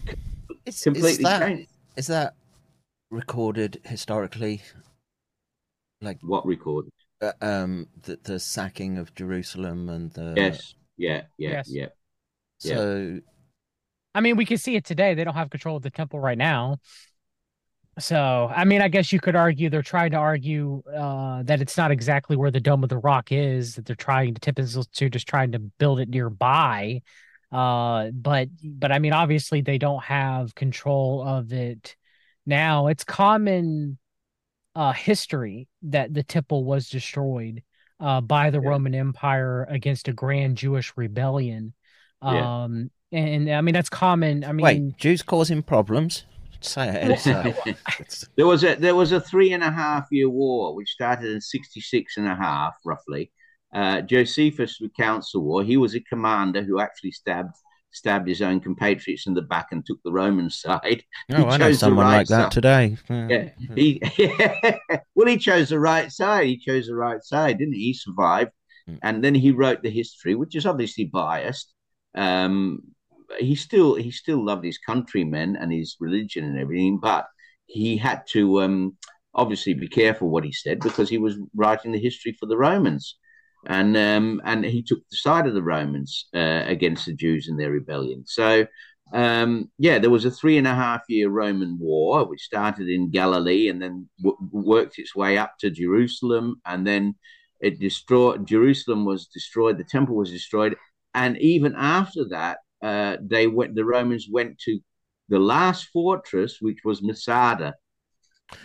it's, 0.64 0.84
completely 0.84 1.10
is 1.10 1.18
that, 1.18 1.46
changed. 1.46 1.70
Is 1.96 2.06
that 2.08 2.34
recorded 3.10 3.80
historically? 3.84 4.62
Like 6.00 6.18
what 6.22 6.46
recorded? 6.46 6.92
Uh, 7.20 7.32
um, 7.40 7.88
the 8.02 8.18
the 8.22 8.38
sacking 8.38 8.98
of 8.98 9.14
Jerusalem 9.14 9.88
and 9.88 10.12
the 10.12 10.34
yes, 10.36 10.74
yeah, 10.96 11.22
yeah, 11.36 11.50
yes. 11.50 11.68
yeah. 11.70 11.86
So, 12.58 13.20
I 14.14 14.20
mean, 14.20 14.36
we 14.36 14.44
can 14.44 14.58
see 14.58 14.76
it 14.76 14.84
today. 14.84 15.14
They 15.14 15.24
don't 15.24 15.34
have 15.34 15.50
control 15.50 15.76
of 15.76 15.82
the 15.82 15.90
temple 15.90 16.20
right 16.20 16.38
now. 16.38 16.76
So, 17.98 18.50
I 18.54 18.64
mean, 18.64 18.80
I 18.80 18.88
guess 18.88 19.12
you 19.12 19.20
could 19.20 19.34
argue 19.34 19.70
they're 19.70 19.82
trying 19.82 20.12
to 20.12 20.18
argue 20.18 20.82
uh, 20.86 21.42
that 21.44 21.60
it's 21.60 21.76
not 21.76 21.90
exactly 21.90 22.36
where 22.36 22.50
the 22.50 22.60
Dome 22.60 22.82
of 22.82 22.88
the 22.88 22.98
Rock 22.98 23.32
is, 23.32 23.74
that 23.74 23.86
they're 23.86 23.96
trying 23.96 24.34
to 24.34 24.40
tip 24.40 24.58
us 24.58 24.76
to 24.86 25.10
just 25.10 25.26
trying 25.26 25.52
to 25.52 25.58
build 25.58 26.00
it 26.00 26.08
nearby. 26.08 27.02
Uh, 27.50 28.10
but, 28.12 28.48
but 28.62 28.92
I 28.92 28.98
mean, 28.98 29.12
obviously, 29.12 29.62
they 29.62 29.78
don't 29.78 30.02
have 30.04 30.54
control 30.54 31.22
of 31.26 31.52
it 31.52 31.96
now. 32.46 32.86
It's 32.86 33.04
common 33.04 33.98
uh, 34.74 34.92
history 34.92 35.66
that 35.82 36.14
the 36.14 36.22
temple 36.22 36.64
was 36.64 36.88
destroyed 36.88 37.62
uh, 38.00 38.20
by 38.20 38.50
the 38.50 38.60
yeah. 38.60 38.68
Roman 38.68 38.94
Empire 38.94 39.66
against 39.68 40.08
a 40.08 40.12
grand 40.12 40.56
Jewish 40.56 40.92
rebellion. 40.96 41.74
Um, 42.22 42.90
yeah. 43.10 43.18
and, 43.18 43.48
and 43.48 43.50
I 43.50 43.60
mean, 43.60 43.72
that's 43.72 43.88
common. 43.90 44.44
I 44.44 44.52
mean, 44.52 44.64
wait, 44.64 44.96
Jews 44.98 45.22
causing 45.22 45.62
problems? 45.62 46.24
Say 46.60 46.88
it. 46.90 47.76
there 48.36 48.46
was 48.46 48.64
a 48.64 48.74
there 48.74 48.94
was 48.94 49.12
a 49.12 49.20
three 49.20 49.52
and 49.52 49.62
a 49.62 49.70
half 49.70 50.06
year 50.10 50.28
war 50.28 50.74
which 50.74 50.90
started 50.90 51.30
in 51.30 51.40
66 51.40 52.16
and 52.16 52.26
a 52.26 52.34
half 52.34 52.74
roughly. 52.84 53.30
Uh, 53.72 54.00
Josephus 54.00 54.80
recounts 54.80 55.32
the 55.32 55.40
war. 55.40 55.62
He 55.62 55.76
was 55.76 55.94
a 55.94 56.00
commander 56.00 56.62
who 56.62 56.80
actually 56.80 57.12
stabbed 57.12 57.54
stabbed 57.90 58.28
his 58.28 58.42
own 58.42 58.60
compatriots 58.60 59.26
in 59.26 59.34
the 59.34 59.42
back 59.42 59.68
and 59.70 59.84
took 59.84 59.98
the 60.04 60.12
Roman 60.12 60.50
side. 60.64 61.04
Oh, 61.32 61.46
I 61.46 61.56
know 61.56 61.72
someone 61.72 62.06
right 62.06 62.18
like 62.18 62.28
that 62.28 62.44
side. 62.44 62.52
today. 62.52 62.96
Yeah, 63.08 63.50
he, 63.74 64.00
yeah. 64.16 64.76
well, 65.14 65.28
he 65.28 65.36
chose 65.36 65.68
the 65.68 65.80
right 65.80 66.10
side. 66.10 66.46
He 66.46 66.58
chose 66.58 66.86
the 66.86 66.94
right 66.94 67.22
side, 67.22 67.58
didn't 67.58 67.74
he? 67.74 67.80
He 67.80 67.94
survived, 67.94 68.52
mm. 68.88 68.98
and 69.02 69.22
then 69.22 69.34
he 69.34 69.50
wrote 69.50 69.82
the 69.82 69.90
history, 69.90 70.34
which 70.34 70.54
is 70.54 70.66
obviously 70.66 71.04
biased. 71.04 71.72
Um, 72.14 72.82
he 73.38 73.54
still 73.54 73.94
he 73.94 74.10
still 74.10 74.44
loved 74.44 74.64
his 74.64 74.78
countrymen 74.78 75.56
and 75.56 75.72
his 75.72 75.96
religion 76.00 76.44
and 76.44 76.58
everything, 76.58 76.98
but 76.98 77.26
he 77.66 77.96
had 77.96 78.22
to 78.30 78.62
um, 78.62 78.96
obviously 79.34 79.74
be 79.74 79.88
careful 79.88 80.30
what 80.30 80.44
he 80.44 80.52
said 80.52 80.80
because 80.80 81.08
he 81.08 81.18
was 81.18 81.36
writing 81.54 81.92
the 81.92 82.00
history 82.00 82.36
for 82.38 82.46
the 82.46 82.56
Romans, 82.56 83.16
and 83.66 83.96
um, 83.96 84.40
and 84.44 84.64
he 84.64 84.82
took 84.82 85.00
the 85.10 85.16
side 85.16 85.46
of 85.46 85.54
the 85.54 85.62
Romans 85.62 86.26
uh, 86.34 86.64
against 86.66 87.06
the 87.06 87.14
Jews 87.14 87.48
in 87.48 87.56
their 87.56 87.70
rebellion. 87.70 88.24
So. 88.26 88.66
Um, 89.10 89.70
yeah, 89.78 89.98
there 89.98 90.10
was 90.10 90.26
a 90.26 90.30
three 90.30 90.58
and 90.58 90.66
a 90.66 90.74
half 90.74 91.00
year 91.08 91.30
Roman 91.30 91.78
war, 91.80 92.28
which 92.28 92.42
started 92.42 92.90
in 92.90 93.10
Galilee 93.10 93.70
and 93.70 93.80
then 93.80 94.06
w- 94.22 94.36
worked 94.52 94.98
its 94.98 95.16
way 95.16 95.38
up 95.38 95.54
to 95.60 95.70
Jerusalem, 95.70 96.60
and 96.66 96.86
then 96.86 97.14
it 97.58 97.80
destroyed 97.80 98.46
Jerusalem 98.46 99.06
was 99.06 99.26
destroyed, 99.26 99.78
the 99.78 99.84
temple 99.84 100.14
was 100.14 100.30
destroyed, 100.30 100.76
and 101.14 101.38
even 101.38 101.74
after 101.74 102.28
that, 102.28 102.58
uh, 102.82 103.16
they 103.20 103.46
went. 103.46 103.74
The 103.74 103.84
Romans 103.84 104.28
went 104.30 104.58
to 104.60 104.78
the 105.28 105.38
last 105.38 105.88
fortress, 105.92 106.58
which 106.60 106.78
was 106.84 107.02
Masada. 107.02 107.74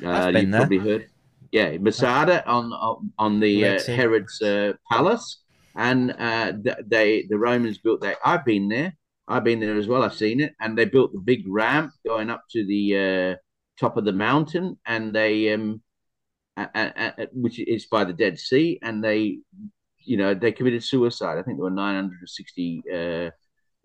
Uh, 0.03 0.31
you 0.33 0.49
probably 0.49 0.77
heard, 0.77 1.07
yeah, 1.51 1.77
Masada 1.77 2.47
on 2.47 3.11
on, 3.17 3.39
the 3.39 3.67
uh, 3.67 3.83
Herod's 3.83 4.41
uh, 4.41 4.73
palace, 4.89 5.41
and 5.75 6.11
uh, 6.17 6.53
they 6.85 7.25
the 7.29 7.37
Romans 7.37 7.79
built 7.79 8.01
that. 8.01 8.17
I've 8.23 8.45
been 8.45 8.69
there. 8.69 8.95
I've 9.27 9.43
been 9.43 9.59
there 9.59 9.77
as 9.77 9.87
well. 9.87 10.03
I've 10.03 10.13
seen 10.13 10.41
it, 10.41 10.53
and 10.59 10.77
they 10.77 10.85
built 10.85 11.13
the 11.13 11.19
big 11.19 11.43
ramp 11.47 11.91
going 12.05 12.29
up 12.29 12.43
to 12.51 12.65
the 12.65 12.97
uh, 12.97 13.35
top 13.79 13.97
of 13.97 14.05
the 14.05 14.13
mountain, 14.13 14.77
and 14.85 15.13
they 15.13 15.51
um, 15.53 15.81
a, 16.57 16.69
a, 16.75 17.13
a, 17.17 17.27
which 17.33 17.59
is 17.59 17.85
by 17.85 18.03
the 18.03 18.13
Dead 18.13 18.37
Sea, 18.39 18.79
and 18.81 19.03
they, 19.03 19.39
you 19.99 20.17
know, 20.17 20.33
they 20.33 20.51
committed 20.51 20.83
suicide. 20.83 21.37
I 21.37 21.43
think 21.43 21.57
there 21.57 21.63
were 21.63 21.71
960 21.71 22.83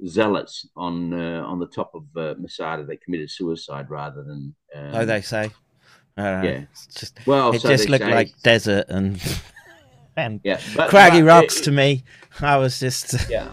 zealots 0.07 0.69
on 0.77 1.13
uh, 1.13 1.43
on 1.45 1.59
the 1.59 1.67
top 1.67 1.93
of 1.95 2.05
uh, 2.17 2.35
Masada. 2.39 2.85
They 2.85 2.97
committed 2.97 3.31
suicide 3.31 3.91
rather 3.91 4.23
than. 4.23 4.55
Um, 4.75 4.91
oh, 4.95 5.05
they 5.05 5.21
say. 5.21 5.51
Uh, 6.17 6.43
yeah, 6.43 6.65
it's 6.73 6.87
just 6.87 7.19
well, 7.27 7.53
it 7.53 7.61
so 7.61 7.69
just 7.69 7.89
looked 7.89 8.05
say. 8.05 8.15
like 8.15 8.33
desert 8.43 8.87
and 8.89 9.21
and 10.17 10.41
yeah, 10.43 10.61
but, 10.75 10.91
craggy 10.91 11.21
but 11.21 11.27
rocks 11.27 11.61
it, 11.61 11.65
to 11.65 11.73
me. 11.73 12.05
I 12.41 12.57
was 12.57 12.79
just 12.81 13.31
yeah. 13.31 13.53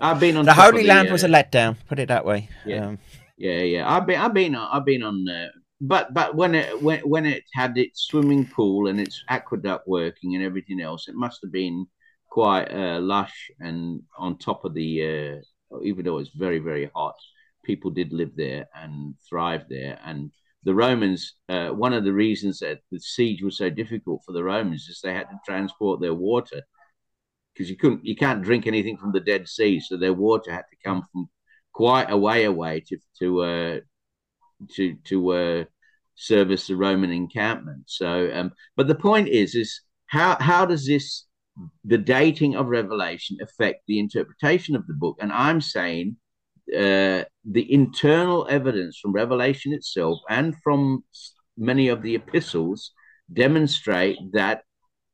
I've 0.00 0.18
been 0.18 0.36
on 0.36 0.44
the 0.44 0.52
Holy 0.52 0.84
Land 0.84 1.08
the, 1.08 1.12
was 1.12 1.22
a 1.22 1.28
uh, 1.28 1.30
letdown. 1.30 1.76
Put 1.88 2.00
it 2.00 2.08
that 2.08 2.24
way. 2.24 2.48
Yeah, 2.66 2.86
um, 2.86 2.98
yeah, 3.38 3.58
yeah. 3.58 3.88
I've 3.88 4.04
been, 4.04 4.20
I've 4.20 4.34
been, 4.34 4.56
I've 4.56 4.84
been 4.84 5.02
on. 5.04 5.28
Uh, 5.28 5.48
but 5.80 6.12
but 6.12 6.34
when 6.34 6.54
it 6.54 6.82
when 6.82 7.00
when 7.00 7.26
it 7.26 7.44
had 7.54 7.78
its 7.78 8.02
swimming 8.02 8.46
pool 8.46 8.88
and 8.88 9.00
its 9.00 9.22
aqueduct 9.28 9.86
working 9.86 10.34
and 10.34 10.44
everything 10.44 10.80
else, 10.80 11.08
it 11.08 11.14
must 11.14 11.40
have 11.42 11.52
been 11.52 11.86
quite 12.30 12.72
uh, 12.72 12.98
lush 12.98 13.50
and 13.60 14.00
on 14.18 14.38
top 14.38 14.64
of 14.64 14.74
the 14.74 15.36
uh, 15.36 15.40
even 15.82 16.04
though 16.04 16.18
it's 16.18 16.30
very, 16.30 16.58
very 16.58 16.90
hot, 16.94 17.16
people 17.64 17.90
did 17.90 18.12
live 18.12 18.34
there 18.36 18.66
and 18.74 19.14
thrive 19.28 19.64
there. 19.68 19.98
And 20.04 20.30
the 20.64 20.74
Romans, 20.74 21.34
uh, 21.48 21.68
one 21.68 21.92
of 21.92 22.04
the 22.04 22.12
reasons 22.12 22.58
that 22.60 22.80
the 22.90 23.00
siege 23.00 23.42
was 23.42 23.56
so 23.56 23.70
difficult 23.70 24.22
for 24.24 24.32
the 24.32 24.44
Romans 24.44 24.88
is 24.88 25.00
they 25.00 25.14
had 25.14 25.30
to 25.30 25.38
transport 25.44 26.00
their 26.00 26.14
water 26.14 26.62
because 27.52 27.68
you 27.68 27.76
couldn't, 27.76 28.04
you 28.04 28.16
can't 28.16 28.42
drink 28.42 28.66
anything 28.66 28.96
from 28.96 29.12
the 29.12 29.20
Dead 29.20 29.48
Sea, 29.48 29.80
so 29.80 29.96
their 29.96 30.14
water 30.14 30.50
had 30.50 30.64
to 30.70 30.76
come 30.84 31.04
from 31.12 31.28
quite 31.72 32.10
a 32.10 32.16
way 32.16 32.44
away 32.44 32.82
to 32.88 32.98
to 33.18 33.42
uh, 33.42 33.80
to 34.74 34.96
to 35.04 35.32
uh, 35.32 35.64
service 36.14 36.66
the 36.66 36.76
Roman 36.76 37.10
encampment. 37.10 37.84
So, 37.86 38.30
um, 38.32 38.52
but 38.76 38.86
the 38.86 38.94
point 38.94 39.28
is, 39.28 39.54
is 39.54 39.82
how 40.06 40.36
how 40.40 40.64
does 40.64 40.86
this 40.86 41.26
the 41.84 41.98
dating 41.98 42.56
of 42.56 42.66
Revelation 42.66 43.36
affect 43.42 43.82
the 43.86 43.98
interpretation 43.98 44.76
of 44.76 44.86
the 44.86 44.94
book. 44.94 45.18
And 45.20 45.32
I'm 45.32 45.60
saying 45.60 46.16
uh, 46.74 47.24
the 47.44 47.66
internal 47.68 48.46
evidence 48.48 48.98
from 48.98 49.12
Revelation 49.12 49.72
itself 49.72 50.20
and 50.28 50.54
from 50.62 51.04
many 51.56 51.88
of 51.88 52.02
the 52.02 52.14
epistles 52.14 52.92
demonstrate 53.32 54.18
that 54.32 54.62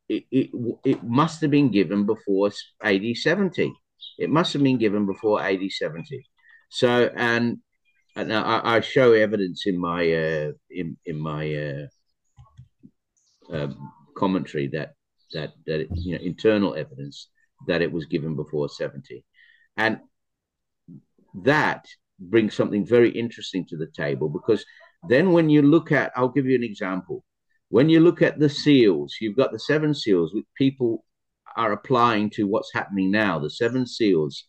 it, 0.08 0.24
it, 0.30 0.50
it 0.84 1.04
must 1.04 1.40
have 1.40 1.50
been 1.50 1.70
given 1.70 2.06
before 2.06 2.50
AD 2.82 3.16
70. 3.16 3.72
It 4.18 4.30
must 4.30 4.52
have 4.52 4.62
been 4.62 4.78
given 4.78 5.06
before 5.06 5.42
AD 5.42 5.60
70. 5.70 6.24
So, 6.70 7.10
and, 7.16 7.58
and 8.16 8.32
I, 8.32 8.60
I 8.76 8.80
show 8.80 9.12
evidence 9.12 9.66
in 9.66 9.78
my 9.78 10.12
uh, 10.12 10.52
in 10.70 10.96
in 11.06 11.20
my 11.20 11.54
uh, 11.54 11.86
uh, 13.52 13.68
commentary 14.16 14.68
that 14.68 14.94
that 15.32 15.52
that 15.66 15.88
you 15.94 16.14
know 16.14 16.22
internal 16.22 16.74
evidence 16.74 17.28
that 17.66 17.82
it 17.82 17.90
was 17.90 18.06
given 18.06 18.36
before 18.36 18.68
70 18.68 19.24
and 19.76 19.98
that 21.44 21.86
brings 22.18 22.54
something 22.54 22.84
very 22.84 23.10
interesting 23.10 23.64
to 23.66 23.76
the 23.76 23.86
table 23.86 24.28
because 24.28 24.64
then 25.08 25.32
when 25.32 25.48
you 25.48 25.62
look 25.62 25.92
at 25.92 26.12
i'll 26.16 26.28
give 26.28 26.46
you 26.46 26.56
an 26.56 26.64
example. 26.64 27.24
When 27.70 27.90
you 27.90 28.00
look 28.00 28.22
at 28.22 28.38
the 28.38 28.48
seals 28.48 29.16
you've 29.20 29.36
got 29.36 29.52
the 29.52 29.58
seven 29.58 29.94
seals 29.94 30.32
which 30.32 30.46
people 30.56 31.04
are 31.56 31.72
applying 31.72 32.30
to 32.30 32.44
what's 32.44 32.72
happening 32.72 33.10
now 33.10 33.38
the 33.38 33.50
seven 33.50 33.86
seals. 33.86 34.44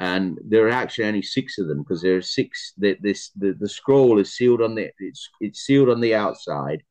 And 0.00 0.38
there 0.46 0.66
are 0.66 0.70
actually 0.70 1.06
only 1.06 1.22
six 1.22 1.58
of 1.58 1.66
them 1.66 1.78
because 1.78 2.02
there 2.02 2.16
are 2.16 2.22
six 2.22 2.72
that 2.78 3.02
this 3.02 3.30
the, 3.30 3.56
the 3.58 3.68
scroll 3.68 4.18
is 4.18 4.36
sealed 4.36 4.62
on 4.62 4.74
the 4.76 4.90
it's 4.98 5.28
it's 5.40 5.60
sealed 5.60 5.88
on 5.88 6.00
the 6.00 6.14
outside 6.14 6.82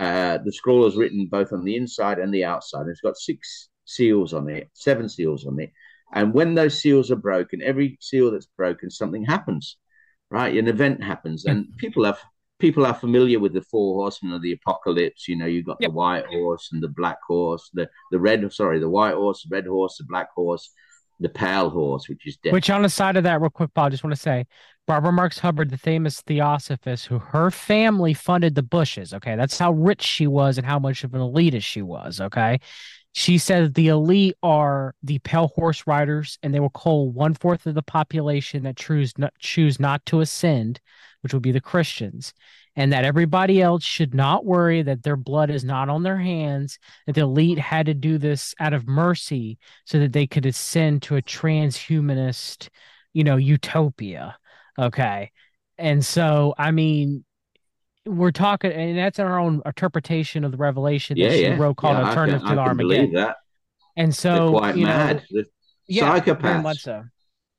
uh, 0.00 0.38
the 0.44 0.52
scroll 0.52 0.86
is 0.86 0.96
written 0.96 1.28
both 1.30 1.52
on 1.52 1.64
the 1.64 1.76
inside 1.76 2.18
and 2.18 2.32
the 2.32 2.44
outside. 2.44 2.86
It's 2.88 3.00
got 3.00 3.16
six 3.16 3.68
seals 3.84 4.32
on 4.34 4.48
it, 4.48 4.68
seven 4.74 5.08
seals 5.08 5.46
on 5.46 5.60
it. 5.60 5.70
And 6.12 6.32
when 6.32 6.54
those 6.54 6.80
seals 6.80 7.10
are 7.10 7.16
broken, 7.16 7.62
every 7.62 7.98
seal 8.00 8.30
that's 8.30 8.48
broken, 8.56 8.90
something 8.90 9.24
happens, 9.24 9.76
right? 10.30 10.56
An 10.56 10.68
event 10.68 11.02
happens, 11.02 11.44
and 11.44 11.66
people 11.78 12.04
have 12.04 12.18
people 12.58 12.86
are 12.86 12.94
familiar 12.94 13.38
with 13.40 13.52
the 13.52 13.62
four 13.62 14.00
horsemen 14.00 14.32
of 14.32 14.42
the 14.42 14.52
apocalypse. 14.52 15.28
You 15.28 15.36
know, 15.36 15.46
you've 15.46 15.66
got 15.66 15.78
yep. 15.80 15.90
the 15.90 15.94
white 15.94 16.26
horse 16.26 16.70
and 16.72 16.82
the 16.82 16.88
black 16.88 17.18
horse, 17.26 17.70
the 17.74 17.88
the 18.10 18.20
red, 18.20 18.50
sorry, 18.52 18.78
the 18.78 18.88
white 18.88 19.14
horse, 19.14 19.42
the 19.42 19.54
red 19.54 19.66
horse, 19.66 19.98
the 19.98 20.04
black 20.04 20.28
horse, 20.34 20.70
the 21.20 21.28
pale 21.28 21.70
horse, 21.70 22.08
which 22.08 22.26
is 22.26 22.36
death. 22.36 22.52
Which 22.52 22.70
on 22.70 22.82
the 22.82 22.88
side 22.88 23.16
of 23.16 23.24
that, 23.24 23.40
real 23.40 23.50
quick, 23.50 23.72
Paul, 23.74 23.86
I 23.86 23.90
just 23.90 24.04
want 24.04 24.14
to 24.14 24.20
say, 24.20 24.46
Barbara 24.86 25.12
Marx 25.12 25.38
Hubbard, 25.38 25.70
the 25.70 25.78
famous 25.78 26.20
theosophist, 26.20 27.06
who 27.06 27.18
her 27.18 27.50
family 27.50 28.14
funded 28.14 28.54
the 28.54 28.62
Bushes. 28.62 29.14
Okay, 29.14 29.36
that's 29.36 29.58
how 29.58 29.72
rich 29.72 30.02
she 30.02 30.26
was 30.26 30.58
and 30.58 30.66
how 30.66 30.78
much 30.78 31.04
of 31.04 31.14
an 31.14 31.20
elitist 31.20 31.64
she 31.64 31.82
was. 31.82 32.20
Okay, 32.20 32.60
she 33.12 33.38
says 33.38 33.72
the 33.72 33.88
elite 33.88 34.36
are 34.42 34.94
the 35.02 35.18
pale 35.20 35.48
horse 35.48 35.86
riders, 35.86 36.38
and 36.42 36.52
they 36.52 36.60
will 36.60 36.70
call 36.70 37.10
one 37.10 37.34
fourth 37.34 37.66
of 37.66 37.74
the 37.74 37.82
population 37.82 38.64
that 38.64 38.76
choose 38.76 39.16
not, 39.16 39.32
choose 39.38 39.80
not 39.80 40.04
to 40.06 40.20
ascend, 40.20 40.80
which 41.22 41.32
would 41.32 41.42
be 41.42 41.52
the 41.52 41.60
Christians 41.60 42.34
and 42.76 42.92
that 42.92 43.04
everybody 43.04 43.62
else 43.62 43.84
should 43.84 44.14
not 44.14 44.44
worry 44.44 44.82
that 44.82 45.02
their 45.02 45.16
blood 45.16 45.50
is 45.50 45.64
not 45.64 45.88
on 45.88 46.02
their 46.02 46.18
hands, 46.18 46.78
that 47.06 47.14
the 47.14 47.20
elite 47.20 47.58
had 47.58 47.86
to 47.86 47.94
do 47.94 48.18
this 48.18 48.54
out 48.58 48.72
of 48.72 48.88
mercy 48.88 49.58
so 49.84 49.98
that 49.98 50.12
they 50.12 50.26
could 50.26 50.46
ascend 50.46 51.02
to 51.02 51.16
a 51.16 51.22
transhumanist, 51.22 52.68
you 53.12 53.22
know, 53.22 53.36
utopia. 53.36 54.36
Okay. 54.78 55.30
And 55.78 56.04
so, 56.04 56.54
I 56.58 56.70
mean, 56.70 57.24
we're 58.06 58.32
talking, 58.32 58.72
and 58.72 58.98
that's 58.98 59.18
our 59.18 59.38
own 59.38 59.62
interpretation 59.64 60.44
of 60.44 60.52
the 60.52 60.58
revelation 60.58 61.16
yeah, 61.16 61.28
that 61.28 61.34
she 61.34 61.42
yeah. 61.42 61.56
wrote 61.56 61.76
called 61.76 61.96
yeah, 61.98 62.08
Alternative 62.08 62.40
can, 62.40 62.50
to 62.50 62.54
the 62.56 62.60
Armageddon. 62.60 63.10
believe 63.10 63.12
that. 63.14 63.36
And 63.96 64.14
so, 64.14 64.34
They're 64.34 64.58
quite 64.58 64.76
you 64.76 64.84
mad. 64.84 65.24
know, 65.30 65.44
yeah, 65.86 66.18
psychopaths. 66.20 66.80
so. 66.80 67.04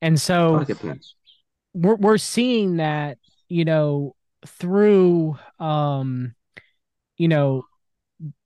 And 0.02 0.20
so, 0.20 0.64
Psychopaths. 0.64 1.14
we're 1.74 1.96
we're 1.96 2.18
seeing 2.18 2.76
that 2.76 3.18
you 3.48 3.64
know 3.64 4.14
through 4.46 5.38
um 5.58 6.34
you 7.16 7.28
know 7.28 7.64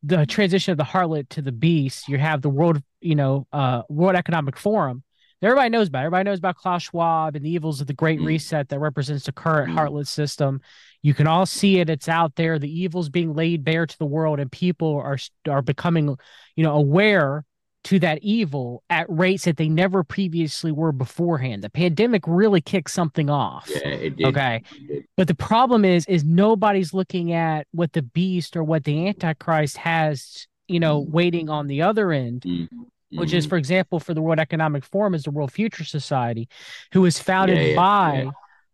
the 0.03 0.27
transition 0.27 0.73
of 0.73 0.79
the 0.79 0.85
harlot 0.85 1.29
to 1.31 1.43
the 1.43 1.53
beast 1.53 2.09
you 2.09 2.19
have 2.19 2.43
the 2.43 2.49
world 2.49 2.83
you 3.01 3.15
know 3.15 3.47
uh 3.53 3.83
world 3.89 4.17
economic 4.17 4.57
forum 4.57 5.03
everybody 5.43 5.69
knows 5.71 5.89
about 5.89 6.01
everybody 6.05 6.25
knows 6.29 6.39
about 6.39 6.57
klaus 6.57 6.83
schwab 6.83 7.37
and 7.37 7.45
the 7.45 7.51
evils 7.51 7.81
of 7.81 7.87
the 7.87 7.93
great 7.95 8.21
Mm. 8.21 8.27
reset 8.27 8.69
that 8.69 8.79
represents 8.79 9.25
the 9.27 9.33
current 9.33 9.73
Mm. 9.73 9.77
harlot 9.79 10.07
system 10.07 10.61
you 11.03 11.15
can 11.15 11.27
all 11.27 11.47
see 11.47 11.79
it 11.81 11.89
it's 11.89 12.09
out 12.09 12.35
there 12.37 12.59
the 12.59 12.71
evils 12.71 13.09
being 13.09 13.35
laid 13.35 13.65
bare 13.65 13.87
to 13.87 13.99
the 13.99 14.05
world 14.07 14.39
and 14.41 14.51
people 14.53 14.97
are 14.97 15.19
are 15.49 15.63
becoming 15.63 16.17
you 16.57 16.65
know 16.65 16.75
aware 16.75 17.45
to 17.83 17.99
that 17.99 18.19
evil 18.23 18.83
at 18.91 19.07
rates 19.09 19.45
that 19.47 19.57
they 19.57 19.69
never 19.71 20.05
previously 20.05 20.71
were 20.71 20.93
beforehand 20.93 21.65
the 21.65 21.71
pandemic 21.71 22.23
really 22.27 22.61
kicked 22.61 22.91
something 22.91 23.31
off 23.31 23.71
Yeah, 23.71 23.89
it 23.89 24.17
did. 24.17 24.27
Okay. 24.27 24.63
It 24.73 24.87
did. 24.89 25.05
but 25.17 25.29
the 25.29 25.35
problem 25.35 25.87
is, 25.87 26.05
is 26.07 26.23
nobody's 26.23 26.93
looking 26.93 27.33
at 27.33 27.67
what 27.73 27.95
the 27.95 28.03
beast 28.03 28.55
or 28.55 28.63
what 28.65 28.85
the 28.85 29.09
Antichrist 29.09 29.79
has, 29.79 30.47
you 30.69 30.79
know, 30.79 30.99
waiting 31.01 31.49
on 31.49 31.69
the 31.69 31.81
other 31.81 32.13
end, 32.13 32.43
Mm. 32.43 32.69
Which 33.13 33.33
is, 33.33 33.47
Mm. 33.47 33.51
for 33.51 33.57
example, 33.57 34.01
for 34.01 34.15
the 34.15 34.23
World 34.23 34.39
Economic 34.39 34.85
Forum, 34.85 35.15
is 35.15 35.25
the 35.25 35.31
World 35.31 35.53
Future 35.53 35.85
Society, 35.85 36.49
who 36.93 37.03
was 37.03 37.19
founded 37.19 37.57
Yeah, 37.59 37.65
yeah, 37.65 37.77
by, 37.77 38.23
yeah. 38.23 38.31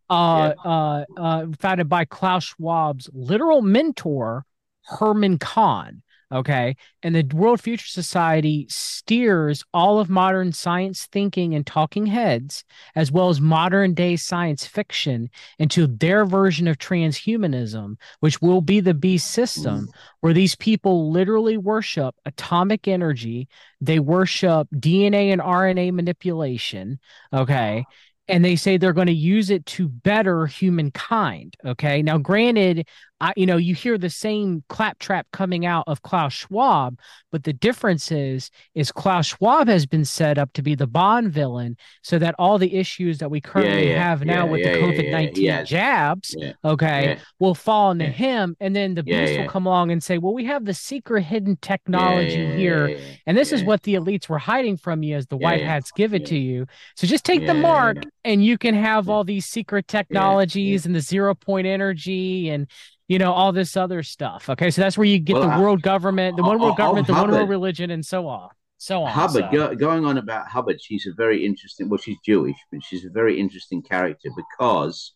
uh, 0.09 0.53
uh, 0.63 1.05
uh, 1.19 1.45
founded 1.59 1.89
by 1.89 2.05
Klaus 2.05 2.45
Schwab's 2.45 3.09
literal 3.13 3.61
mentor, 3.61 4.45
Herman 4.85 5.37
Kahn. 5.39 6.01
Okay. 6.29 6.75
And 7.03 7.15
the 7.15 7.23
World 7.33 7.61
Future 7.61 7.87
Society 7.87 8.65
steers 8.69 9.63
all 9.73 9.99
of 9.99 10.09
modern 10.09 10.51
science 10.51 11.07
thinking 11.09 11.55
and 11.55 11.65
talking 11.65 12.05
heads, 12.05 12.65
as 12.95 13.11
well 13.11 13.29
as 13.29 13.39
modern 13.39 13.93
day 13.93 14.17
science 14.17 14.65
fiction, 14.65 15.29
into 15.57 15.87
their 15.87 16.25
version 16.25 16.67
of 16.67 16.77
transhumanism, 16.77 17.95
which 18.19 18.41
will 18.41 18.59
be 18.59 18.81
the 18.81 18.93
beast 18.93 19.31
system, 19.31 19.87
where 20.19 20.33
these 20.33 20.55
people 20.55 21.11
literally 21.11 21.57
worship 21.57 22.13
atomic 22.25 22.89
energy, 22.89 23.47
they 23.79 23.99
worship 23.99 24.67
DNA 24.75 25.31
and 25.31 25.41
RNA 25.41 25.93
manipulation. 25.93 26.99
Okay. 27.31 27.85
And 28.27 28.43
they 28.43 28.57
say 28.57 28.75
they're 28.75 28.91
going 28.91 29.07
to 29.07 29.13
use 29.13 29.49
it 29.49 29.65
to 29.67 29.87
better 29.87 30.45
humankind. 30.45 31.55
Okay. 31.65 32.01
Now, 32.01 32.17
granted, 32.17 32.85
I, 33.19 33.33
you 33.35 33.45
know, 33.47 33.57
you 33.57 33.73
hear 33.73 33.97
the 33.97 34.09
same 34.11 34.63
claptrap 34.69 35.25
coming 35.31 35.65
out 35.65 35.85
of 35.87 36.03
Klaus 36.03 36.33
Schwab, 36.33 36.99
but 37.31 37.43
the 37.43 37.53
difference 37.53 38.11
is, 38.11 38.51
is 38.75 38.91
Klaus 38.91 39.25
Schwab 39.27 39.67
has 39.67 39.85
been 39.87 40.05
set 40.05 40.37
up 40.37 40.53
to 40.53 40.61
be 40.61 40.75
the 40.75 40.85
Bond 40.85 41.31
villain, 41.31 41.77
so 42.03 42.19
that 42.19 42.35
all 42.37 42.57
the 42.59 42.75
issues 42.75 43.17
that 43.17 43.31
we 43.31 43.41
currently 43.41 43.89
yeah, 43.89 44.03
have 44.03 44.23
now 44.23 44.45
yeah, 44.45 44.51
with 44.51 44.61
yeah, 44.61 44.71
the 44.73 44.79
yeah, 44.79 44.85
COVID 44.85 45.03
yeah, 45.05 45.11
nineteen 45.11 45.45
yeah. 45.45 45.63
jabs, 45.63 46.35
Yeah. 46.37 46.53
okay, 46.63 47.03
Yeah. 47.03 47.19
will 47.39 47.55
fall 47.55 47.91
into 47.91 48.05
Yeah. 48.05 48.11
him, 48.11 48.55
and 48.59 48.75
then 48.75 48.93
the 48.93 49.03
Yeah, 49.05 49.21
beast 49.21 49.33
yeah. 49.33 49.41
will 49.41 49.49
come 49.49 49.65
along 49.65 49.91
and 49.91 50.03
say, 50.03 50.19
"Well, 50.19 50.33
we 50.33 50.45
have 50.45 50.65
the 50.65 50.73
secret 50.75 51.23
hidden 51.23 51.57
technology 51.61 52.37
yeah, 52.37 52.55
here." 52.55 52.87
yeah, 52.87 52.97
yeah, 52.97 53.15
And 53.25 53.35
this 53.37 53.51
is 53.51 53.63
what 53.63 53.81
the 53.83 53.95
elites 53.95 54.29
were 54.29 54.37
hiding 54.37 54.77
from 54.77 55.01
you 55.01 55.15
as 55.15 55.25
the 55.27 55.37
Yeah, 55.37 55.43
white 55.43 55.61
yeah, 55.61 55.67
hats 55.73 55.91
give 55.91 56.13
it 56.13 56.21
yeah. 56.21 56.27
to 56.27 56.37
you. 56.37 56.65
So 56.95 57.07
just 57.07 57.25
take 57.25 57.45
the 57.47 57.53
mark 57.55 57.97
yeah. 57.97 58.09
and 58.25 58.45
you 58.45 58.57
can 58.57 58.75
have 58.75 59.07
Yeah. 59.07 59.13
all 59.13 59.23
these 59.23 59.45
secret 59.47 59.87
technologies 59.87 60.85
and 60.85 60.93
the 60.93 61.01
zero 61.01 61.33
point 61.35 61.67
energy 61.67 62.49
and 62.49 62.67
you 63.07 63.19
know 63.19 63.31
all 63.31 63.51
this 63.51 63.77
other 63.77 64.03
stuff. 64.03 64.49
Okay, 64.49 64.69
so 64.71 64.81
that's 64.81 64.97
where 64.97 65.05
you 65.05 65.19
get 65.19 65.33
Well, 65.33 65.43
the 65.47 65.55
I- 65.55 65.59
world 65.59 65.81
government, 65.81 66.37
the 66.37 66.43
one 66.43 66.59
world 66.59 66.73
I- 66.73 66.77
government, 66.77 67.07
the 67.07 67.13
one 67.13 67.31
world 67.31 67.49
religion, 67.49 67.91
and 67.91 68.05
so 68.05 68.27
on. 68.27 68.49
So 68.79 69.03
on. 69.03 69.11
Hubbard, 69.11 69.45
so. 69.45 69.51
go, 69.51 69.75
going 69.75 70.05
on 70.05 70.17
about 70.17 70.47
Hubbard, 70.47 70.79
she's 70.81 71.07
a 71.07 71.13
very 71.15 71.43
interesting. 71.45 71.89
Well, 71.89 71.99
she's 71.99 72.17
Jewish, 72.23 72.57
but 72.71 72.83
she's 72.83 73.05
a 73.05 73.09
very 73.09 73.39
interesting 73.39 73.81
character 73.81 74.29
because 74.35 75.13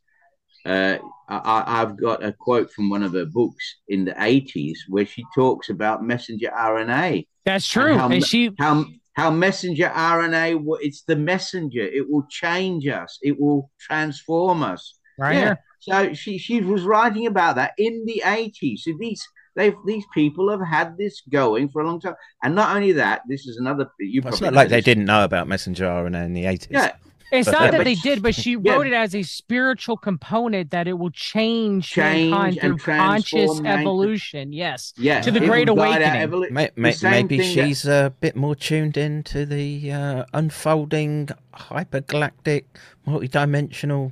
uh, 0.66 0.98
I, 1.28 1.64
I've 1.82 1.98
got 1.98 2.24
a 2.24 2.32
quote 2.34 2.72
from 2.72 2.90
one 2.90 3.04
of 3.04 3.14
her 3.14 3.26
books 3.26 3.76
in 3.88 4.06
the 4.06 4.16
eighties 4.24 4.84
where 4.88 5.06
she 5.06 5.24
talks 5.36 5.70
about 5.70 6.04
messenger 6.04 6.50
RNA. 6.56 7.28
That's 7.46 7.68
true. 7.68 7.96
how, 7.98 8.10
And 8.10 8.26
she 8.26 8.52
how 8.60 8.86
how 9.14 9.30
messenger 9.30 9.92
RNA 9.94 10.64
it's 10.82 11.04
the 11.04 11.16
messenger. 11.16 11.82
It 11.82 12.10
will 12.10 12.26
change 12.30 12.88
us. 12.88 13.20
It 13.22 13.40
will 13.40 13.70
transform 13.80 14.64
us. 14.64 14.98
right 15.18 15.34
yeah. 15.34 15.40
here. 15.40 15.60
So 15.82 16.14
she 16.14 16.38
she 16.38 16.62
was 16.62 16.84
writing 16.84 17.26
about 17.28 17.56
that 17.58 17.74
in 17.78 18.06
the 18.06 18.22
eighties. 18.26 18.84
So 18.86 18.92
these 19.00 19.22
they've 19.56 19.76
these 19.86 20.06
people 20.14 20.50
have 20.50 20.66
had 20.66 20.98
this 20.98 21.22
going 21.30 21.70
for 21.70 21.82
a 21.82 21.88
long 21.88 22.00
time, 22.00 22.16
and 22.44 22.56
not 22.56 22.76
only 22.76 22.92
that, 22.94 23.22
this 23.28 23.46
is 23.48 23.58
another. 23.58 23.90
You 24.00 24.22
Well, 24.22 24.32
it's 24.34 24.42
not 24.42 24.54
know 24.54 24.58
like 24.58 24.70
they 24.70 24.82
didn't 24.82 25.06
know 25.06 25.24
about 25.24 25.48
messenger 25.48 25.86
RNA 25.86 26.26
in 26.26 26.34
the 26.34 26.46
80s. 26.46 26.68
Yeah, 26.70 26.92
It's 27.34 27.48
But- 27.48 27.52
not 27.54 27.62
Yeah, 27.64 27.72
that 27.78 27.84
they 27.86 27.96
did, 27.96 28.22
but 28.22 28.36
she 28.36 28.52
yeah. 28.62 28.74
wrote 28.74 28.88
it 28.88 28.94
as 28.94 29.16
a 29.16 29.24
spiritual 29.24 29.96
component 29.98 30.70
that 30.72 30.86
it 30.88 30.94
will 31.00 31.12
change, 31.12 31.90
Change 31.90 32.30
mankind 32.30 32.58
and 32.62 32.82
through 32.82 32.96
conscious 32.96 33.30
transform 33.32 33.64
mankind. 33.64 33.82
evolution. 33.88 34.54
Yes. 34.54 34.94
yeah. 34.98 35.22
To 35.22 35.32
the 35.32 35.42
it 35.42 35.48
Great 35.48 35.70
will 35.70 35.78
guide 35.78 36.02
our 36.04 36.10
Awakening. 36.10 36.30
evolu- 36.30 36.52
May, 36.52 36.70
may, 36.76 36.92
same 36.92 37.12
maybe 37.12 37.38
thing 37.40 37.56
that- 37.56 37.68
she's 37.68 37.86
a 37.86 38.14
bit 38.20 38.36
more 38.36 38.54
tuned 38.56 38.98
in 38.98 39.24
to 39.24 39.46
the 39.46 39.92
uh, 39.94 40.26
unfolding 40.34 41.30
hypergalactic 41.56 42.66
multidimensional 43.08 44.12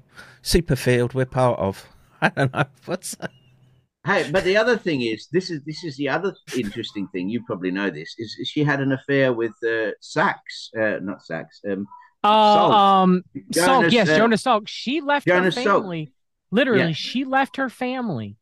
superfield 0.50 1.14
we're 1.14 1.26
part 1.26 1.60
of. 1.60 1.86
I 2.22 2.30
don't 2.30 2.54
know 2.54 2.66
what's 2.86 3.16
that? 3.16 3.32
Hey, 4.06 4.30
but 4.32 4.43
the 4.45 4.58
other 4.58 4.78
thing 4.78 5.02
is, 5.02 5.28
this 5.32 5.50
is 5.50 5.62
this 5.66 5.84
is 5.84 5.97
the 5.97 6.10
other 6.10 6.34
interesting 6.56 7.08
thing. 7.14 7.30
You 7.30 7.43
probably 7.45 7.72
know 7.72 7.89
this. 7.89 8.16
Is 8.18 8.36
she 8.50 8.64
had 8.64 8.80
an 8.82 8.91
affair 8.91 9.34
with 9.34 9.52
uh, 9.64 9.91
Sachs? 10.02 10.70
Uh, 10.78 11.00
not 11.02 11.24
Sachs. 11.26 11.62
Um, 11.70 11.86
Uh, 12.24 12.56
Salk. 12.58 12.74
um, 12.74 13.24
Salk, 13.54 13.91
yes, 13.91 14.10
uh, 14.10 14.18
Jonas 14.18 14.43
Salk. 14.43 14.68
She 14.68 15.00
left 15.02 15.28
Jonas 15.28 15.56
her 15.56 15.62
Salk. 15.62 15.66
family. 15.82 16.14
Literally, 16.52 16.88
Yeah. 16.88 16.91
she 16.93 17.24
left 17.26 17.58
her 17.58 17.70
family 17.70 18.38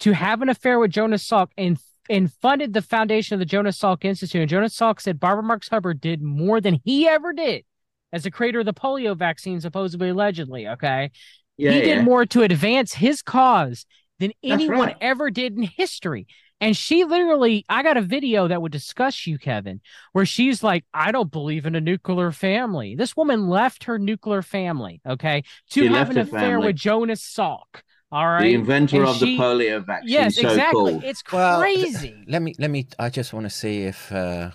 to 0.00 0.12
have 0.14 0.42
an 0.42 0.48
affair 0.48 0.78
with 0.78 0.90
Jonas 0.90 1.26
Salk 1.28 1.48
and 1.56 1.78
and 2.10 2.32
funded 2.32 2.72
the 2.72 2.80
foundation 2.82 3.34
of 3.34 3.38
the 3.38 3.44
Jonas 3.54 3.78
Salk 3.78 4.04
Institute. 4.04 4.40
And 4.42 4.48
Jonas 4.50 4.76
Salk 4.76 5.00
said 5.00 5.20
Barbara 5.20 5.42
Marx 5.44 5.68
Hubbard 5.68 6.00
did 6.00 6.22
more 6.22 6.60
than 6.60 6.80
he 6.84 7.06
ever 7.06 7.32
did 7.32 7.64
as 8.12 8.24
a 8.24 8.30
creator 8.30 8.60
of 8.60 8.66
the 8.66 8.72
polio 8.72 9.14
vaccine, 9.16 9.60
supposedly 9.60 10.08
allegedly. 10.08 10.66
Okay, 10.68 11.10
yeah, 11.58 11.72
he 11.72 11.78
yeah. 11.80 11.96
did 11.96 12.04
more 12.04 12.24
to 12.26 12.42
advance 12.42 12.94
his 12.94 13.20
cause 13.22 13.84
than 14.18 14.32
That's 14.42 14.62
anyone 14.62 14.78
right. 14.88 14.96
ever 15.00 15.30
did 15.30 15.56
in 15.56 15.64
history. 15.64 16.26
And 16.60 16.76
she 16.76 17.04
literally, 17.04 17.64
I 17.68 17.84
got 17.84 17.96
a 17.96 18.02
video 18.02 18.48
that 18.48 18.60
would 18.60 18.72
discuss 18.72 19.28
you, 19.28 19.38
Kevin, 19.38 19.80
where 20.12 20.26
she's 20.26 20.60
like, 20.62 20.84
I 20.92 21.12
don't 21.12 21.30
believe 21.30 21.66
in 21.66 21.76
a 21.76 21.80
nuclear 21.80 22.32
family. 22.32 22.96
This 22.96 23.16
woman 23.16 23.48
left 23.48 23.84
her 23.84 23.96
nuclear 23.96 24.42
family, 24.42 25.00
okay, 25.06 25.42
to 25.70 25.82
She 25.82 25.86
have 25.86 26.10
an 26.10 26.18
affair 26.18 26.40
family. 26.40 26.66
with 26.68 26.76
Jonas 26.76 27.22
Salk. 27.22 27.82
All 28.10 28.26
right. 28.26 28.42
the 28.42 28.54
inventor 28.54 29.00
And 29.02 29.08
of 29.08 29.16
she- 29.18 29.36
the 29.36 29.42
polio 29.42 29.86
vaccine. 29.86 30.10
Yes, 30.10 30.34
so 30.34 30.48
exactly. 30.48 30.92
called. 30.94 31.04
It's 31.04 31.22
Well, 31.30 31.60
crazy. 31.60 32.24
Let 32.26 32.42
me, 32.42 32.54
let 32.58 32.70
me. 32.70 32.88
I 32.98 33.10
just 33.10 33.32
want 33.32 33.44
to 33.46 33.50
see 33.50 33.82
if 33.84 34.10
uh, 34.10 34.50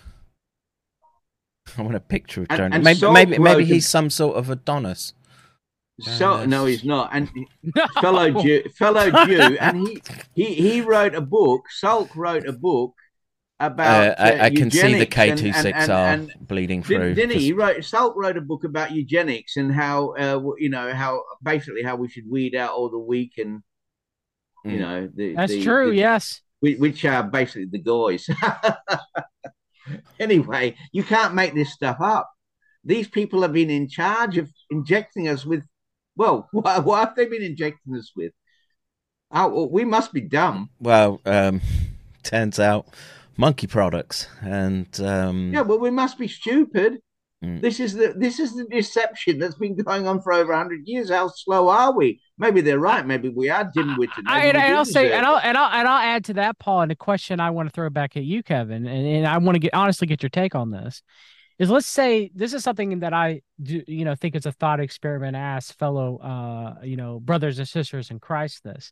I 1.78 1.82
want 1.82 1.96
a 1.96 2.00
picture 2.02 2.42
of 2.42 2.50
Jonas. 2.50 2.76
and 2.76 2.84
maybe, 2.84 3.00
Salk 3.00 3.14
maybe, 3.14 3.38
maybe 3.40 3.64
he's 3.66 3.88
some 3.88 4.10
sort 4.10 4.36
of 4.36 4.50
Adonis. 4.50 5.14
So 6.00 6.46
no, 6.46 6.66
he's 6.66 6.84
not. 6.84 7.12
And 7.14 7.30
No. 7.76 7.86
fellow 8.02 8.32
Jew, 8.42 8.64
fellow 8.78 9.12
Jew, 9.26 9.58
and 9.60 9.88
he 9.88 10.02
he 10.34 10.54
he 10.56 10.82
wrote 10.82 11.14
a 11.16 11.22
book. 11.22 11.62
Salk 11.84 12.16
wrote 12.16 12.48
a 12.48 12.52
book 12.54 12.94
about. 13.60 14.08
Uh, 14.08 14.16
I, 14.22 14.32
uh, 14.40 14.44
I 14.46 14.50
can 14.50 14.72
see 14.72 14.82
the 14.82 14.88
eugenics 14.88 15.16
K 15.16 15.36
two 15.36 15.54
six 15.54 15.88
R 15.90 16.20
bleeding 16.42 16.82
through. 16.82 17.14
Didn't, 17.14 17.16
didn't 17.16 17.32
he? 17.40 17.46
He 17.46 17.54
wrote 17.54 17.78
Salk 17.78 18.16
wrote 18.16 18.38
a 18.38 18.42
book 18.42 18.64
about 18.64 18.92
eugenics 18.92 19.56
and 19.58 19.72
how 19.72 20.16
uh, 20.16 20.42
you 20.58 20.70
know 20.70 20.94
how 20.94 21.24
basically 21.44 21.84
how 21.84 21.96
we 21.96 22.10
should 22.10 22.28
weed 22.30 22.56
out 22.56 22.72
all 22.74 22.90
the 22.90 22.98
weak 23.00 23.34
and 23.38 23.62
you 24.66 24.78
Mm. 24.78 24.80
know 24.80 25.10
the, 25.14 25.36
That's 25.36 25.52
the- 25.52 25.64
true. 25.64 25.90
the- 25.92 25.98
yes. 25.98 26.42
which 26.62 27.04
are 27.06 27.22
basically 27.24 27.66
the 27.66 27.80
guys. 27.80 28.28
anyway, 30.20 30.76
you 30.92 31.04
can't 31.04 31.34
make 31.36 31.54
this 31.54 31.74
stuff 31.74 31.98
up. 32.00 32.30
these 32.86 33.08
people 33.08 33.42
have 33.42 33.54
been 33.54 33.70
in 33.70 33.88
charge 33.88 34.38
of 34.38 34.50
injecting 34.72 35.28
us 35.28 35.46
with. 35.46 35.64
Well, 36.16 36.48
what, 36.52 36.86
what 36.86 37.00
have 37.00 37.16
they 37.16 37.26
been 37.26 37.44
injecting 37.44 37.96
us 37.96 38.12
with? 38.16 38.34
Oh, 39.32 39.66
we 39.66 39.84
must 39.84 40.14
be 40.14 40.22
dumb. 40.22 40.70
Well, 40.80 41.20
um, 41.26 41.62
turns 42.22 42.60
out 42.60 42.88
monkey 43.36 43.66
products, 43.66 44.28
and 44.42 44.88
um, 45.02 45.52
yeah, 45.54 45.62
well, 45.62 45.80
we 45.80 45.90
must 45.90 46.20
be 46.20 46.28
stupid. 46.28 47.00
Mm. 47.44 47.62
This 47.62 47.80
is 47.80 47.94
the 47.94 48.14
this 48.16 48.40
is 48.40 48.56
the 48.56 48.66
deception 48.66 49.40
that's 49.40 49.56
been 49.56 49.76
going 49.76 50.08
on 50.08 50.22
for 50.22 50.34
over 50.34 50.56
hundred 50.56 50.82
years. 50.86 51.10
How 51.10 51.28
slow 51.28 51.68
are 51.68 51.92
we? 51.92 52.22
Maybe 52.38 52.62
they're 52.62 52.80
right. 52.80 53.06
Maybe 53.06 53.30
we 53.30 53.50
are 53.50 53.70
dim-witted. 53.74 54.26
I, 54.28 54.46
and, 54.46 54.58
and 54.58 54.76
I'll 54.76 54.86
say, 54.86 55.12
and 55.12 55.26
I'll 55.26 55.40
and 55.40 55.58
I'll 55.58 55.72
and 55.72 55.88
I'll 55.88 55.98
add 55.98 56.26
to 56.26 56.36
that, 56.36 56.60
Paul. 56.60 56.82
And 56.82 56.92
the 56.92 56.96
question 56.96 57.40
I 57.40 57.50
want 57.50 57.68
to 57.68 57.74
throw 57.74 57.90
back 57.90 58.16
at 58.16 58.24
you, 58.24 58.44
Kevin, 58.44 58.88
and, 58.88 59.08
and 59.08 59.28
I 59.28 59.38
want 59.40 59.56
to 59.56 59.60
get 59.60 59.74
honestly 59.74 60.08
get 60.08 60.24
your 60.24 60.30
take 60.30 60.56
on 60.56 60.72
this. 60.72 61.02
Is 61.60 61.70
let's 61.70 61.88
say 61.88 62.32
this 62.34 62.54
is 62.54 62.64
something 62.64 63.00
that 63.00 63.14
I 63.14 63.42
do, 63.62 63.84
you 63.88 64.06
know, 64.06 64.16
think 64.16 64.36
it's 64.36 64.46
a 64.46 64.52
thought 64.52 64.80
experiment. 64.80 65.36
Ask 65.36 65.78
fellow, 65.78 66.18
uh, 66.18 66.84
you 66.84 66.98
know, 66.98 67.20
brothers 67.20 67.60
and 67.60 67.68
sisters 67.68 68.10
in 68.10 68.20
Christ. 68.20 68.64
This, 68.64 68.92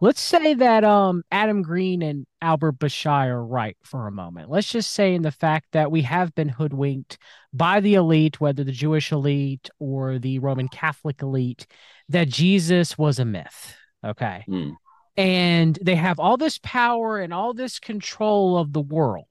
let's 0.00 0.20
say 0.20 0.54
that 0.54 0.82
um 0.82 1.22
Adam 1.30 1.62
Green 1.62 2.02
and 2.02 2.26
Albert 2.40 2.78
Bashai 2.78 3.26
are 3.26 3.44
right 3.44 3.76
for 3.84 4.06
a 4.06 4.12
moment. 4.12 4.50
Let's 4.50 4.70
just 4.70 4.92
say 4.92 5.14
in 5.14 5.22
the 5.22 5.30
fact 5.30 5.68
that 5.72 5.90
we 5.90 6.02
have 6.02 6.34
been 6.34 6.48
hoodwinked 6.48 7.18
by 7.52 7.80
the 7.80 7.94
elite, 7.94 8.40
whether 8.40 8.64
the 8.64 8.72
Jewish 8.72 9.12
elite 9.12 9.68
or 9.78 10.18
the 10.18 10.38
Roman 10.38 10.68
Catholic 10.68 11.20
elite, 11.22 11.66
that 12.08 12.28
Jesus 12.28 12.96
was 12.96 13.18
a 13.18 13.24
myth. 13.24 13.76
Okay. 14.04 14.44
Mm. 14.48 14.76
And 15.16 15.78
they 15.82 15.96
have 15.96 16.18
all 16.18 16.38
this 16.38 16.58
power 16.62 17.18
and 17.18 17.34
all 17.34 17.52
this 17.52 17.78
control 17.78 18.56
of 18.56 18.72
the 18.72 18.80
world. 18.80 19.26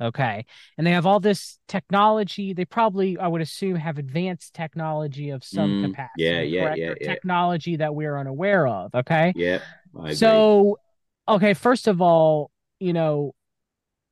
Okay. 0.00 0.44
And 0.76 0.86
they 0.86 0.92
have 0.92 1.06
all 1.06 1.20
this 1.20 1.58
technology. 1.66 2.52
They 2.52 2.64
probably, 2.64 3.18
I 3.18 3.26
would 3.26 3.40
assume, 3.40 3.76
have 3.76 3.98
advanced 3.98 4.54
technology 4.54 5.30
of 5.30 5.42
some 5.44 5.70
mm, 5.70 5.84
capacity. 5.86 6.24
Yeah, 6.24 6.40
yeah, 6.40 6.74
yeah, 6.74 6.94
yeah. 7.00 7.14
Technology 7.14 7.76
that 7.76 7.94
we're 7.94 8.16
unaware 8.16 8.66
of. 8.66 8.94
Okay. 8.94 9.32
Yeah. 9.34 9.58
So, 10.12 10.78
okay, 11.28 11.54
first 11.54 11.88
of 11.88 12.00
all, 12.00 12.50
you 12.78 12.92
know, 12.92 13.34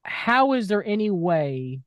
how 0.03 0.53
is 0.55 0.69
there 0.69 0.85
any 0.85 1.11
way 1.11 1.81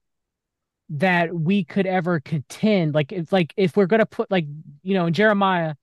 that 0.89 1.33
we 1.33 1.63
could 1.63 1.85
ever 1.85 2.19
contend 2.19 2.95
like 2.95 3.11
if 3.11 3.31
like 3.31 3.53
if 3.55 3.77
we're 3.77 3.85
going 3.85 3.99
to 3.99 4.05
put 4.07 4.29
like 4.31 4.45
you 4.81 4.95
know 4.95 5.05
in 5.05 5.13
Jeremiah 5.13 5.75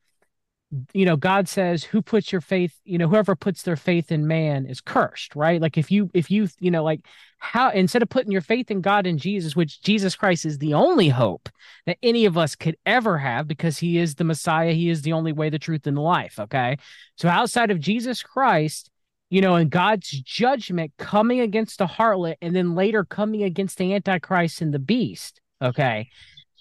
you 0.92 1.04
know 1.04 1.16
god 1.16 1.48
says 1.48 1.84
who 1.84 2.02
puts 2.02 2.32
your 2.32 2.40
faith 2.40 2.76
you 2.84 2.98
know 2.98 3.08
whoever 3.08 3.36
puts 3.36 3.62
their 3.62 3.76
faith 3.76 4.10
in 4.10 4.26
man 4.26 4.66
is 4.66 4.80
cursed 4.80 5.36
right? 5.36 5.60
Like 5.60 5.78
if 5.78 5.90
you 5.90 6.10
if 6.12 6.30
you 6.30 6.48
you 6.58 6.70
know 6.70 6.82
like 6.82 7.06
how 7.38 7.70
instead 7.70 8.02
of 8.02 8.08
putting 8.08 8.32
your 8.32 8.40
faith 8.40 8.70
in 8.70 8.80
god 8.80 9.06
and 9.06 9.18
jesus 9.18 9.54
which 9.54 9.80
jesus 9.82 10.16
christ 10.16 10.44
is 10.44 10.58
the 10.58 10.74
only 10.74 11.08
hope 11.08 11.48
that 11.84 11.98
any 12.02 12.24
of 12.24 12.36
us 12.36 12.56
could 12.56 12.76
ever 12.84 13.18
have 13.18 13.46
because 13.46 13.78
he 13.78 13.98
is 13.98 14.14
the 14.14 14.24
messiah 14.24 14.72
he 14.72 14.90
is 14.90 15.02
the 15.02 15.12
only 15.12 15.32
way 15.32 15.50
the 15.50 15.58
truth 15.58 15.86
and 15.86 15.96
the 15.96 16.00
life 16.00 16.38
okay? 16.38 16.76
So 17.16 17.28
outside 17.28 17.70
of 17.70 17.78
jesus 17.78 18.22
christ 18.22 18.90
you 19.30 19.40
know 19.40 19.54
and 19.54 19.70
god's 19.70 20.10
judgment 20.10 20.92
coming 20.98 21.40
against 21.40 21.78
the 21.78 21.86
harlot 21.86 22.36
and 22.42 22.56
then 22.56 22.74
later 22.74 23.04
coming 23.04 23.44
against 23.44 23.78
the 23.78 23.94
antichrist 23.94 24.60
and 24.60 24.74
the 24.74 24.80
beast 24.80 25.40
okay? 25.62 26.08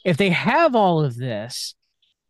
If 0.04 0.18
they 0.18 0.30
have 0.30 0.76
all 0.76 1.04
of 1.04 1.18
this 1.18 1.74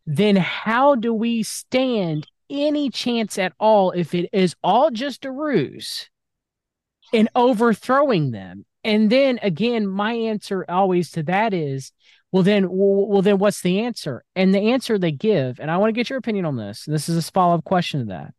then 0.05 0.35
how 0.35 0.95
do 0.95 1.13
we 1.13 1.43
stand 1.43 2.27
any 2.49 2.89
chance 2.89 3.37
at 3.37 3.53
all 3.59 3.91
if 3.91 4.13
it 4.13 4.29
is 4.31 4.55
all 4.63 4.91
just 4.91 5.25
a 5.25 5.31
ruse 5.31 6.09
in 7.11 7.29
overthrowing 7.35 8.31
them? 8.31 8.65
And 8.83 9.09
then 9.09 9.39
again, 9.41 9.87
my 9.87 10.13
answer 10.13 10.65
always 10.69 11.11
to 11.11 11.23
that 11.23 11.53
is, 11.53 11.91
well, 12.31 12.43
then, 12.43 12.67
well, 12.69 13.21
then 13.21 13.39
what's 13.39 13.61
the 13.61 13.79
answer? 13.79 14.23
And 14.35 14.53
the 14.53 14.71
answer 14.71 14.99
they 14.99 15.11
give, 15.11 15.59
and 15.59 15.71
I 15.71 15.77
want 15.77 15.89
to 15.89 15.93
get 15.99 16.09
your 16.09 16.19
opinion 16.19 16.45
on 16.45 16.57
this. 16.57 16.85
This 16.85 17.09
is 17.09 17.17
a 17.17 17.31
follow 17.31 17.55
up 17.55 17.63
question 17.63 18.01
to 18.01 18.05
that 18.07 18.33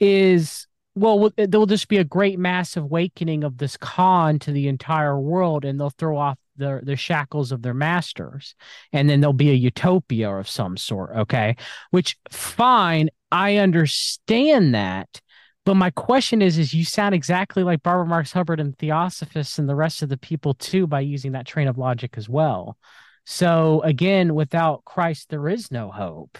is 0.00 0.66
well, 0.94 1.30
there'll 1.36 1.66
just 1.66 1.88
be 1.88 1.96
a 1.96 2.04
great 2.04 2.38
mass 2.38 2.76
awakening 2.76 3.42
of 3.42 3.58
this 3.58 3.76
con 3.76 4.38
to 4.40 4.52
the 4.52 4.68
entire 4.68 5.18
world, 5.18 5.64
and 5.64 5.78
they'll 5.78 5.90
throw 5.90 6.16
off 6.16 6.38
the 6.56 6.80
the 6.82 6.96
shackles 6.96 7.52
of 7.52 7.62
their 7.62 7.74
masters, 7.74 8.54
and 8.92 9.08
then 9.08 9.20
there'll 9.20 9.32
be 9.32 9.50
a 9.50 9.54
utopia 9.54 10.30
of 10.30 10.48
some 10.48 10.76
sort. 10.76 11.16
Okay, 11.16 11.56
which 11.90 12.16
fine, 12.30 13.10
I 13.30 13.56
understand 13.56 14.74
that, 14.74 15.20
but 15.64 15.74
my 15.74 15.90
question 15.90 16.42
is, 16.42 16.58
is 16.58 16.74
you 16.74 16.84
sound 16.84 17.14
exactly 17.14 17.62
like 17.62 17.82
Barbara 17.82 18.06
Marx 18.06 18.32
Hubbard 18.32 18.60
and 18.60 18.76
Theosophists 18.78 19.58
and 19.58 19.68
the 19.68 19.74
rest 19.74 20.02
of 20.02 20.08
the 20.08 20.18
people 20.18 20.54
too 20.54 20.86
by 20.86 21.00
using 21.00 21.32
that 21.32 21.46
train 21.46 21.68
of 21.68 21.78
logic 21.78 22.16
as 22.16 22.28
well. 22.28 22.76
So 23.24 23.80
again, 23.82 24.34
without 24.34 24.84
Christ, 24.84 25.30
there 25.30 25.48
is 25.48 25.70
no 25.70 25.90
hope 25.90 26.38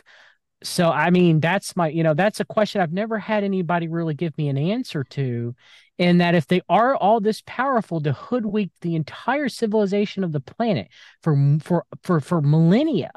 so 0.65 0.91
i 0.91 1.11
mean 1.11 1.41
that's 1.41 1.77
my 1.77 1.89
you 1.89 2.03
know 2.03 2.15
that's 2.15 2.41
a 2.41 2.45
question 2.45 2.81
i've 2.81 2.93
never 2.93 3.19
had 3.19 3.45
anybody 3.45 3.87
really 3.87 4.15
give 4.15 4.37
me 4.39 4.49
an 4.49 4.59
answer 4.59 5.05
to 5.05 5.55
in 5.99 6.19
that 6.19 6.35
if 6.35 6.47
they 6.47 6.61
are 6.69 6.97
all 6.97 7.21
this 7.21 7.43
powerful 7.47 8.01
to 8.01 8.13
hoodwink 8.13 8.73
the 8.81 8.97
entire 8.97 9.49
civilization 9.49 10.25
of 10.25 10.33
the 10.33 10.41
planet 10.41 10.89
for 11.23 11.59
for 11.61 11.85
for 12.03 12.21
for 12.21 12.41
millennia 12.41 13.13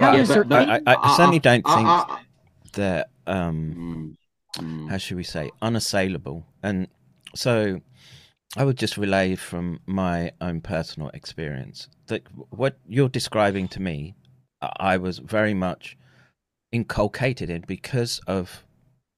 how 0.00 0.14
yeah, 0.14 0.24
but, 0.26 0.48
but 0.48 0.68
any... 0.68 0.86
I, 0.86 0.94
I, 0.96 1.16
certainly 1.16 1.38
don't 1.38 1.62
uh, 1.64 1.76
think 1.76 1.88
uh, 1.88 2.16
they're 2.72 3.04
um 3.26 4.16
mm, 4.56 4.90
how 4.90 4.96
should 4.98 5.16
we 5.16 5.24
say 5.24 5.50
unassailable. 5.62 6.46
And 6.62 6.88
so 7.34 7.80
i 8.56 8.64
would 8.64 8.78
just 8.78 8.96
relay 8.96 9.34
from 9.34 9.78
my 9.84 10.32
own 10.40 10.60
personal 10.62 11.10
experience 11.10 11.88
that 12.06 12.22
what 12.48 12.78
you're 12.88 13.08
describing 13.08 13.68
to 13.68 13.80
me 13.80 14.14
I 14.60 14.96
was 14.96 15.18
very 15.18 15.54
much 15.54 15.96
inculcated 16.72 17.50
in 17.50 17.62
because 17.66 18.20
of 18.26 18.64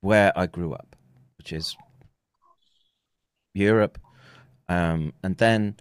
where 0.01 0.36
I 0.36 0.47
grew 0.47 0.72
up, 0.72 0.97
which 1.38 1.53
is 1.53 1.76
Europe. 3.55 3.99
Um, 4.68 5.12
and 5.22 5.36
then, 5.38 5.76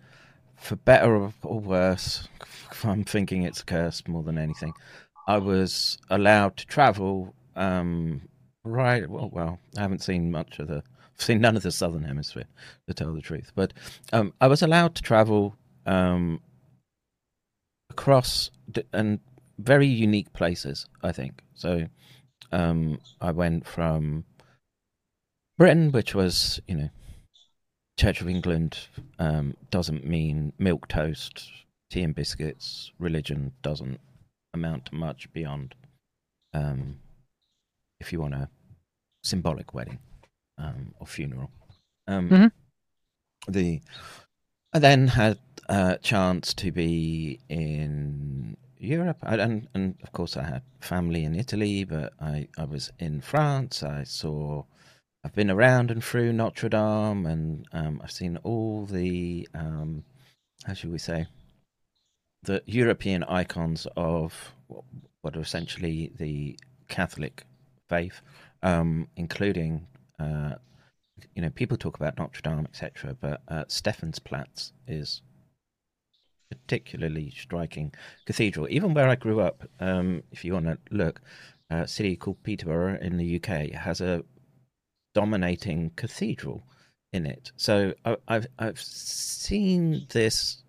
for 0.56 0.76
better 0.76 1.32
or 1.44 1.60
worse, 1.60 2.28
I'm 2.84 3.04
thinking 3.04 3.44
it's 3.44 3.62
a 3.62 3.66
curse 3.66 4.08
more 4.08 4.24
than 4.24 4.38
anything. 4.38 4.74
I 5.28 5.38
was 5.38 5.98
allowed 6.10 6.58
to 6.58 6.66
travel. 6.66 7.36
Um, 7.56 8.22
right. 8.64 9.08
Well, 9.08 9.30
well, 9.32 9.60
I 9.78 9.82
haven't 9.82 10.02
seen 10.04 10.32
much 10.32 10.60
of 10.60 10.68
the. 10.68 10.78
I've 10.78 11.26
seen 11.26 11.42
none 11.42 11.58
of 11.58 11.64
the 11.64 11.72
southern 11.72 12.04
hemisphere, 12.04 12.46
to 12.88 12.94
tell 12.94 13.14
the 13.14 13.22
truth. 13.22 13.52
But 13.54 13.74
um, 14.14 14.34
I 14.40 14.48
was 14.48 14.62
allowed 14.62 14.96
to 14.96 15.04
travel 15.04 15.56
um, 15.86 16.42
across 17.90 18.52
and 18.94 19.20
very 19.60 19.88
unique 19.88 20.32
places, 20.34 20.88
I 21.04 21.12
think. 21.12 21.42
So 21.54 21.86
um, 22.52 23.00
I 23.22 23.32
went 23.32 23.68
from 23.68 24.24
Britain, 25.58 25.92
which 25.92 26.16
was, 26.16 26.60
you 26.68 26.76
know, 26.76 26.90
Church 27.98 28.22
of 28.22 28.30
England 28.30 28.80
um, 29.20 29.56
doesn't 29.72 30.08
mean 30.08 30.54
milk 30.58 30.88
toast, 30.88 31.52
tea 31.90 32.02
and 32.02 32.16
biscuits. 32.16 32.92
Religion 32.98 33.52
doesn't 33.62 34.00
amount 34.54 34.86
to 34.86 34.96
much 34.96 35.32
beyond, 35.34 35.76
um, 36.54 37.00
if 38.00 38.14
you 38.14 38.22
want 38.22 38.36
a 38.36 38.50
symbolic 39.22 39.74
wedding 39.74 40.00
um, 40.58 40.94
or 41.00 41.06
funeral. 41.06 41.52
Um, 42.08 42.30
mm-hmm. 42.30 43.52
The 43.52 43.82
I 44.72 44.80
then 44.80 45.08
had 45.08 45.40
a 45.68 45.98
chance 46.02 46.54
to 46.56 46.72
be 46.72 47.40
in 47.50 48.56
Europe, 48.80 49.18
and 49.22 49.68
and 49.74 49.96
of 50.04 50.12
course 50.12 50.38
I 50.38 50.44
had 50.44 50.64
family 50.80 51.24
in 51.26 51.36
Italy, 51.36 51.84
but 51.84 52.14
I 52.20 52.48
I 52.58 52.66
was 52.66 52.92
in 52.98 53.22
France. 53.22 53.84
I 53.84 54.04
saw, 54.04 54.64
I've 55.24 55.36
been 55.36 55.52
around 55.52 55.92
and 55.92 56.04
through 56.04 56.34
Notre 56.34 56.70
Dame, 56.70 57.26
and 57.26 57.66
um, 57.74 58.02
I've 58.04 58.12
seen 58.12 58.38
all 58.38 58.86
the 58.86 59.48
um, 59.54 60.04
how 60.66 60.74
should 60.74 60.92
we 60.92 60.98
say, 60.98 61.28
the 62.44 62.64
European 62.66 63.24
icons 63.26 63.86
of 63.98 64.54
what 65.22 65.36
are 65.36 65.42
essentially 65.42 66.12
the 66.18 66.58
Catholic 66.88 67.44
faith, 67.90 68.22
um, 68.64 69.08
including. 69.16 69.88
Uh, 70.20 70.56
you 71.36 71.42
know, 71.42 71.50
people 71.50 71.76
talk 71.76 71.98
about 71.98 72.18
Notre 72.18 72.42
Dame, 72.42 72.66
etc., 72.66 73.14
but 73.20 73.42
uh, 73.50 73.66
Stephansplatz 73.66 74.72
is 74.88 75.22
particularly 76.50 77.32
striking 77.32 77.94
cathedral. 78.26 78.68
Even 78.70 78.94
where 78.94 79.10
I 79.10 79.16
grew 79.16 79.40
up, 79.40 79.64
um, 79.80 80.24
if 80.32 80.44
you 80.44 80.54
want 80.54 80.66
to 80.66 80.78
look, 80.92 81.22
a 81.70 81.88
city 81.88 82.16
called 82.16 82.42
Peterborough 82.44 82.98
in 83.00 83.18
the 83.18 83.36
UK 83.36 83.72
has 83.72 84.02
a 84.02 84.24
dominating 85.14 85.92
cathedral 85.96 86.64
in 87.14 87.26
it. 87.26 87.52
So 87.56 87.94
I, 88.06 88.18
have 88.28 88.48
I've 88.58 88.80
seen 88.80 90.06
this 90.10 90.64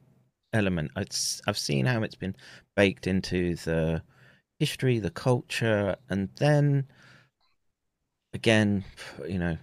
element. 0.53 0.91
I've, 0.97 1.09
I've 1.47 1.59
seen 1.59 1.87
how 1.87 2.03
it's 2.03 2.14
been 2.14 2.37
baked 2.76 3.07
into 3.07 3.57
the 3.57 4.03
history, 4.59 4.99
the 4.99 5.11
culture, 5.11 5.97
and 6.09 6.28
then 6.37 6.87
again, 8.35 8.85
you 9.26 9.39
know, 9.39 9.57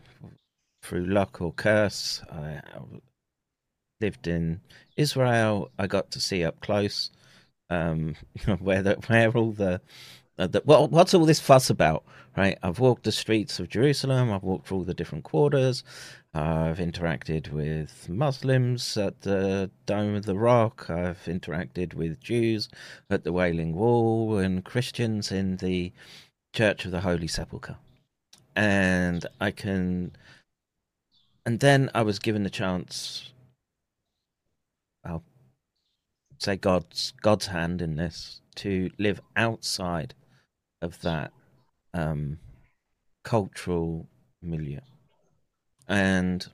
through 0.82 1.06
luck 1.06 1.42
or 1.42 1.54
curse, 1.54 2.22
I 2.32 2.62
lived 4.02 4.28
in 4.28 4.62
Israel. 4.96 5.72
I 5.78 5.88
got 5.88 6.12
to 6.12 6.20
see 6.20 6.44
up 6.44 6.60
close 6.62 7.12
um, 7.70 8.16
where 8.60 8.82
the, 8.82 8.96
where 9.08 9.32
all 9.32 9.52
the, 9.52 9.82
uh, 10.38 10.48
the 10.48 10.62
well, 10.66 10.88
what's 10.88 11.14
all 11.14 11.26
this 11.26 11.40
fuss 11.40 11.70
about, 11.70 12.04
right? 12.36 12.58
I've 12.62 12.80
walked 12.80 13.04
the 13.04 13.12
streets 13.12 13.60
of 13.60 13.70
Jerusalem. 13.70 14.32
I've 14.32 14.44
walked 14.44 14.68
through 14.68 14.78
all 14.80 14.84
the 14.84 14.94
different 14.94 15.24
quarters. 15.24 15.84
I've 16.34 16.78
interacted 16.78 17.52
with 17.52 18.08
Muslims 18.08 18.96
at 18.96 19.22
the 19.22 19.72
Dome 19.88 20.16
of 20.16 20.26
the 20.26 20.38
Rock. 20.38 20.88
I've 20.90 21.24
interacted 21.26 21.96
with 21.96 22.20
Jews 22.20 22.70
at 23.10 23.24
the 23.24 23.34
Wailing 23.34 23.76
Wall 23.76 24.38
and 24.38 24.64
Christians 24.64 25.32
in 25.32 25.58
the 25.58 25.92
Church 26.54 26.86
of 26.86 26.92
the 26.92 27.02
Holy 27.02 27.28
Sepulchre. 27.28 27.78
And 28.56 29.26
I 29.42 29.52
can. 29.52 30.12
And 31.46 31.60
then 31.60 31.90
I 31.96 32.02
was 32.02 32.20
given 32.20 32.44
the 32.44 32.50
chance. 32.50 33.32
I'll 35.08 35.24
say 36.40 36.56
God's 36.56 37.14
God's 37.22 37.48
hand 37.48 37.82
in 37.82 37.96
this 37.96 38.42
to 38.56 38.90
live 38.98 39.22
outside 39.36 40.14
of 40.82 41.02
that 41.02 41.32
um, 41.94 42.40
cultural 43.24 44.08
milieu. 44.42 44.80
And 45.88 46.46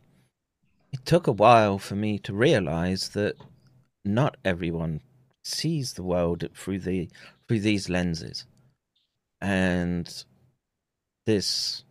it 0.91 1.05
took 1.05 1.27
a 1.27 1.31
while 1.31 1.79
for 1.79 1.95
me 1.95 2.19
to 2.19 2.33
realize 2.33 3.09
that 3.09 3.35
not 4.05 4.37
everyone 4.45 5.01
sees 5.43 5.93
the 5.93 6.03
world 6.03 6.47
through 6.55 6.79
the 6.79 7.09
through 7.47 7.61
these 7.61 7.89
lenses. 7.89 8.45
And 9.41 10.23
this 11.25 11.83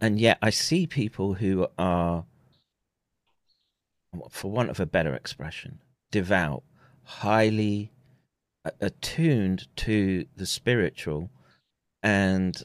and 0.00 0.18
yet 0.18 0.38
I 0.42 0.50
see 0.50 0.86
people 0.86 1.34
who 1.34 1.68
are 1.78 2.24
for 4.30 4.50
want 4.50 4.70
of 4.70 4.80
a 4.80 4.86
better 4.86 5.14
expression, 5.14 5.80
devout, 6.10 6.62
highly 7.02 7.92
uh, 8.64 8.70
attuned 8.80 9.66
to 9.76 10.26
the 10.36 10.46
spiritual, 10.46 11.30
and 12.02 12.62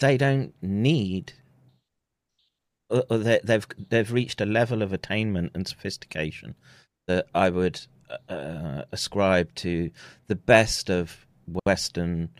they 0.00 0.16
don't 0.16 0.54
need 0.62 1.32
or 2.90 3.18
they, 3.18 3.40
they've 3.44 3.66
they've 3.90 4.12
reached 4.12 4.40
a 4.40 4.46
level 4.46 4.82
of 4.82 4.92
attainment 4.92 5.52
and 5.54 5.68
sophistication 5.68 6.54
that 7.06 7.26
I 7.34 7.50
would 7.50 7.80
uh, 8.28 8.82
ascribe 8.92 9.54
to 9.56 9.90
the 10.26 10.36
best 10.36 10.90
of 10.90 11.26
Western 11.64 12.30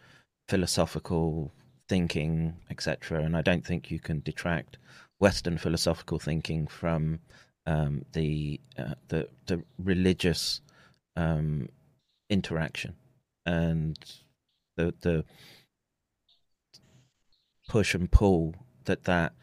philosophical 0.49 1.53
thinking, 1.89 2.57
etc. 2.71 3.23
And 3.23 3.37
I 3.37 3.43
don't 3.43 3.65
think 3.65 3.91
you 3.91 3.99
can 3.99 4.21
detract 4.21 4.79
Western 5.19 5.59
philosophical 5.59 6.19
thinking 6.19 6.67
from 6.67 7.21
um, 7.69 8.05
the 8.15 8.61
uh, 8.79 8.95
the 9.09 9.29
the 9.47 9.63
religious 9.79 10.63
um, 11.17 11.69
interaction 12.31 12.97
and 13.45 13.99
the 14.77 14.95
the 15.03 15.25
push 17.69 17.95
and 17.95 18.11
pull 18.11 18.55
that 18.87 19.05
that 19.05 19.35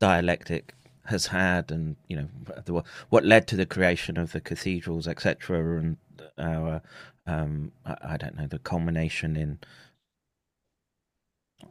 dialectic 0.00 0.74
has 1.04 1.26
had, 1.26 1.70
and 1.70 1.96
you 2.08 2.16
know 2.16 2.28
the, 2.64 2.82
what 3.10 3.24
led 3.26 3.46
to 3.48 3.56
the 3.56 3.66
creation 3.66 4.16
of 4.16 4.32
the 4.32 4.40
cathedrals, 4.40 5.06
etc., 5.06 5.78
and 5.78 5.98
our 6.38 6.80
um, 7.26 7.70
I, 7.84 7.96
I, 8.02 8.16
don't 8.16 8.36
know 8.38 8.46
the 8.46 8.58
culmination 8.58 9.36
in 9.36 9.58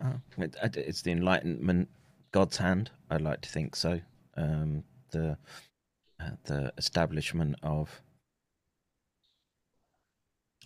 uh, 0.03 0.18
it, 0.38 0.56
it's 0.77 1.02
the 1.02 1.11
Enlightenment, 1.11 1.90
God's 2.31 2.57
hand. 2.57 2.91
I'd 3.10 3.22
like 3.22 3.41
to 3.41 3.49
think 3.49 3.76
so. 3.76 4.02
Um, 4.38 4.84
the 5.11 5.38
the 6.45 6.73
establishment 6.77 7.56
of 7.64 8.02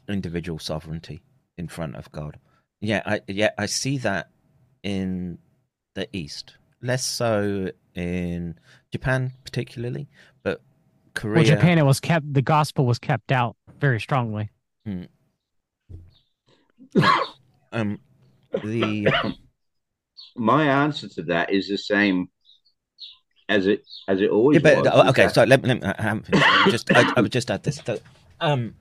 individual 0.08 0.60
sovereignty 0.60 1.24
in 1.58 1.68
front 1.68 1.96
of 1.96 2.12
God. 2.12 2.38
Yeah, 2.80 3.02
I 3.06 3.22
yeah 3.28 3.52
I 3.58 3.66
see 3.66 3.98
that 4.00 4.30
in 4.84 5.40
the 5.96 6.08
East 6.16 6.56
less 6.82 7.04
so 7.04 7.72
in 7.96 8.58
Japan 8.92 9.34
particularly, 9.44 10.08
but 10.44 10.62
Korea. 11.14 11.36
Well, 11.36 11.44
Japan, 11.44 11.78
it 11.78 11.86
was 11.86 12.00
kept. 12.00 12.32
The 12.34 12.42
gospel 12.42 12.86
was 12.86 13.00
kept 13.00 13.32
out 13.32 13.56
very 13.80 14.00
strongly. 14.00 14.50
Hmm. 14.86 15.04
um, 17.72 18.00
the 18.64 19.12
my 20.36 20.66
answer 20.66 21.08
to 21.10 21.24
that 21.24 21.52
is 21.52 21.68
the 21.68 21.78
same 21.78 22.30
as 23.50 23.68
it 23.68 23.86
as 24.08 24.22
it 24.22 24.30
always 24.30 24.62
yeah, 24.62 24.82
but, 24.82 24.96
was. 24.96 25.10
Okay, 25.10 25.28
so 25.30 25.44
let, 25.44 25.64
let 25.64 25.82
me 25.82 25.88
um, 25.88 26.24
just 26.70 26.92
I, 26.94 27.12
I, 27.16 27.22
would 27.22 27.32
just 27.32 27.50
add 27.50 27.64
this. 27.64 27.82
Um, 28.40 28.76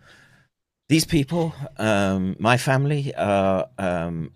these 0.89 1.05
people, 1.05 1.55
um, 1.79 2.37
my 2.39 2.57
family, 2.57 3.15
are 3.17 3.69
um, 3.79 4.33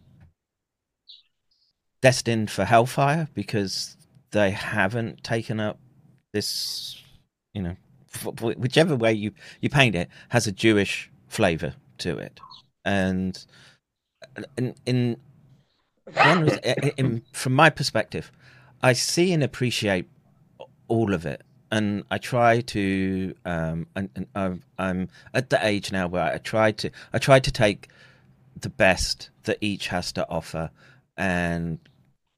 destined 2.00 2.50
for 2.50 2.64
hellfire 2.64 3.28
because 3.34 3.96
they 4.32 4.50
haven't 4.50 5.22
taken 5.22 5.60
up 5.60 5.78
this, 6.32 7.02
you 7.52 7.62
know, 7.62 7.76
whichever 8.42 8.96
way 8.96 9.12
you, 9.12 9.32
you 9.60 9.68
paint 9.68 9.94
it 9.94 10.08
has 10.30 10.46
a 10.46 10.52
Jewish 10.52 11.10
flavor 11.28 11.74
to 11.98 12.18
it. 12.18 12.40
And 12.84 13.44
in, 14.56 14.74
in, 14.86 15.16
in, 16.96 17.22
from 17.32 17.54
my 17.54 17.70
perspective, 17.70 18.32
I 18.82 18.94
see 18.94 19.32
and 19.32 19.42
appreciate 19.42 20.06
all 20.90 21.14
of 21.14 21.24
it. 21.24 21.42
And 21.72 22.04
I 22.10 22.18
try 22.18 22.60
to, 22.60 23.34
um, 23.44 23.86
and, 23.94 24.10
and 24.16 24.26
I'm, 24.34 24.62
I'm 24.76 25.08
at 25.32 25.50
the 25.50 25.64
age 25.64 25.92
now 25.92 26.08
where 26.08 26.24
I 26.24 26.38
try 26.38 26.72
to, 26.72 26.90
I 27.12 27.18
try 27.18 27.38
to 27.38 27.50
take 27.50 27.88
the 28.60 28.68
best 28.68 29.30
that 29.44 29.58
each 29.60 29.88
has 29.88 30.12
to 30.12 30.28
offer 30.28 30.70
and 31.16 31.78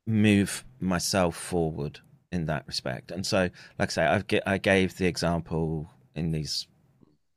move 0.06 0.64
myself 0.80 1.34
forward 1.34 2.00
in 2.30 2.46
that 2.46 2.66
respect. 2.66 3.10
And 3.10 3.26
so, 3.26 3.48
like 3.78 3.90
I 3.90 3.92
say, 3.92 4.04
I've 4.04 4.24
I 4.46 4.58
gave 4.58 4.96
the 4.96 5.06
example 5.06 5.90
in 6.14 6.32
these 6.32 6.66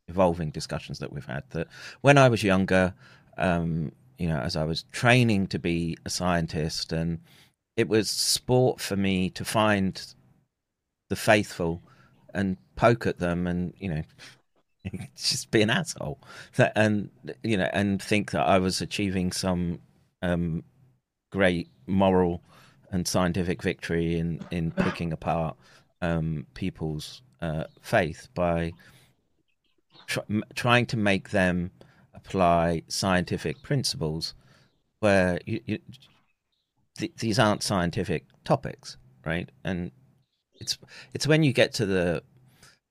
evolving 0.07 0.51
discussions 0.51 0.99
that 0.99 1.11
we've 1.11 1.25
had 1.25 1.43
that 1.51 1.67
when 2.01 2.17
I 2.17 2.29
was 2.29 2.43
younger, 2.43 2.93
um, 3.37 3.91
you 4.17 4.27
know, 4.27 4.39
as 4.39 4.55
I 4.55 4.63
was 4.63 4.83
training 4.91 5.47
to 5.47 5.59
be 5.59 5.97
a 6.05 6.09
scientist, 6.09 6.91
and 6.91 7.19
it 7.77 7.87
was 7.87 8.09
sport 8.09 8.79
for 8.79 8.95
me 8.95 9.29
to 9.31 9.45
find 9.45 10.01
the 11.09 11.15
faithful 11.15 11.81
and 12.33 12.57
poke 12.75 13.07
at 13.07 13.19
them, 13.19 13.47
and 13.47 13.73
you 13.79 13.89
know, 13.89 14.03
just 15.15 15.51
be 15.51 15.61
an 15.61 15.69
asshole, 15.69 16.19
and 16.75 17.09
you 17.43 17.57
know, 17.57 17.69
and 17.73 18.01
think 18.01 18.31
that 18.31 18.47
I 18.47 18.59
was 18.59 18.81
achieving 18.81 19.31
some 19.31 19.79
um, 20.21 20.63
great 21.31 21.69
moral 21.87 22.41
and 22.91 23.07
scientific 23.07 23.61
victory 23.61 24.17
in 24.17 24.41
in 24.51 24.71
picking 24.71 25.13
apart 25.13 25.55
um, 26.01 26.45
people's 26.53 27.21
uh, 27.41 27.65
faith 27.81 28.27
by 28.33 28.73
tr- 30.07 30.19
trying 30.53 30.85
to 30.87 30.97
make 30.97 31.29
them 31.29 31.71
apply 32.13 32.83
scientific 32.87 33.61
principles 33.61 34.33
where 34.99 35.39
you, 35.45 35.61
you, 35.65 35.79
th- 36.97 37.11
these 37.19 37.39
aren't 37.39 37.63
scientific 37.63 38.25
topics, 38.43 38.97
right? 39.25 39.49
And 39.63 39.91
it's 40.59 40.77
it's 41.13 41.27
when 41.27 41.43
you 41.43 41.53
get 41.53 41.73
to 41.75 41.85
the 41.85 42.23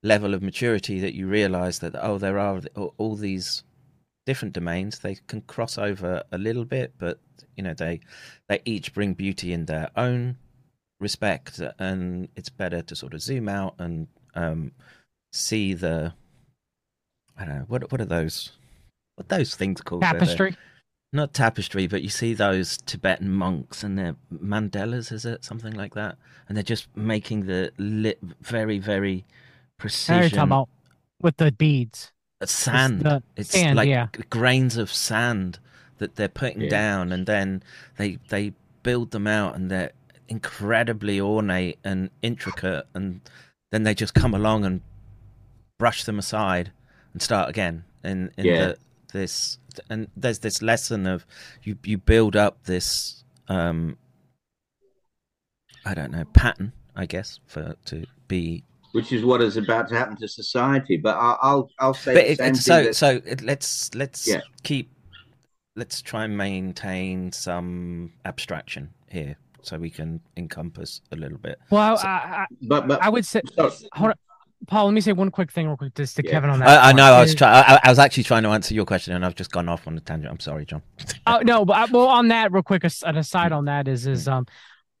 level 0.03 0.33
of 0.33 0.43
maturity 0.43 0.99
that 0.99 1.15
you 1.15 1.27
realize 1.27 1.79
that 1.79 1.95
oh, 2.01 2.17
there 2.17 2.39
are 2.39 2.61
all 2.97 3.15
these 3.15 3.63
different 4.25 4.53
domains. 4.53 4.99
They 4.99 5.17
can 5.27 5.41
cross 5.41 5.77
over 5.77 6.23
a 6.31 6.37
little 6.37 6.65
bit, 6.65 6.93
but 6.97 7.19
you 7.55 7.63
know 7.63 7.73
they 7.73 8.01
they 8.47 8.61
each 8.65 8.93
bring 8.93 9.13
beauty 9.13 9.53
in 9.53 9.65
their 9.65 9.89
own 9.95 10.37
respect, 10.99 11.61
and 11.79 12.29
it's 12.35 12.49
better 12.49 12.81
to 12.81 12.95
sort 12.95 13.13
of 13.13 13.21
zoom 13.21 13.49
out 13.49 13.75
and 13.79 14.07
um, 14.35 14.71
see 15.33 15.73
the 15.73 16.13
I 17.37 17.45
don't 17.45 17.55
know 17.55 17.65
what 17.67 17.91
what 17.91 18.01
are 18.01 18.05
those 18.05 18.51
what 19.15 19.25
are 19.25 19.37
those 19.37 19.55
things 19.55 19.81
called 19.81 20.01
tapestry. 20.01 20.55
Not 21.15 21.33
tapestry, 21.33 21.87
but 21.87 22.03
you 22.03 22.09
see 22.09 22.33
those 22.33 22.77
Tibetan 22.85 23.31
monks 23.31 23.83
and 23.83 23.97
their 23.97 24.17
mandalas, 24.33 25.13
is 25.13 25.23
it 25.23 25.45
something 25.45 25.73
like 25.73 25.93
that? 25.93 26.17
And 26.47 26.57
they're 26.57 26.63
just 26.63 26.89
making 26.95 27.45
the 27.45 27.71
lit 27.77 28.19
very, 28.41 28.79
very 28.79 29.23
precision. 29.77 30.39
About 30.39 30.67
with 31.21 31.37
the 31.37 31.53
beads 31.53 32.11
uh, 32.41 32.45
sand. 32.45 33.05
It's, 33.05 33.23
it's 33.37 33.49
sand, 33.51 33.77
like 33.77 33.87
yeah. 33.87 34.07
grains 34.29 34.75
of 34.75 34.91
sand 34.91 35.59
that 35.99 36.17
they're 36.17 36.27
putting 36.27 36.63
yeah. 36.63 36.69
down, 36.69 37.13
and 37.13 37.25
then 37.25 37.63
they 37.95 38.19
they 38.27 38.51
build 38.83 39.11
them 39.11 39.25
out, 39.25 39.55
and 39.55 39.71
they're 39.71 39.93
incredibly 40.27 41.19
ornate 41.19 41.79
and 41.83 42.09
intricate, 42.21 42.87
and 42.93 43.21
then 43.71 43.83
they 43.83 43.95
just 43.95 44.13
come 44.13 44.33
along 44.33 44.65
and 44.65 44.81
brush 45.77 46.03
them 46.03 46.19
aside 46.19 46.71
and 47.13 47.21
start 47.21 47.49
again. 47.49 47.85
In, 48.03 48.31
in 48.37 48.45
yeah. 48.45 48.65
the, 48.65 48.77
this 49.13 49.57
and 49.89 50.07
there's 50.15 50.39
this 50.39 50.61
lesson 50.61 51.05
of 51.07 51.25
you 51.63 51.77
you 51.83 51.97
build 51.97 52.35
up 52.35 52.63
this 52.65 53.23
um 53.47 53.97
I 55.85 55.93
don't 55.93 56.11
know 56.11 56.25
pattern 56.33 56.73
I 56.95 57.05
guess 57.05 57.39
for 57.45 57.75
to 57.85 58.05
be 58.27 58.63
which 58.93 59.11
is 59.11 59.25
what 59.25 59.41
is 59.41 59.57
about 59.57 59.89
to 59.89 59.95
happen 59.95 60.15
to 60.17 60.27
society. 60.27 60.95
But 60.95 61.17
I'll 61.17 61.37
I'll, 61.41 61.69
I'll 61.79 61.93
say 61.93 62.13
But 62.13 62.23
the 62.23 62.31
it, 62.31 62.37
same 62.37 62.47
it's 62.53 62.63
so 62.65 62.83
that- 62.83 62.95
so 62.95 63.21
it, 63.25 63.41
let's 63.41 63.93
let's 63.93 64.25
Yeah. 64.27 64.39
keep 64.63 64.89
let's 65.75 66.01
try 66.01 66.23
and 66.23 66.37
maintain 66.37 67.33
some 67.33 68.13
abstraction 68.23 68.91
here 69.09 69.35
so 69.61 69.77
we 69.77 69.89
can 69.89 70.21
encompass 70.37 71.01
a 71.11 71.17
little 71.17 71.37
bit. 71.37 71.59
Well, 71.69 71.97
So- 71.97 72.07
I, 72.07 72.09
I, 72.09 72.45
but 72.61 72.87
but 72.87 73.01
I 73.03 73.09
would 73.09 73.25
say, 73.25 73.41
so- 73.53 73.69
hold 73.91 74.11
on, 74.11 74.15
Paul. 74.67 74.85
Let 74.85 74.93
me 74.93 75.01
say 75.01 75.13
one 75.13 75.31
quick 75.31 75.51
thing, 75.51 75.67
real 75.67 75.77
quick, 75.77 75.95
just 75.95 76.15
to 76.17 76.23
Yeah. 76.25 76.31
Kevin 76.31 76.49
on 76.49 76.59
that. 76.59 76.67
I, 76.67 76.89
I 76.89 76.91
know 76.93 77.03
I 77.03 77.21
was 77.21 77.35
trying. 77.35 77.63
I, 77.67 77.79
I 77.83 77.89
was 77.89 77.99
actually 77.99 78.23
trying 78.23 78.43
to 78.43 78.49
answer 78.49 78.73
your 78.73 78.85
question, 78.85 79.13
and 79.13 79.25
I've 79.25 79.35
just 79.35 79.51
gone 79.51 79.69
off 79.69 79.87
on 79.87 79.97
a 79.97 80.01
tangent. 80.01 80.31
I'm 80.31 80.39
sorry, 80.39 80.65
John. 80.65 80.81
Oh 81.27 81.39
no, 81.39 81.65
but 81.65 81.73
I, 81.73 81.85
well, 81.85 82.07
on 82.07 82.27
that, 82.27 82.51
real 82.51 82.63
quick, 82.63 82.83
an 82.83 83.17
aside 83.17 83.51
on 83.51 83.65
that 83.65 83.87
is, 83.87 84.05
is 84.05 84.27
um, 84.27 84.45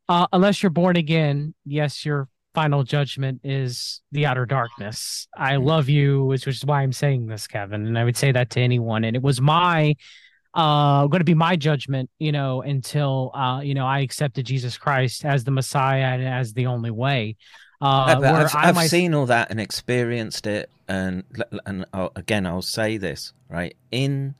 uh, 0.09 0.27
unless 0.33 0.63
you're 0.63 0.71
born 0.71 0.95
again, 0.95 1.53
yes, 1.65 2.03
your 2.05 2.27
final 2.55 2.83
judgment 2.83 3.41
is 3.43 4.01
the 4.11 4.25
outer 4.25 4.45
darkness. 4.45 5.27
I 5.37 5.57
love 5.57 5.89
you, 5.89 6.23
which, 6.23 6.45
which 6.45 6.55
is 6.55 6.65
why 6.65 6.81
I'm 6.81 6.93
saying 6.93 7.27
this, 7.27 7.47
Kevin, 7.47 7.85
and 7.85 7.99
I 7.99 8.03
would 8.03 8.17
say 8.17 8.31
that 8.31 8.49
to 8.51 8.61
anyone. 8.61 9.03
And 9.03 9.15
it 9.15 9.21
was 9.21 9.41
my, 9.41 9.95
uh, 10.53 11.05
going 11.07 11.19
to 11.19 11.25
be 11.25 11.33
my 11.33 11.57
judgment, 11.57 12.09
you 12.17 12.31
know, 12.31 12.61
until 12.61 13.31
uh, 13.35 13.59
you 13.61 13.73
know, 13.73 13.85
I 13.85 13.99
accepted 13.99 14.45
Jesus 14.45 14.77
Christ 14.77 15.25
as 15.25 15.43
the 15.43 15.51
Messiah 15.51 16.13
and 16.13 16.23
as 16.23 16.53
the 16.53 16.67
only 16.67 16.91
way. 16.91 17.35
Uh, 17.85 18.19
No, 18.19 18.33
I've, 18.33 18.55
I've 18.55 18.89
seen 18.89 19.13
all 19.13 19.27
that 19.27 19.51
and 19.51 19.59
experienced 19.59 20.47
it, 20.47 20.69
and 20.87 21.23
and 21.65 21.85
I'll, 21.93 22.11
again, 22.15 22.45
I'll 22.47 22.61
say 22.61 22.97
this 22.97 23.33
right 23.47 23.75
in 23.91 24.35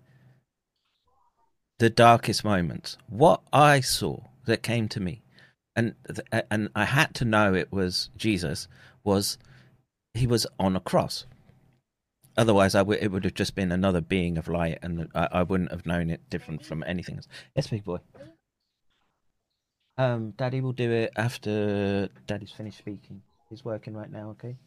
the 1.78 1.90
darkest 1.90 2.44
moments. 2.44 2.98
What 3.08 3.42
I 3.54 3.82
saw 3.82 4.22
that 4.46 4.64
came 4.64 4.88
to 4.90 5.00
me, 5.00 5.22
and 5.76 5.94
and 6.50 6.70
I 6.76 6.86
had 6.86 7.14
to 7.16 7.26
know 7.26 7.54
it 7.54 7.72
was 7.72 8.10
Jesus. 8.18 8.68
Was 9.04 9.38
he 10.16 10.26
was 10.26 10.48
on 10.60 10.76
a 10.76 10.80
cross? 10.80 11.26
Otherwise, 12.38 12.74
I 12.74 12.82
would 12.82 12.98
it 13.02 13.12
would 13.12 13.26
have 13.26 13.36
just 13.36 13.54
been 13.54 13.72
another 13.72 14.02
being 14.02 14.40
of 14.40 14.48
light, 14.48 14.80
and 14.82 15.08
I, 15.14 15.28
I 15.32 15.44
wouldn't 15.44 15.72
have 15.72 15.86
known 15.86 16.10
it 16.10 16.22
different 16.32 16.66
from 16.66 16.84
anything 16.88 17.18
else. 17.18 17.28
Yes, 17.56 17.68
big 17.68 17.84
boy. 17.84 18.00
Um, 19.98 20.32
Daddy 20.32 20.62
will 20.62 20.74
do 20.74 20.92
it 20.92 21.12
after 21.16 22.10
Daddy's 22.28 22.52
finished 22.52 22.80
speaking. 22.80 23.22
He's 23.50 23.64
working 23.64 23.94
right 23.94 24.12
now. 24.12 24.30
Okay. 24.32 24.58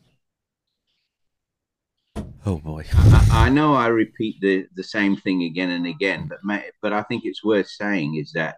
Oh 2.47 2.59
boy. 2.59 2.85
I, 2.93 3.27
I 3.31 3.49
know 3.51 3.75
I 3.75 3.89
repeat 3.89 4.37
the, 4.41 4.67
the 4.75 4.85
same 4.85 5.17
thing 5.17 5.43
again 5.43 5.71
and 5.71 5.87
again, 5.87 6.29
but 6.29 6.39
ma- 6.43 6.71
but 6.81 6.93
I 6.93 7.03
think 7.03 7.25
it's 7.25 7.45
worth 7.45 7.69
saying 7.69 8.15
is 8.15 8.33
that 8.33 8.57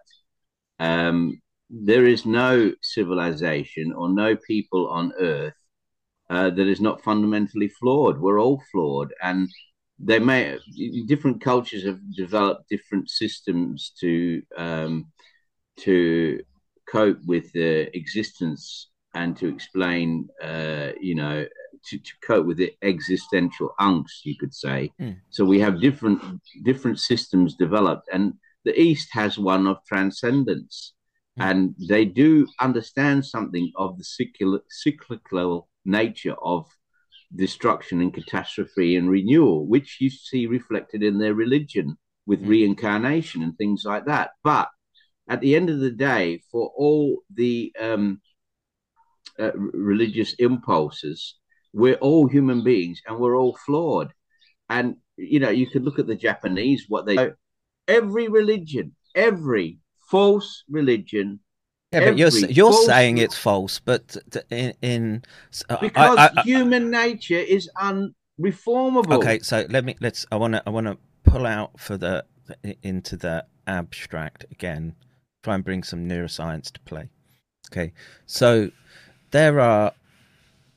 um, 0.79 1.41
there 1.69 2.05
is 2.05 2.25
no 2.25 2.73
civilization 2.81 3.91
or 3.93 4.09
no 4.09 4.35
people 4.35 4.87
on 4.89 5.11
Earth 5.19 5.53
uh, 6.29 6.49
that 6.51 6.67
is 6.67 6.79
not 6.79 7.03
fundamentally 7.03 7.67
flawed. 7.67 8.19
We're 8.19 8.39
all 8.39 8.61
flawed, 8.71 9.13
and 9.21 9.49
they 9.99 10.19
may 10.19 10.57
different 11.07 11.41
cultures 11.41 11.83
have 11.85 11.99
developed 12.15 12.69
different 12.69 13.09
systems 13.09 13.91
to 13.99 14.41
um, 14.57 15.07
to 15.79 16.41
cope 16.87 17.19
with 17.25 17.51
the 17.53 17.95
existence 17.97 18.90
and 19.13 19.35
to 19.37 19.47
explain, 19.47 20.27
uh, 20.41 20.91
you 20.99 21.15
know, 21.15 21.45
to, 21.85 21.97
to 21.97 22.11
cope 22.23 22.45
with 22.45 22.57
the 22.57 22.73
existential 22.81 23.73
angst, 23.79 24.23
you 24.23 24.35
could 24.37 24.53
say. 24.53 24.91
Hmm. 24.99 25.11
So 25.29 25.45
we 25.45 25.59
have 25.59 25.81
different 25.81 26.21
different 26.63 26.99
systems 26.99 27.55
developed, 27.55 28.07
and 28.11 28.33
the 28.65 28.79
East 28.79 29.09
has 29.11 29.37
one 29.37 29.67
of 29.67 29.77
transcendence, 29.87 30.93
and 31.37 31.75
they 31.89 32.05
do 32.05 32.47
understand 32.59 33.25
something 33.25 33.71
of 33.75 33.97
the 33.97 34.03
cyclical, 34.03 34.59
cyclical 34.69 35.67
nature 35.85 36.35
of 36.41 36.67
destruction 37.35 38.01
and 38.01 38.13
catastrophe 38.13 38.95
and 38.95 39.09
renewal, 39.09 39.65
which 39.65 39.97
you 39.99 40.09
see 40.09 40.45
reflected 40.45 41.01
in 41.01 41.17
their 41.17 41.33
religion 41.33 41.97
with 42.25 42.45
reincarnation 42.45 43.41
and 43.41 43.57
things 43.57 43.83
like 43.85 44.05
that. 44.05 44.31
But 44.43 44.69
at 45.29 45.41
the 45.41 45.55
end 45.55 45.69
of 45.69 45.79
the 45.79 45.91
day, 45.91 46.41
for 46.51 46.71
all 46.75 47.21
the 47.33 47.73
um, 47.79 48.21
uh, 49.39 49.51
religious 49.55 50.33
impulses, 50.33 51.35
we're 51.73 51.95
all 51.95 52.27
human 52.27 52.63
beings 52.63 53.01
and 53.07 53.17
we're 53.17 53.37
all 53.37 53.57
flawed. 53.65 54.13
And 54.69 54.95
you 55.17 55.39
know, 55.39 55.49
you 55.49 55.67
could 55.67 55.83
look 55.83 55.99
at 55.99 56.07
the 56.07 56.15
Japanese, 56.15 56.85
what 56.87 57.05
they 57.05 57.31
every 57.87 58.27
religion, 58.27 58.95
every 59.15 59.79
false 60.09 60.63
religion. 60.69 61.39
Yeah, 61.91 62.11
but 62.11 62.17
you're 62.17 62.29
you're 62.29 62.71
saying 62.73 63.17
it's 63.17 63.37
false, 63.37 63.79
but 63.79 64.15
in, 64.49 64.73
in 64.81 65.23
because 65.81 66.17
I- 66.17 66.31
I- 66.37 66.41
human 66.43 66.89
nature 66.89 67.35
is 67.35 67.69
unreformable. 67.77 69.21
okay, 69.21 69.39
so 69.39 69.65
let 69.69 69.83
me 69.83 69.95
let's. 69.99 70.25
I 70.31 70.37
want 70.37 70.53
to 70.53 70.63
I 70.65 70.69
want 70.69 70.87
to 70.87 70.97
pull 71.23 71.45
out 71.45 71.79
for 71.79 71.97
the 71.97 72.25
into 72.81 73.17
the 73.17 73.45
abstract 73.67 74.45
again. 74.51 74.95
Try 75.43 75.55
and 75.55 75.63
bring 75.65 75.83
some 75.83 76.07
neuroscience 76.07 76.71
to 76.71 76.79
play. 76.81 77.09
Okay, 77.71 77.91
so 78.25 78.71
there 79.31 79.59
are 79.59 79.93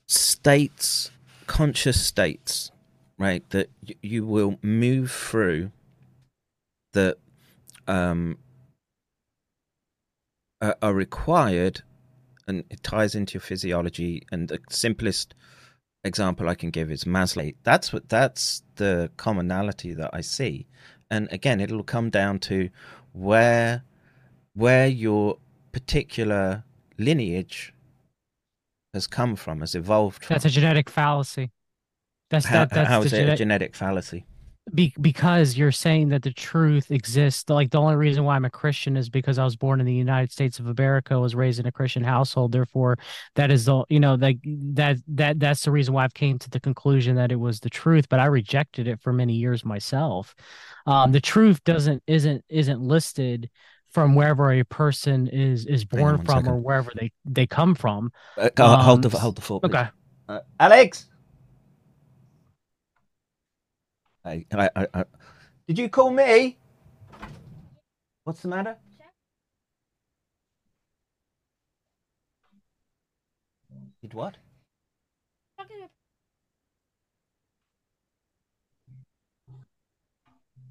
states, 0.06 1.10
conscious 1.46 2.04
states, 2.04 2.70
right? 3.18 3.48
That 3.50 3.70
y- 3.86 3.94
you 4.02 4.26
will 4.26 4.58
move 4.62 5.10
through 5.10 5.70
that 6.92 7.18
um, 7.86 8.38
are, 10.60 10.76
are 10.80 10.94
required, 10.94 11.82
and 12.46 12.64
it 12.70 12.82
ties 12.82 13.14
into 13.14 13.34
your 13.34 13.40
physiology. 13.40 14.22
And 14.32 14.48
the 14.48 14.60
simplest 14.70 15.34
example 16.04 16.48
I 16.48 16.54
can 16.54 16.70
give 16.70 16.90
is 16.90 17.04
Maslow. 17.04 17.54
That's 17.64 17.92
what 17.92 18.08
that's 18.08 18.62
the 18.76 19.10
commonality 19.16 19.92
that 19.94 20.10
I 20.12 20.20
see. 20.20 20.66
And 21.10 21.28
again, 21.30 21.60
it'll 21.60 21.84
come 21.84 22.10
down 22.10 22.38
to 22.40 22.70
where 23.12 23.82
where 24.54 24.86
your 24.86 25.38
particular 25.72 26.64
lineage 26.98 27.73
has 28.94 29.06
come 29.06 29.36
from, 29.36 29.60
has 29.60 29.74
evolved 29.74 30.24
from. 30.24 30.34
That's 30.34 30.46
a 30.46 30.50
genetic 30.50 30.88
fallacy. 30.88 31.50
That's 32.30 32.46
how, 32.46 32.60
that. 32.60 32.70
That's 32.70 32.88
how 32.88 33.02
is 33.02 33.12
it 33.12 33.16
a 33.16 33.18
genetic- 33.18 33.38
genetic 33.38 33.76
fallacy? 33.76 34.24
Be- 34.74 34.94
because 34.98 35.58
you're 35.58 35.70
saying 35.70 36.08
that 36.08 36.22
the 36.22 36.32
truth 36.32 36.90
exists. 36.90 37.50
Like 37.50 37.70
the 37.70 37.78
only 37.78 37.96
reason 37.96 38.24
why 38.24 38.34
I'm 38.34 38.46
a 38.46 38.50
Christian 38.50 38.96
is 38.96 39.10
because 39.10 39.38
I 39.38 39.44
was 39.44 39.56
born 39.56 39.78
in 39.78 39.84
the 39.84 39.92
United 39.92 40.32
States 40.32 40.58
of 40.58 40.66
America, 40.66 41.20
was 41.20 41.34
raised 41.34 41.60
in 41.60 41.66
a 41.66 41.72
Christian 41.72 42.02
household. 42.02 42.52
Therefore, 42.52 42.96
that 43.34 43.50
is 43.50 43.66
the 43.66 43.84
you 43.90 44.00
know 44.00 44.14
like 44.14 44.38
that 44.44 44.96
that 45.08 45.38
that's 45.38 45.64
the 45.64 45.70
reason 45.70 45.92
why 45.92 46.04
I've 46.04 46.14
came 46.14 46.38
to 46.38 46.48
the 46.48 46.60
conclusion 46.60 47.16
that 47.16 47.30
it 47.30 47.36
was 47.36 47.60
the 47.60 47.68
truth. 47.68 48.08
But 48.08 48.20
I 48.20 48.26
rejected 48.26 48.88
it 48.88 49.02
for 49.02 49.12
many 49.12 49.34
years 49.34 49.66
myself. 49.66 50.34
Um, 50.86 51.12
the 51.12 51.20
truth 51.20 51.62
doesn't 51.64 52.02
isn't 52.06 52.42
isn't 52.48 52.80
listed 52.80 53.50
from 53.94 54.16
wherever 54.16 54.50
a 54.50 54.64
person 54.64 55.28
is 55.28 55.64
is 55.66 55.84
born 55.84 56.16
one 56.16 56.26
from 56.26 56.48
or 56.48 56.56
wherever 56.56 56.90
they 56.98 57.12
they 57.24 57.46
come 57.46 57.76
from. 57.76 58.12
Uh, 58.36 58.50
go- 58.54 58.66
hold 58.76 59.02
the 59.02 59.08
Um, 59.08 59.20
hold 59.20 59.36
the 59.36 59.40
thought. 59.40 59.64
Okay. 59.64 59.86
Uh, 60.28 60.40
Alex. 60.58 61.06
I, 64.24 64.44
I, 64.52 64.70
I, 64.74 64.86
I, 64.94 65.04
did 65.68 65.78
you 65.78 65.88
call 65.88 66.10
me? 66.10 66.58
What's 68.24 68.40
the 68.40 68.48
matter? 68.48 68.76
Did 74.00 74.14
what? 74.14 74.36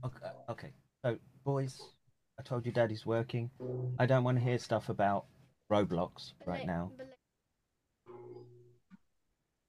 Okay, 0.05 0.27
okay. 0.49 0.71
So, 1.05 1.17
boys, 1.45 1.79
I 2.43 2.49
told 2.49 2.65
you 2.65 2.73
Daddy's 2.73 3.05
working. 3.05 3.49
I 3.97 4.05
don't 4.05 4.25
want 4.25 4.37
to 4.37 4.43
hear 4.43 4.57
stuff 4.57 4.89
about 4.89 5.27
Roblox 5.71 6.33
right 6.45 6.67
now. 6.67 6.91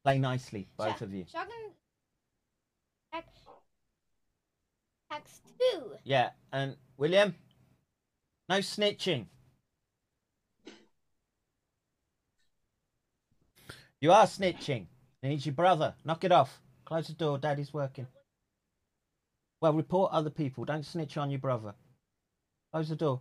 Play 0.03 0.19
nicely, 0.19 0.67
both 0.77 1.01
of 1.01 1.13
you. 1.15 1.25
Shotgun 1.31 1.55
X 3.13 3.27
X 5.13 5.41
two. 5.57 5.93
Yeah, 6.03 6.31
and 6.53 6.77
William, 6.97 7.37
no 8.49 8.59
snitching. 8.59 9.27
You 14.01 14.11
are 14.11 14.27
snitching. 14.27 14.87
And 15.23 15.33
he's 15.33 15.47
your 15.47 15.55
brother. 15.55 15.95
Knock 16.05 16.25
it 16.25 16.33
off. 16.33 16.61
Close 16.85 17.07
the 17.07 17.13
door. 17.13 17.39
Daddy's 17.39 17.73
working. 17.73 18.09
Well, 19.63 19.73
report 19.73 20.13
other 20.13 20.29
people. 20.29 20.65
Don't 20.65 20.85
snitch 20.85 21.17
on 21.17 21.31
your 21.31 21.41
brother. 21.41 21.75
Close 22.75 22.89
the 22.89 22.97
door. 22.97 23.21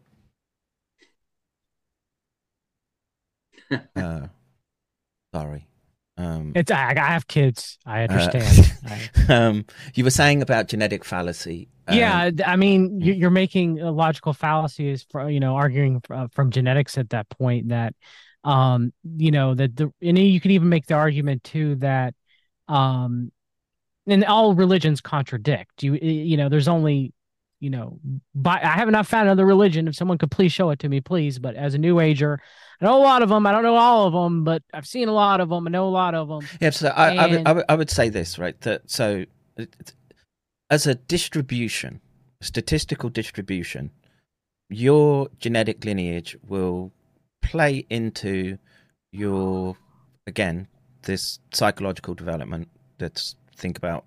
uh, 3.95 4.27
sorry. 5.31 5.67
Um, 6.17 6.53
It's 6.55 6.71
I, 6.71 6.95
I 6.97 7.11
have 7.11 7.27
kids. 7.27 7.77
I 7.85 7.99
uh, 7.99 8.07
understand. 8.09 8.73
I- 9.29 9.31
um, 9.31 9.65
you 9.93 10.03
were 10.05 10.09
saying 10.09 10.41
about 10.41 10.69
genetic 10.69 11.05
fallacy. 11.05 11.69
um, 11.87 11.95
yeah, 11.95 12.31
I 12.43 12.55
mean, 12.55 12.99
you- 12.99 13.13
you're 13.13 13.29
making 13.29 13.79
a 13.79 13.91
logical 13.91 14.33
fallacies 14.33 15.05
for 15.11 15.29
you 15.29 15.39
know 15.39 15.55
arguing 15.55 16.01
uh, 16.09 16.29
from 16.31 16.49
genetics 16.49 16.97
at 16.97 17.11
that 17.11 17.29
point 17.29 17.69
that 17.69 17.93
um 18.43 18.91
you 19.03 19.29
know 19.29 19.53
that 19.53 19.75
the 19.75 19.93
and 20.01 20.17
you 20.17 20.41
can 20.41 20.49
even 20.49 20.67
make 20.67 20.87
the 20.87 20.95
argument 20.95 21.43
too 21.43 21.75
that 21.75 22.15
um 22.67 23.31
and 24.07 24.25
all 24.25 24.55
religions 24.55 24.99
contradict 24.99 25.83
you 25.83 25.93
you 25.93 26.37
know 26.37 26.49
there's 26.49 26.67
only 26.67 27.13
you 27.63 27.69
know 27.69 27.97
by 28.35 28.55
i 28.61 28.75
have 28.81 28.89
not 28.89 29.07
found 29.07 29.27
another 29.27 29.45
religion 29.45 29.87
if 29.87 29.95
someone 29.95 30.17
could 30.17 30.29
please 30.29 30.51
show 30.51 30.69
it 30.69 30.79
to 30.79 30.89
me 30.89 30.99
please 30.99 31.39
but 31.39 31.55
as 31.55 31.73
a 31.73 31.77
new 31.77 32.01
ager 32.01 32.37
i 32.81 32.85
know 32.85 32.97
a 32.97 33.01
lot 33.01 33.23
of 33.23 33.29
them 33.29 33.47
i 33.47 33.51
don't 33.53 33.63
know 33.63 33.77
all 33.77 34.05
of 34.05 34.11
them 34.11 34.43
but 34.43 34.61
i've 34.73 34.85
seen 34.85 35.07
a 35.07 35.13
lot 35.13 35.39
of 35.39 35.47
them 35.47 35.65
i 35.65 35.71
know 35.71 35.87
a 35.87 35.95
lot 36.03 36.13
of 36.13 36.27
them 36.27 36.41
Yeah, 36.59 36.71
so 36.71 36.89
I, 36.89 37.15
I, 37.15 37.27
would, 37.27 37.37
And- 37.37 37.47
I, 37.47 37.51
would, 37.53 37.65
I 37.69 37.75
would 37.75 37.89
say 37.89 38.09
this, 38.09 38.37
right? 38.37 38.59
That 38.61 38.91
so, 38.91 39.23
as 40.69 40.85
a 40.87 40.95
distribution, 40.95 42.01
statistical 42.41 43.09
distribution, 43.09 43.91
your 44.69 45.29
genetic 45.39 45.85
lineage 45.85 46.35
will 46.45 46.91
play 47.41 47.85
into 47.89 48.57
your 49.13 49.77
again 50.27 50.67
this 51.03 51.39
psychological 51.53 52.13
development. 52.13 52.67
Let's 52.99 53.35
think 53.55 53.77
about 53.77 54.05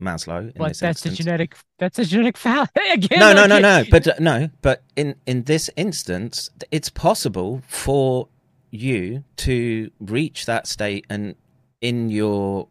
Maslow 0.00 0.54
in 0.54 0.62
this 0.68 0.80
that's 0.80 1.04
instance. 1.04 1.18
genetic 1.18 1.56
that's 1.78 1.98
a 1.98 2.04
genetic 2.04 2.36
fallacy 2.44 2.70
again 2.92 3.18
no, 3.18 3.32
no, 3.32 3.46
no, 3.46 3.58
no. 3.58 3.84
But 3.90 4.06
uh, 4.06 4.14
no, 4.20 4.48
but 4.62 4.82
in 4.96 5.16
in 5.26 5.44
this 5.44 5.68
instance, 5.76 6.50
it's 6.70 6.88
possible 6.88 7.62
for 7.66 8.28
you 8.70 9.24
to 9.36 9.90
reach 9.98 10.46
that 10.46 10.66
state, 10.66 11.06
and 11.10 11.34
in 11.80 12.10
your 12.10 12.68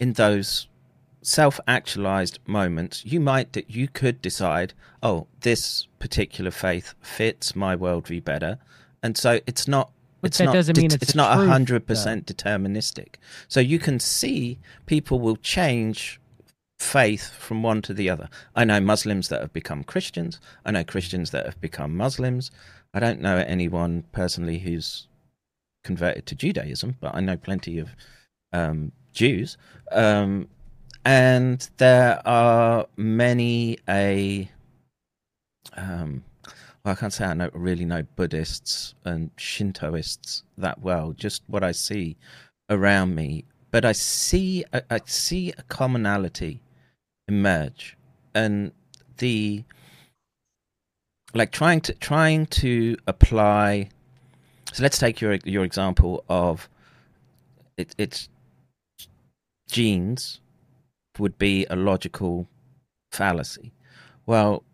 in 0.00 0.14
those 0.14 0.68
self-actualized 1.22 2.38
moments, 2.46 3.04
you 3.04 3.18
might 3.18 3.52
that 3.54 3.70
you 3.70 3.88
could 3.88 4.20
decide, 4.20 4.74
oh, 5.02 5.26
this 5.40 5.88
particular 5.98 6.50
faith 6.50 6.94
fits 7.00 7.56
my 7.56 7.74
worldview 7.76 8.24
better, 8.24 8.58
and 9.02 9.16
so 9.16 9.40
it's 9.46 9.68
not. 9.68 9.90
But 10.24 10.28
it's 10.28 10.38
that 10.38 10.44
not. 10.46 10.54
doesn't 10.54 10.76
mean 10.78 10.86
it's 10.86 10.94
it's 10.96 11.14
not 11.14 11.34
truth, 11.36 11.48
hundred 11.48 11.86
percent 11.86 12.26
deterministic. 12.26 13.16
So 13.46 13.60
you 13.60 13.78
can 13.78 14.00
see 14.00 14.58
people 14.86 15.20
will 15.20 15.36
change 15.36 16.18
faith 16.78 17.30
from 17.30 17.62
one 17.62 17.82
to 17.82 17.94
the 17.94 18.08
other. 18.08 18.28
I 18.56 18.64
know 18.64 18.80
Muslims 18.80 19.28
that 19.28 19.40
have 19.40 19.52
become 19.52 19.84
Christians. 19.84 20.40
I 20.64 20.70
know 20.70 20.82
Christians 20.82 21.30
that 21.30 21.44
have 21.44 21.60
become 21.60 21.96
Muslims. 21.96 22.50
I 22.94 23.00
don't 23.00 23.20
know 23.20 23.36
anyone 23.36 24.04
personally 24.12 24.58
who's 24.58 25.08
converted 25.82 26.26
to 26.26 26.34
Judaism, 26.34 26.96
but 27.00 27.14
I 27.14 27.20
know 27.20 27.36
plenty 27.36 27.78
of 27.78 27.90
um, 28.52 28.92
Jews. 29.12 29.58
Um, 29.92 30.48
and 31.04 31.68
there 31.76 32.26
are 32.26 32.86
many 32.96 33.78
a 33.88 34.50
um, 35.76 36.24
well, 36.84 36.92
I 36.92 36.94
can't 36.96 37.12
say 37.12 37.24
I 37.24 37.34
know 37.34 37.50
really 37.54 37.86
know 37.86 38.02
Buddhists 38.14 38.94
and 39.04 39.34
Shintoists 39.36 40.42
that 40.58 40.80
well. 40.82 41.12
Just 41.12 41.42
what 41.46 41.64
I 41.64 41.72
see 41.72 42.16
around 42.68 43.14
me, 43.14 43.44
but 43.70 43.84
I 43.84 43.92
see 43.92 44.64
I, 44.72 45.00
see 45.06 45.52
a 45.56 45.62
commonality 45.62 46.60
emerge, 47.26 47.96
and 48.34 48.72
the 49.16 49.64
like 51.32 51.52
trying 51.52 51.80
to 51.82 51.94
trying 51.94 52.46
to 52.46 52.96
apply. 53.06 53.88
So 54.72 54.82
let's 54.82 54.98
take 54.98 55.22
your 55.22 55.38
your 55.44 55.64
example 55.64 56.22
of 56.28 56.68
it, 57.78 57.94
it's 57.96 58.28
genes 59.70 60.40
would 61.18 61.38
be 61.38 61.64
a 61.70 61.76
logical 61.76 62.46
fallacy. 63.10 63.72
Well, 64.26 64.64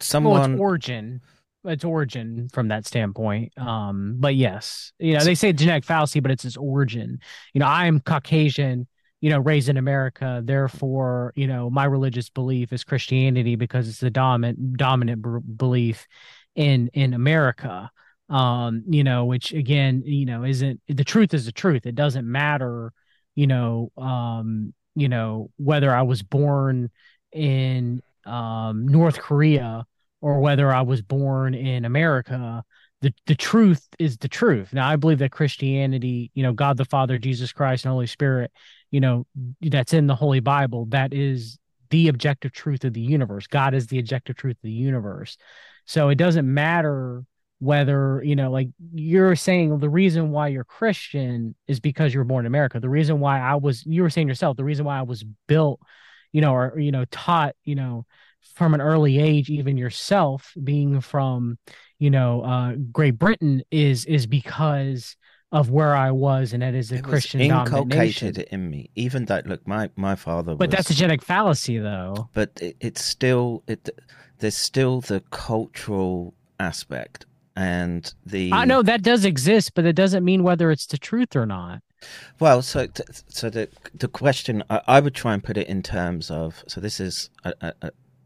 someone 0.00 0.40
well, 0.40 0.50
it's 0.52 0.60
origin. 0.60 1.20
It's 1.64 1.84
origin 1.84 2.48
from 2.52 2.68
that 2.68 2.86
standpoint. 2.86 3.52
Um 3.58 4.16
but 4.18 4.34
yes 4.34 4.92
you 4.98 5.14
know 5.14 5.24
they 5.24 5.34
say 5.34 5.52
genetic 5.52 5.84
fallacy 5.84 6.20
but 6.20 6.30
it's 6.30 6.44
its 6.44 6.56
origin. 6.56 7.20
You 7.54 7.60
know 7.60 7.66
i'm 7.66 8.00
caucasian 8.00 8.86
you 9.20 9.30
know 9.30 9.38
raised 9.38 9.68
in 9.68 9.76
america. 9.76 10.40
Therefore 10.44 11.32
you 11.36 11.46
know 11.46 11.70
my 11.70 11.84
religious 11.84 12.28
belief 12.30 12.72
is 12.72 12.84
christianity 12.84 13.56
because 13.56 13.88
it's 13.88 14.00
the 14.00 14.10
dominant 14.10 14.76
dominant 14.76 15.22
b- 15.22 15.52
belief 15.56 16.06
in 16.54 16.88
in 16.94 17.14
america. 17.14 17.90
Um 18.28 18.84
you 18.88 19.04
know 19.04 19.24
which 19.26 19.52
again 19.52 20.02
you 20.06 20.24
know 20.24 20.44
isn't 20.44 20.80
the 20.88 21.04
truth 21.04 21.34
is 21.34 21.44
the 21.46 21.52
truth. 21.52 21.84
It 21.84 21.94
doesn't 21.94 22.30
matter 22.30 22.92
you 23.34 23.46
know 23.46 23.92
um 23.96 24.74
you 24.96 25.08
know 25.08 25.50
whether 25.56 25.94
i 25.94 26.02
was 26.02 26.22
born 26.22 26.90
in 27.32 28.02
um 28.26 28.86
north 28.86 29.18
korea 29.18 29.84
or 30.20 30.40
whether 30.40 30.72
I 30.72 30.82
was 30.82 31.02
born 31.02 31.54
in 31.54 31.84
America, 31.84 32.62
the 33.00 33.12
the 33.26 33.34
truth 33.34 33.86
is 33.98 34.18
the 34.18 34.28
truth. 34.28 34.72
Now 34.72 34.88
I 34.88 34.96
believe 34.96 35.18
that 35.20 35.32
Christianity, 35.32 36.30
you 36.34 36.42
know, 36.42 36.52
God 36.52 36.76
the 36.76 36.84
Father, 36.84 37.18
Jesus 37.18 37.52
Christ, 37.52 37.84
and 37.84 37.92
Holy 37.92 38.06
Spirit, 38.06 38.52
you 38.90 39.00
know, 39.00 39.26
that's 39.62 39.94
in 39.94 40.06
the 40.06 40.14
Holy 40.14 40.40
Bible, 40.40 40.86
that 40.90 41.14
is 41.14 41.58
the 41.90 42.08
objective 42.08 42.52
truth 42.52 42.84
of 42.84 42.92
the 42.92 43.00
universe. 43.00 43.46
God 43.46 43.74
is 43.74 43.86
the 43.86 43.98
objective 43.98 44.36
truth 44.36 44.56
of 44.56 44.62
the 44.62 44.70
universe. 44.70 45.36
So 45.86 46.08
it 46.08 46.16
doesn't 46.16 46.52
matter 46.52 47.24
whether, 47.58 48.22
you 48.24 48.36
know, 48.36 48.50
like 48.50 48.68
you're 48.94 49.36
saying 49.36 49.78
the 49.78 49.88
reason 49.88 50.30
why 50.30 50.48
you're 50.48 50.64
Christian 50.64 51.54
is 51.66 51.80
because 51.80 52.14
you 52.14 52.20
were 52.20 52.24
born 52.24 52.44
in 52.44 52.46
America. 52.46 52.80
The 52.80 52.88
reason 52.88 53.20
why 53.20 53.40
I 53.40 53.56
was 53.56 53.84
you 53.86 54.02
were 54.02 54.10
saying 54.10 54.28
yourself, 54.28 54.56
the 54.56 54.64
reason 54.64 54.84
why 54.84 54.98
I 54.98 55.02
was 55.02 55.24
built, 55.46 55.80
you 56.32 56.40
know, 56.40 56.54
or 56.54 56.78
you 56.78 56.92
know, 56.92 57.04
taught, 57.10 57.54
you 57.64 57.74
know, 57.74 58.06
from 58.54 58.74
an 58.74 58.80
early 58.80 59.18
age 59.18 59.48
even 59.50 59.76
yourself 59.76 60.52
being 60.62 61.00
from 61.00 61.58
you 61.98 62.10
know 62.10 62.42
uh 62.42 62.74
great 62.92 63.18
britain 63.18 63.62
is 63.70 64.04
is 64.04 64.26
because 64.26 65.16
of 65.52 65.70
where 65.70 65.94
i 65.94 66.10
was 66.10 66.52
and 66.52 66.62
that 66.62 66.74
is 66.74 66.92
a 66.92 66.96
it 66.96 67.04
christian 67.04 67.38
nation. 67.38 67.58
inculcated 67.58 68.38
in 68.52 68.70
me. 68.70 68.90
Even 68.94 69.24
though, 69.24 69.40
look, 69.46 69.66
my 69.66 69.90
my 69.96 70.14
father. 70.14 70.54
but 70.54 70.68
was, 70.68 70.76
that's 70.76 70.90
a 70.90 70.94
genetic 70.94 71.22
fallacy 71.22 71.78
though 71.78 72.28
but 72.34 72.50
it, 72.60 72.76
it's 72.80 73.04
still 73.04 73.62
it. 73.66 73.88
There's 74.38 74.56
still 74.56 75.00
the 75.02 75.20
cultural 75.30 76.34
aspect 76.58 77.26
and 77.56 78.12
the. 78.26 78.52
i 78.52 78.64
know 78.64 78.82
that 78.82 79.02
does 79.02 79.24
exist 79.24 79.72
but 79.74 79.84
it 79.84 79.94
doesn't 79.94 80.24
mean 80.24 80.42
whether 80.42 80.70
it's 80.70 80.86
the 80.86 80.98
truth 80.98 81.34
or 81.34 81.46
not 81.46 81.80
Well, 82.38 82.62
so 82.62 82.86
t- 82.86 83.02
so 83.28 83.50
the 83.50 83.68
the 83.94 84.08
question 84.08 84.62
I, 84.70 84.80
I 84.86 85.00
would 85.00 85.14
try 85.14 85.34
and 85.34 85.42
put 85.44 85.56
it 85.56 85.66
in 85.68 85.82
terms 85.82 86.30
of 86.30 86.64
so 86.66 86.80
this 86.80 87.00
is 87.00 87.30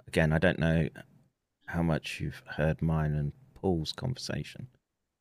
again 0.06 0.32
I 0.32 0.38
don't 0.38 0.58
know 0.58 0.88
how 1.66 1.82
much 1.82 2.20
you've 2.20 2.42
heard 2.56 2.80
mine 2.82 3.14
and 3.14 3.32
Paul's 3.54 3.92
conversation. 3.92 4.68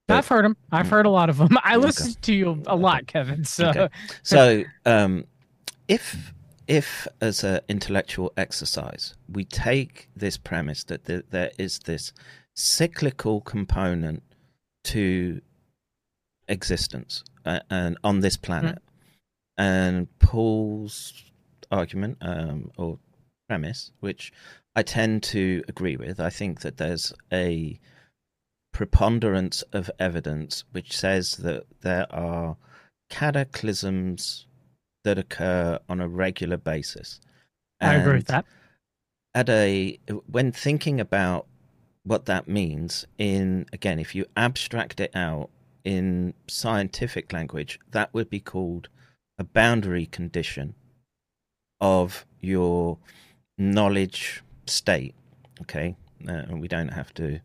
i've 0.10 0.28
heard 0.28 0.44
them 0.46 0.56
i've 0.72 0.90
heard 0.90 1.06
a 1.06 1.10
lot 1.10 1.30
of 1.30 1.38
them 1.38 1.58
i 1.64 1.76
Okay. 1.76 1.86
listen 1.86 2.14
to 2.22 2.34
you 2.34 2.62
a 2.68 2.76
lot 2.76 3.08
kevin 3.08 3.44
so 3.46 3.70
Okay. 3.70 3.90
So 4.24 4.64
um, 4.86 5.26
if 5.88 6.34
if 6.68 7.08
as 7.22 7.44
an 7.44 7.62
intellectual 7.70 8.32
exercise 8.38 9.16
we 9.32 9.46
take 9.46 10.10
this 10.16 10.38
premise 10.38 10.84
that 10.86 11.06
there, 11.06 11.24
there 11.32 11.52
is 11.58 11.80
this 11.80 12.12
cyclical 12.54 13.42
component 13.42 14.22
to 14.84 15.42
existence 16.48 17.24
uh, 17.46 17.60
and 17.70 17.98
on 18.04 18.20
this 18.22 18.38
planet. 18.38 18.80
And 19.58 20.08
paul's 20.20 21.14
argument 21.72 22.18
um, 22.22 22.72
or 22.78 23.00
premise 23.48 23.92
which 24.00 24.32
i 24.76 24.82
tend 24.82 25.22
to 25.22 25.64
agree 25.68 25.98
with 25.98 26.20
i 26.20 26.30
think 26.30 26.62
that 26.62 26.78
there's 26.78 27.14
a 27.32 27.80
preponderance 28.74 29.62
of 29.74 29.90
evidence 30.00 30.64
which 30.72 30.98
says 30.98 31.38
that 31.38 31.64
there 31.82 32.08
are 32.12 32.58
cataclysms 33.10 34.48
that 35.04 35.18
occur 35.18 35.80
on 35.88 36.02
a 36.02 36.08
regular 36.08 36.58
basis. 36.58 37.20
I 37.80 37.96
agree 37.96 38.16
with 38.16 38.28
that. 38.28 38.46
at 39.36 39.50
a 39.50 40.00
when 40.26 40.52
thinking 40.52 41.00
about 41.00 41.46
what 42.04 42.26
that 42.26 42.48
means 42.48 43.06
in 43.18 43.66
again 43.74 44.00
if 44.00 44.16
you 44.16 44.26
abstract 44.36 45.00
it 45.00 45.12
out 45.16 45.50
in 45.84 46.34
scientific 46.48 47.34
language 47.34 47.80
that 47.92 48.14
would 48.14 48.30
be 48.30 48.40
called 48.40 48.88
a 49.38 49.44
boundary 49.44 50.06
condition 50.06 50.76
of 51.82 52.26
your 52.40 52.98
knowledge 53.58 54.42
state 54.66 55.14
okay 55.62 55.96
uh, 56.28 56.32
and 56.32 56.62
we 56.62 56.68
don't 56.68 56.90
have 56.94 57.14
to 57.14 57.40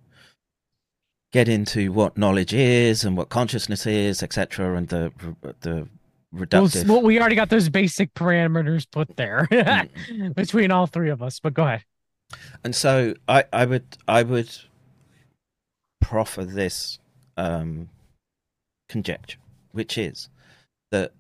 get 1.33 1.49
into 1.49 1.93
what 1.93 2.17
knowledge 2.17 2.55
is 2.55 3.05
and 3.05 3.17
what 3.17 3.29
consciousness 3.29 3.87
is 3.87 4.23
etc 4.23 4.77
and 4.77 4.89
the 4.89 5.13
the 5.61 5.89
reductive 6.35 6.87
well, 6.87 7.03
we 7.03 7.19
already 7.19 7.35
got 7.35 7.49
those 7.49 7.69
basic 7.69 8.13
parameters 8.15 8.87
put 8.91 9.17
there 9.17 9.49
Mm. 9.53 10.35
between 10.35 10.71
all 10.71 10.87
three 10.87 11.11
of 11.11 11.23
us 11.23 11.41
but 11.41 11.55
go 11.55 11.65
ahead 11.65 11.85
And 12.63 12.75
so 12.75 13.15
I, 13.27 13.45
I 13.53 13.65
would 13.65 13.97
I 14.07 14.23
would 14.23 14.51
proffer 16.01 16.45
this 16.45 16.99
um, 17.37 17.89
conjecture, 18.89 19.39
which 19.73 19.99
is 19.99 20.29
that 20.91 21.13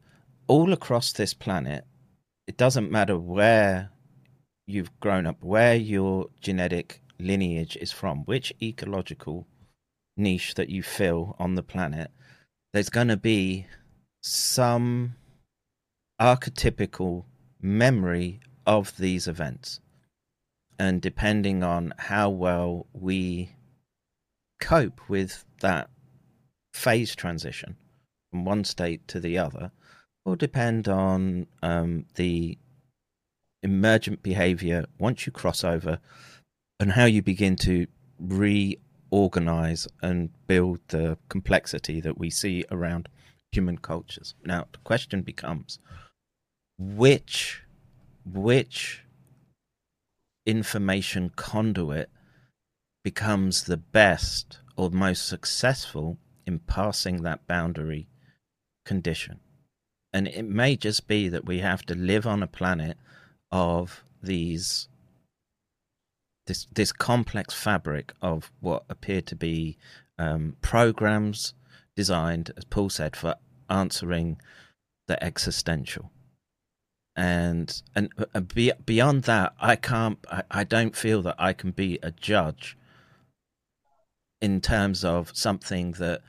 all 0.46 0.72
across 0.72 1.12
this 1.12 1.34
planet, 1.34 1.84
it 2.46 2.56
doesn't 2.56 2.90
matter 2.90 3.18
where 3.18 3.90
you've 4.66 4.98
grown 5.00 5.26
up, 5.26 5.42
where 5.42 5.74
your 5.74 6.28
genetic 6.40 7.02
lineage 7.18 7.76
is 7.76 7.92
from, 7.92 8.24
which 8.24 8.52
ecological 8.62 9.46
niche 10.16 10.54
that 10.54 10.68
you 10.68 10.82
fill 10.82 11.36
on 11.38 11.54
the 11.54 11.62
planet, 11.62 12.10
there's 12.72 12.90
going 12.90 13.08
to 13.08 13.16
be 13.16 13.66
some 14.22 15.14
archetypical 16.20 17.24
memory 17.60 18.40
of 18.66 18.96
these 18.96 19.28
events. 19.28 19.80
And 20.78 21.00
depending 21.00 21.62
on 21.62 21.92
how 21.98 22.30
well 22.30 22.86
we 22.92 23.50
cope 24.60 25.00
with 25.08 25.44
that 25.60 25.90
phase 26.78 27.14
transition 27.16 27.76
from 28.30 28.44
one 28.44 28.64
state 28.64 29.06
to 29.08 29.20
the 29.20 29.36
other, 29.36 29.72
will 30.24 30.36
depend 30.36 30.88
on 30.88 31.46
um, 31.62 32.04
the 32.14 32.56
emergent 33.62 34.22
behavior 34.22 34.84
once 34.98 35.26
you 35.26 35.32
cross 35.32 35.64
over 35.64 35.98
and 36.78 36.92
how 36.92 37.04
you 37.04 37.20
begin 37.20 37.56
to 37.56 37.86
reorganize 38.20 39.88
and 40.02 40.30
build 40.46 40.78
the 40.88 41.18
complexity 41.28 42.00
that 42.00 42.18
we 42.18 42.30
see 42.30 42.64
around 42.70 43.08
human 43.50 43.78
cultures. 43.78 44.34
Now, 44.44 44.66
the 44.72 44.78
question 44.78 45.22
becomes 45.22 45.78
which 46.78 47.62
which 48.24 49.04
information 50.46 51.30
conduit 51.34 52.10
becomes 53.02 53.64
the 53.64 53.76
best 53.76 54.58
or 54.76 54.90
most 54.90 55.26
successful 55.26 56.18
in 56.48 56.58
passing 56.58 57.22
that 57.22 57.46
boundary 57.46 58.08
condition. 58.86 59.38
And 60.14 60.26
it 60.26 60.46
may 60.46 60.76
just 60.76 61.06
be 61.06 61.28
that 61.28 61.44
we 61.44 61.58
have 61.58 61.82
to 61.86 61.94
live 61.94 62.26
on 62.26 62.42
a 62.42 62.46
planet 62.46 62.96
of 63.52 64.02
these 64.22 64.88
this 66.46 66.66
this 66.72 66.92
complex 66.92 67.52
fabric 67.52 68.14
of 68.22 68.50
what 68.60 68.84
appear 68.88 69.20
to 69.20 69.36
be 69.36 69.76
um, 70.18 70.56
programs 70.62 71.52
designed, 71.94 72.50
as 72.56 72.64
Paul 72.64 72.88
said, 72.88 73.14
for 73.14 73.34
answering 73.68 74.40
the 75.06 75.22
existential. 75.22 76.10
And 77.14 77.82
and 77.94 78.10
uh, 78.34 78.40
be, 78.40 78.72
beyond 78.86 79.24
that, 79.24 79.52
I 79.60 79.76
can't. 79.76 80.18
I, 80.30 80.42
I 80.50 80.64
don't 80.64 80.96
feel 80.96 81.20
that 81.22 81.36
I 81.38 81.52
can 81.52 81.72
be 81.72 81.98
a 82.02 82.10
judge 82.10 82.77
in 84.40 84.60
terms 84.60 85.04
of 85.04 85.30
something 85.34 85.92
that 85.92 86.22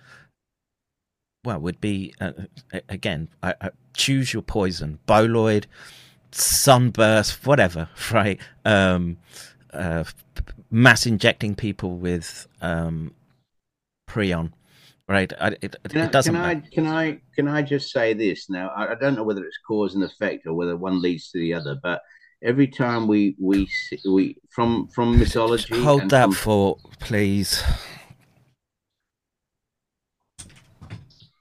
well 1.44 1.60
would 1.60 1.80
be 1.80 2.14
uh, 2.19 2.31
again 2.90 3.30
I, 3.44 3.53
I 3.61 3.69
choose 3.94 4.34
your 4.34 4.44
poison. 4.44 4.99
Bolide 5.07 5.65
sunburst 6.31 7.45
whatever 7.45 7.90
right? 8.11 8.40
Um 8.65 9.18
uh 9.73 10.03
mass 10.72 11.06
injecting 11.06 11.56
people 11.56 11.98
with 11.98 12.48
um 12.61 13.14
prion 14.10 14.52
right? 15.07 15.34
I, 15.41 15.48
it, 15.61 15.76
can 15.90 16.02
it 16.02 16.11
doesn't 16.11 16.34
can 16.34 16.44
I, 16.44 16.56
can 16.56 16.88
I 16.88 17.19
can 17.36 17.48
I 17.48 17.61
just 17.61 17.91
say 17.91 18.14
this? 18.14 18.49
Now 18.49 18.69
I, 18.69 18.91
I 18.91 18.95
don't 18.95 19.15
know 19.15 19.23
whether 19.23 19.44
it's 19.44 19.57
cause 19.68 19.95
and 19.95 20.03
effect 20.03 20.45
or 20.45 20.53
whether 20.53 20.77
one 20.77 21.02
leads 21.02 21.31
to 21.31 21.40
the 21.40 21.53
other 21.53 21.77
but 21.81 22.02
every 22.44 22.68
time 22.68 23.07
we 23.07 23.36
we 23.40 23.69
we 24.10 24.36
from 24.49 24.88
from 24.88 25.18
mythology 25.19 25.81
hold 25.81 26.10
that 26.10 26.26
from, 26.26 26.34
thought 26.34 26.80
please 26.99 27.64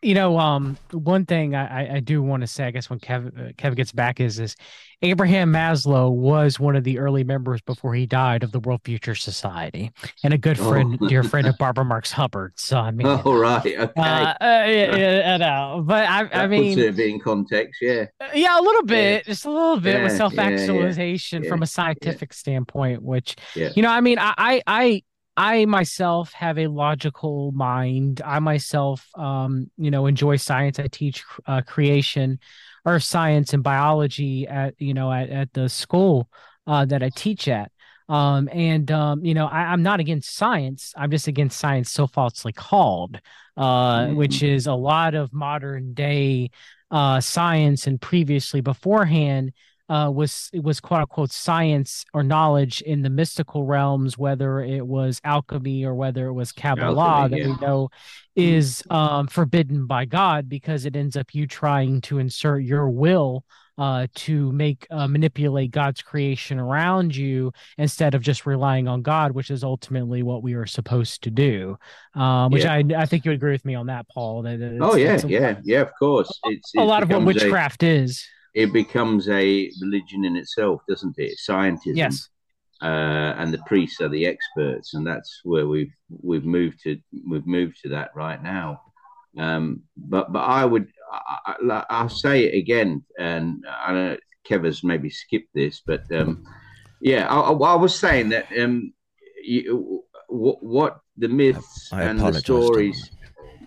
you 0.01 0.15
know, 0.15 0.39
um, 0.39 0.79
one 0.93 1.27
thing 1.27 1.57
I, 1.57 1.97
I 1.97 2.01
do 2.01 2.23
want 2.23 2.43
to 2.43 2.47
say, 2.47 2.65
I 2.65 2.71
guess, 2.71 2.89
when 2.89 3.01
Kev 3.01 3.27
uh, 3.27 3.53
Kev 3.53 3.75
gets 3.75 3.91
back 3.91 4.21
is 4.21 4.39
is 4.39 4.55
Abraham 5.03 5.53
Maslow 5.53 6.13
was 6.13 6.61
one 6.61 6.77
of 6.77 6.85
the 6.85 6.99
early 6.99 7.25
members 7.25 7.61
before 7.63 7.95
he 7.95 8.07
died 8.07 8.45
of 8.45 8.53
the 8.53 8.61
World 8.61 8.81
Future 8.85 9.17
Society, 9.17 9.91
and 10.23 10.33
a 10.33 10.39
good 10.39 10.59
oh. 10.61 10.71
friend, 10.71 10.99
oh. 11.01 11.09
dear 11.09 11.25
friend 11.25 11.49
of 11.49 11.57
Barbara 11.59 11.85
Marx 11.85 12.13
Hubbard. 12.13 12.53
So 12.57 12.79
I 12.79 12.93
mean, 12.93 13.09
oh 13.09 13.37
right, 13.37 13.67
okay, 13.67 13.77
uh, 13.77 14.01
uh, 14.01 14.35
yeah, 14.41 14.97
yeah, 14.97 15.37
no, 15.37 15.83
but 15.85 16.05
I, 16.05 16.25
that 16.25 16.35
I 16.37 16.47
mean, 16.47 16.77
puts 16.77 16.99
it 16.99 17.01
in 17.01 17.19
context, 17.19 17.83
yeah, 17.83 18.07
uh, 18.21 18.29
yeah, 18.35 18.59
a 18.59 18.63
little 18.63 18.85
bit, 18.85 19.25
yeah. 19.27 19.33
just 19.33 19.47
a 19.47 19.51
little 19.51 19.81
bit 19.81 19.97
yeah, 19.97 20.05
with 20.05 20.17
self 20.17 20.39
actualization 20.39 21.45
from 21.45 21.63
a 21.63 21.67
scientific 21.67 22.33
standpoint, 22.33 23.03
which 23.03 23.35
you 23.55 23.83
know, 23.83 23.91
I 23.91 24.01
mean, 24.01 24.19
I, 24.21 24.63
I, 24.67 25.03
I 25.39 25.67
myself 25.67 26.33
have 26.33 26.59
a 26.59 26.67
logical 26.67 27.53
mind. 27.53 28.21
I 28.25 28.41
myself, 28.41 29.09
um, 29.15 29.71
you 29.79 29.89
know, 29.89 30.07
enjoy 30.07 30.35
science. 30.35 30.81
I 30.81 30.89
teach 30.89 31.23
uh, 31.47 31.63
creation, 31.63 32.41
or 32.85 32.99
science 32.99 33.55
and 33.55 33.63
biology 33.63 34.49
at 34.49 34.75
you 34.79 34.95
know 34.95 35.13
at, 35.13 35.31
at 35.31 35.53
the 35.53 35.69
school 35.69 36.29
uh, 36.67 36.87
that 36.87 37.05
I 37.05 37.11
teach 37.11 37.47
at. 37.47 37.71
Um, 38.09 38.49
and 38.51 38.91
um, 38.91 39.25
you 39.25 39.33
know, 39.33 39.47
I, 39.47 39.73
am 39.73 39.85
not 39.85 40.01
against 40.01 40.35
science. 40.35 40.93
I'm 40.97 41.13
just 41.13 41.29
against 41.29 41.61
science 41.61 41.93
so 41.93 42.09
falsely 42.09 42.53
called, 42.53 43.21
uh, 43.57 44.07
mm-hmm. 44.07 44.17
which 44.17 44.43
is 44.43 44.67
a 44.67 44.75
lot 44.75 45.15
of 45.15 45.33
modern 45.33 45.95
day 45.95 46.51
uh, 46.91 47.21
science 47.21 47.87
and 47.87 48.01
previously 48.01 48.61
beforehand 48.61 49.53
uh, 49.89 50.11
was 50.15 50.51
it 50.53 50.63
was 50.63 50.81
quote 50.81 51.01
unquote 51.01 51.33
science 51.33 52.05
or 52.13 52.23
knowledge 52.23 52.83
in 52.83 53.03
the 53.03 53.11
mystical 53.11 53.65
realms, 53.65 54.19
whether 54.19 54.61
it 54.61 54.87
was 54.87 55.21
alchemy 55.25 55.85
or 55.85 55.95
whether 55.95 56.27
it 56.27 56.33
was 56.33 56.53
Kabbalah 56.53 57.23
alchemy, 57.23 57.31
that 57.31 57.49
yeah. 57.49 57.55
we 57.55 57.67
know 57.67 57.91
is 58.37 58.83
um, 58.91 59.27
forbidden 59.27 59.87
by 59.87 60.05
God 60.05 60.49
because 60.49 60.85
it 60.85 60.95
ends 60.95 61.17
up 61.17 61.35
you 61.35 61.47
trying 61.47 62.01
to 62.03 62.19
insert 62.19 62.63
your 62.63 62.89
will 62.91 63.45
uh, 63.79 64.09
to 64.13 64.53
make 64.53 64.87
uh, 64.91 65.07
manipulate 65.07 65.71
God's 65.71 66.03
creation 66.03 66.59
around 66.59 67.17
you 67.17 67.53
instead 67.79 68.15
of 68.15 68.23
just 68.23 68.45
relying 68.45 68.89
on 68.89 69.03
God, 69.03 69.33
which 69.33 69.51
is 69.51 69.65
ultimately 69.65 70.23
what 70.23 70.43
we 70.43 70.55
are 70.55 70.67
supposed 70.67 71.23
to 71.23 71.31
do. 71.31 71.79
Um, 72.15 72.51
which 72.51 72.65
yeah. 72.65 72.75
I 72.75 72.85
I 72.97 73.07
think 73.07 73.25
you 73.25 73.33
agree 73.33 73.53
with 73.53 73.65
me 73.65 73.75
on 73.75 73.87
that, 73.87 74.07
Paul. 74.09 74.43
That 74.43 74.79
oh 74.81 74.97
yeah, 74.97 75.19
yeah, 75.27 75.61
yeah. 75.63 75.81
Of 75.81 75.93
course, 75.99 76.41
it's, 76.45 76.75
a 76.77 76.85
lot 76.85 77.03
of 77.03 77.09
what 77.09 77.25
witchcraft 77.25 77.83
a, 77.85 77.87
is 77.87 78.27
it 78.59 78.73
becomes 78.73 79.29
a 79.29 79.71
religion 79.81 80.25
in 80.25 80.35
itself, 80.37 80.83
doesn't 80.89 81.17
it? 81.17 81.39
Scientism. 81.39 81.95
Yes. 81.95 82.29
Uh, 82.83 83.35
and 83.39 83.55
the 83.55 83.63
priests 83.67 84.01
are 84.01 84.09
the 84.09 84.27
experts, 84.27 84.95
and 84.95 85.07
that's 85.07 85.41
where 85.45 85.69
we've 85.69 85.95
we've 86.11 86.45
moved 86.45 86.81
to. 86.83 86.99
We've 87.29 87.47
moved 87.47 87.77
to 87.83 87.89
that 87.91 88.11
right 88.17 88.43
now. 88.43 88.81
Um, 89.37 89.83
but 89.97 90.33
but 90.33 90.41
I 90.41 90.65
would 90.65 90.89
I, 91.13 92.03
will 92.03 92.09
say 92.09 92.47
it 92.47 92.59
again, 92.59 93.05
and 93.17 93.65
I 93.69 93.93
know 93.93 94.17
Kevin's 94.45 94.83
maybe 94.83 95.11
skipped 95.11 95.55
this, 95.55 95.81
but 95.87 96.03
um, 96.13 96.45
yeah, 97.01 97.29
I, 97.29 97.51
I, 97.51 97.75
was 97.75 97.99
saying 97.99 98.31
that 98.31 98.47
um, 98.59 98.93
you, 99.43 100.05
what, 100.29 100.63
what 100.63 101.01
the 101.17 101.29
myths 101.29 101.93
I, 101.93 102.05
and 102.05 102.19
the 102.19 102.33
stories. 102.33 103.11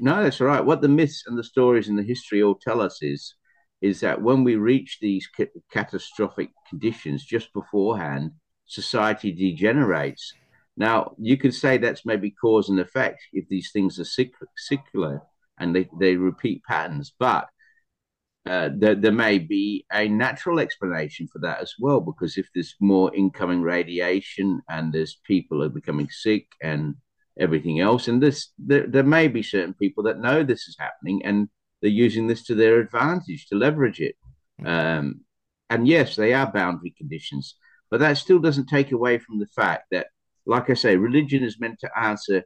No, 0.02 0.24
that's 0.24 0.42
all 0.42 0.48
right. 0.48 0.66
What 0.66 0.82
the 0.82 0.90
myths 0.90 1.24
and 1.28 1.38
the 1.38 1.44
stories 1.44 1.88
and 1.88 1.98
the 1.98 2.04
history 2.04 2.44
all 2.44 2.56
tell 2.56 2.82
us 2.82 3.02
is 3.02 3.36
is 3.82 4.00
that 4.02 4.22
when 4.22 4.44
we 4.44 4.56
reach 4.56 5.00
these 5.02 5.28
ca- 5.28 5.48
catastrophic 5.72 6.50
conditions 6.70 7.26
just 7.26 7.52
beforehand, 7.54 8.32
society 8.66 9.32
degenerates. 9.32 10.34
Now, 10.78 11.14
you 11.18 11.38
could 11.38 11.54
say 11.54 11.78
that's 11.78 12.06
maybe 12.06 12.32
cause 12.32 12.70
and 12.70 12.80
effect 12.80 13.22
if 13.34 13.48
these 13.50 13.72
things 13.72 14.00
are 14.00 14.28
cyclical 14.56 15.28
and 15.60 15.76
they, 15.76 15.90
they 16.00 16.16
repeat 16.16 16.64
patterns, 16.64 17.14
but 17.20 17.48
uh, 18.50 18.70
there, 18.76 18.96
there 18.96 19.12
may 19.12 19.38
be 19.38 19.86
a 19.92 20.08
natural 20.08 20.60
explanation 20.60 21.28
for 21.28 21.40
that 21.40 21.60
as 21.60 21.76
well, 21.80 22.00
because 22.00 22.38
if 22.38 22.48
there's 22.56 22.76
more 22.80 23.14
incoming 23.14 23.62
radiation 23.62 24.62
and 24.68 24.92
there's 24.92 25.20
people 25.26 25.62
are 25.62 25.70
becoming 25.70 26.10
sick 26.10 26.48
and 26.62 26.96
everything 27.40 27.80
else, 27.80 28.08
and 28.08 28.22
this 28.22 28.52
there, 28.58 28.88
there 28.88 29.04
may 29.04 29.28
be 29.28 29.44
certain 29.44 29.76
people 29.76 30.04
that 30.04 30.20
know 30.20 30.44
this 30.44 30.68
is 30.68 30.76
happening 30.80 31.22
and 31.24 31.50
they're 31.82 31.92
using 31.92 32.28
this 32.28 32.44
to 32.44 32.56
their 32.56 32.80
advantage 32.80 33.48
to 33.48 33.56
leverage 33.56 34.00
it. 34.00 34.16
Um, 34.66 35.22
and 35.70 35.88
yes, 35.88 36.16
they 36.16 36.34
are 36.34 36.52
boundary 36.52 36.94
conditions, 36.98 37.56
but 37.90 38.00
that 38.02 38.18
still 38.18 38.40
doesn't 38.40 38.68
take 38.68 38.92
away 38.92 39.18
from 39.18 39.40
the 39.40 39.48
fact 39.48 39.86
that, 39.92 40.08
like 40.46 40.70
I 40.70 40.74
say, 40.74 40.96
religion 40.96 41.44
is 41.44 41.60
meant 41.60 41.80
to 41.80 41.90
answer 41.98 42.44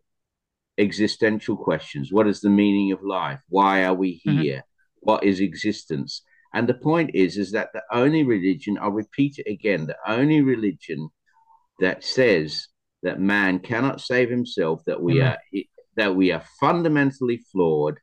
existential 0.78 1.56
questions. 1.58 2.12
What 2.12 2.28
is 2.28 2.42
the 2.42 2.50
meaning 2.50 2.92
of 2.92 3.04
life? 3.04 3.42
Why 3.50 3.84
are 3.86 3.94
we 3.94 4.22
mm-hmm. 4.26 4.42
here? 4.42 4.58
Mm-hmm. 4.58 5.10
What 5.12 5.24
is 5.24 5.40
existence? 5.40 6.22
And 6.54 6.68
the 6.68 6.74
point 6.74 7.12
is, 7.14 7.38
is 7.38 7.52
that 7.52 7.70
the 7.74 7.84
only 7.92 8.24
religion, 8.24 8.78
I'll 8.80 8.92
repeat 8.92 9.40
it 9.40 9.52
again, 9.52 9.88
the 9.88 9.98
only 10.08 10.42
religion 10.42 11.10
that 11.80 12.04
says 12.04 12.68
that 13.04 13.20
man 13.20 13.60
cannot 13.60 14.02
save 14.02 14.30
himself, 14.30 14.82
that 14.86 15.02
we 15.02 15.16
mm-hmm. 15.16 15.28
are 15.28 15.64
that 15.98 16.16
we 16.16 16.32
are 16.32 16.44
fundamentally 16.60 17.42
flawed, 17.52 18.00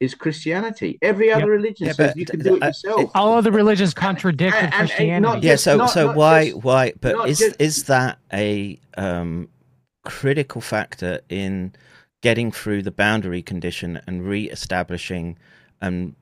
is 0.00 0.14
Christianity. 0.14 0.98
Every 1.02 1.32
other 1.32 1.42
yep. 1.42 1.48
religion 1.48 1.86
yeah, 1.86 1.92
says 1.92 2.16
you 2.16 2.26
can 2.26 2.40
do 2.40 2.56
it 2.56 2.62
yourself. 2.62 3.10
All 3.14 3.34
other 3.34 3.50
religions 3.50 3.94
contradict 3.94 4.54
and, 4.54 4.72
and, 4.74 4.88
Christianity. 4.88 5.46
yeah, 5.46 5.56
so 5.56 5.76
not, 5.76 5.90
so 5.90 6.06
not 6.06 6.16
why 6.16 6.50
just, 6.50 6.62
why? 6.62 6.92
But 7.00 7.28
is 7.28 7.38
just, 7.38 7.60
is 7.60 7.84
that 7.84 8.18
a 8.32 8.78
um, 8.96 9.48
critical 10.04 10.60
factor 10.60 11.20
in 11.28 11.72
getting 12.22 12.52
through 12.52 12.82
the 12.82 12.90
boundary 12.90 13.42
condition 13.42 14.00
and 14.06 14.26
re-establishing 14.26 15.38
and 15.80 16.14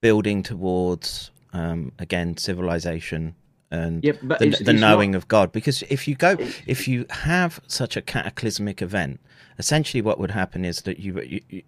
building 0.00 0.42
towards 0.42 1.30
um, 1.52 1.92
again 1.98 2.36
civilization 2.36 3.34
and 3.70 4.02
Yeah, 4.02 4.12
but 4.22 4.38
the, 4.38 4.46
it's- 4.46 4.62
the 4.64 4.72
it's 4.72 4.80
knowing 4.80 5.12
not- 5.12 5.18
of 5.18 5.28
God. 5.28 5.52
Because 5.52 5.82
if 5.90 6.08
you 6.08 6.14
go, 6.14 6.36
if 6.66 6.88
you 6.88 7.04
have 7.10 7.60
such 7.66 7.96
a 7.96 8.02
cataclysmic 8.02 8.80
event, 8.80 9.20
essentially 9.58 10.00
what 10.00 10.18
would 10.18 10.30
happen 10.30 10.64
is 10.64 10.82
that 10.82 10.98
you 10.98 11.20
you, 11.20 11.62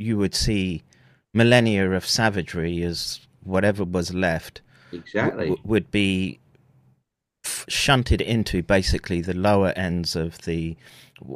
you 0.00 0.16
would 0.18 0.34
see 0.34 0.82
millennia 1.34 1.90
of 1.92 2.04
savagery 2.06 2.82
as 2.82 3.20
whatever 3.44 3.84
was 3.84 4.12
left 4.14 4.60
Exactly. 4.92 5.46
w- 5.50 5.62
would 5.64 5.90
be 5.90 6.38
f- 7.44 7.64
shunted 7.68 8.20
into 8.20 8.62
basically 8.62 9.20
the 9.20 9.34
lower 9.34 9.72
ends 9.76 10.16
of 10.16 10.38
the 10.42 10.76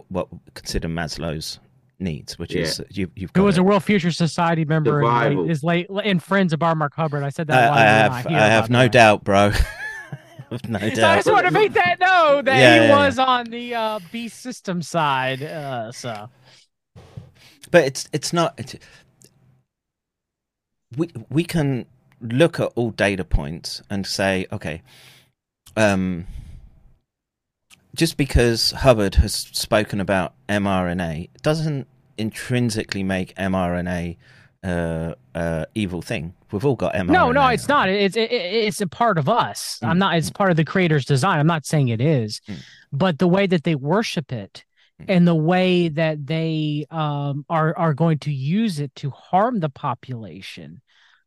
what 0.08 0.32
we 0.32 0.38
consider 0.54 0.88
Maslow's 0.88 1.58
needs, 2.00 2.38
which 2.38 2.54
is 2.54 2.78
Yeah. 2.78 2.84
you, 2.90 3.10
you've 3.14 3.30
Who 3.34 3.40
got 3.40 3.44
was 3.44 3.58
a- 3.58 3.60
a 3.60 3.64
World 3.64 3.84
Future 3.84 4.10
Society 4.10 4.64
member 4.64 5.04
and 5.04 5.50
is 5.50 5.62
late 5.62 5.86
and 5.90 6.22
friends 6.22 6.52
of 6.52 6.58
Bar 6.58 6.74
Mark 6.74 6.94
Hubbard. 6.94 7.22
I 7.22 7.28
said 7.28 7.50
I, 7.50 7.54
that. 7.54 7.64
I 7.64 7.68
while 7.70 7.78
have 8.12 8.24
not 8.24 8.32
I 8.42 8.46
have 8.48 8.70
no 8.70 8.78
way. 8.80 8.88
doubt, 8.88 9.24
bro. 9.24 9.52
no 10.68 10.78
So 10.94 11.06
I 11.06 11.16
just 11.16 11.30
want 11.30 11.46
to 11.46 11.52
make 11.52 11.72
that 11.74 11.96
know 12.00 12.42
that 12.42 12.58
Yeah, 12.58 12.74
he 12.74 12.80
yeah, 12.82 12.88
yeah. 12.88 13.06
was 13.06 13.18
on 13.18 13.46
the 13.50 13.74
uh, 13.74 14.00
B 14.10 14.28
system 14.28 14.82
side. 14.82 15.42
Uh, 15.42 15.92
so 15.92 16.28
but 17.74 17.84
it's 17.84 18.08
it's 18.12 18.32
not 18.32 18.54
it's, 18.56 18.76
we 20.96 21.10
we 21.28 21.42
can 21.42 21.86
look 22.20 22.60
at 22.60 22.70
all 22.76 22.90
data 22.92 23.24
points 23.24 23.82
and 23.90 24.06
say 24.06 24.46
okay 24.52 24.80
um 25.76 26.24
just 27.96 28.16
because 28.16 28.70
hubbard 28.70 29.16
has 29.16 29.34
spoken 29.34 30.00
about 30.00 30.34
mrna 30.48 31.28
doesn't 31.42 31.88
intrinsically 32.16 33.02
make 33.02 33.34
mrna 33.34 34.16
uh 34.62 35.14
uh 35.34 35.64
evil 35.74 36.00
thing 36.00 36.32
we've 36.52 36.64
all 36.64 36.76
got 36.76 36.94
mrna 36.94 37.08
no, 37.10 37.32
no, 37.32 37.48
it's 37.48 37.66
not. 37.66 37.88
It's 37.88 38.16
it, 38.16 38.30
it- 38.30 38.64
it's 38.66 38.80
a 38.80 38.86
part 38.86 39.18
of 39.18 39.28
us. 39.28 39.80
I'm 39.82 39.98
not. 39.98 40.16
It's 40.16 40.30
part 40.30 40.50
of 40.52 40.56
the 40.56 40.64
creator's 40.64 41.04
design. 41.04 41.40
I'm 41.40 41.46
not 41.48 41.66
saying 41.66 41.88
it 41.88 42.00
is, 42.00 42.40
Mm. 42.48 42.58
but 42.92 43.18
the 43.18 43.26
way 43.26 43.48
that 43.48 43.64
they 43.64 43.74
worship 43.74 44.32
it 44.32 44.64
and 45.08 45.26
the 45.26 45.34
way 45.34 45.88
that 45.88 46.26
they 46.26 46.86
um, 46.90 47.44
are 47.48 47.76
are 47.76 47.94
going 47.94 48.18
to 48.20 48.32
use 48.32 48.80
it 48.80 48.94
to 48.96 49.10
harm 49.10 49.60
the 49.60 49.68
population 49.68 50.80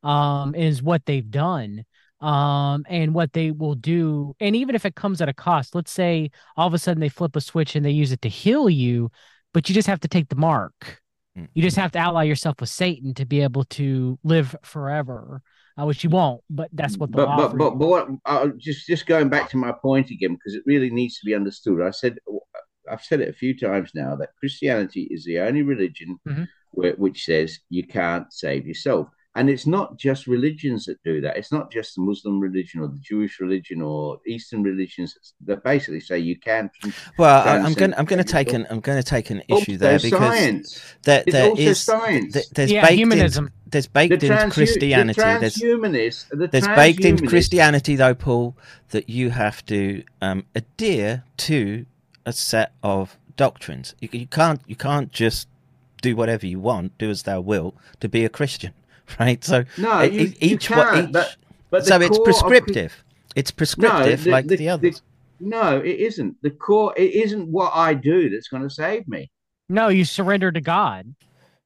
um, 0.04 0.56
is 0.56 0.82
what 0.82 1.06
they've 1.06 1.30
done. 1.30 1.86
Um, 2.20 2.84
and 2.90 3.14
what 3.14 3.32
they 3.34 3.52
will 3.52 3.76
do, 3.76 4.36
and 4.40 4.56
even 4.56 4.74
if 4.74 4.88
it 4.88 4.96
comes 4.96 5.22
at 5.22 5.30
a 5.30 5.36
cost, 5.36 5.76
let's 5.76 5.92
say 5.92 6.32
all 6.56 6.66
of 6.66 6.74
a 6.74 6.80
sudden 6.80 7.00
they 7.00 7.10
flip 7.10 7.36
a 7.36 7.42
switch 7.42 7.76
and 7.76 7.86
they 7.86 7.92
use 7.92 8.12
it 8.12 8.24
to 8.24 8.28
heal 8.28 8.68
you, 8.68 9.12
but 9.54 9.70
you 9.70 9.76
just 9.76 9.88
have 9.88 10.00
to 10.00 10.08
take 10.08 10.30
the 10.30 10.36
mark. 10.36 11.00
Mm. 11.38 11.48
You 11.54 11.62
just 11.62 11.78
have 11.78 11.92
to 11.92 12.00
ally 12.00 12.24
yourself 12.24 12.60
with 12.60 12.70
Satan 12.70 13.14
to 13.14 13.26
be 13.28 13.42
able 13.42 13.66
to 13.66 14.18
live 14.24 14.56
forever, 14.64 15.44
uh, 15.80 15.86
which 15.86 16.04
you 16.04 16.10
won't. 16.10 16.42
But 16.50 16.70
that's 16.74 16.98
what 16.98 17.12
they'll 17.12 17.28
but 17.28 17.50
but 17.50 17.58
but, 17.58 17.70
but 17.78 17.88
what, 17.88 18.08
uh, 18.26 18.48
just 18.58 18.88
just 18.88 19.06
going 19.06 19.30
back 19.30 19.52
to 19.52 19.58
my 19.58 19.72
point 19.72 20.10
again 20.10 20.34
because 20.34 20.56
it 20.56 20.64
really 20.66 20.90
needs 20.90 21.20
to 21.20 21.26
be 21.26 21.36
understood. 21.36 21.84
I 21.84 21.92
said 21.92 22.18
I've 22.92 23.04
said 23.04 23.22
it 23.22 23.30
a 23.30 23.34
few 23.34 23.58
times 23.58 23.92
now 23.94 24.16
that 24.16 24.30
Christianity 24.40 25.08
is 25.12 25.24
the 25.26 25.40
only 25.40 25.62
religion 25.62 26.20
Mhm. 26.28 26.48
where, 26.72 26.94
which 26.94 27.24
says 27.26 27.60
you 27.70 27.86
can't 27.86 28.32
save 28.32 28.68
yourself, 28.68 29.08
and 29.36 29.50
it's 29.50 29.68
not 29.68 29.98
just 30.00 30.26
religions 30.28 30.86
that 30.86 30.98
do 31.04 31.22
that. 31.22 31.38
It's 31.38 31.52
not 31.52 31.72
just 31.72 31.96
the 31.96 32.02
Muslim 32.02 32.40
religion 32.40 32.82
or 32.82 32.88
the 32.88 33.00
Jewish 33.00 33.40
religion 33.40 33.82
or 33.82 34.20
Eastern 34.28 34.64
religions 34.64 35.16
that 35.46 35.64
basically 35.64 36.00
say 36.00 36.18
you 36.20 36.40
can't. 36.40 36.72
well 37.18 37.42
I, 37.42 37.58
can 37.58 37.66
i'm 37.66 37.74
going 37.74 37.94
i'm 37.96 38.06
going 38.06 38.24
to 38.24 38.32
take 38.38 38.52
an 38.54 38.66
i'm 38.70 38.80
going 38.80 38.98
to 39.02 39.04
take 39.16 39.30
an 39.30 39.42
Also 39.50 39.62
issue 39.64 39.78
there 39.78 40.00
because 40.00 40.36
science. 40.38 40.96
there, 41.04 41.24
It's 41.26 41.32
there 41.34 41.50
also 41.50 41.74
science. 41.74 42.34
th- 42.34 42.50
there's 42.50 42.72
Yeah, 42.72 42.82
baked 42.82 42.98
humanism. 42.98 43.46
in 43.48 43.52
there's 43.70 43.88
baked 43.88 44.24
in 44.24 44.32
transhu- 44.32 44.52
christianity 44.52 45.22
the 45.22 45.38
there's 45.40 45.56
transhumanists, 45.58 46.26
the 46.30 46.48
There's 46.48 46.68
baked 46.68 47.04
in 47.06 47.18
Christianity, 47.28 47.96
though, 47.96 48.16
Paul, 48.16 48.58
that 48.90 49.10
you 49.10 49.30
have 49.32 49.66
to 49.68 50.04
um, 50.22 50.46
adhere 50.56 51.24
to 51.38 51.86
a 52.28 52.34
set 52.34 52.74
of 52.84 53.18
doctrines. 53.38 53.96
You, 54.02 54.10
you 54.12 54.28
can't 54.28 54.62
you 54.68 54.76
can't 54.76 55.12
just 55.12 55.48
do 56.02 56.16
whatever 56.16 56.46
you 56.46 56.60
want, 56.60 56.96
do 57.00 57.10
as 57.10 57.24
thou 57.24 57.40
wilt, 57.42 57.74
to 58.02 58.10
be 58.10 58.26
a 58.26 58.30
Christian, 58.30 58.74
right? 59.20 59.44
So 59.44 59.64
No, 59.78 60.02
you, 60.02 60.22
e- 60.22 60.24
you 60.26 60.34
each 60.42 60.70
what 60.70 60.88
can't, 60.94 61.08
each 61.08 61.14
but, 61.14 61.36
but 61.72 61.86
so 61.86 62.00
it's 62.02 62.10
core 62.10 62.20
of 62.20 62.24
prescriptive. 62.26 63.04
It's 63.36 63.50
prescriptive 63.52 64.26
the- 64.26 64.32
like 64.32 64.48
the, 64.48 64.58
the- 64.58 64.70
others. 64.70 65.02
no, 65.40 65.78
it 65.78 66.00
isn't. 66.00 66.36
The 66.44 66.52
core, 66.52 66.94
it 66.98 67.12
isn't 67.14 67.48
what 67.48 67.72
I 67.74 67.94
do 67.94 68.30
that's 68.30 68.48
going 68.50 68.64
to 68.64 68.70
save 68.70 69.08
me. 69.08 69.32
No, 69.70 69.88
you 69.88 70.04
surrender 70.06 70.52
to 70.52 70.62
God. 70.62 71.16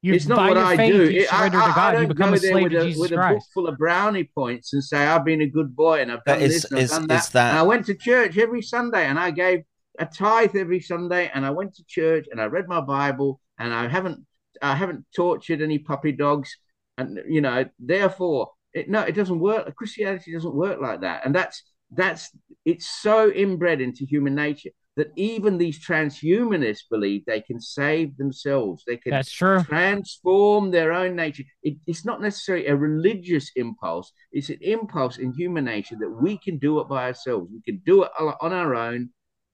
You 0.03 0.13
it's 0.15 0.25
not 0.25 0.49
what 0.49 0.57
I 0.57 0.75
faith, 0.77 0.93
do. 0.93 1.11
You 1.11 1.21
It- 1.21 1.33
I, 1.33 1.37
surrender 1.37 1.57
I- 1.59 1.65
to 1.65 1.71
I 1.71 1.75
God. 1.75 1.91
You 1.93 1.97
don't 1.99 2.07
become 2.09 2.29
go 2.31 2.35
a 2.35 2.39
there 2.39 2.51
slave 2.51 2.63
with 2.63 2.71
to 2.73 2.77
a, 2.79 2.83
Jesus 2.85 2.99
with 3.01 3.11
a 3.11 3.15
book 3.15 3.21
Christ. 3.23 3.49
full 3.53 3.67
of 3.67 3.77
brownie 3.77 4.23
points 4.35 4.73
and 4.73 4.83
say 4.83 5.05
I've 5.05 5.25
been 5.25 5.41
a 5.41 5.47
good 5.47 5.75
boy 5.75 6.01
and 6.01 6.11
I've 6.11 6.19
But 6.25 6.35
done 6.35 6.41
is- 6.43 6.61
this 6.63 6.71
and 6.71 6.79
I've 6.79 6.89
done 6.89 7.07
that. 7.07 7.29
that- 7.33 7.49
And 7.51 7.59
I 7.59 7.63
went 7.63 7.85
to 7.87 7.95
church 7.95 8.37
every 8.37 8.61
Sunday 8.61 9.05
and 9.05 9.19
I 9.19 9.31
gave 9.31 9.59
a 9.99 10.05
tithe 10.05 10.55
every 10.55 10.79
Sunday 10.79 11.29
and 11.33 11.45
I 11.45 11.49
went 11.51 11.75
to 11.75 11.83
church 11.87 12.27
and 12.31 12.41
I 12.41 12.45
read 12.45 12.67
my 12.67 12.81
Bible 12.81 13.39
and 13.59 13.73
I 13.73 13.87
haven't 13.87 14.25
I 14.61 14.75
haven't 14.75 15.05
tortured 15.15 15.61
any 15.61 15.79
puppy 15.79 16.11
dogs 16.11 16.55
and 16.97 17.19
you 17.27 17.41
know 17.41 17.65
therefore 17.79 18.51
it, 18.73 18.89
no 18.89 19.01
it 19.01 19.13
doesn't 19.13 19.39
work. 19.39 19.75
Christianity 19.75 20.33
doesn't 20.33 20.55
work 20.55 20.79
like 20.81 21.01
that 21.01 21.25
and 21.25 21.35
that's 21.35 21.63
that's 21.91 22.29
it's 22.65 22.87
so 22.87 23.31
inbred 23.31 23.81
into 23.81 24.05
human 24.05 24.35
nature 24.35 24.69
that 24.97 25.11
even 25.15 25.57
these 25.57 25.83
transhumanists 25.83 26.83
believe 26.89 27.23
they 27.25 27.41
can 27.41 27.61
save 27.61 28.17
themselves. 28.17 28.83
They 28.85 28.97
can 28.97 29.11
That's 29.11 29.31
true. 29.31 29.63
transform 29.63 30.71
their 30.71 30.91
own 30.91 31.15
nature. 31.15 31.43
It, 31.63 31.77
it's 31.87 32.05
not 32.05 32.21
necessarily 32.21 32.67
a 32.67 32.75
religious 32.75 33.51
impulse. 33.55 34.11
It's 34.33 34.49
an 34.49 34.57
impulse 34.61 35.17
in 35.17 35.33
human 35.33 35.65
nature 35.65 35.95
that 35.99 36.09
we 36.09 36.37
can 36.37 36.57
do 36.57 36.79
it 36.81 36.89
by 36.89 37.07
ourselves. 37.07 37.49
We 37.53 37.61
can 37.61 37.81
do 37.85 38.03
it 38.03 38.11
on 38.19 38.33
on 38.41 38.53
our 38.53 38.75
own, 38.75 39.11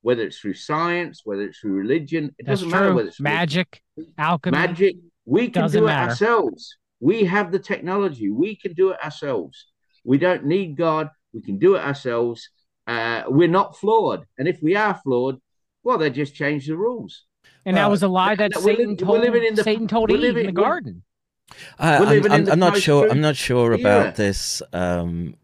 whether 0.08 0.24
it's 0.28 0.40
through 0.40 0.54
science, 0.72 1.16
whether 1.26 1.44
it's 1.48 1.60
through 1.60 1.74
religion. 1.86 2.24
It 2.40 2.46
That's 2.46 2.62
doesn't 2.62 2.70
matter 2.72 2.94
whether 2.96 3.10
it's 3.10 3.20
Magic, 3.20 3.70
alchemy. 4.18 4.58
magic. 4.58 4.96
We 5.26 5.50
can 5.50 5.64
Doesn't 5.64 5.82
do 5.82 5.86
it 5.86 5.90
matter. 5.94 6.10
ourselves. 6.12 6.78
We 7.10 7.26
have 7.36 7.52
the 7.52 7.60
technology. 7.60 8.30
We 8.30 8.56
can 8.56 8.72
do 8.82 8.86
it 8.92 8.98
ourselves. 9.04 9.56
We 10.12 10.18
don't 10.18 10.46
need 10.46 10.70
God. 10.78 11.10
We 11.34 11.42
can 11.42 11.58
do 11.66 11.76
it 11.76 11.82
ourselves. 11.90 12.40
Uh, 12.94 13.24
we're 13.28 13.50
not 13.60 13.70
flawed. 13.82 14.22
And 14.38 14.48
if 14.48 14.58
we 14.64 14.78
are 14.78 14.96
flawed, 15.04 15.38
well, 15.84 15.98
they 15.98 16.10
just 16.10 16.34
change 16.34 16.68
the 16.68 16.78
rules. 16.78 17.26
And 17.66 17.76
that 17.76 17.90
was 17.92 18.02
a 18.02 18.08
lie 18.08 18.36
that 18.36 18.52
that 18.54 18.64
we're 18.64 18.76
Satan 18.78 18.92
li- 18.92 18.98
we're 19.02 19.06
told. 19.08 19.20
living 19.28 19.44
in 19.50 19.56
the- 19.56 19.64
Satan 19.64 19.88
told 19.90 20.10
Eve 20.10 20.20
living- 20.22 20.46
in 20.48 20.56
the 20.56 20.62
garden. 20.68 21.04
I, 21.78 21.98
I'm, 21.98 22.32
I'm, 22.32 22.50
I'm 22.54 22.60
not 22.68 22.78
sure. 22.78 23.10
I'm 23.12 23.20
not 23.30 23.36
sure 23.36 23.68
era. 23.74 23.80
about 23.82 24.16
this 24.16 24.62
um, 24.72 25.36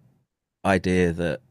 idea 0.65 1.11
that 1.21 1.41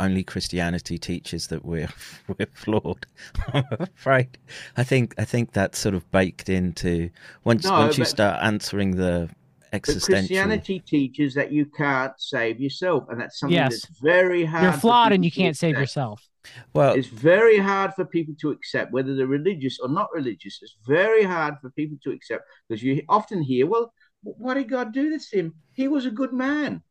only 0.00 0.24
Christianity 0.24 0.98
teaches 0.98 1.46
that 1.48 1.64
we're 1.64 1.88
we're 2.38 2.46
flawed. 2.52 3.06
I'm 3.52 3.64
afraid. 3.80 4.38
I 4.76 4.84
think 4.84 5.14
I 5.18 5.24
think 5.24 5.52
that's 5.52 5.78
sort 5.78 5.94
of 5.94 6.10
baked 6.10 6.48
into 6.48 7.10
once 7.44 7.64
No, 7.64 7.72
once 7.72 7.98
you 7.98 8.04
start 8.04 8.42
answering 8.42 8.92
the 8.96 9.28
But 9.28 9.76
existential. 9.76 10.16
Christianity 10.18 10.80
teaches 10.80 11.34
that 11.34 11.52
you 11.52 11.66
can't 11.66 12.12
save 12.18 12.60
yourself, 12.60 13.04
and 13.08 13.20
that's 13.20 13.38
something 13.38 13.54
Yes. 13.56 13.82
that's 13.82 14.00
very 14.00 14.44
hard. 14.44 14.64
You're 14.64 14.72
flawed 14.72 15.12
and 15.12 15.24
you 15.24 15.30
can't 15.32 15.56
save 15.56 15.78
yourself. 15.78 16.28
Well, 16.74 16.94
It's 16.94 17.08
very 17.08 17.58
hard 17.58 17.94
for 17.94 18.04
people 18.04 18.34
to 18.42 18.50
accept, 18.50 18.92
whether 18.92 19.14
they're 19.16 19.26
religious 19.26 19.78
or 19.80 19.88
not 19.88 20.08
religious. 20.12 20.58
It's 20.62 20.76
very 20.86 21.24
hard 21.24 21.54
for 21.62 21.70
people 21.70 21.96
to 22.04 22.10
accept 22.10 22.44
because 22.68 22.82
you 22.82 23.02
often 23.08 23.42
hear, 23.42 23.66
"Well, 23.66 23.92
why 24.22 24.54
did 24.54 24.68
God 24.68 24.92
do 24.92 25.08
this 25.10 25.30
to 25.30 25.38
him? 25.38 25.54
He 25.72 25.88
was 25.88 26.04
a 26.06 26.10
good 26.10 26.32
man. 26.32 26.82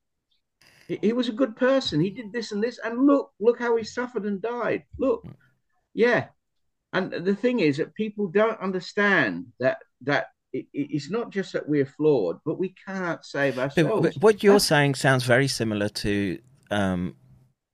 He, 0.88 1.00
he 1.02 1.14
was 1.14 1.30
a 1.30 1.34
good 1.34 1.56
person. 1.56 2.00
He 2.02 2.10
did 2.10 2.32
this 2.34 2.52
and 2.52 2.62
this, 2.64 2.80
and 2.84 3.06
look, 3.06 3.32
look 3.40 3.60
how 3.60 3.76
he 3.78 3.84
suffered 3.84 4.26
and 4.26 4.42
died. 4.42 4.84
Look, 4.98 5.26
yeah." 5.94 6.28
And 6.94 7.12
the 7.12 7.36
thing 7.36 7.60
is 7.60 7.78
that 7.78 7.96
people 7.96 8.28
don't 8.28 8.60
understand 8.60 9.48
that 9.60 9.78
that 10.02 10.28
it, 10.52 10.68
it- 10.74 10.90
it's 10.92 11.10
not 11.10 11.32
just 11.32 11.54
that 11.54 11.68
we're 11.68 11.86
flawed, 11.88 12.38
but 12.46 12.60
we 12.60 12.76
can't 12.86 13.24
save 13.26 13.58
ourselves. 13.58 14.02
but 14.16 14.22
what 14.24 14.44
you're 14.44 14.54
That's- 14.54 14.68
saying 14.68 14.96
sounds 14.96 15.24
very 15.24 15.48
similar 15.48 15.90
to 15.90 16.38
um, 16.70 17.16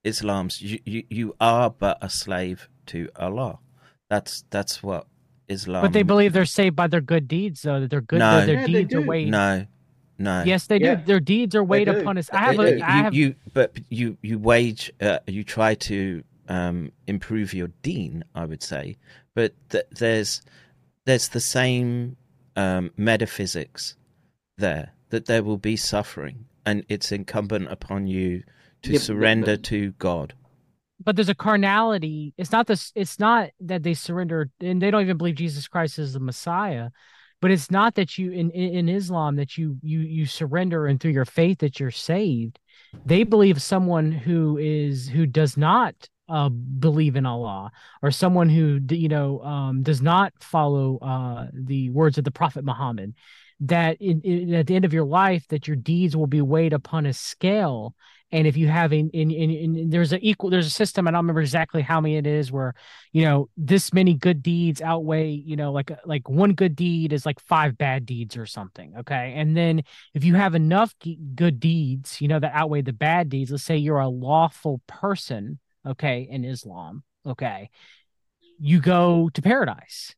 Islam's. 0.03 0.61
You, 0.61 0.79
you 0.85 1.03
you 1.09 1.35
are 1.41 1.69
but 1.69 1.97
a 2.01 2.09
slave 2.09 2.69
to 2.87 3.09
Allah. 3.17 3.59
That's 4.09 4.43
that's 4.49 4.81
what 4.81 5.07
Islam. 5.49 5.81
But 5.81 5.91
they 5.93 6.03
believe 6.03 6.31
they're 6.31 6.45
saved 6.45 6.75
by 6.77 6.87
their 6.87 7.01
good 7.01 7.27
deeds, 7.27 7.63
though. 7.63 7.81
That 7.81 7.89
their 7.89 8.01
good, 8.01 8.19
No. 8.19 8.39
that 8.39 8.45
their 8.45 8.61
Yeah, 8.61 8.67
they 8.67 8.71
deeds 8.83 8.93
are 8.95 9.01
do. 9.01 9.07
weighed. 9.07 9.29
no, 9.29 9.65
no. 10.19 10.43
Yes, 10.45 10.67
they 10.67 10.79
Yeah. 10.79 10.95
do. 10.95 11.05
Their 11.05 11.19
deeds 11.19 11.55
are 11.55 11.63
weighed 11.63 11.87
upon 11.87 12.17
us. 12.19 12.29
I 12.31 12.37
have 12.39 12.59
a. 12.59 12.77
you, 12.77 12.83
I 12.83 12.91
have. 12.91 13.13
you 13.15 13.35
but 13.53 13.75
you 13.89 14.17
you 14.21 14.37
wage 14.37 14.91
uh, 15.01 15.19
you 15.25 15.43
try 15.43 15.73
to 15.75 16.23
um, 16.49 16.91
improve 17.07 17.53
your 17.53 17.69
deen 17.83 18.23
i 18.35 18.43
would 18.43 18.63
say 18.63 18.97
but 19.35 19.53
th- 19.69 19.85
there's 19.91 20.41
there's 21.05 21.29
the 21.29 21.39
same 21.39 22.17
um, 22.55 22.91
metaphysics 22.97 23.95
there 24.57 24.91
that 25.11 25.25
there 25.27 25.43
will 25.43 25.57
be 25.57 25.75
suffering 25.75 26.45
and 26.65 26.83
it's 26.89 27.11
incumbent 27.11 27.71
upon 27.71 28.07
you 28.07 28.43
to 28.81 28.91
Yeah, 28.91 28.97
but- 28.97 29.01
surrender 29.03 29.55
but- 29.57 29.63
to 29.65 29.91
god 29.99 30.33
but 31.01 31.15
there's 31.15 31.29
a 31.29 31.35
carnality. 31.35 32.33
It's 32.37 32.51
not 32.51 32.67
this. 32.67 32.91
It's 32.93 33.19
not 33.19 33.51
that 33.61 33.83
they 33.83 33.93
surrender, 33.93 34.49
and 34.59 34.81
they 34.81 34.91
don't 34.91 35.01
even 35.03 35.15
believe 35.17 35.35
Jesus 35.35 35.65
Christ 35.65 35.97
is 35.97 36.11
the 36.11 36.19
Messiah. 36.19 36.89
But 37.41 37.51
it's 37.51 37.71
not 37.71 37.95
that 37.95 38.17
you 38.17 38.31
in 38.31 38.51
in, 38.51 38.89
Islam 38.89 39.37
that 39.37 39.57
you 39.57 39.77
you 39.81 39.99
you 39.99 40.25
surrender 40.25 40.87
and 40.87 40.99
through 40.99 41.11
your 41.11 41.25
faith 41.25 41.59
that 41.59 41.79
you're 41.79 41.91
saved. 41.91 42.59
They 43.05 43.23
believe 43.23 43.61
someone 43.61 44.11
who 44.11 44.57
is 44.57 45.07
who 45.07 45.25
does 45.25 45.55
not 45.55 45.95
uh, 46.27 46.49
believe 46.49 47.15
in 47.15 47.25
Allah 47.25 47.71
or 48.01 48.11
someone 48.11 48.49
who 48.49 48.79
you 48.89 49.07
know 49.07 49.41
um, 49.41 49.83
does 49.83 50.01
not 50.01 50.33
follow 50.41 50.97
uh, 50.99 51.47
the 51.53 51.89
words 51.91 52.17
of 52.17 52.23
the 52.23 52.31
Prophet 52.31 52.65
Muhammad 52.65 53.13
that 53.61 54.01
in, 54.01 54.21
in, 54.21 54.53
at 54.53 54.67
the 54.67 54.75
end 54.75 54.85
of 54.85 54.93
your 54.93 55.05
life 55.05 55.45
that 55.49 55.67
your 55.67 55.75
deeds 55.75 56.15
will 56.15 56.27
be 56.27 56.41
weighed 56.41 56.73
upon 56.73 57.05
a 57.05 57.13
scale 57.13 57.95
and 58.31 58.45
if 58.45 58.55
you 58.55 58.67
have 58.67 58.93
in, 58.93 59.09
in, 59.09 59.31
in, 59.31 59.89
there's 59.89 60.13
a 60.13 60.19
equal 60.27 60.49
there's 60.49 60.67
a 60.67 60.71
system 60.71 61.07
i 61.07 61.11
don't 61.11 61.19
remember 61.19 61.41
exactly 61.41 61.81
how 61.81 61.99
many 61.99 62.17
it 62.17 62.27
is 62.27 62.51
where 62.51 62.73
you 63.11 63.23
know 63.23 63.49
this 63.57 63.93
many 63.93 64.13
good 64.13 64.41
deeds 64.41 64.81
outweigh 64.81 65.29
you 65.29 65.55
know 65.55 65.71
like 65.71 65.91
like 66.05 66.27
one 66.29 66.53
good 66.53 66.75
deed 66.75 67.13
is 67.13 67.25
like 67.25 67.39
five 67.39 67.77
bad 67.77 68.05
deeds 68.05 68.37
or 68.37 68.45
something 68.45 68.93
okay 68.97 69.33
and 69.35 69.55
then 69.55 69.81
if 70.13 70.23
you 70.23 70.35
have 70.35 70.55
enough 70.55 70.93
good 71.35 71.59
deeds 71.59 72.21
you 72.21 72.27
know 72.27 72.39
that 72.39 72.53
outweigh 72.53 72.81
the 72.81 72.93
bad 72.93 73.29
deeds 73.29 73.51
let's 73.51 73.63
say 73.63 73.77
you're 73.77 73.99
a 73.99 74.07
lawful 74.07 74.81
person 74.87 75.59
okay 75.85 76.27
in 76.29 76.43
islam 76.45 77.03
okay 77.25 77.69
you 78.59 78.79
go 78.79 79.29
to 79.33 79.41
paradise 79.41 80.15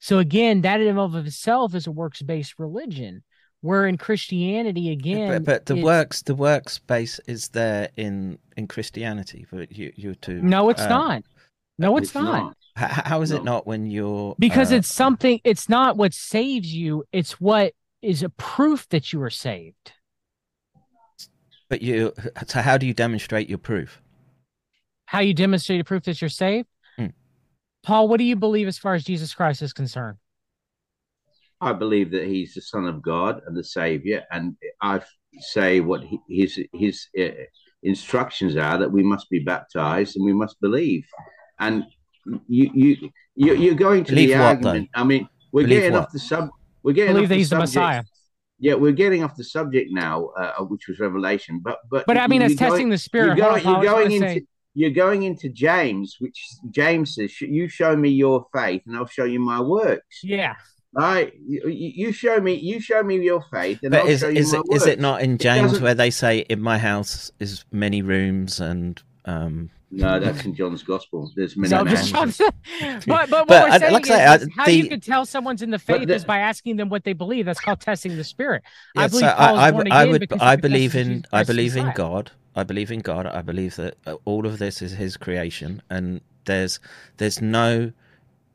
so 0.00 0.18
again, 0.18 0.62
that 0.62 0.80
in 0.80 0.96
of 0.98 1.14
itself 1.16 1.74
is 1.74 1.86
a 1.86 1.90
works 1.90 2.22
based 2.22 2.58
religion. 2.58 3.22
Where 3.60 3.86
in 3.86 3.98
Christianity, 3.98 4.90
again, 4.90 5.28
but, 5.28 5.44
but 5.44 5.66
the 5.66 5.82
works 5.82 6.22
the 6.22 6.34
works 6.34 6.78
base 6.78 7.18
is 7.26 7.48
there 7.48 7.88
in 7.96 8.38
in 8.56 8.68
Christianity. 8.68 9.46
But 9.50 9.72
you 9.76 9.92
you 9.96 10.14
to 10.16 10.34
no, 10.34 10.68
it's 10.70 10.82
uh, 10.82 10.88
not. 10.88 11.24
No, 11.78 11.96
it's, 11.96 12.08
it's 12.08 12.14
not. 12.14 12.24
not. 12.24 12.56
How, 12.76 13.02
how 13.04 13.22
is 13.22 13.30
no. 13.32 13.38
it 13.38 13.44
not 13.44 13.66
when 13.66 13.90
you're 13.90 14.36
because 14.38 14.72
uh, 14.72 14.76
it's 14.76 14.92
something. 14.92 15.40
It's 15.42 15.68
not 15.68 15.96
what 15.96 16.14
saves 16.14 16.72
you. 16.72 17.04
It's 17.12 17.40
what 17.40 17.74
is 18.00 18.22
a 18.22 18.28
proof 18.28 18.88
that 18.90 19.12
you 19.12 19.20
are 19.22 19.30
saved. 19.30 19.92
But 21.68 21.82
you, 21.82 22.14
so 22.46 22.62
how 22.62 22.78
do 22.78 22.86
you 22.86 22.94
demonstrate 22.94 23.48
your 23.48 23.58
proof? 23.58 24.00
How 25.04 25.20
you 25.20 25.34
demonstrate 25.34 25.80
a 25.80 25.84
proof 25.84 26.04
that 26.04 26.20
you're 26.20 26.30
saved? 26.30 26.68
Paul, 27.82 28.08
what 28.08 28.18
do 28.18 28.24
you 28.24 28.36
believe 28.36 28.68
as 28.68 28.78
far 28.78 28.94
as 28.94 29.04
Jesus 29.04 29.34
Christ 29.34 29.62
is 29.62 29.72
concerned? 29.72 30.18
I 31.60 31.72
believe 31.72 32.10
that 32.12 32.26
he's 32.26 32.54
the 32.54 32.60
Son 32.60 32.86
of 32.86 33.02
God 33.02 33.42
and 33.46 33.56
the 33.56 33.64
Savior, 33.64 34.24
and 34.30 34.56
I 34.80 35.00
say 35.40 35.80
what 35.80 36.04
his 36.28 36.58
his 36.72 37.06
uh, 37.18 37.28
instructions 37.82 38.56
are 38.56 38.78
that 38.78 38.90
we 38.90 39.02
must 39.02 39.28
be 39.30 39.40
baptized 39.40 40.16
and 40.16 40.24
we 40.24 40.32
must 40.32 40.60
believe. 40.60 41.04
And 41.58 41.84
you 42.46 42.70
you, 42.74 43.54
you 43.54 43.72
are 43.72 43.74
going 43.74 44.04
to 44.04 44.12
believe 44.12 44.30
the 44.30 44.34
what, 44.34 44.44
argument. 44.44 44.88
Though? 44.94 45.00
I 45.00 45.04
mean, 45.04 45.28
we're 45.52 45.62
believe 45.62 45.80
getting 45.80 45.92
what? 45.94 46.04
off 46.04 46.12
the 46.12 46.18
sub. 46.18 46.48
We're 46.82 46.92
getting 46.92 47.14
believe 47.14 47.26
off 47.26 47.30
the 47.30 47.36
he's 47.36 47.48
subject. 47.48 47.72
the 47.72 47.80
Messiah. 47.80 48.02
Yeah, 48.60 48.74
we're 48.74 48.92
getting 48.92 49.22
off 49.22 49.36
the 49.36 49.44
subject 49.44 49.90
now, 49.92 50.26
uh, 50.36 50.64
which 50.64 50.88
was 50.88 50.98
Revelation. 50.98 51.60
But 51.62 51.78
but 51.90 52.06
but 52.06 52.18
I 52.18 52.26
mean, 52.26 52.42
it's 52.42 52.56
testing 52.56 52.82
going, 52.82 52.90
the 52.90 52.98
spirit. 52.98 53.36
You're 53.38 53.50
going, 53.50 53.64
you're 53.64 53.82
going 53.82 54.12
into. 54.12 54.28
Say 54.28 54.46
you're 54.74 54.90
going 54.90 55.24
into 55.24 55.48
James, 55.48 56.16
which 56.20 56.40
James 56.70 57.16
says, 57.16 57.40
"You 57.40 57.68
show 57.68 57.96
me 57.96 58.10
your 58.10 58.46
faith, 58.54 58.82
and 58.86 58.96
I'll 58.96 59.06
show 59.06 59.24
you 59.24 59.40
my 59.40 59.60
works." 59.60 60.20
Yeah. 60.22 60.54
Right, 60.92 61.34
you, 61.46 61.68
you 61.68 62.12
show 62.12 62.40
me, 62.40 62.54
you 62.54 62.80
show 62.80 63.02
me 63.02 63.16
your 63.22 63.42
faith, 63.50 63.80
and 63.82 63.90
but 63.90 64.00
I'll 64.00 64.06
is, 64.06 64.20
show 64.20 64.28
you 64.28 64.38
is 64.38 64.52
my 64.52 64.58
it, 64.58 64.64
works. 64.68 64.82
Is 64.82 64.88
it 64.88 64.98
not 64.98 65.20
in 65.20 65.36
James 65.36 65.80
where 65.80 65.94
they 65.94 66.10
say, 66.10 66.38
"In 66.48 66.62
my 66.62 66.78
house 66.78 67.30
is 67.38 67.64
many 67.70 68.00
rooms," 68.00 68.58
and 68.58 69.00
um... 69.26 69.70
No, 69.90 70.18
that's 70.18 70.44
in 70.44 70.54
John's 70.54 70.82
Gospel. 70.82 71.30
There's 71.34 71.56
many. 71.56 71.68
So 71.68 71.84
but 73.06 73.06
but 73.06 73.30
what 73.30 73.48
but, 73.48 73.70
we're 73.70 73.78
saying 73.78 73.92
like 73.92 74.02
is, 74.02 74.08
say, 74.08 74.34
is 74.34 74.48
how 74.56 74.64
the, 74.64 74.72
you 74.72 74.88
can 74.88 75.00
tell 75.00 75.24
someone's 75.24 75.62
in 75.62 75.70
the 75.70 75.78
faith 75.78 76.08
the, 76.08 76.14
is 76.14 76.24
by 76.24 76.38
asking 76.38 76.76
them 76.76 76.88
what 76.88 77.04
they 77.04 77.14
believe. 77.14 77.46
That's 77.46 77.60
called 77.60 77.80
testing 77.80 78.16
the 78.16 78.24
spirit. 78.24 78.62
Yeah, 78.94 79.02
I 79.02 79.08
believe 79.08 79.20
so 79.20 79.34
Paul's 79.34 79.58
I, 79.58 79.66
I, 79.66 79.70
born 79.70 79.92
I 79.92 80.04
would. 80.06 80.32
I 80.40 80.56
believe 80.56 80.94
in. 80.94 81.24
I 81.32 81.42
believe 81.44 81.76
in 81.76 81.92
God. 81.94 82.30
I 82.54 82.64
believe 82.64 82.90
in 82.90 83.00
God. 83.00 83.26
I 83.26 83.40
believe 83.40 83.76
that 83.76 83.96
uh, 84.06 84.16
all 84.24 84.46
of 84.46 84.58
this 84.58 84.82
is 84.82 84.92
His 84.92 85.16
creation, 85.16 85.82
and 85.88 86.20
there's 86.44 86.80
there's 87.16 87.40
no 87.40 87.92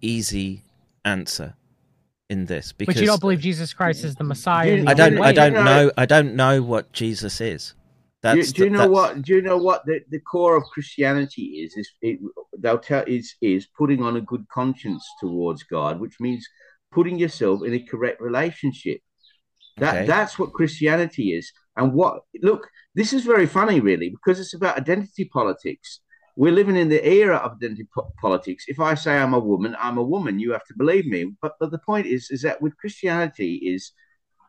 easy 0.01 0.63
answer 1.05 1.55
in 2.33 2.45
this 2.47 2.73
because 2.73 2.95
but 2.95 3.01
you 3.01 3.07
don't 3.07 3.21
believe 3.21 3.39
Jesus 3.39 3.73
Christ 3.73 4.03
is 4.03 4.15
the 4.15 4.23
Messiah. 4.25 4.83
I 4.85 4.93
don't. 4.93 5.21
I 5.21 5.31
don't 5.31 5.53
know. 5.53 5.91
I 5.95 6.05
don't 6.05 6.35
know 6.35 6.61
what 6.61 6.91
Jesus 6.91 7.39
is. 7.39 7.75
That's 8.23 8.51
do, 8.51 8.57
do 8.57 8.63
you 8.63 8.69
the, 8.71 8.77
know 8.77 8.89
what? 8.89 9.21
Do 9.21 9.35
you 9.35 9.41
know 9.41 9.57
what 9.57 9.85
the, 9.85 10.01
the 10.09 10.19
core 10.19 10.57
of 10.57 10.63
Christianity 10.73 11.43
is? 11.63 11.77
Is 11.77 11.89
it, 12.01 12.19
they'll 12.57 12.79
tell 12.79 13.03
is 13.05 13.35
is 13.41 13.67
putting 13.77 14.01
on 14.03 14.17
a 14.17 14.21
good 14.21 14.45
conscience 14.49 15.05
towards 15.19 15.63
God, 15.63 15.99
which 15.99 16.19
means 16.19 16.45
putting 16.91 17.17
yourself 17.19 17.63
in 17.63 17.73
a 17.73 17.79
correct 17.79 18.19
relationship. 18.19 18.99
That 19.77 19.95
okay. 19.95 20.05
that's 20.07 20.39
what 20.39 20.53
Christianity 20.53 21.33
is. 21.33 21.51
And 21.77 21.93
what 21.93 22.21
look, 22.41 22.69
this 22.95 23.13
is 23.13 23.23
very 23.23 23.45
funny, 23.45 23.79
really, 23.79 24.09
because 24.09 24.39
it's 24.39 24.53
about 24.53 24.77
identity 24.77 25.25
politics. 25.25 25.99
We're 26.35 26.51
living 26.51 26.75
in 26.75 26.89
the 26.89 27.05
era 27.05 27.37
of 27.37 27.53
identity 27.53 27.87
po- 27.93 28.11
politics. 28.19 28.65
If 28.67 28.79
I 28.79 28.95
say 28.95 29.17
I'm 29.17 29.33
a 29.33 29.39
woman, 29.39 29.75
I'm 29.79 29.97
a 29.97 30.03
woman. 30.03 30.39
You 30.39 30.51
have 30.53 30.65
to 30.65 30.73
believe 30.77 31.05
me. 31.05 31.33
But 31.41 31.53
but 31.59 31.71
the 31.71 31.79
point 31.79 32.07
is, 32.07 32.29
is 32.31 32.41
that 32.41 32.61
with 32.61 32.77
Christianity 32.77 33.55
is 33.55 33.91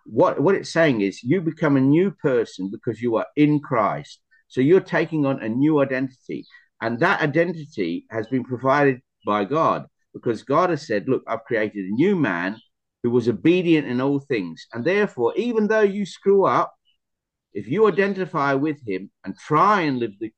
what 0.07 0.41
what 0.41 0.55
it's 0.55 0.73
saying 0.73 1.01
is 1.01 1.23
you 1.23 1.41
become 1.41 1.77
a 1.77 1.81
new 1.81 2.11
person 2.11 2.71
because 2.71 3.01
you 3.01 3.17
are 3.17 3.27
in 3.37 3.61
Christ. 3.61 4.21
So 4.49 4.61
you're 4.61 4.81
taking 4.81 5.27
on 5.27 5.43
a 5.43 5.49
new 5.49 5.83
identity, 5.83 6.47
and 6.81 6.99
that 7.01 7.21
identity 7.21 8.07
has 8.11 8.27
been 8.29 8.45
provided 8.45 9.01
by 9.27 9.45
God 9.45 9.87
because 10.13 10.43
God 10.43 10.71
has 10.71 10.87
said, 10.87 11.09
"Look, 11.09 11.23
I've 11.27 11.45
created 11.45 11.85
a 11.87 11.95
new 11.95 12.17
man 12.17 12.59
who 13.03 13.11
was 13.11 13.29
obedient 13.29 13.87
in 13.87 14.01
all 14.01 14.21
things, 14.21 14.67
and 14.73 14.85
therefore, 14.85 15.35
even 15.37 15.67
though 15.67 15.81
you 15.83 16.07
screw 16.07 16.47
up, 16.47 16.75
if 17.53 17.69
you 17.69 17.87
identify 17.87 18.55
with 18.55 18.79
him 18.87 19.11
and 19.25 19.37
try 19.37 19.83
and 19.83 19.99
live 19.99 20.13
the, 20.19 20.33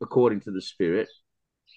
according 0.00 0.40
to 0.42 0.50
the 0.50 0.60
Spirit, 0.60 1.08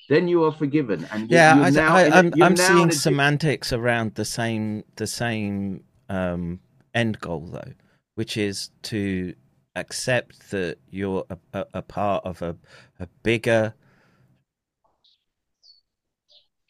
then 0.09 0.27
you 0.27 0.43
are 0.43 0.51
forgiven. 0.51 1.07
And 1.11 1.29
yeah, 1.29 1.53
I, 1.53 1.69
now, 1.69 1.95
I, 1.95 2.03
am 2.03 2.33
I'm, 2.33 2.43
I'm 2.43 2.55
seeing 2.57 2.91
semantics 2.91 3.73
around 3.73 4.15
the 4.15 4.25
same 4.25 4.83
the 4.95 5.07
same 5.07 5.83
um, 6.09 6.59
end 6.93 7.19
goal 7.19 7.47
though, 7.51 7.73
which 8.15 8.37
is 8.37 8.71
to 8.83 9.33
accept 9.75 10.51
that 10.51 10.77
you're 10.89 11.25
a, 11.29 11.37
a, 11.53 11.65
a 11.75 11.81
part 11.81 12.25
of 12.25 12.41
a, 12.41 12.55
a 12.99 13.07
bigger. 13.23 13.73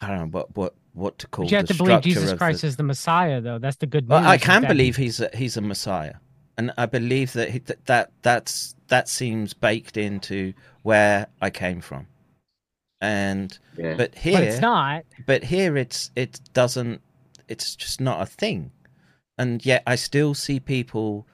I 0.02 0.08
don't 0.08 0.20
know 0.20 0.26
what 0.28 0.56
what 0.56 0.76
what 0.94 1.20
to 1.20 1.28
call. 1.28 1.46
But 1.46 1.52
you 1.52 1.58
have 1.58 1.68
to 1.68 1.74
believe 1.76 2.02
Jesus 2.02 2.34
Christ 2.34 2.62
the... 2.62 2.68
is 2.68 2.76
the 2.76 2.84
Messiah, 2.84 3.42
though. 3.42 3.60
That's 3.60 3.78
the 3.78 3.88
good 3.88 4.04
news. 4.04 4.10
Well, 4.10 4.28
I 4.28 4.38
can 4.38 4.64
believe 4.64 4.96
he's 4.96 5.22
a, 5.22 5.30
he's 5.34 5.56
a 5.56 5.62
Messiah 5.62 6.16
and 6.60 6.74
I 6.78 6.88
believe 6.88 7.32
that 7.34 7.50
he, 7.50 7.60
that, 7.60 7.86
that 7.86 8.12
that's 8.22 8.76
that 8.90 9.08
seems 9.08 9.54
baked 9.54 9.98
into 9.98 10.54
where 10.84 11.28
I 11.42 11.50
came 11.50 11.82
from. 11.82 12.08
And 13.02 13.58
yeah. 13.78 13.96
but 13.96 14.16
here 14.16 14.34
but 14.34 14.44
it's 14.44 14.60
not. 14.60 15.06
But 15.26 15.46
here 15.46 15.78
it's 15.78 16.12
it 16.16 16.42
doesn't 16.54 17.02
it's 17.48 17.76
just 17.76 18.02
not 18.02 18.22
a 18.22 18.26
thing. 18.26 18.72
And 19.38 19.66
yet 19.66 19.84
I 19.88 19.96
still 19.96 20.34
see 20.34 20.60
people 20.60 21.26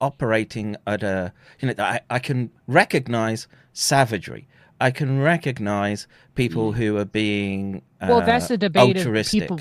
operating 0.00 0.76
at 0.86 1.02
a 1.02 1.32
you 1.60 1.68
know 1.68 1.74
I, 1.78 2.00
I 2.08 2.18
can 2.20 2.52
recognize 2.66 3.48
savagery. 3.72 4.46
I 4.80 4.90
can 4.90 5.20
recognize 5.20 6.06
people 6.34 6.72
mm. 6.72 6.76
who 6.76 6.98
are 6.98 7.06
being 7.06 7.82
uh, 8.00 8.06
well. 8.08 8.20
That's 8.20 8.48
the 8.48 8.58
debate 8.58 8.96
altruistic. 8.96 9.50
of 9.50 9.58
people 9.58 9.60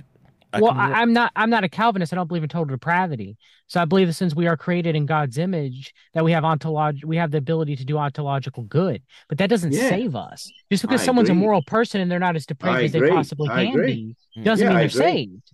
I 0.55 0.61
well, 0.61 0.73
I, 0.73 1.01
am 1.01 1.11
not. 1.11 1.31
I'm 1.35 1.49
not 1.49 1.63
a 1.63 1.69
Calvinist. 1.69 2.13
I 2.13 2.15
don't 2.15 2.27
believe 2.27 2.43
in 2.43 2.49
total 2.49 2.75
depravity. 2.75 3.37
So 3.67 3.81
I 3.81 3.85
believe 3.85 4.07
that 4.07 4.13
since 4.13 4.33
we 4.33 4.47
are 4.47 4.55
created 4.55 4.95
in 4.95 5.05
God's 5.05 5.37
image, 5.37 5.93
that 6.13 6.23
we 6.23 6.31
have 6.31 6.43
ontolog, 6.43 7.03
we 7.03 7.17
have 7.17 7.31
the 7.31 7.39
ability 7.39 7.75
to 7.75 7.83
do 7.83 7.97
ontological 7.97 8.63
good. 8.63 9.01
But 9.27 9.37
that 9.39 9.49
doesn't 9.49 9.73
yeah. 9.73 9.89
save 9.89 10.15
us. 10.15 10.49
Just 10.71 10.83
because 10.83 11.01
I 11.01 11.05
someone's 11.05 11.29
agree. 11.29 11.41
a 11.41 11.43
moral 11.43 11.61
person 11.63 11.99
and 11.99 12.09
they're 12.09 12.19
not 12.19 12.35
as 12.35 12.45
depraved 12.45 12.83
as 12.83 12.91
they 12.93 13.09
possibly 13.09 13.49
can 13.49 13.85
be, 13.85 14.15
doesn't 14.43 14.65
yeah, 14.65 14.69
mean 14.69 14.79
they're 14.79 14.89
saved. 14.89 15.51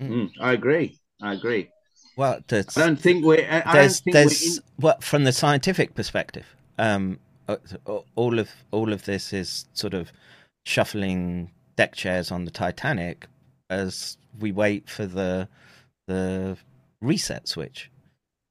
Mm, 0.00 0.30
I 0.40 0.52
agree. 0.52 0.98
I 1.20 1.34
agree. 1.34 1.68
Well, 2.16 2.40
I 2.50 2.62
don't 2.74 2.98
think 2.98 3.24
we're. 3.24 3.46
I 3.50 3.72
there's, 3.72 4.00
think 4.00 4.14
there's, 4.14 4.60
we're 4.80 4.92
in... 4.92 5.00
from 5.00 5.24
the 5.24 5.32
scientific 5.32 5.94
perspective, 5.94 6.46
um, 6.78 7.18
uh, 7.48 7.56
all 8.14 8.38
of 8.38 8.50
all 8.70 8.92
of 8.92 9.04
this 9.04 9.32
is 9.32 9.66
sort 9.74 9.94
of 9.94 10.12
shuffling 10.64 11.50
deck 11.76 11.94
chairs 11.94 12.30
on 12.30 12.44
the 12.44 12.50
Titanic, 12.50 13.26
as 13.74 14.16
we 14.38 14.52
wait 14.52 14.88
for 14.88 15.06
the 15.06 15.48
the 16.06 16.56
reset 17.00 17.48
switch. 17.48 17.90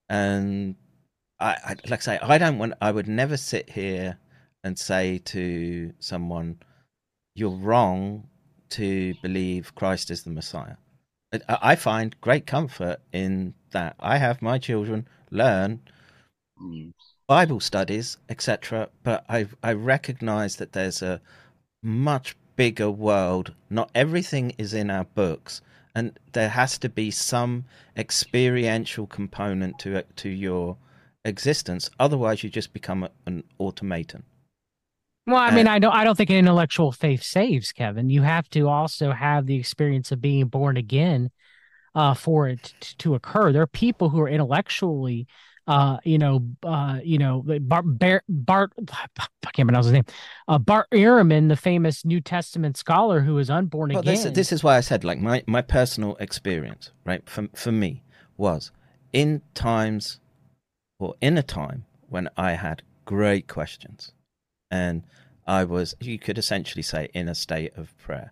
And 0.09 0.75
I, 1.39 1.51
I 1.69 1.75
like 1.89 2.01
I 2.01 2.03
say, 2.03 2.19
I 2.21 2.37
don't 2.37 2.57
want. 2.57 2.73
I 2.81 2.91
would 2.91 3.07
never 3.07 3.37
sit 3.37 3.69
here 3.69 4.17
and 4.63 4.77
say 4.77 5.19
to 5.25 5.93
someone, 5.99 6.59
"You're 7.35 7.59
wrong 7.67 8.27
to 8.71 9.13
believe 9.21 9.75
Christ 9.75 10.11
is 10.11 10.23
the 10.23 10.29
Messiah." 10.29 10.77
I 11.49 11.75
find 11.75 12.19
great 12.21 12.45
comfort 12.45 12.99
in 13.11 13.55
that. 13.71 13.95
I 13.99 14.17
have 14.17 14.41
my 14.41 14.59
children 14.59 15.07
learn 15.31 15.81
mm. 16.61 16.91
Bible 17.27 17.59
studies, 17.59 18.17
etc. 18.29 18.89
But 19.03 19.25
I 19.29 19.47
I 19.63 19.73
recognize 19.73 20.57
that 20.57 20.73
there's 20.73 21.01
a 21.01 21.21
much 21.81 22.35
bigger 22.55 22.89
world. 22.89 23.53
Not 23.69 23.89
everything 23.95 24.53
is 24.57 24.73
in 24.73 24.89
our 24.89 25.05
books, 25.05 25.61
and 25.95 26.17
there 26.33 26.49
has 26.49 26.77
to 26.79 26.89
be 26.89 27.11
some 27.11 27.65
experiential 27.97 29.07
component 29.07 29.79
to 29.79 29.95
it, 29.95 30.15
to 30.17 30.29
your 30.29 30.77
existence. 31.25 31.89
Otherwise, 31.99 32.43
you 32.43 32.49
just 32.49 32.73
become 32.73 33.03
a, 33.03 33.09
an 33.25 33.43
automaton. 33.59 34.23
Well, 35.25 35.37
I 35.37 35.51
mean, 35.51 35.67
I 35.67 35.79
don't. 35.79 35.93
I 35.93 36.03
don't 36.03 36.17
think 36.17 36.29
intellectual 36.29 36.91
faith 36.91 37.23
saves 37.23 37.71
Kevin. 37.71 38.09
You 38.09 38.23
have 38.23 38.49
to 38.49 38.67
also 38.67 39.11
have 39.11 39.45
the 39.45 39.55
experience 39.55 40.11
of 40.11 40.19
being 40.19 40.47
born 40.47 40.75
again, 40.75 41.31
uh, 41.95 42.13
for 42.13 42.49
it 42.49 42.73
to 42.97 43.15
occur. 43.15 43.53
There 43.53 43.61
are 43.61 43.67
people 43.67 44.09
who 44.09 44.19
are 44.19 44.27
intellectually, 44.27 45.27
uh, 45.67 45.97
you 46.03 46.17
know, 46.17 46.45
uh, 46.63 46.99
you 47.03 47.17
know, 47.17 47.43
Bart, 47.61 47.85
Bart, 47.85 48.23
Bart 48.29 48.71
I 49.45 49.51
can't 49.51 49.67
pronounce 49.67 49.85
his 49.85 49.93
name, 49.93 50.05
uh, 50.47 50.57
Bart 50.57 50.87
Ehrman, 50.91 51.49
the 51.49 51.55
famous 51.55 52.03
New 52.05 52.21
Testament 52.21 52.77
scholar 52.77 53.21
who 53.21 53.35
was 53.35 53.49
unborn 53.49 53.91
Well, 53.91 53.99
again. 53.99 54.13
this, 54.13 54.23
this 54.33 54.51
is 54.51 54.63
why 54.63 54.77
I 54.77 54.81
said, 54.81 55.03
like, 55.03 55.19
my, 55.19 55.43
my 55.47 55.61
personal 55.61 56.15
experience, 56.19 56.91
right, 57.05 57.27
for, 57.29 57.47
for 57.55 57.71
me 57.71 58.03
was 58.37 58.71
in 59.11 59.41
times 59.53 60.19
or 60.99 61.15
in 61.21 61.37
a 61.37 61.43
time 61.43 61.85
when 62.09 62.29
I 62.37 62.53
had 62.53 62.83
great 63.05 63.47
questions 63.47 64.11
and 64.71 65.03
I 65.45 65.65
was, 65.65 65.95
you 65.99 66.17
could 66.17 66.37
essentially 66.37 66.83
say, 66.83 67.09
in 67.13 67.27
a 67.27 67.35
state 67.35 67.73
of 67.75 67.97
prayer. 67.97 68.31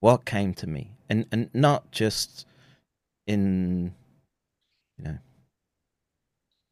What 0.00 0.24
came 0.24 0.54
to 0.54 0.66
me, 0.66 0.92
and 1.08 1.26
and 1.32 1.50
not 1.54 1.90
just 1.90 2.46
in, 3.26 3.94
you 4.98 5.04
know, 5.04 5.18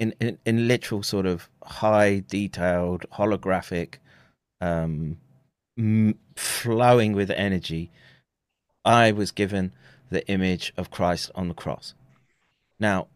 in 0.02 0.14
in, 0.20 0.38
in 0.44 0.66
literal 0.66 1.02
sort 1.02 1.26
of 1.26 1.48
high 1.62 2.24
detailed 2.26 3.04
holographic, 3.12 3.94
um, 4.60 5.18
m- 5.78 6.18
flowing 6.34 7.12
with 7.12 7.30
energy. 7.30 7.90
I 8.84 9.12
was 9.12 9.30
given 9.30 9.72
the 10.10 10.26
image 10.26 10.72
of 10.76 10.90
Christ 10.90 11.30
on 11.36 11.46
the 11.46 11.54
cross. 11.54 11.94
Now, 12.80 13.06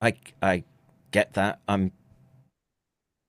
I 0.00 0.14
I 0.40 0.62
get 1.10 1.32
that. 1.34 1.58
I'm 1.66 1.90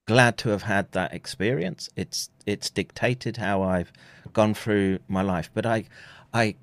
glad 0.06 0.38
to 0.38 0.50
have 0.50 0.62
had 0.62 0.92
that 0.92 1.12
experience. 1.12 1.90
It's 1.96 2.30
it's 2.46 2.70
dictated 2.70 3.38
how 3.38 3.62
I've 3.62 3.92
gone 4.32 4.54
through 4.54 5.00
my 5.08 5.22
life, 5.22 5.50
but 5.52 5.66
I 5.66 5.86
I 6.32 6.54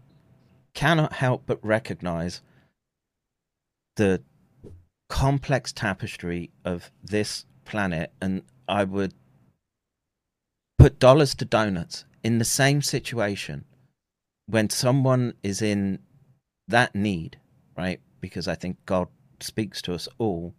cannot 0.74 1.12
help 1.12 1.44
but 1.46 1.60
recognize 1.62 2.42
the 3.98 4.22
complex 5.12 5.74
tapestry 5.74 6.50
of 6.64 6.90
this 7.04 7.46
planet 7.66 8.12
and 8.22 8.42
I 8.68 8.86
would 8.86 9.14
put 10.80 11.00
dollars 11.00 11.36
to 11.36 11.46
donuts 11.46 12.06
in 12.24 12.38
the 12.38 12.46
same 12.46 12.82
situation 12.82 13.66
when 14.48 14.70
someone 14.70 15.34
is 15.44 15.62
in 15.62 16.00
that 16.68 16.96
need, 16.96 17.38
right? 17.78 18.00
Because 18.22 18.48
I 18.48 18.56
think 18.56 18.78
God 18.86 19.10
speaks 19.42 19.82
to 19.84 19.94
us 19.94 20.08
all 20.18 20.54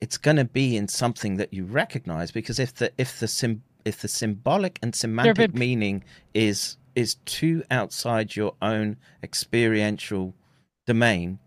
it's 0.00 0.16
going 0.16 0.36
to 0.36 0.44
be 0.44 0.76
in 0.76 0.88
something 0.88 1.36
that 1.36 1.52
you 1.52 1.64
recognize 1.64 2.30
because 2.30 2.58
if 2.58 2.74
the 2.74 2.90
if 2.96 3.20
the 3.20 3.28
sim, 3.28 3.62
if 3.84 4.00
the 4.00 4.08
symbolic 4.08 4.78
and 4.82 4.94
semantic 4.94 5.54
meaning 5.54 6.02
is 6.32 6.78
is 6.94 7.16
too 7.26 7.62
outside 7.70 8.34
your 8.34 8.54
own 8.62 8.96
experiential 9.22 10.34
domain 10.86 11.38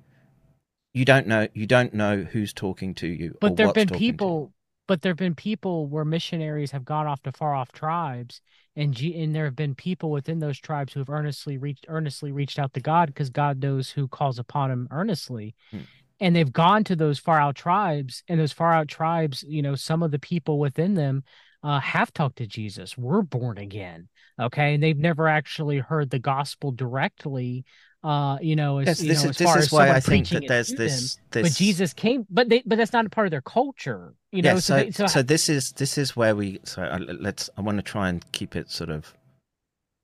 you 0.94 1.06
don't 1.06 1.28
know 1.28 1.48
you 1.54 1.66
don't 1.66 1.94
know 1.94 2.18
who's 2.24 2.54
talking 2.54 2.94
to 2.96 3.08
you 3.08 3.36
but 3.42 3.56
there 3.56 3.66
have 3.68 3.76
been 3.76 3.88
talking 3.88 4.00
to 4.00 4.06
you. 4.06 4.12
people 4.14 4.54
but 4.88 5.02
there 5.02 5.12
have 5.12 5.18
been 5.18 5.36
people 5.36 5.88
where 5.88 6.06
missionaries 6.06 6.72
have 6.72 6.86
gone 6.86 7.08
off 7.08 7.22
to 7.24 7.32
far 7.32 7.54
off 7.56 7.72
tribes 7.72 8.42
and 8.76 8.94
G- 8.94 9.22
and 9.22 9.36
there 9.36 9.46
have 9.46 9.56
been 9.56 9.76
people 9.76 10.12
within 10.12 10.40
those 10.40 10.60
tribes 10.60 10.94
who 10.94 11.00
have 11.00 11.10
earnestly 11.10 11.58
reached 11.58 11.86
earnestly 11.90 12.32
reached 12.32 12.60
out 12.60 12.74
to 12.74 12.80
God 12.82 13.08
because 13.08 13.30
God 13.30 13.62
knows 13.62 13.90
who 13.90 14.08
calls 14.08 14.40
upon 14.40 14.72
him 14.72 14.88
earnestly 14.92 15.56
Hmm. 15.72 15.80
and 16.20 16.36
they've 16.36 16.52
gone 16.54 16.84
to 16.86 16.96
those 16.96 17.20
far 17.20 17.40
out 17.40 17.56
tribes 17.56 18.24
and 18.28 18.40
those 18.40 18.54
far 18.54 18.72
out 18.74 18.88
tribes 18.88 19.44
you 19.48 19.62
know 19.62 19.76
some 19.76 20.04
of 20.04 20.12
the 20.12 20.20
people 20.20 20.60
within 20.60 20.94
them 20.94 21.24
uh, 21.64 21.80
have 21.80 22.12
talked 22.14 22.38
to 22.38 22.46
Jesus 22.48 22.98
were 22.98 23.22
born 23.24 23.58
again 23.58 24.10
okay 24.40 24.74
and 24.74 24.84
they've 24.84 24.98
never 24.98 25.28
actually 25.28 25.78
heard 25.80 26.10
the 26.10 26.20
gospel 26.20 26.72
directly 26.72 27.64
uh 28.04 28.38
you 28.42 28.56
know 28.56 28.80
as, 28.80 28.88
Yes, 28.88 29.02
you 29.02 29.08
this 29.10 29.24
know, 29.24 29.30
is- 29.30 29.36
as 29.36 29.38
this 29.38 29.46
far 29.48 29.58
is 29.60 29.66
as 29.66 29.72
why 29.72 29.90
I 29.92 30.00
think 30.00 30.28
that 30.30 30.48
there's 30.48 30.70
this- 30.70 31.16
them. 31.32 31.44
but 31.44 31.52
Jesus 31.54 31.94
came 31.94 32.26
but 32.30 32.50
they 32.50 32.62
but 32.66 32.78
that's 32.78 32.92
not 32.94 33.06
a 33.06 33.10
part 33.10 33.28
of 33.28 33.32
their 33.32 33.42
culture 33.42 34.14
you 34.32 34.42
know 34.42 34.54
yeah, 34.56 34.60
so 34.60 34.76
they- 34.78 34.92
so, 34.92 35.22
this 35.22 35.48
is 35.50 35.72
this 35.74 35.98
is 35.98 36.16
where 36.16 36.36
we 36.36 36.60
so 36.64 36.84
uh, 36.84 37.00
let's 37.00 37.50
I 37.58 37.62
want 37.62 37.78
to 37.78 37.84
try 37.84 38.10
and 38.10 38.30
keep 38.34 38.56
it 38.56 38.70
sort 38.70 38.90
of 38.90 39.14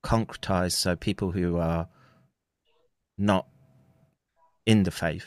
concretized 0.04 0.72
so 0.72 0.96
people 0.96 1.32
who 1.32 1.58
are 1.58 1.88
not 3.18 3.46
in 4.64 4.84
the 4.84 4.90
faith 4.90 5.26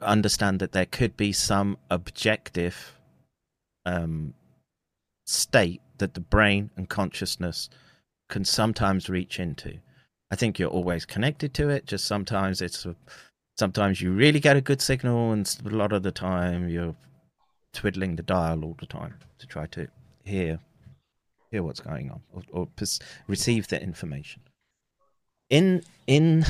understand 0.00 0.58
that 0.60 0.72
there 0.72 0.86
could 0.86 1.16
be 1.16 1.32
some 1.32 1.76
objective 1.90 2.96
um, 3.86 4.34
state 5.26 5.80
that 5.98 6.14
the 6.14 6.20
brain 6.20 6.70
and 6.76 6.88
consciousness 6.88 7.68
can 8.28 8.44
sometimes 8.44 9.08
reach 9.08 9.38
into. 9.40 9.78
I 10.30 10.36
think 10.36 10.58
you're 10.58 10.70
always 10.70 11.04
connected 11.04 11.54
to 11.54 11.68
it. 11.68 11.86
Just 11.86 12.06
sometimes 12.06 12.60
it's 12.62 12.86
sometimes 13.58 14.00
you 14.00 14.12
really 14.12 14.40
get 14.40 14.56
a 14.56 14.60
good 14.60 14.80
signal, 14.80 15.32
and 15.32 15.58
a 15.64 15.70
lot 15.70 15.92
of 15.92 16.02
the 16.02 16.12
time 16.12 16.68
you're 16.68 16.94
twiddling 17.72 18.16
the 18.16 18.22
dial 18.22 18.64
all 18.64 18.76
the 18.78 18.86
time 18.86 19.14
to 19.38 19.46
try 19.46 19.66
to 19.66 19.88
hear 20.24 20.60
hear 21.50 21.62
what's 21.62 21.80
going 21.80 22.10
on 22.10 22.20
or, 22.32 22.42
or 22.52 22.66
pers- 22.76 23.00
receive 23.26 23.68
the 23.68 23.82
information. 23.82 24.42
In 25.48 25.82
in 26.06 26.44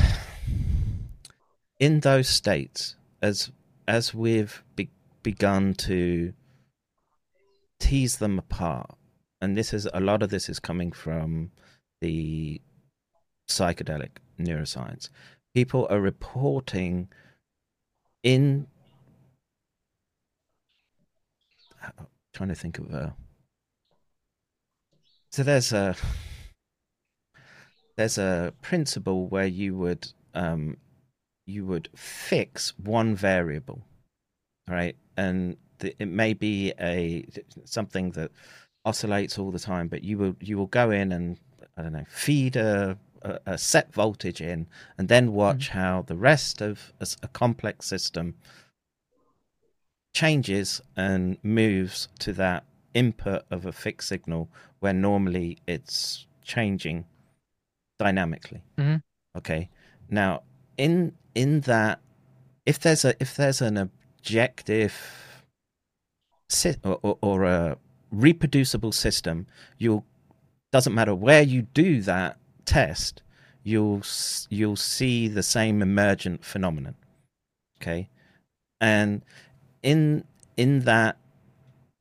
in 1.78 2.00
those 2.00 2.28
states, 2.28 2.96
as 3.22 3.50
as 3.88 4.14
we've 4.14 4.62
be, 4.76 4.90
begun 5.22 5.74
to 5.74 6.34
tease 7.78 8.18
them 8.18 8.38
apart, 8.38 8.94
and 9.40 9.56
this 9.56 9.72
is 9.72 9.88
a 9.94 10.00
lot 10.00 10.22
of 10.22 10.28
this 10.28 10.48
is 10.50 10.60
coming 10.60 10.92
from 10.92 11.50
the 12.02 12.60
psychedelic 13.50 14.18
neuroscience. 14.38 15.08
People 15.54 15.86
are 15.90 16.00
reporting 16.00 17.08
in 18.22 18.66
trying 22.32 22.48
to 22.48 22.54
think 22.54 22.78
of 22.78 22.90
a 22.92 23.14
so 25.30 25.42
there's 25.42 25.72
a 25.72 25.94
there's 27.96 28.18
a 28.18 28.52
principle 28.62 29.26
where 29.28 29.46
you 29.46 29.76
would 29.76 30.12
um 30.34 30.76
you 31.46 31.64
would 31.66 31.88
fix 31.94 32.72
one 32.78 33.14
variable 33.14 33.82
right 34.68 34.96
and 35.16 35.56
it 35.82 36.08
may 36.08 36.32
be 36.34 36.72
a 36.80 37.26
something 37.64 38.10
that 38.12 38.30
oscillates 38.84 39.38
all 39.38 39.50
the 39.50 39.58
time 39.58 39.88
but 39.88 40.04
you 40.04 40.16
will 40.18 40.36
you 40.40 40.56
will 40.56 40.66
go 40.66 40.90
in 40.90 41.12
and 41.12 41.38
i 41.76 41.82
don't 41.82 41.92
know 41.92 42.04
feed 42.08 42.56
a 42.56 42.96
a, 43.22 43.38
a 43.46 43.58
set 43.58 43.92
voltage 43.92 44.40
in 44.40 44.66
and 44.98 45.08
then 45.08 45.32
watch 45.32 45.68
how 45.70 46.02
the 46.02 46.16
rest 46.16 46.60
of 46.60 46.92
a 47.00 47.28
complex 47.28 47.86
system 47.86 48.34
changes 50.12 50.80
and 50.96 51.38
moves 51.42 52.08
to 52.18 52.32
that 52.32 52.64
input 52.94 53.44
of 53.50 53.64
a 53.64 53.72
fixed 53.72 54.08
signal 54.08 54.48
where 54.80 54.92
normally 54.92 55.58
it's 55.66 56.26
changing 56.42 57.04
dynamically. 57.98 58.62
Mhm. 58.76 59.02
Okay. 59.36 59.68
Now, 60.08 60.42
in 60.76 61.14
in 61.34 61.60
that, 61.60 62.00
if 62.66 62.78
there's 62.80 63.04
a 63.04 63.14
if 63.20 63.36
there's 63.36 63.60
an 63.60 63.76
objective 63.76 64.94
or, 66.82 66.98
or, 67.02 67.18
or 67.20 67.44
a 67.44 67.76
reproducible 68.10 68.92
system, 68.92 69.46
you'll 69.78 70.04
doesn't 70.72 70.94
matter 70.94 71.14
where 71.14 71.42
you 71.42 71.62
do 71.62 72.00
that 72.02 72.39
test, 72.70 73.22
you'll 73.62 74.02
you'll 74.48 74.76
see 74.76 75.28
the 75.28 75.42
same 75.42 75.82
emergent 75.82 76.44
phenomenon. 76.44 76.94
Okay, 77.80 78.08
and 78.80 79.22
in 79.82 80.24
in 80.56 80.80
that 80.80 81.16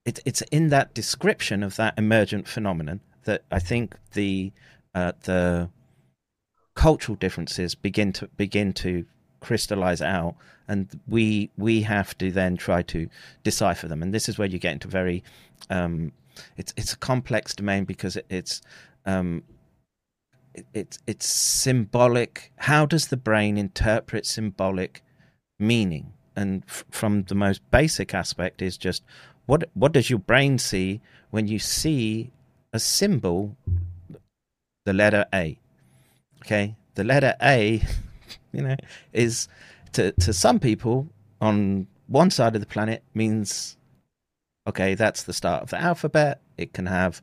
it, 0.06 0.20
it's 0.26 0.42
in 0.52 0.70
that 0.70 0.94
description 0.94 1.64
of 1.64 1.76
that 1.78 1.94
emergent 1.98 2.48
phenomenon 2.48 3.00
that 3.24 3.44
I 3.52 3.60
think 3.60 3.96
the 4.14 4.52
uh, 4.96 5.14
the 5.24 5.70
cultural 6.76 7.16
differences 7.16 7.76
begin 7.76 8.14
to 8.14 8.28
begin 8.38 8.74
to 8.74 9.06
crystallize 9.42 10.02
out 10.02 10.36
and 10.68 11.00
we 11.08 11.50
we 11.58 11.82
have 11.82 12.18
to 12.18 12.32
then 12.32 12.58
try 12.58 12.82
to 12.82 13.10
decipher 13.44 13.88
them 13.88 14.02
and 14.02 14.14
this 14.14 14.30
is 14.30 14.38
where 14.38 14.48
you 14.48 14.60
get 14.60 14.74
into 14.74 14.88
very 14.88 15.24
um 15.70 16.12
it's 16.58 16.74
it's 16.78 16.94
a 16.94 16.98
complex 16.98 17.56
domain 17.56 17.86
because 17.86 18.16
it, 18.18 18.26
it's 18.30 18.62
um 19.06 19.44
it's 20.74 21.00
it's 21.08 21.26
symbolic. 21.26 22.52
How 22.58 22.86
does 22.86 23.08
the 23.08 23.18
brain 23.18 23.58
interpret 23.58 24.26
symbolic 24.26 25.04
meaning? 25.60 26.14
And 26.36 26.64
f- 26.68 26.86
from 26.92 27.24
the 27.24 27.36
most 27.36 27.62
basic 27.72 28.14
aspect 28.14 28.62
is 28.62 28.78
just 28.78 29.04
what 29.46 29.70
what 29.74 29.92
does 29.92 30.10
your 30.10 30.20
brain 30.20 30.58
see 30.58 31.02
when 31.32 31.48
you 31.48 31.60
see 31.60 32.32
a 32.74 32.80
symbol 32.80 33.56
the 34.86 34.94
letter 34.94 35.26
a? 35.34 35.60
Okay? 36.42 36.76
The 36.96 37.04
letter 37.04 37.36
a 37.42 37.82
you 38.52 38.62
know 38.62 38.76
is 39.14 39.48
to 39.94 40.12
to 40.14 40.34
some 40.34 40.60
people 40.60 41.08
on 41.42 41.88
one 42.08 42.32
side 42.32 42.56
of 42.56 42.62
the 42.62 42.68
planet 42.68 43.04
means 43.14 43.78
okay, 44.68 44.94
that's 44.94 45.24
the 45.24 45.34
start 45.34 45.64
of 45.64 45.70
the 45.72 45.82
alphabet. 45.82 46.42
It 46.58 46.74
can 46.74 46.86
have 46.86 47.22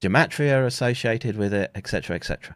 gematria 0.00 0.66
associated 0.66 1.36
with 1.36 1.52
it, 1.52 1.70
etc., 1.74 2.16
etc. 2.16 2.54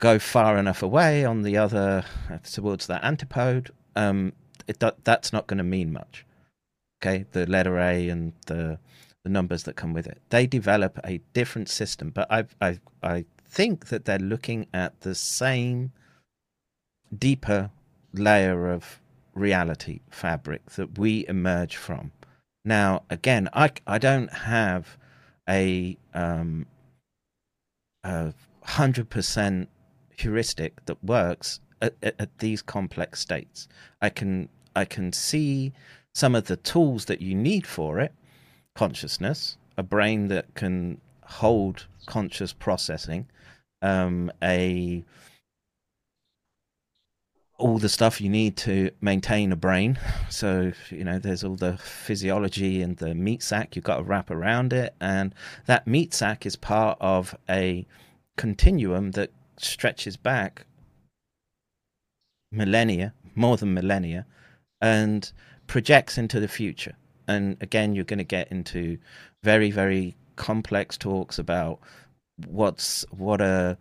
Go 0.00 0.18
far 0.18 0.58
enough 0.58 0.82
away 0.82 1.24
on 1.24 1.42
the 1.42 1.56
other 1.56 2.04
towards 2.50 2.86
that 2.86 3.04
antipode, 3.04 3.70
um, 3.96 4.32
it, 4.66 4.82
that's 5.04 5.32
not 5.32 5.46
going 5.46 5.58
to 5.58 5.64
mean 5.64 5.92
much. 5.92 6.24
Okay, 7.02 7.24
the 7.32 7.46
letter 7.46 7.78
A 7.78 8.08
and 8.08 8.32
the 8.46 8.78
the 9.24 9.30
numbers 9.30 9.64
that 9.64 9.76
come 9.76 9.92
with 9.92 10.06
it. 10.06 10.18
They 10.30 10.46
develop 10.46 10.98
a 11.04 11.20
different 11.34 11.68
system, 11.68 12.10
but 12.10 12.30
I 12.30 12.44
I 12.60 12.78
I 13.02 13.24
think 13.44 13.86
that 13.88 14.04
they're 14.04 14.18
looking 14.18 14.66
at 14.72 15.00
the 15.00 15.14
same 15.14 15.92
deeper 17.16 17.70
layer 18.12 18.70
of 18.70 19.00
reality 19.34 20.00
fabric 20.10 20.70
that 20.70 20.98
we 20.98 21.26
emerge 21.28 21.76
from. 21.76 22.12
Now, 22.64 23.02
again, 23.10 23.48
I, 23.52 23.70
I 23.86 23.98
don't 23.98 24.32
have 24.32 24.98
a 25.50 25.98
um, 26.14 26.66
a 28.04 28.32
hundred 28.62 29.10
percent 29.10 29.68
heuristic 30.16 30.84
that 30.86 31.02
works 31.02 31.60
at, 31.82 31.94
at, 32.02 32.14
at, 32.18 32.38
these 32.38 32.62
complex 32.62 33.20
states. 33.20 33.68
I 34.00 34.10
can 34.10 34.48
I 34.76 34.84
can 34.84 35.12
see 35.12 35.72
some 36.14 36.34
of 36.34 36.46
the 36.46 36.56
tools 36.56 37.06
that 37.06 37.20
you 37.20 37.34
need 37.34 37.66
for 37.66 38.00
it, 38.00 38.12
consciousness, 38.74 39.56
a 39.76 39.82
brain 39.82 40.28
that 40.28 40.54
can 40.54 41.00
hold 41.24 41.86
conscious 42.06 42.52
processing, 42.52 43.26
um, 43.82 44.30
a 44.42 45.04
all 47.60 47.78
the 47.78 47.88
stuff 47.88 48.20
you 48.20 48.30
need 48.30 48.56
to 48.56 48.90
maintain 49.00 49.52
a 49.52 49.56
brain. 49.56 49.98
So, 50.30 50.72
you 50.90 51.04
know, 51.04 51.18
there's 51.18 51.44
all 51.44 51.56
the 51.56 51.76
physiology 51.76 52.82
and 52.82 52.96
the 52.96 53.14
meat 53.14 53.42
sack 53.42 53.76
you've 53.76 53.84
got 53.84 53.98
to 53.98 54.02
wrap 54.02 54.30
around 54.30 54.72
it. 54.72 54.94
And 55.00 55.34
that 55.66 55.86
meat 55.86 56.14
sack 56.14 56.46
is 56.46 56.56
part 56.56 56.96
of 57.00 57.36
a 57.48 57.86
continuum 58.36 59.10
that 59.12 59.30
stretches 59.58 60.16
back 60.16 60.64
millennia, 62.50 63.12
more 63.34 63.56
than 63.56 63.74
millennia, 63.74 64.26
and 64.80 65.30
projects 65.66 66.18
into 66.18 66.40
the 66.40 66.48
future. 66.48 66.96
And 67.28 67.56
again, 67.60 67.94
you're 67.94 68.04
going 68.04 68.18
to 68.18 68.24
get 68.24 68.50
into 68.50 68.98
very, 69.44 69.70
very 69.70 70.16
complex 70.36 70.96
talks 70.96 71.38
about 71.38 71.78
what's 72.46 73.04
what 73.10 73.42
a 73.42 73.76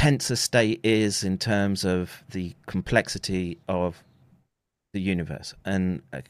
tensor 0.00 0.38
state 0.38 0.80
is 0.82 1.24
in 1.24 1.36
terms 1.36 1.84
of 1.84 2.24
the 2.30 2.54
complexity 2.64 3.58
of 3.68 4.02
the 4.94 5.00
universe. 5.00 5.52
And 5.66 6.00
uh, 6.14 6.22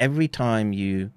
every 0.00 0.26
time 0.26 0.72
you, 0.72 1.12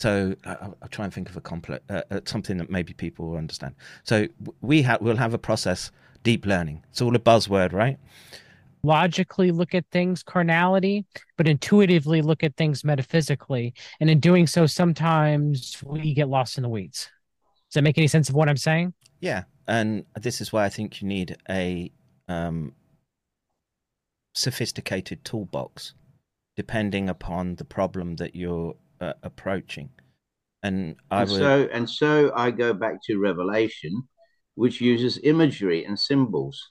so 0.00 0.34
I'll, 0.44 0.76
I'll 0.82 0.88
try 0.88 1.04
and 1.04 1.14
think 1.14 1.30
of 1.30 1.36
a 1.36 1.40
complex 1.40 1.84
uh, 1.88 2.02
uh, 2.10 2.20
something 2.24 2.56
that 2.56 2.68
maybe 2.68 2.94
people 2.94 3.28
will 3.28 3.36
understand. 3.36 3.76
So 4.02 4.26
we 4.60 4.82
have 4.82 5.00
we'll 5.00 5.16
have 5.16 5.34
a 5.34 5.38
process 5.38 5.92
deep 6.24 6.46
learning. 6.46 6.82
It's 6.90 7.00
all 7.00 7.14
a 7.14 7.20
buzzword, 7.20 7.72
right? 7.72 7.96
Logically 8.82 9.52
look 9.52 9.76
at 9.76 9.84
things 9.92 10.24
carnality, 10.24 11.04
but 11.36 11.46
intuitively 11.46 12.22
look 12.22 12.42
at 12.42 12.56
things 12.56 12.82
metaphysically. 12.82 13.72
And 14.00 14.10
in 14.10 14.18
doing 14.18 14.48
so, 14.48 14.66
sometimes 14.66 15.80
we 15.84 16.12
get 16.12 16.28
lost 16.28 16.56
in 16.58 16.62
the 16.62 16.68
weeds. 16.68 17.08
Does 17.70 17.74
that 17.74 17.82
make 17.82 17.98
any 17.98 18.08
sense 18.08 18.28
of 18.28 18.34
what 18.34 18.48
I'm 18.48 18.56
saying? 18.56 18.94
Yeah, 19.22 19.44
and 19.68 20.04
this 20.20 20.40
is 20.40 20.52
why 20.52 20.64
I 20.64 20.68
think 20.68 21.00
you 21.00 21.06
need 21.06 21.36
a 21.48 21.92
um, 22.28 22.74
sophisticated 24.34 25.24
toolbox, 25.24 25.94
depending 26.56 27.08
upon 27.08 27.54
the 27.54 27.64
problem 27.64 28.16
that 28.16 28.34
you're 28.34 28.74
uh, 29.00 29.12
approaching. 29.22 29.90
And 30.64 30.96
I 31.08 31.22
and 31.22 31.30
would... 31.30 31.38
so 31.38 31.68
and 31.72 31.88
so 31.88 32.32
I 32.34 32.50
go 32.50 32.74
back 32.74 32.96
to 33.04 33.20
Revelation, 33.20 34.08
which 34.56 34.80
uses 34.80 35.20
imagery 35.22 35.84
and 35.84 35.96
symbols 35.96 36.70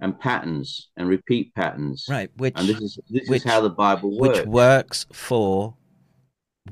and 0.00 0.18
patterns 0.18 0.88
and 0.96 1.08
repeat 1.08 1.54
patterns. 1.54 2.06
Right, 2.10 2.30
which 2.36 2.54
and 2.56 2.68
this 2.68 2.80
is 2.80 2.98
this 3.08 3.28
which, 3.28 3.44
is 3.44 3.50
how 3.50 3.60
the 3.60 3.70
Bible 3.70 4.18
works. 4.18 4.40
Which 4.40 4.46
works 4.48 5.06
for 5.12 5.76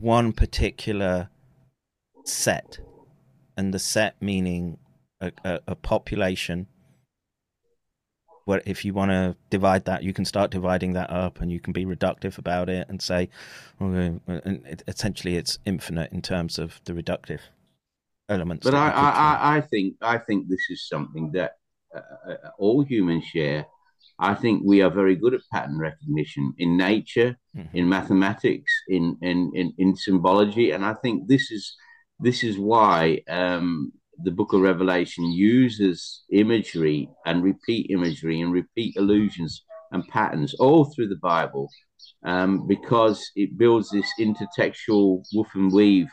one 0.00 0.32
particular 0.32 1.30
set, 2.24 2.80
and 3.56 3.72
the 3.72 3.78
set 3.78 4.20
meaning 4.20 4.78
a, 5.20 5.32
a, 5.44 5.60
a 5.68 5.74
population 5.74 6.66
where 8.48 8.62
if 8.64 8.82
you 8.82 8.94
want 8.94 9.10
to 9.10 9.36
divide 9.50 9.84
that, 9.84 10.02
you 10.02 10.14
can 10.14 10.24
start 10.24 10.50
dividing 10.50 10.94
that 10.94 11.10
up, 11.10 11.42
and 11.42 11.52
you 11.52 11.60
can 11.60 11.74
be 11.74 11.84
reductive 11.84 12.38
about 12.38 12.70
it 12.70 12.88
and 12.88 13.02
say, 13.02 13.28
okay, 13.80 14.18
and 14.26 14.66
it, 14.66 14.82
essentially, 14.88 15.36
it's 15.36 15.58
infinite 15.66 16.10
in 16.12 16.22
terms 16.22 16.58
of 16.58 16.80
the 16.86 16.94
reductive 16.94 17.40
elements. 18.30 18.64
But 18.64 18.74
I, 18.74 18.88
I, 18.88 19.56
I, 19.56 19.60
think 19.60 19.96
I 20.00 20.16
think 20.16 20.48
this 20.48 20.64
is 20.70 20.88
something 20.88 21.30
that 21.32 21.52
uh, 21.94 22.00
uh, 22.30 22.36
all 22.58 22.82
humans 22.82 23.24
share. 23.24 23.66
I 24.18 24.32
think 24.32 24.62
we 24.64 24.80
are 24.80 24.90
very 24.90 25.14
good 25.14 25.34
at 25.34 25.42
pattern 25.52 25.78
recognition 25.78 26.54
in 26.56 26.78
nature, 26.78 27.36
mm-hmm. 27.54 27.76
in 27.76 27.86
mathematics, 27.86 28.72
in, 28.88 29.18
in 29.20 29.52
in 29.54 29.74
in 29.76 29.94
symbology, 29.94 30.70
and 30.70 30.86
I 30.86 30.94
think 30.94 31.28
this 31.28 31.50
is 31.50 31.76
this 32.18 32.42
is 32.42 32.58
why 32.58 33.20
um, 33.28 33.92
the 34.22 34.30
book 34.30 34.52
of 34.52 34.60
Revelation 34.60 35.24
uses 35.30 36.24
imagery 36.30 37.08
and 37.26 37.42
repeat 37.42 37.90
imagery 37.90 38.40
and 38.40 38.52
repeat 38.52 38.96
allusions 38.96 39.64
and 39.92 40.06
patterns 40.08 40.54
all 40.54 40.84
through 40.84 41.08
the 41.08 41.16
Bible 41.16 41.70
um, 42.24 42.66
because 42.66 43.30
it 43.36 43.56
builds 43.56 43.90
this 43.90 44.10
intertextual 44.18 45.24
woof 45.32 45.46
and 45.54 45.72
weave 45.72 46.10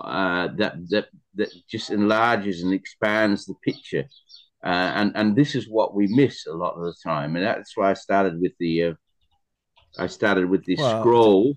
uh, 0.00 0.48
that, 0.56 0.76
that, 0.88 1.06
that 1.34 1.48
just 1.68 1.90
enlarges 1.90 2.62
and 2.62 2.72
expands 2.72 3.44
the 3.44 3.54
picture. 3.64 4.04
Uh, 4.64 4.92
and, 4.94 5.12
and 5.14 5.36
this 5.36 5.54
is 5.54 5.68
what 5.68 5.94
we 5.94 6.06
miss 6.08 6.46
a 6.46 6.52
lot 6.52 6.74
of 6.74 6.82
the 6.82 6.94
time. 7.04 7.36
And 7.36 7.44
that's 7.44 7.76
why 7.76 7.90
I 7.90 7.94
started 7.94 8.40
with 8.40 8.52
the, 8.58 8.84
uh, 8.84 8.94
I 9.98 10.06
started 10.06 10.48
with 10.48 10.64
this 10.64 10.78
well, 10.78 11.00
scroll. 11.00 11.56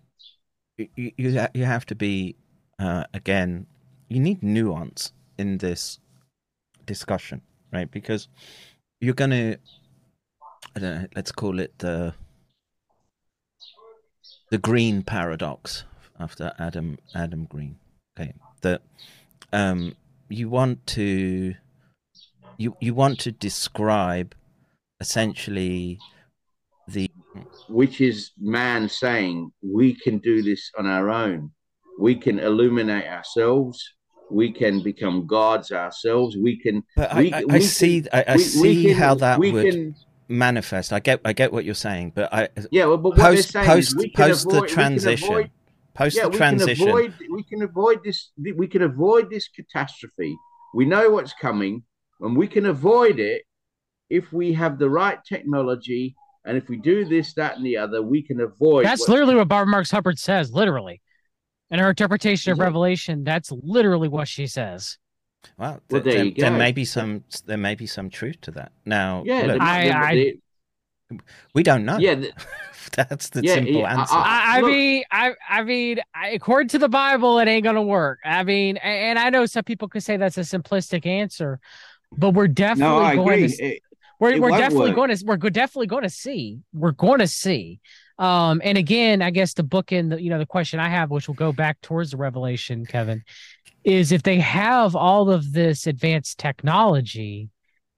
You, 0.78 0.88
you, 0.96 1.48
you 1.54 1.66
have 1.66 1.86
to 1.88 1.96
be, 1.96 2.36
uh, 2.80 3.06
again, 3.14 3.68
you 4.10 4.20
need 4.20 4.42
nuance 4.42 5.14
in 5.40 5.58
this 5.58 6.00
discussion, 6.86 7.42
right? 7.72 7.90
Because 7.90 8.28
you're 9.00 9.16
to, 9.32 9.58
I 10.76 10.80
don't 10.80 11.02
know, 11.02 11.08
let's 11.16 11.32
call 11.32 11.60
it 11.60 11.74
the 11.80 12.14
the 14.52 14.58
green 14.58 15.04
paradox 15.04 15.86
after 16.20 16.52
Adam 16.60 16.98
Adam 17.16 17.46
Green. 17.46 17.78
Okay, 18.20 18.34
that 18.62 18.82
um, 19.54 19.96
you 20.28 20.50
want 20.50 20.86
to 20.88 21.56
you 22.58 22.76
you 22.82 22.94
want 22.94 23.20
to 23.20 23.32
describe 23.32 24.36
essentially 25.00 26.00
the 26.88 27.10
which 27.70 28.02
is 28.02 28.32
man 28.38 28.90
saying 28.90 29.52
we 29.62 29.94
can 29.94 30.18
do 30.18 30.42
this 30.42 30.72
on 30.78 30.86
our 30.86 31.10
own 31.10 31.52
we 32.00 32.16
can 32.16 32.40
illuminate 32.40 33.06
ourselves 33.06 33.94
we 34.32 34.52
can 34.52 34.82
become 34.82 35.26
gods 35.28 35.72
ourselves. 35.72 36.38
We 36.38 36.58
can. 36.58 36.84
But 36.96 37.16
we, 37.16 37.34
I, 37.34 37.40
I, 37.40 37.44
I 37.50 37.60
see. 37.60 38.06
I, 38.12 38.24
I 38.28 38.36
we, 38.36 38.44
see 38.44 38.62
we 38.62 38.86
can, 38.86 38.98
how 38.98 39.16
that 39.16 39.40
would 39.40 39.66
can, 39.66 39.96
manifest. 40.28 40.94
I 40.94 41.00
get. 41.00 41.22
I 41.26 41.34
get 41.34 41.52
what 41.52 41.66
you're 41.66 41.76
saying, 41.76 42.14
but 42.16 42.34
I. 42.34 42.50
Yeah, 42.72 42.86
well, 42.86 42.98
but 42.98 43.16
post 43.16 43.54
post 43.54 43.98
post 44.16 44.46
avoid, 44.46 44.64
the 44.64 44.68
transition. 44.68 45.30
Avoid, 45.30 45.52
post 45.94 46.18
yeah, 46.18 46.30
the 46.30 46.38
transition. 46.38 46.86
We 46.86 46.92
can, 46.92 47.12
avoid, 47.12 47.30
we 47.32 47.44
can 47.44 47.62
avoid 47.64 48.04
this. 48.04 48.32
We 48.38 48.68
can 48.68 48.82
avoid 48.82 49.30
this 49.30 49.48
catastrophe. 49.48 50.36
We 50.74 50.86
know 50.86 51.10
what's 51.10 51.34
coming, 51.34 51.84
and 52.22 52.38
we 52.38 52.48
can 52.48 52.66
avoid 52.66 53.20
it 53.20 53.44
if 54.10 54.32
we 54.32 54.54
have 54.54 54.80
the 54.80 54.90
right 54.90 55.20
technology. 55.24 56.16
And 56.46 56.58
if 56.58 56.70
we 56.70 56.78
do 56.78 57.04
this, 57.04 57.34
that, 57.34 57.58
and 57.58 57.66
the 57.66 57.78
other, 57.78 58.02
we 58.02 58.24
can 58.24 58.40
avoid. 58.40 58.86
That's 58.86 59.02
what, 59.02 59.10
literally 59.10 59.36
what 59.36 59.50
Barbara 59.50 59.70
Marx 59.70 59.92
Hubbard 59.92 60.18
says. 60.18 60.52
Literally. 60.52 61.02
In 61.72 61.80
her 61.80 61.90
interpretation 61.90 62.52
of 62.52 62.60
Revelation, 62.60 63.24
that's 63.24 63.52
literally 63.52 64.08
what 64.08 64.28
she 64.28 64.48
says. 64.48 64.98
Well, 65.58 65.82
th- 65.90 66.04
well 66.04 66.14
there, 66.14 66.32
there, 66.32 66.52
may 66.52 66.72
be 66.72 66.84
some 66.84 67.24
there 67.46 67.58
may 67.58 67.76
be 67.76 67.86
some 67.86 68.10
truth 68.10 68.42
to 68.42 68.52
that. 68.52 68.72
Now, 68.86 69.24
yeah, 69.26 69.44
look, 69.44 69.62
I, 69.62 69.92
I, 69.92 70.34
we 71.54 71.64
don't 71.64 71.86
know. 71.86 71.98
Yeah, 71.98 72.16
the, 72.16 72.34
that's 72.96 73.30
the 73.30 73.42
yeah, 73.44 73.56
simple 73.56 73.82
yeah, 73.82 74.00
answer. 74.00 74.16
I, 74.16 74.58
I 74.58 74.62
mean, 74.62 75.04
I, 75.12 75.34
I 75.48 75.64
mean, 75.64 76.00
according 76.34 76.70
to 76.70 76.80
the 76.80 76.90
Bible, 76.90 77.40
it 77.40 77.48
ain't 77.48 77.64
gonna 77.64 77.84
work. 77.84 78.20
I 78.26 78.44
mean, 78.44 78.78
and 78.78 79.20
I 79.20 79.30
know 79.30 79.46
some 79.46 79.64
people 79.64 79.88
could 79.88 80.04
say 80.04 80.18
that's 80.18 80.38
a 80.38 80.42
simplistic 80.42 81.06
answer, 81.06 81.60
but 82.12 82.32
we're 82.32 82.48
definitely 82.48 83.16
no, 83.18 83.24
going 83.24 83.44
agree. 83.44 83.56
to. 83.56 83.64
It, 83.64 83.84
we're, 84.20 84.40
we're 84.42 84.50
definitely 84.50 84.90
work. 84.90 84.96
going 84.96 85.16
to 85.16 85.26
we're 85.26 85.38
definitely 85.38 85.88
going 85.88 86.04
to 86.04 86.10
see 86.10 86.60
we're 86.74 86.92
going 86.92 87.20
to 87.20 87.28
see 87.28 87.80
um, 88.20 88.62
and 88.66 88.78
again, 88.78 89.22
I 89.22 89.32
guess 89.32 89.54
the 89.54 89.64
book 89.64 89.94
in 89.94 90.10
the 90.10 90.22
you 90.22 90.30
know 90.30 90.38
the 90.38 90.46
question 90.46 90.80
I 90.80 90.90
have, 90.90 91.10
which 91.10 91.28
will 91.28 91.36
go 91.36 91.54
back 91.54 91.80
towards 91.82 92.12
the 92.12 92.18
revelation, 92.18 92.86
Kevin, 92.86 93.24
is 93.86 94.12
if 94.12 94.24
they 94.24 94.40
have 94.40 94.94
all 94.96 95.32
of 95.32 95.54
this 95.54 95.88
advanced 95.88 96.38
technology, 96.38 97.50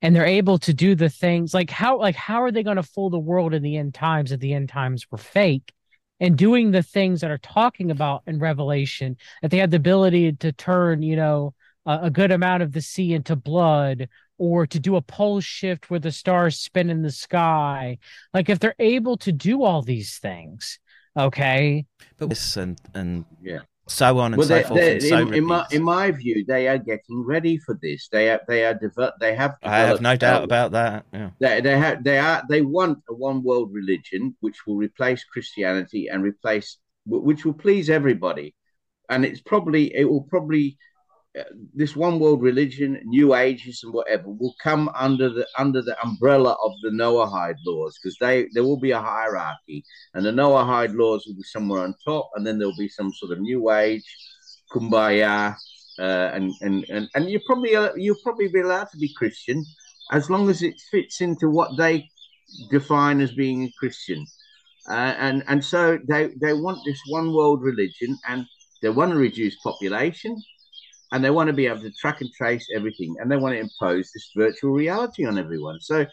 and 0.03 0.15
they're 0.15 0.25
able 0.25 0.59
to 0.59 0.73
do 0.73 0.93
the 0.93 1.09
things 1.09 1.55
like 1.55 1.71
how 1.71 1.97
like 1.97 2.15
how 2.15 2.43
are 2.43 2.51
they 2.51 2.61
going 2.61 2.77
to 2.77 2.83
fool 2.83 3.09
the 3.09 3.19
world 3.19 3.55
in 3.55 3.63
the 3.63 3.77
end 3.77 3.95
times 3.95 4.31
if 4.31 4.39
the 4.39 4.53
end 4.53 4.69
times 4.69 5.09
were 5.09 5.17
fake? 5.17 5.73
And 6.19 6.37
doing 6.37 6.69
the 6.69 6.83
things 6.83 7.21
that 7.21 7.31
are 7.31 7.39
talking 7.39 7.89
about 7.89 8.21
in 8.27 8.37
revelation 8.37 9.17
that 9.41 9.49
they 9.49 9.57
have 9.57 9.71
the 9.71 9.77
ability 9.77 10.33
to 10.33 10.51
turn 10.51 11.01
you 11.01 11.15
know 11.15 11.55
a, 11.87 11.99
a 12.03 12.09
good 12.11 12.31
amount 12.31 12.61
of 12.61 12.73
the 12.73 12.81
sea 12.81 13.15
into 13.15 13.35
blood 13.35 14.07
or 14.41 14.65
to 14.65 14.79
do 14.79 14.95
a 14.95 15.01
pole 15.03 15.39
shift 15.39 15.91
where 15.91 15.99
the 15.99 16.11
stars 16.11 16.57
spin 16.57 16.89
in 16.89 17.03
the 17.03 17.11
sky 17.11 17.99
like 18.33 18.49
if 18.49 18.57
they're 18.57 18.73
able 18.79 19.15
to 19.15 19.31
do 19.31 19.63
all 19.63 19.83
these 19.83 20.17
things 20.17 20.79
okay 21.15 21.85
but 22.17 22.27
this 22.27 22.57
and 22.57 22.79
and 22.95 23.23
yeah 23.43 23.59
so 23.87 24.17
on 24.19 24.33
and 24.33 24.37
well, 24.39 24.47
so 24.47 24.55
they, 24.55 24.63
forth. 24.63 24.79
they, 24.79 24.91
and 24.93 25.03
so 25.03 25.17
in, 25.17 25.33
in 25.33 25.45
my 25.45 25.65
in 25.71 25.83
my 25.83 26.11
view, 26.11 26.45
they 26.47 26.67
are 26.67 26.77
getting 26.77 27.23
ready 27.25 27.57
for 27.57 27.77
this. 27.81 28.07
They 28.09 28.29
are 28.29 28.39
they 28.47 28.63
are 28.63 28.73
develop. 28.73 29.15
They 29.19 29.35
have. 29.35 29.55
I 29.63 29.79
have 29.79 29.99
no 29.99 30.15
doubt 30.15 30.45
about 30.45 30.71
that. 30.71 31.05
Yeah. 31.11 31.31
They 31.39 31.59
they 31.59 31.77
have 31.77 32.01
they 32.01 32.17
are 32.17 32.41
they 32.47 32.61
want 32.61 32.99
a 33.09 33.13
one 33.13 33.43
world 33.43 33.73
religion 33.73 34.35
which 34.39 34.65
will 34.65 34.77
replace 34.77 35.25
Christianity 35.25 36.07
and 36.07 36.23
replace 36.23 36.77
which 37.05 37.43
will 37.43 37.53
please 37.53 37.89
everybody, 37.89 38.55
and 39.09 39.25
it's 39.25 39.41
probably 39.41 39.93
it 39.93 40.05
will 40.05 40.23
probably 40.23 40.77
this 41.73 41.95
one 41.95 42.19
world 42.19 42.41
religion, 42.41 42.99
New 43.05 43.35
Ages 43.35 43.81
and 43.83 43.93
whatever 43.93 44.23
will 44.27 44.55
come 44.61 44.89
under 44.95 45.29
the 45.29 45.47
under 45.57 45.81
the 45.81 45.95
umbrella 46.03 46.57
of 46.63 46.73
the 46.83 46.89
Noahide 46.89 47.55
laws 47.65 47.97
because 48.01 48.17
they 48.19 48.47
there 48.53 48.63
will 48.63 48.79
be 48.79 48.91
a 48.91 49.01
hierarchy, 49.01 49.83
and 50.13 50.25
the 50.25 50.31
Noahide 50.31 50.95
laws 50.95 51.25
will 51.25 51.35
be 51.35 51.43
somewhere 51.43 51.83
on 51.83 51.95
top, 52.05 52.29
and 52.35 52.45
then 52.45 52.59
there'll 52.59 52.75
be 52.77 52.89
some 52.89 53.13
sort 53.13 53.31
of 53.31 53.39
New 53.39 53.71
Age, 53.71 54.03
Kumbaya, 54.73 55.55
uh, 55.99 56.29
and 56.33 56.51
and 56.61 56.85
and 56.89 57.09
and 57.15 57.29
you 57.29 57.39
probably 57.45 57.75
uh, 57.75 57.93
you'll 57.95 58.23
probably 58.23 58.49
be 58.49 58.59
allowed 58.59 58.89
to 58.91 58.97
be 58.97 59.13
Christian 59.15 59.63
as 60.11 60.29
long 60.29 60.49
as 60.49 60.61
it 60.61 60.75
fits 60.91 61.21
into 61.21 61.49
what 61.49 61.77
they 61.77 62.09
define 62.69 63.21
as 63.21 63.31
being 63.31 63.63
a 63.63 63.71
Christian. 63.79 64.25
Uh, 64.89 65.13
and 65.17 65.43
and 65.47 65.63
so 65.63 65.97
they 66.09 66.31
they 66.41 66.53
want 66.53 66.79
this 66.85 66.99
one 67.07 67.33
world 67.33 67.61
religion, 67.61 68.17
and 68.27 68.45
they 68.81 68.89
want 68.89 69.11
to 69.11 69.17
reduce 69.17 69.55
population, 69.63 70.35
and 71.11 71.23
they 71.23 71.29
want 71.29 71.47
to 71.47 71.53
be 71.53 71.67
able 71.67 71.81
to 71.81 71.91
track 71.91 72.21
and 72.21 72.31
trace 72.33 72.67
everything, 72.75 73.15
and 73.19 73.31
they 73.31 73.37
want 73.37 73.53
to 73.53 73.59
impose 73.59 74.11
this 74.11 74.31
virtual 74.35 74.71
reality 74.71 75.25
on 75.25 75.37
everyone. 75.37 75.79
So 75.81 76.05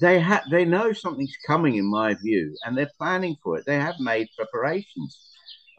they 0.00 0.20
ha- 0.20 0.44
they 0.50 0.64
know 0.64 0.92
something's 0.92 1.36
coming, 1.46 1.76
in 1.76 1.86
my 1.86 2.14
view, 2.14 2.54
and 2.64 2.76
they're 2.76 2.90
planning 2.98 3.36
for 3.42 3.58
it. 3.58 3.64
They 3.66 3.76
have 3.76 3.98
made 3.98 4.28
preparations, 4.36 5.28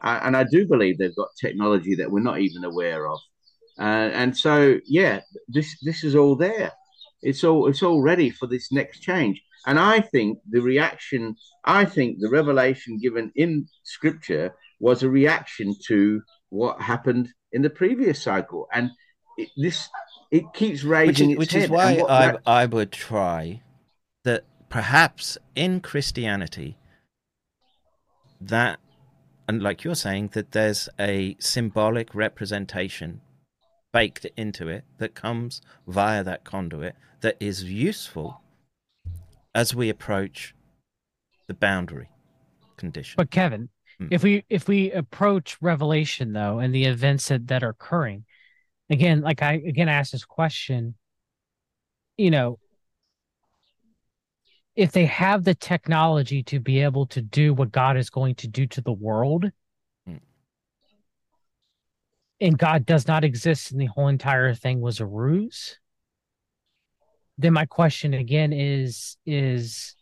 uh, 0.02 0.20
and 0.22 0.36
I 0.36 0.44
do 0.44 0.66
believe 0.66 0.98
they've 0.98 1.16
got 1.16 1.28
technology 1.40 1.94
that 1.96 2.10
we're 2.10 2.20
not 2.20 2.40
even 2.40 2.64
aware 2.64 3.08
of. 3.08 3.18
Uh, 3.78 4.10
and 4.12 4.36
so, 4.36 4.78
yeah, 4.86 5.20
this 5.48 5.76
this 5.82 6.04
is 6.04 6.14
all 6.14 6.36
there. 6.36 6.72
It's 7.22 7.44
all 7.44 7.68
it's 7.68 7.82
all 7.82 8.02
ready 8.02 8.30
for 8.30 8.46
this 8.46 8.72
next 8.72 9.00
change. 9.00 9.40
And 9.66 9.78
I 9.78 10.00
think 10.00 10.38
the 10.50 10.60
reaction, 10.60 11.36
I 11.64 11.84
think 11.84 12.18
the 12.18 12.28
revelation 12.28 12.98
given 12.98 13.30
in 13.36 13.68
Scripture 13.84 14.54
was 14.80 15.02
a 15.02 15.08
reaction 15.08 15.76
to 15.86 16.20
what 16.50 16.80
happened 16.80 17.28
in 17.52 17.62
the 17.62 17.70
previous 17.70 18.22
cycle, 18.22 18.68
and 18.72 18.90
it, 19.36 19.48
this 19.56 19.88
it 20.30 20.44
keeps 20.54 20.82
raising 20.84 21.36
which 21.36 21.54
is, 21.54 21.64
its 21.64 21.70
which 21.70 21.80
head. 21.80 21.96
is 21.96 22.02
why 22.04 22.04
I, 22.08 22.26
that- 22.32 22.40
I 22.46 22.66
would 22.66 22.92
try 22.92 23.62
that 24.24 24.44
perhaps 24.68 25.36
in 25.54 25.80
Christianity 25.80 26.78
that 28.40 28.78
and 29.48 29.62
like 29.62 29.84
you're 29.84 29.94
saying 29.94 30.30
that 30.32 30.52
there's 30.52 30.88
a 30.98 31.36
symbolic 31.38 32.14
representation 32.14 33.20
baked 33.92 34.24
into 34.36 34.68
it 34.68 34.84
that 34.98 35.14
comes 35.14 35.60
via 35.86 36.24
that 36.24 36.44
conduit 36.44 36.94
that 37.20 37.36
is 37.40 37.64
useful 37.64 38.40
as 39.54 39.74
we 39.74 39.90
approach 39.90 40.54
the 41.46 41.54
boundary 41.54 42.08
condition. 42.76 43.14
But 43.18 43.30
Kevin. 43.30 43.68
If 44.10 44.22
we 44.22 44.44
if 44.48 44.68
we 44.68 44.90
approach 44.92 45.56
Revelation 45.60 46.32
though 46.32 46.58
and 46.58 46.74
the 46.74 46.84
events 46.84 47.28
that, 47.28 47.46
that 47.48 47.62
are 47.62 47.70
occurring, 47.70 48.24
again, 48.90 49.20
like 49.20 49.42
I 49.42 49.54
again 49.54 49.88
asked 49.88 50.12
this 50.12 50.24
question, 50.24 50.94
you 52.16 52.30
know, 52.30 52.58
if 54.74 54.92
they 54.92 55.06
have 55.06 55.44
the 55.44 55.54
technology 55.54 56.42
to 56.44 56.60
be 56.60 56.80
able 56.80 57.06
to 57.06 57.22
do 57.22 57.54
what 57.54 57.72
God 57.72 57.96
is 57.96 58.10
going 58.10 58.34
to 58.36 58.48
do 58.48 58.66
to 58.68 58.80
the 58.80 58.92
world, 58.92 59.50
Hmm. 60.06 60.16
and 62.40 62.58
God 62.58 62.86
does 62.86 63.06
not 63.06 63.24
exist 63.24 63.72
and 63.72 63.80
the 63.80 63.86
whole 63.86 64.08
entire 64.08 64.54
thing 64.54 64.80
was 64.80 65.00
a 65.00 65.06
ruse, 65.06 65.78
then 67.38 67.52
my 67.52 67.66
question 67.66 68.14
again 68.14 68.52
is 68.52 69.16
is 69.26 69.96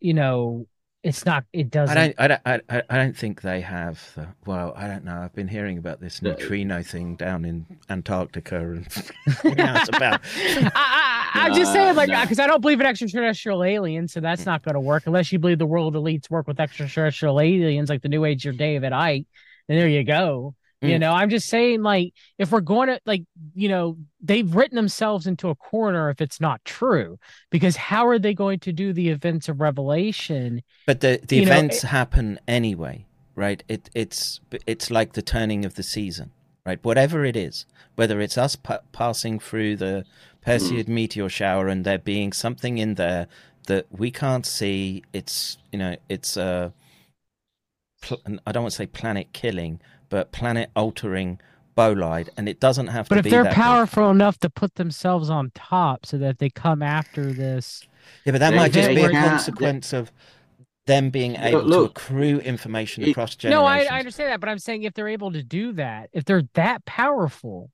you 0.00 0.14
know 0.14 0.66
it's 1.06 1.24
not 1.24 1.44
it 1.52 1.70
doesn't 1.70 1.96
I 1.96 2.08
don't, 2.08 2.14
I 2.18 2.26
don't, 2.28 2.40
I, 2.68 2.76
I- 2.78 2.82
I 2.90 2.96
don't 2.98 3.16
think 3.16 3.40
they 3.42 3.60
have. 3.60 4.12
The, 4.16 4.26
well, 4.44 4.72
I 4.76 4.88
don't 4.88 5.04
know. 5.04 5.16
I've 5.18 5.34
been 5.34 5.46
hearing 5.48 5.78
about 5.78 6.00
this 6.00 6.20
neutrino 6.20 6.82
thing 6.82 7.14
down 7.14 7.44
in 7.44 7.64
Antarctica, 7.88 8.56
and 8.58 8.86
who 9.42 9.54
knows 9.54 9.88
about. 9.88 10.20
I, 10.24 10.70
I, 10.74 11.46
I'm 11.46 11.54
just 11.54 11.72
saying, 11.72 11.94
like, 11.94 12.08
no. 12.08 12.20
because 12.22 12.40
I 12.40 12.46
don't 12.46 12.60
believe 12.60 12.80
in 12.80 12.86
extraterrestrial 12.86 13.62
aliens, 13.62 14.12
so 14.12 14.20
that's 14.20 14.44
not 14.44 14.64
going 14.64 14.74
to 14.74 14.80
work 14.80 15.04
unless 15.06 15.30
you 15.30 15.38
believe 15.38 15.58
the 15.58 15.66
world 15.66 15.94
elites 15.94 16.28
work 16.28 16.46
with 16.48 16.58
extraterrestrial 16.58 17.40
aliens, 17.40 17.88
like 17.88 18.02
the 18.02 18.08
New 18.08 18.24
Age 18.24 18.44
or 18.46 18.52
David 18.52 18.92
Icke. 18.92 19.26
And 19.68 19.78
there 19.78 19.88
you 19.88 20.02
go. 20.04 20.54
You 20.88 20.96
Mm. 20.96 21.00
know, 21.00 21.12
I'm 21.12 21.30
just 21.30 21.48
saying, 21.48 21.82
like, 21.82 22.12
if 22.38 22.52
we're 22.52 22.60
going 22.60 22.88
to, 22.88 23.00
like, 23.06 23.24
you 23.54 23.68
know, 23.68 23.96
they've 24.20 24.54
written 24.54 24.76
themselves 24.76 25.26
into 25.26 25.48
a 25.48 25.54
corner 25.54 26.10
if 26.10 26.20
it's 26.20 26.40
not 26.40 26.64
true, 26.64 27.18
because 27.50 27.76
how 27.76 28.06
are 28.06 28.18
they 28.18 28.34
going 28.34 28.60
to 28.60 28.72
do 28.72 28.92
the 28.92 29.08
events 29.08 29.48
of 29.48 29.60
Revelation? 29.60 30.62
But 30.86 31.00
the 31.00 31.20
the 31.26 31.36
You 31.36 31.44
know, 31.46 31.52
events 31.52 31.84
it- 31.84 31.88
happen 31.88 32.38
anyway, 32.46 33.06
right? 33.34 33.62
It 33.68 33.90
it's 33.94 34.40
it's 34.66 34.90
like 34.90 35.12
the 35.14 35.22
turning 35.22 35.64
of 35.64 35.74
the 35.74 35.82
season, 35.82 36.30
right? 36.64 36.82
Whatever 36.84 37.24
it 37.24 37.36
is, 37.36 37.66
whether 37.96 38.20
it's 38.20 38.38
us 38.38 38.56
pa- 38.56 38.80
passing 38.92 39.38
through 39.38 39.76
the 39.76 40.04
Perseid 40.46 40.86
meteor 40.86 41.28
shower 41.28 41.66
and 41.68 41.84
there 41.84 41.98
being 41.98 42.32
something 42.32 42.78
in 42.78 42.94
there 42.94 43.26
that 43.66 43.86
we 43.90 44.12
can't 44.12 44.46
see, 44.46 45.02
it's 45.12 45.58
you 45.72 45.78
know, 45.78 45.96
it's 46.08 46.36
uh, 46.36 46.70
I 48.46 48.52
don't 48.52 48.62
want 48.62 48.70
to 48.72 48.76
say 48.76 48.86
planet 48.86 49.32
killing, 49.32 49.80
but 50.08 50.32
planet 50.32 50.70
altering 50.76 51.40
bolide, 51.76 52.28
and 52.36 52.48
it 52.48 52.58
doesn't 52.60 52.86
have 52.88 53.08
But 53.08 53.16
to 53.16 53.22
be 53.22 53.22
But 53.22 53.26
if 53.28 53.30
they're 53.32 53.42
that 53.44 53.50
big. 53.50 53.56
powerful 53.56 54.10
enough 54.10 54.38
to 54.38 54.48
put 54.50 54.76
themselves 54.76 55.28
on 55.28 55.50
top 55.54 56.06
so 56.06 56.16
that 56.18 56.38
they 56.38 56.48
come 56.48 56.82
after 56.82 57.32
this. 57.32 57.86
Yeah, 58.24 58.32
but 58.32 58.38
that 58.38 58.50
They- 58.50 58.56
might 58.56 58.72
just 58.72 58.88
be 58.88 59.02
a 59.02 59.10
can't- 59.10 59.28
consequence 59.28 59.92
of 59.92 60.10
them 60.86 61.10
being 61.10 61.34
able 61.36 61.62
look, 61.62 61.94
to 61.96 62.00
accrue 62.00 62.38
information 62.38 63.02
it- 63.02 63.06
generations. 63.14 63.44
No, 63.50 63.64
I. 63.64 63.80
I 63.90 63.98
understand 63.98 64.30
that, 64.30 64.40
but 64.40 64.48
I'm 64.48 64.58
saying 64.60 64.84
if 64.84 64.94
they're 64.94 65.08
able 65.08 65.32
to 65.32 65.42
do 65.42 65.72
that, 65.72 66.08
if 66.12 66.24
they're 66.24 66.44
that 66.54 66.84
powerful, 66.84 67.70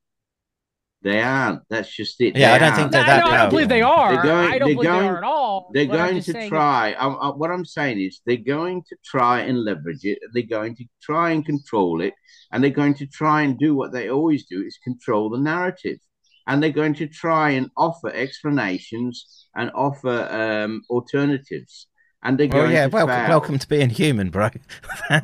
They 1.03 1.21
aren't. 1.21 1.63
That's 1.69 1.95
just 1.95 2.21
it. 2.21 2.37
Yeah, 2.37 2.51
They 2.51 2.55
I 2.55 2.59
don't 2.59 2.69
aren't. 2.69 2.77
think 2.77 2.93
they're 2.93 3.01
I, 3.03 3.07
that 3.07 3.25
know, 3.25 3.31
I 3.31 3.37
don't 3.39 3.51
believe 3.51 3.69
they 3.69 3.83
are. 3.83 4.13
They're 4.15 4.23
going- 4.23 4.53
I 4.53 4.59
don't 4.59 4.69
they're 4.69 4.75
believe 4.77 4.79
they 4.79 4.99
going- 4.99 5.09
are 5.09 5.19
at 5.19 5.25
all. 5.25 5.71
They're 5.75 5.87
but 5.89 6.01
I'm 6.01 6.11
going 6.11 6.23
to 6.23 6.33
saying- 6.33 6.49
try. 6.51 6.93
I, 6.93 7.07
I, 7.09 7.29
what 7.37 7.51
I'm 7.51 7.65
saying 7.65 8.01
is, 8.01 8.21
they're 8.25 8.37
going 8.37 8.83
to 8.89 8.97
try 9.05 9.41
and 9.41 9.65
leverage 9.65 10.05
it. 10.05 10.19
They're 10.33 10.45
going 10.45 10.77
to 10.77 10.85
try 11.03 11.31
and 11.33 11.45
control 11.45 12.01
it, 12.03 12.15
and 12.53 12.63
they're 12.63 12.71
going 12.71 12.95
to 12.95 13.07
try 13.07 13.43
and 13.43 13.59
do 13.59 13.75
what 13.75 13.91
they 13.93 14.11
always 14.11 14.47
do: 14.47 14.63
is 14.63 14.79
control 14.85 15.29
the 15.31 15.39
narrative. 15.39 15.99
And 16.47 16.61
they're 16.63 16.71
going 16.71 16.95
to 16.95 17.07
try 17.07 17.51
and 17.51 17.71
offer 17.77 18.11
explanations 18.13 19.47
and 19.55 19.71
offer 19.75 20.29
um, 20.31 20.83
alternatives. 20.91 21.87
And 22.25 22.39
they're 22.39 22.49
Well, 22.49 22.63
going 22.63 22.73
yeah, 22.73 22.85
to 22.89 22.91
welcome, 22.91 23.15
fail. 23.17 23.29
welcome 23.29 23.59
to 23.59 23.69
being 23.69 23.91
human, 23.91 24.31
bro. 24.31 24.51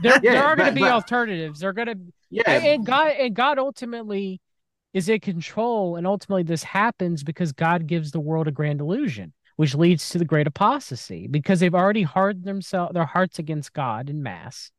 there, 0.03 0.19
there 0.23 0.43
are 0.45 0.57
going 0.57 0.69
to 0.71 0.75
be 0.75 0.81
but- 0.81 0.91
alternatives. 0.93 1.61
They're 1.61 1.73
going 1.73 1.89
to, 1.89 1.99
Yeah, 2.31 2.51
and 2.51 2.85
God, 2.87 3.13
and 3.19 3.35
God 3.35 3.59
ultimately 3.59 4.41
is 4.93 5.09
in 5.09 5.21
control, 5.21 5.97
and 5.97 6.07
ultimately 6.07 6.43
this 6.43 6.63
happens 6.63 7.23
because 7.23 7.53
God 7.53 7.87
gives 7.87 8.11
the 8.11 8.21
world 8.21 8.49
a 8.49 8.53
grand 8.53 8.81
illusion, 8.81 9.33
which 9.57 9.75
leads 9.75 10.09
to 10.11 10.19
the 10.19 10.25
great 10.25 10.47
apostasy 10.47 11.27
because 11.27 11.61
they've 11.61 11.75
already 11.75 12.03
hardened 12.03 12.45
themselves 12.45 12.95
their 12.95 13.05
hearts 13.05 13.39
against 13.39 13.73
God 13.73 14.09
in 14.09 14.23
mass. 14.23 14.71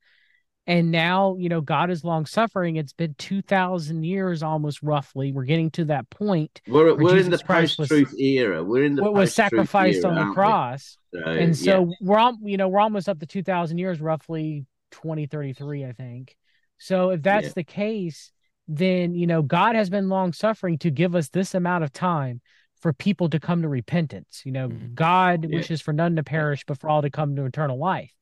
And 0.68 0.92
now, 0.92 1.36
you 1.40 1.50
know, 1.50 1.62
God 1.62 1.90
is 1.90 2.04
long 2.04 2.28
suffering. 2.28 2.76
It's 2.76 2.94
been 2.94 3.16
2,000 3.18 4.04
years 4.04 4.44
almost 4.44 4.84
roughly. 4.84 5.32
We're 5.32 5.46
getting 5.46 5.72
to 5.72 5.86
that 5.86 6.08
point 6.12 6.62
we're, 6.68 6.94
we're 6.94 7.18
in 7.18 7.32
the 7.32 7.40
Christ 7.40 7.78
post-truth 7.78 8.14
era. 8.20 8.64
We're 8.64 8.84
in 8.84 8.94
the 8.96 9.02
what 9.02 9.16
was 9.16 9.34
sacrificed 9.34 10.04
era, 10.06 10.14
on 10.14 10.28
the 10.28 10.34
cross. 10.36 10.98
So, 11.12 11.24
and 11.24 11.60
yeah. 11.60 11.74
so 11.74 11.92
we're 12.02 12.20
all 12.20 12.38
you 12.44 12.58
know 12.58 12.68
we're 12.68 12.82
almost 12.82 13.10
up 13.10 13.20
to 13.20 13.26
2000 13.26 13.80
years 13.80 14.00
roughly 14.00 14.68
2033 14.92 15.86
i 15.86 15.92
think 15.92 16.36
so 16.78 17.10
if 17.10 17.24
that's 17.24 17.48
Yeah. 17.48 17.54
the 17.56 17.64
case 17.64 18.32
then 18.70 19.16
you 19.16 19.26
know 19.26 19.42
god 19.42 19.76
has 19.76 19.90
been 19.90 20.10
long 20.10 20.32
suffering 20.32 20.78
to 20.78 20.92
give 20.92 21.16
us 21.16 21.30
this 21.30 21.56
amount 21.56 21.84
of 21.84 21.92
time 21.92 22.40
for 22.82 22.94
people 22.94 23.28
to 23.28 23.40
come 23.40 23.64
to 23.64 23.68
repentance 23.68 24.44
you 24.46 24.52
know 24.52 24.70
Mhm. 24.70 24.94
god 24.94 25.44
Yeah. 25.44 25.56
wishes 25.56 25.82
for 25.82 25.92
none 25.92 26.16
to 26.16 26.24
perish 26.24 26.64
but 26.66 26.78
for 26.80 26.88
all 26.88 27.02
to 27.02 27.10
come 27.10 27.36
to 27.36 27.46
eternal 27.46 27.80
life 27.80 28.14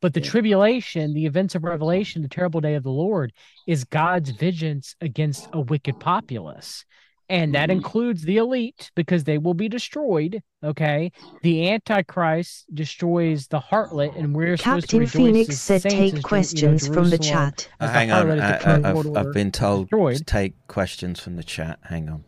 but 0.00 0.12
the 0.12 0.20
Yeah. 0.20 0.30
tribulation 0.30 1.14
the 1.14 1.26
events 1.26 1.54
of 1.54 1.62
revelation 1.62 2.22
the 2.22 2.28
terrible 2.28 2.60
day 2.60 2.74
of 2.74 2.82
the 2.82 2.90
lord 2.90 3.32
is 3.66 3.84
god's 3.84 4.30
vengeance 4.30 4.96
against 5.00 5.48
a 5.52 5.60
wicked 5.60 5.98
populace 6.00 6.84
and 7.28 7.54
that 7.54 7.68
Mhm. 7.68 7.72
includes 7.72 8.22
the 8.22 8.36
elite 8.36 8.90
because 8.94 9.24
they 9.24 9.38
will 9.38 9.54
be 9.54 9.68
destroyed. 9.68 10.42
Okay, 10.62 11.12
the 11.42 11.70
Antichrist 11.70 12.66
destroys 12.74 13.48
the 13.48 13.60
harlot, 13.60 14.16
and 14.18 14.34
we're 14.34 14.56
supposed 14.56 14.88
to 14.90 14.98
Captain 15.00 15.06
Phoenix 15.06 15.60
said 15.60 15.82
take 15.82 15.92
as 15.92 15.98
Jer- 15.98 16.04
you 16.04 16.12
know, 16.14 16.20
questions 16.22 16.88
from 16.88 17.10
the 17.10 17.18
chat. 17.18 17.68
Uh, 17.80 17.84
as 17.84 17.90
the 17.90 17.98
hang 17.98 18.10
on, 18.10 18.26
harlot 18.26 18.36
is 18.36 18.50
the 18.52 18.64
current 18.64 18.94
world 18.94 19.16
I've, 19.18 19.26
I've 19.26 19.32
been 19.34 19.52
told 19.52 19.90
to 19.90 20.24
take 20.24 20.54
questions 20.68 21.20
from 21.20 21.36
the 21.36 21.44
chat. 21.44 21.78
Hang 21.84 22.08
on. 22.08 22.24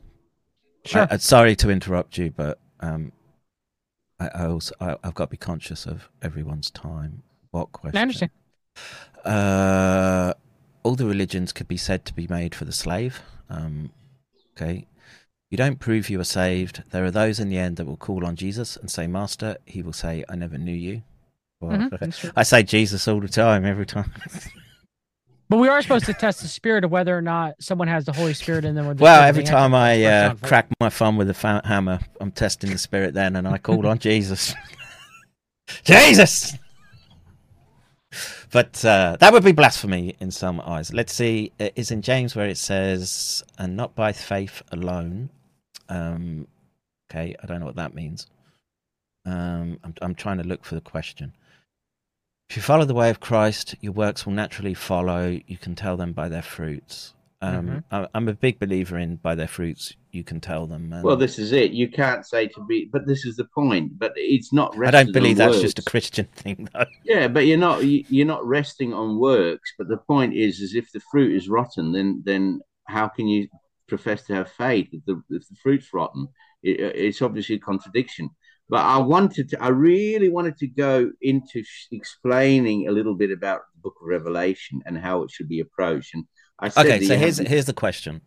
Sure. 0.84 1.06
Uh, 1.10 1.18
sorry 1.18 1.56
to 1.56 1.70
interrupt 1.70 2.16
you, 2.18 2.30
but 2.30 2.60
um, 2.80 3.12
I, 4.20 4.28
I 4.28 4.46
also 4.46 4.74
I, 4.80 4.96
I've 5.02 5.14
got 5.14 5.26
to 5.26 5.30
be 5.30 5.36
conscious 5.36 5.86
of 5.86 6.08
everyone's 6.22 6.70
time. 6.70 7.22
What 7.50 7.72
question? 7.72 7.96
I 7.98 8.02
understand. 8.02 8.30
Uh, 9.24 10.34
all 10.82 10.94
the 10.94 11.06
religions 11.06 11.52
could 11.52 11.66
be 11.66 11.76
said 11.76 12.04
to 12.04 12.14
be 12.14 12.26
made 12.28 12.54
for 12.54 12.64
the 12.64 12.72
slave. 12.72 13.22
Um, 13.48 13.90
okay. 14.56 14.86
You 15.50 15.56
don't 15.56 15.78
prove 15.78 16.10
you 16.10 16.18
are 16.20 16.24
saved. 16.24 16.82
There 16.90 17.04
are 17.04 17.10
those 17.10 17.38
in 17.38 17.48
the 17.48 17.58
end 17.58 17.76
that 17.76 17.86
will 17.86 17.96
call 17.96 18.26
on 18.26 18.34
Jesus 18.34 18.76
and 18.76 18.90
say, 18.90 19.06
Master, 19.06 19.56
he 19.64 19.80
will 19.80 19.92
say, 19.92 20.24
I 20.28 20.34
never 20.34 20.58
knew 20.58 20.74
you. 20.74 21.02
Well, 21.60 21.78
Mhm. 21.78 22.32
I 22.36 22.42
say 22.42 22.62
Jesus 22.64 23.06
all 23.06 23.20
the 23.20 23.28
time, 23.28 23.64
every 23.64 23.86
time. 23.86 24.12
But 25.48 25.58
we 25.58 25.68
are 25.68 25.80
supposed 25.80 26.06
to 26.06 26.12
test 26.14 26.42
the 26.42 26.48
spirit 26.48 26.82
of 26.82 26.90
whether 26.90 27.16
or 27.16 27.22
not 27.22 27.54
someone 27.60 27.86
has 27.86 28.04
the 28.04 28.12
Holy 28.12 28.34
Spirit 28.34 28.64
in 28.64 28.74
them. 28.74 28.96
Well, 28.96 29.22
every 29.22 29.44
time 29.44 29.76
I 29.76 30.02
uh, 30.02 30.34
crack 30.34 30.66
my 30.80 30.88
thumb 30.90 31.16
with 31.16 31.30
a 31.30 31.34
fa- 31.34 31.62
hammer, 31.64 32.00
I'm 32.20 32.32
testing 32.32 32.70
the 32.70 32.78
spirit 32.78 33.14
then, 33.14 33.36
and 33.36 33.46
I 33.46 33.58
call 33.58 33.86
on 33.86 34.00
Jesus. 34.00 34.56
Jesus! 35.84 36.54
But 38.52 38.84
uh, 38.84 39.16
that 39.20 39.32
would 39.32 39.44
be 39.44 39.52
blasphemy 39.52 40.16
in 40.20 40.30
some 40.30 40.60
eyes. 40.60 40.92
Let's 40.92 41.12
see. 41.12 41.52
It 41.58 41.72
is 41.76 41.90
in 41.90 42.02
James 42.02 42.36
where 42.36 42.46
it 42.48 42.58
says, 42.58 43.42
and 43.58 43.76
not 43.76 43.94
by 43.94 44.12
faith 44.12 44.62
alone. 44.70 45.30
Um, 45.88 46.46
okay, 47.10 47.34
I 47.42 47.46
don't 47.46 47.60
know 47.60 47.66
what 47.66 47.76
that 47.76 47.94
means. 47.94 48.26
Um, 49.24 49.78
I'm, 49.82 49.94
I'm 50.00 50.14
trying 50.14 50.38
to 50.38 50.44
look 50.44 50.64
for 50.64 50.76
the 50.76 50.80
question. 50.80 51.32
If 52.48 52.56
you 52.56 52.62
follow 52.62 52.84
the 52.84 52.94
way 52.94 53.10
of 53.10 53.18
Christ, 53.18 53.74
your 53.80 53.92
works 53.92 54.24
will 54.24 54.32
naturally 54.32 54.74
follow. 54.74 55.40
You 55.46 55.58
can 55.58 55.74
tell 55.74 55.96
them 55.96 56.12
by 56.12 56.28
their 56.28 56.42
fruits. 56.42 57.12
Um, 57.42 57.66
Mhm. 57.68 57.84
I, 57.90 58.08
I'm 58.14 58.28
a 58.28 58.34
big 58.34 58.58
believer 58.58 58.96
in 58.98 59.16
by 59.16 59.34
their 59.34 59.46
fruits 59.48 59.94
you 60.10 60.24
can 60.24 60.40
tell 60.40 60.66
them. 60.66 60.90
And 60.92 61.04
Well, 61.04 61.16
this 61.16 61.38
is 61.38 61.52
it. 61.52 61.72
You 61.72 61.90
can't 61.90 62.24
say 62.26 62.46
to 62.48 62.64
be, 62.66 62.88
but 62.90 63.06
this 63.06 63.26
is 63.26 63.36
the 63.36 63.44
point. 63.54 63.98
But 63.98 64.12
it's 64.16 64.52
not. 64.54 64.74
I 64.82 64.90
don't 64.90 65.08
on 65.08 65.12
believe 65.12 65.36
that's 65.36 65.60
just 65.60 65.78
a. 65.78 65.82
Christian 65.82 66.26
thing, 66.34 66.68
though. 66.72 66.86
Yeah, 67.04 67.28
but 67.28 67.46
you're 67.46 67.58
not. 67.58 67.84
you- 67.84 68.04
You're 68.08 68.26
not 68.26 68.46
resting 68.46 68.94
on 68.94 69.18
works. 69.18 69.74
But 69.76 69.88
the 69.88 69.98
point 69.98 70.32
is, 70.34 70.60
is 70.60 70.74
if 70.74 70.90
the 70.92 71.00
fruit 71.12 71.32
is 71.36 71.48
rotten, 71.48 71.92
then 71.92 72.22
then 72.24 72.60
how 72.84 73.08
can 73.08 73.28
you 73.28 73.48
profess 73.88 74.24
to 74.26 74.34
have 74.34 74.50
faith 74.50 74.88
if 74.92 75.04
the 75.04 75.20
if 75.30 75.46
the 75.48 75.56
fruit's 75.62 75.92
rotten? 75.92 76.28
It, 76.62 76.80
it's 76.80 77.20
obviously 77.20 77.56
a 77.56 77.60
contradiction. 77.60 78.30
But 78.70 78.80
I 78.80 78.96
wanted 78.98 79.50
to. 79.50 79.62
I 79.62 79.68
really 79.68 80.30
wanted 80.30 80.56
to 80.58 80.66
go 80.66 81.10
into 81.20 81.62
sh- 81.62 81.88
explaining 81.92 82.88
a 82.88 82.92
little 82.92 83.14
bit 83.14 83.30
about 83.30 83.60
the 83.74 83.80
Book 83.82 83.96
of 84.00 84.08
Revelation 84.08 84.80
and 84.86 84.96
how 84.98 85.22
it 85.22 85.30
should 85.30 85.48
be 85.48 85.60
approached. 85.60 86.14
And 86.14 86.24
I 86.24 86.26
said 86.26 86.30
Okay, 86.62 87.06
so 87.06 87.16
here's 87.16 87.38
here's 87.38 87.66
the 87.66 87.74
question 87.74 88.20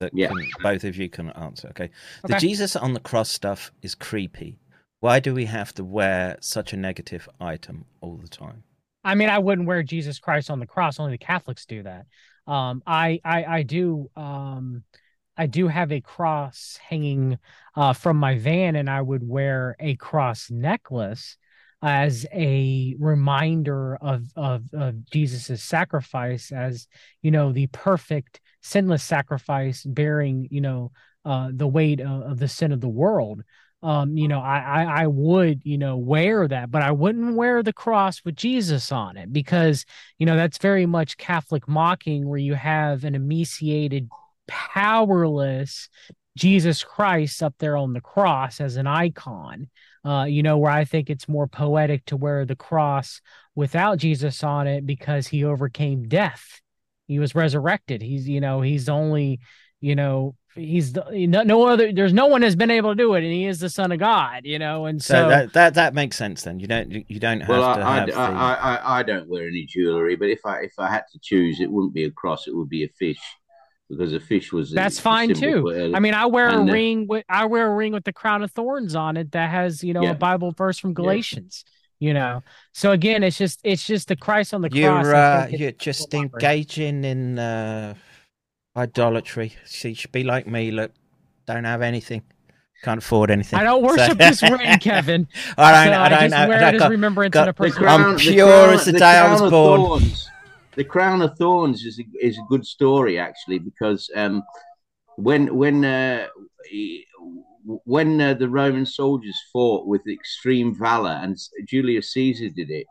that 0.00 0.10
Yeah. 0.14 0.28
can, 0.28 0.46
both 0.62 0.84
of 0.84 0.96
you 0.96 1.08
can 1.08 1.30
answer. 1.30 1.68
Okay, 1.68 1.90
the 2.24 2.36
Jesus 2.38 2.76
on 2.76 2.92
the 2.92 3.00
cross 3.00 3.30
stuff 3.30 3.72
is 3.82 3.94
creepy. 3.94 4.58
Why 5.00 5.20
do 5.20 5.34
we 5.34 5.46
have 5.46 5.72
to 5.74 5.84
wear 5.84 6.36
such 6.40 6.72
a 6.72 6.76
negative 6.76 7.28
item 7.40 7.86
all 8.00 8.16
the 8.16 8.28
time? 8.28 8.62
I 9.04 9.16
mean, 9.16 9.30
I 9.30 9.38
wouldn't 9.38 9.66
wear 9.66 9.82
Jesus 9.82 10.20
Christ 10.20 10.48
on 10.48 10.60
the 10.60 10.66
cross. 10.66 11.00
Only 11.00 11.12
the 11.12 11.18
Catholics 11.18 11.66
do 11.66 11.82
that. 11.82 12.06
Um, 12.46 12.82
I, 12.86 13.20
I, 13.24 13.44
I 13.44 13.62
do, 13.62 14.10
um, 14.14 14.84
I 15.36 15.46
do 15.46 15.66
have 15.66 15.90
a 15.90 16.00
cross 16.00 16.78
hanging 16.88 17.38
uh, 17.74 17.94
from 17.94 18.16
my 18.16 18.38
van, 18.38 18.76
and 18.76 18.88
I 18.88 19.02
would 19.02 19.26
wear 19.26 19.74
a 19.80 19.96
cross 19.96 20.50
necklace 20.50 21.36
as 21.82 22.24
a 22.32 22.94
reminder 22.98 23.96
of 23.96 24.26
of, 24.36 24.62
of 24.72 25.04
Jesus's 25.10 25.62
sacrifice, 25.62 26.52
as 26.52 26.86
you 27.22 27.30
know, 27.32 27.52
the 27.52 27.66
perfect, 27.68 28.40
sinless 28.62 29.02
sacrifice, 29.02 29.82
bearing 29.84 30.46
you 30.50 30.60
know 30.60 30.92
uh, 31.24 31.50
the 31.52 31.66
weight 31.66 32.00
of, 32.00 32.22
of 32.22 32.38
the 32.38 32.48
sin 32.48 32.72
of 32.72 32.80
the 32.80 32.88
world. 32.88 33.42
Um 33.82 34.16
you 34.16 34.28
know 34.28 34.38
I, 34.38 34.58
I 34.58 35.02
i 35.02 35.06
would 35.08 35.62
you 35.64 35.76
know 35.76 35.96
wear 35.96 36.46
that 36.46 36.70
but 36.70 36.82
i 36.82 36.92
wouldn't 36.92 37.34
wear 37.34 37.64
the 37.64 37.72
cross 37.72 38.22
with 38.24 38.36
jesus 38.36 38.92
on 38.92 39.16
it 39.16 39.32
because 39.32 39.84
you 40.20 40.26
know 40.26 40.36
that's 40.36 40.58
very 40.58 40.86
much 40.86 41.16
catholic 41.16 41.66
mocking 41.66 42.28
where 42.28 42.38
you 42.38 42.54
have 42.54 43.02
an 43.02 43.16
emaciated 43.16 44.08
powerless 44.46 45.88
jesus 46.38 46.84
christ 46.84 47.42
up 47.42 47.56
there 47.58 47.76
on 47.76 47.92
the 47.92 48.00
cross 48.00 48.60
as 48.60 48.76
an 48.76 48.86
icon 48.86 49.68
uh 50.04 50.24
you 50.28 50.42
know 50.42 50.58
where 50.58 50.72
i 50.72 50.84
think 50.84 51.08
it's 51.08 51.28
more 51.28 51.46
poetic 51.46 52.04
to 52.04 52.16
wear 52.16 52.44
the 52.44 52.56
cross 52.56 53.20
without 53.54 53.98
jesus 53.98 54.42
on 54.42 54.66
it 54.66 54.84
because 54.86 55.28
he 55.28 55.44
overcame 55.44 56.08
death. 56.08 56.60
He 57.08 57.18
was 57.18 57.34
resurrected. 57.34 58.00
He's 58.00 58.28
you 58.28 58.40
know 58.40 58.62
he's 58.62 58.88
only 58.88 59.40
you 59.80 59.94
know 59.94 60.34
he's 60.54 60.92
the 60.92 61.26
no, 61.26 61.42
no 61.42 61.66
other 61.66 61.92
there's 61.92 62.12
no 62.12 62.26
one 62.26 62.42
has 62.42 62.56
been 62.56 62.70
able 62.70 62.90
to 62.90 62.94
do 62.94 63.14
it 63.14 63.24
and 63.24 63.32
he 63.32 63.46
is 63.46 63.58
the 63.58 63.70
son 63.70 63.90
of 63.90 63.98
god 63.98 64.42
you 64.44 64.58
know 64.58 64.84
and 64.86 65.02
So, 65.02 65.14
so, 65.14 65.28
that, 65.28 65.52
that 65.54 65.74
that 65.74 65.94
makes 65.94 66.16
sense 66.16 66.42
then. 66.42 66.60
You 66.60 66.66
don't 66.66 66.90
you, 66.90 67.04
you 67.08 67.20
don't 67.20 67.40
have 67.40 67.48
Well, 67.48 67.74
to 67.74 67.82
I, 67.82 67.94
have 67.96 68.08
I, 68.08 68.10
the... 68.10 68.16
I, 68.16 68.54
I, 68.54 68.98
I 68.98 69.02
don't 69.02 69.28
wear 69.28 69.46
any 69.48 69.66
jewelry, 69.66 70.16
but 70.16 70.28
if 70.28 70.40
I 70.44 70.60
if 70.60 70.72
I 70.78 70.90
had 70.90 71.04
to 71.12 71.18
choose, 71.20 71.60
it 71.60 71.70
wouldn't 71.70 71.94
be 71.94 72.04
a 72.04 72.10
cross; 72.10 72.46
it 72.46 72.54
would 72.54 72.68
be 72.68 72.84
a 72.84 72.88
fish, 72.98 73.20
because 73.92 74.12
a 74.14 74.20
fish 74.20 74.52
was. 74.52 74.72
that's 74.72 74.96
the 74.96 75.02
fine 75.02 75.34
symbol 75.34 75.40
too 75.70 75.90
for- 75.90 75.96
i 75.96 76.00
mean 76.00 76.14
i 76.14 76.24
wear 76.26 76.48
and, 76.48 76.68
a 76.68 76.72
uh, 76.72 76.74
ring 76.74 77.06
with 77.06 77.24
i 77.28 77.44
wear 77.44 77.66
a 77.70 77.74
ring 77.74 77.92
with 77.92 78.04
the 78.04 78.12
crown 78.12 78.42
of 78.42 78.50
thorns 78.52 78.94
on 78.96 79.16
it 79.16 79.30
that 79.32 79.50
has 79.50 79.84
you 79.84 79.92
know 79.92 80.02
Yeah. 80.02 80.10
a 80.12 80.14
bible 80.14 80.50
verse 80.52 80.78
from 80.78 80.94
galatians 80.94 81.64
you 82.00 82.12
know 82.14 82.42
so 82.72 82.90
again 82.92 83.22
it's 83.22 83.36
just 83.38 83.60
it's 83.64 83.86
just 83.86 84.08
the 84.08 84.16
christ 84.16 84.54
on 84.54 84.62
the 84.62 84.70
cross 84.70 84.78
You're 85.04 85.14
I 85.14 85.42
uh, 85.42 85.46
you're 85.48 85.72
just 85.72 86.12
engaging 86.14 87.04
in 87.04 87.38
uh, 87.38 87.94
idolatry. 88.76 89.52
So 89.66 89.88
you 89.88 89.94
should 89.94 90.12
be 90.12 90.24
like 90.24 90.46
me. 90.46 90.70
Look, 90.70 90.92
don't 91.46 91.64
have 91.64 91.82
anything, 91.82 92.22
can't 92.82 92.98
afford 92.98 93.30
anything. 93.30 93.58
I 93.58 93.64
don't 93.64 93.82
So- 93.82 93.86
worship 93.88 94.18
this 94.18 94.42
ring, 94.54 94.78
Kevin. 94.80 95.28
I 95.58 95.84
don't. 95.84 95.92
So 95.94 96.00
I 96.00 96.04
I 96.06 96.08
don't 96.08 96.20
just 96.20 96.30
know. 96.34 96.48
wear 96.48 96.64
I 96.64 96.68
it 96.68 96.74
as 96.74 96.80
got- 96.80 96.90
remembrance 96.90 97.32
got- 97.32 97.40
and 97.42 97.50
a 97.50 97.52
personal- 97.52 97.88
I'm 97.90 98.12
the 98.14 98.18
pure 98.18 98.46
crown- 98.48 98.74
as 98.74 98.84
the, 98.86 98.92
the 98.92 98.98
day 98.98 99.04
I 99.18 99.32
was 99.32 99.40
of 99.42 99.50
born. 99.50 100.02
The 100.76 100.84
crown 100.84 101.20
of 101.22 101.36
thorns 101.36 101.84
is 101.84 102.00
a, 102.00 102.04
is 102.26 102.38
a 102.38 102.46
good 102.48 102.66
story 102.66 103.18
actually 103.18 103.58
because 103.58 104.10
um, 104.14 104.42
when 105.16 105.54
when 105.54 105.84
uh, 105.84 106.28
when 107.84 108.20
uh, 108.20 108.34
the 108.34 108.48
Roman 108.48 108.86
soldiers 108.86 109.38
fought 109.52 109.86
with 109.86 110.02
extreme 110.08 110.74
valor 110.74 111.18
and 111.22 111.36
Julius 111.66 112.12
Caesar 112.12 112.48
did 112.48 112.70
it. 112.70 112.86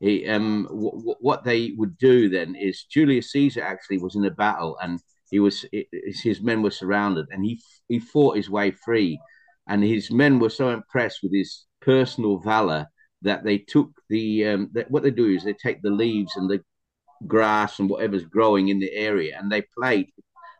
He, 0.00 0.26
um, 0.26 0.64
w- 0.68 0.90
w- 0.90 1.16
what 1.20 1.44
they 1.44 1.74
would 1.76 1.96
do 1.96 2.28
then 2.28 2.56
is 2.56 2.84
Julius 2.84 3.30
Caesar 3.32 3.62
actually 3.62 3.98
was 3.98 4.16
in 4.16 4.24
a 4.24 4.30
battle 4.30 4.76
and 4.82 4.98
he 5.30 5.38
was 5.38 5.64
his 6.02 6.40
men 6.40 6.60
were 6.60 6.72
surrounded 6.72 7.26
and 7.30 7.44
he 7.44 7.60
he 7.88 7.98
fought 7.98 8.36
his 8.36 8.50
way 8.50 8.72
free 8.72 9.18
and 9.68 9.82
his 9.82 10.10
men 10.10 10.38
were 10.38 10.50
so 10.50 10.70
impressed 10.70 11.20
with 11.22 11.32
his 11.32 11.66
personal 11.80 12.38
valor 12.38 12.86
that 13.22 13.44
they 13.44 13.58
took 13.58 13.90
the 14.08 14.46
um, 14.46 14.70
that 14.72 14.90
what 14.90 15.02
they 15.02 15.10
do 15.10 15.26
is 15.26 15.44
they 15.44 15.54
take 15.54 15.80
the 15.82 15.90
leaves 15.90 16.32
and 16.36 16.50
the 16.50 16.62
grass 17.26 17.78
and 17.78 17.88
whatever's 17.88 18.24
growing 18.24 18.68
in 18.68 18.78
the 18.78 18.92
area 18.92 19.36
and 19.38 19.50
they 19.50 19.62
played 19.78 20.08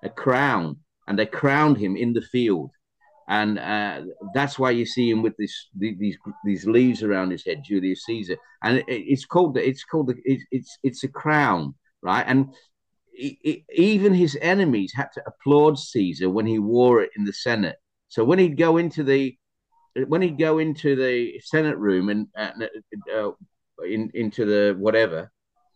a 0.03 0.09
crown 0.09 0.77
and 1.07 1.19
they 1.19 1.27
crowned 1.27 1.77
him 1.77 1.97
in 1.97 2.13
the 2.13 2.23
field. 2.23 2.71
And 3.29 3.59
uh, 3.59 4.03
that's 4.35 4.59
why 4.59 4.73
you 4.73 4.85
see 4.85 5.09
him 5.09 5.23
with 5.23 5.37
this 5.39 5.69
these 5.77 6.17
these 6.45 6.67
leaves 6.67 7.03
around 7.03 7.31
his 7.31 7.45
head 7.45 7.63
Julius 7.65 8.05
Caesar. 8.05 8.37
And 8.63 8.79
it, 8.79 8.85
it's 8.89 9.25
called 9.25 9.57
it's 9.57 9.85
called 9.85 10.09
the 10.09 10.17
it, 10.25 10.41
it's 10.51 10.77
it's 10.83 11.05
a 11.05 11.09
crown 11.09 11.75
right? 12.03 12.25
And 12.27 12.53
e- 13.17 13.39
e- 13.43 13.65
even 13.75 14.13
his 14.13 14.37
enemies 14.43 14.93
had 14.95 15.09
to 15.15 15.23
applaud 15.27 15.79
Caesar 15.79 16.29
when 16.29 16.47
he 16.47 16.59
wore 16.59 17.03
it 17.03 17.11
in 17.17 17.25
the 17.25 17.33
Senate. 17.33 17.77
So 18.09 18.25
when 18.25 18.39
he'd 18.39 18.59
go 18.59 18.77
into 18.77 19.03
the 19.03 19.37
when 20.07 20.23
he'd 20.23 20.39
go 20.39 20.59
into 20.59 20.97
the 20.97 21.39
Senate 21.41 21.77
room 21.79 22.09
and 22.09 22.27
uh, 22.37 22.51
uh, 23.15 23.31
in, 23.87 24.11
into 24.15 24.45
the 24.47 24.75
whatever, 24.79 25.31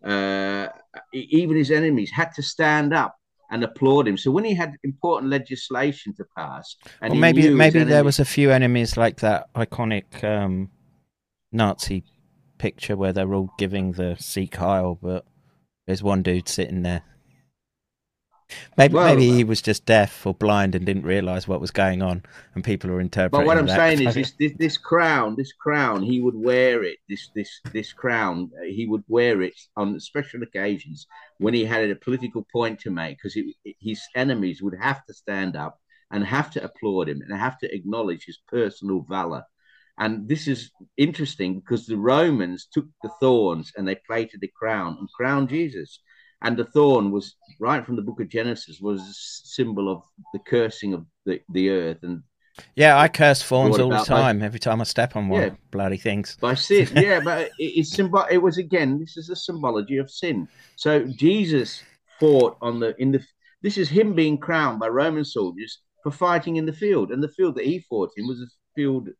uh, 0.05 0.69
even 1.13 1.57
his 1.57 1.71
enemies 1.71 2.11
had 2.11 2.33
to 2.35 2.43
stand 2.43 2.95
up 2.95 3.17
and 3.51 3.63
applaud 3.63 4.09
him. 4.09 4.17
So 4.17 4.31
when 4.31 4.45
he 4.45 4.55
had 4.55 4.77
important 4.83 5.31
legislation 5.31 6.15
to 6.17 6.25
pass, 6.37 6.77
and 7.01 7.13
Well, 7.13 7.21
maybe 7.21 7.49
maybe 7.51 7.85
there 7.85 8.05
was 8.05 8.19
a 8.19 8.25
few 8.25 8.51
enemies 8.51 8.97
like 8.97 9.21
that 9.21 9.53
iconic 9.55 10.23
um, 10.25 10.71
Nazi 11.53 12.05
picture 12.59 12.97
where 12.97 13.13
they're 13.13 13.35
all 13.35 13.51
giving 13.59 13.93
the 13.93 14.17
Sieg 14.19 14.55
Heil, 14.55 14.99
but 15.01 15.25
there's 15.87 16.03
one 16.03 16.23
dude 16.23 16.49
sitting 16.49 16.83
there. 16.83 17.03
Maybe 18.77 18.95
Well, 18.95 19.15
maybe 19.15 19.33
he 19.33 19.43
was 19.43 19.61
just 19.61 19.87
deaf 19.87 20.25
or 20.27 20.35
blind 20.35 20.75
and 20.75 20.87
didn't 20.87 21.03
realize 21.03 21.49
what 21.49 21.61
was 21.61 21.71
going 21.73 22.01
on, 22.03 22.23
and 22.55 22.63
people 22.63 22.91
are 22.91 23.01
interpreting. 23.01 23.41
But 23.41 23.47
what 23.47 23.59
I'm 23.59 23.67
that 23.67 23.77
saying 23.77 24.07
is, 24.07 24.15
this, 24.15 24.33
this 24.39 24.53
this 24.57 24.79
crown, 24.79 25.35
this 25.37 25.53
crown, 25.53 26.03
he 26.03 26.21
would 26.21 26.37
wear 26.37 26.85
it. 26.85 26.99
This 27.09 27.29
this 27.35 27.61
this 27.73 27.93
crown, 27.93 28.51
uh, 28.57 28.65
he 28.65 28.87
would 28.87 29.03
wear 29.09 29.43
it 29.43 29.59
on 29.77 29.99
special 29.99 30.43
occasions 30.43 31.07
when 31.39 31.55
he 31.55 31.65
had 31.65 31.91
a 31.91 31.97
political 31.97 32.47
point 32.53 32.79
to 32.81 32.91
make, 32.91 33.19
because 33.19 33.37
his 33.81 34.01
enemies 34.15 34.63
would 34.63 34.79
have 34.81 35.05
to 35.07 35.15
stand 35.15 35.57
up 35.57 35.81
and 36.13 36.25
have 36.25 36.51
to 36.53 36.63
applaud 36.63 37.09
him 37.09 37.23
and 37.23 37.37
have 37.37 37.59
to 37.59 37.75
acknowledge 37.75 38.25
his 38.27 38.39
personal 38.49 39.05
valor. 39.09 39.43
And 39.99 40.29
this 40.29 40.47
is 40.47 40.71
interesting 40.97 41.61
because 41.61 41.87
the 41.87 41.97
Romans 41.97 42.69
took 42.71 42.87
the 43.03 43.11
thorns 43.19 43.73
and 43.77 43.89
they 43.89 43.97
plaited 44.07 44.41
the 44.41 44.53
crown 44.57 44.97
and 45.01 45.09
crowned 45.11 45.49
Jesus. 45.49 46.01
And 46.43 46.57
the 46.57 46.65
thorn 46.65 47.11
was 47.11 47.35
right 47.61 47.85
from 47.85 47.97
the 47.97 48.03
book 48.03 48.21
of 48.21 48.29
Genesis 48.29 48.81
was 48.81 49.01
a 49.01 49.13
symbol 49.49 49.91
of 49.91 50.03
the 50.33 50.39
cursing 50.41 50.93
of 50.95 51.07
the, 51.25 51.41
the 51.51 51.71
earth 51.71 51.99
and 52.03 52.23
yeah, 52.75 52.99
I 52.99 53.09
curse 53.09 53.43
thorns 53.43 53.79
all 53.79 53.91
the 53.91 53.97
about 53.97 54.09
by- 54.09 54.17
time. 54.23 54.43
Every 54.43 54.59
time 54.59 54.81
I 54.81 54.85
step 54.85 55.15
on 55.15 55.29
one, 55.29 55.43
Yeah. 55.43 55.51
bloody 55.71 55.99
things. 55.99 56.37
by 56.41 56.55
sin. 56.55 56.89
yeah, 56.95 57.21
but 57.21 57.49
it, 57.49 57.53
it's 57.59 57.93
symbol. 57.93 58.25
It 58.31 58.39
was 58.39 58.57
again. 58.57 58.99
This 58.99 59.19
is 59.19 59.29
a 59.29 59.37
symbology 59.37 59.99
of 59.99 60.11
sin. 60.11 60.49
So 60.77 61.05
Jesus 61.05 61.83
fought 62.19 62.57
on 62.63 62.81
the 62.81 62.95
in 62.99 63.13
the. 63.13 63.23
This 63.63 63.77
is 63.77 63.91
him 63.91 64.15
being 64.15 64.39
crowned 64.39 64.79
by 64.79 64.89
Roman 64.89 65.25
soldiers 65.25 65.81
for 66.03 66.11
fighting 66.11 66.57
in 66.57 66.65
the 66.65 66.73
field, 66.73 67.11
and 67.13 67.23
the 67.23 67.29
field 67.29 67.57
that 67.57 67.67
he 67.67 67.81
fought 67.81 68.13
in 68.17 68.27
was 68.27 68.41
a 68.41 68.47
field 68.75 69.11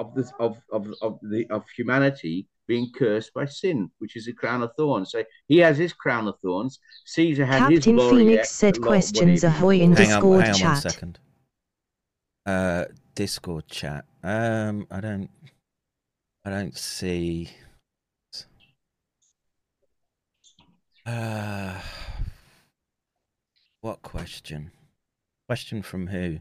of 0.00 0.12
the 0.16 0.28
of 0.40 0.58
of 0.72 0.88
of 1.00 1.20
the 1.22 1.46
of 1.50 1.62
humanity 1.76 2.48
being 2.66 2.90
cursed 2.94 3.32
by 3.34 3.44
sin, 3.44 3.90
which 3.98 4.16
is 4.16 4.28
a 4.28 4.32
crown 4.32 4.62
of 4.62 4.70
thorns. 4.76 5.10
So 5.10 5.24
he 5.46 5.58
has 5.58 5.76
his 5.76 5.92
crown 5.92 6.28
of 6.28 6.34
thorns. 6.42 6.78
Caesar 7.06 7.44
had 7.44 7.70
his 7.70 7.84
Captain 7.84 7.98
Phoenix 7.98 8.50
said 8.50 8.80
questions 8.80 9.42
whatever. 9.42 9.58
ahoy 9.58 9.80
in 9.80 9.92
hang 9.92 10.12
on, 10.12 10.22
Discord 10.22 10.40
hang 10.40 10.54
on 10.54 10.60
one 10.60 10.74
chat. 10.74 10.92
second. 10.92 11.18
Uh, 12.46 12.84
Discord 13.14 13.68
chat. 13.68 14.04
Um, 14.22 14.86
I 14.90 15.00
don't, 15.00 15.30
I 16.44 16.50
don't 16.50 16.76
see. 16.76 17.50
Uh, 21.06 21.78
what 23.80 24.00
question? 24.02 24.72
Question 25.46 25.82
from 25.82 26.06
who? 26.06 26.38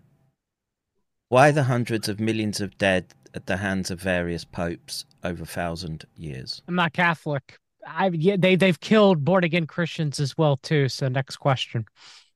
Why 1.27 1.51
the 1.51 1.63
hundreds 1.63 2.07
of 2.07 2.19
millions 2.19 2.61
of 2.61 2.77
dead 2.77 3.13
at 3.33 3.45
the 3.45 3.57
hands 3.57 3.91
of 3.91 3.99
various 3.99 4.43
popes 4.45 5.05
over 5.23 5.43
a 5.43 5.47
thousand 5.47 6.05
years? 6.15 6.61
I'm 6.67 6.75
not 6.75 6.93
Catholic. 6.93 7.57
I 7.85 8.07
yeah, 8.13 8.35
they 8.37 8.55
they've 8.55 8.79
killed 8.79 9.25
born 9.25 9.43
again 9.43 9.67
Christians 9.67 10.19
as 10.19 10.37
well 10.37 10.57
too. 10.57 10.87
So 10.89 11.07
next 11.09 11.37
question, 11.37 11.85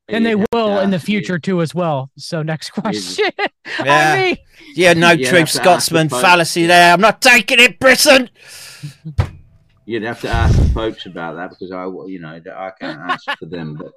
and 0.08 0.24
they 0.26 0.34
Yeah, 0.34 0.44
will 0.52 0.78
in 0.80 0.90
the 0.90 0.98
future 0.98 1.38
too 1.38 1.62
as 1.62 1.74
well. 1.74 2.10
So 2.16 2.42
next 2.42 2.70
question. 2.70 3.30
Yeah. 3.84 4.12
I 4.12 4.16
mean, 4.24 4.36
Yeah, 4.74 4.94
no 4.94 5.10
You'd 5.12 5.28
true 5.28 5.38
have 5.40 5.50
Scotsman 5.50 6.08
the 6.08 6.16
fallacy 6.16 6.66
there. 6.66 6.92
I'm 6.92 7.00
not 7.00 7.20
taking 7.22 7.60
it, 7.60 7.78
Brisson. 7.78 8.30
You'd 9.86 10.02
have 10.02 10.20
to 10.22 10.28
ask 10.28 10.58
the 10.58 10.70
popes 10.74 11.06
about 11.06 11.36
that 11.36 11.50
because 11.50 11.70
I, 11.72 11.84
you 12.06 12.18
know, 12.20 12.40
I 12.54 12.72
can't 12.78 13.10
answer 13.10 13.34
for 13.38 13.46
them. 13.46 13.74
But 13.76 13.92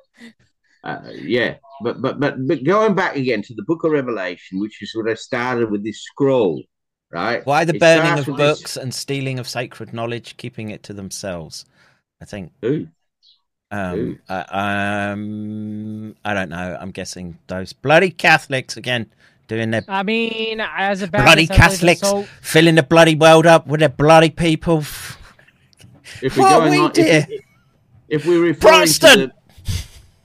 uh, 0.83 1.09
yeah, 1.13 1.55
but 1.83 2.01
but 2.01 2.19
but 2.19 2.35
but 2.47 2.63
going 2.63 2.95
back 2.95 3.15
again 3.15 3.41
to 3.43 3.53
the 3.55 3.63
Book 3.63 3.83
of 3.83 3.91
Revelation, 3.91 4.59
which 4.59 4.81
is 4.81 4.91
what 4.95 5.09
I 5.09 5.15
started 5.15 5.69
with 5.69 5.83
this 5.83 6.01
scroll, 6.03 6.63
right? 7.11 7.45
Why 7.45 7.65
the 7.65 7.75
It 7.75 7.79
burning 7.79 8.19
of 8.19 8.27
with 8.27 8.37
this- 8.37 8.59
books 8.59 8.77
and 8.77 8.93
stealing 8.93 9.39
of 9.39 9.47
sacred 9.47 9.93
knowledge, 9.93 10.37
keeping 10.37 10.69
it 10.69 10.83
to 10.83 10.93
themselves? 10.93 11.65
I 12.21 12.25
think. 12.25 12.51
Who? 12.61 12.87
Um, 13.71 13.95
Who? 13.95 14.17
uh, 14.33 14.43
um, 14.49 16.15
I 16.25 16.33
don't 16.33 16.49
know. 16.49 16.77
I'm 16.79 16.91
guessing 16.91 17.37
those 17.47 17.73
bloody 17.73 18.09
Catholics 18.11 18.75
again 18.77 19.07
doing 19.47 19.71
their 19.71 19.83
I 19.87 20.03
mean, 20.03 20.59
as 20.61 21.01
a 21.01 21.07
bloody 21.07 21.23
Baptist, 21.25 21.29
I 21.29 21.35
believe 21.35 21.49
Catholics 21.49 22.01
it's 22.01 22.09
so- 22.09 22.23
filling 22.41 22.75
the 22.75 22.83
bloody 22.83 23.15
world 23.15 23.45
up 23.45 23.67
with 23.67 23.79
their 23.79 23.89
bloody 23.89 24.29
people. 24.29 24.79
If 26.21 26.37
we're 26.37 26.43
What 26.43 26.59
going 26.59 26.71
we 26.71 26.77
on, 26.79 26.91
if, 26.95 27.27
if 28.09 28.25
we're 28.25 28.41
referring 28.41 28.59
Protestant! 28.73 29.33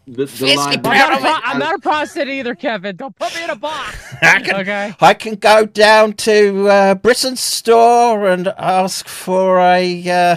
To 0.07 0.13
the, 0.13 0.25
the, 0.27 0.47
the 0.47 0.55
line 0.57 0.75
in 0.75 0.87
I'm 0.87 0.97
not, 0.97 0.97
a 0.97 1.07
Proud 1.07 1.13
of 1.13 1.21
pro- 1.21 1.31
it. 1.31 1.41
I'm 1.45 1.59
not 1.59 1.75
a 1.75 1.79
Protestant 1.79 2.29
either, 2.31 2.55
Kevin. 2.55 2.97
Don't 2.97 3.17
put 3.17 3.35
me 3.35 3.45
in 3.45 3.51
a 3.51 3.57
box. 3.57 4.15
I 4.23 4.41
can, 4.41 4.57
Okay. 4.57 4.95
I 5.01 5.15
can 5.15 5.35
go 5.37 5.67
down 5.67 6.13
to 6.15 6.69
uh, 6.69 6.95
Britain's 6.95 7.41
store 7.41 8.29
and 8.29 8.49
ask 8.59 9.09
for 9.09 9.61
a. 9.61 10.09
Uh, 10.09 10.37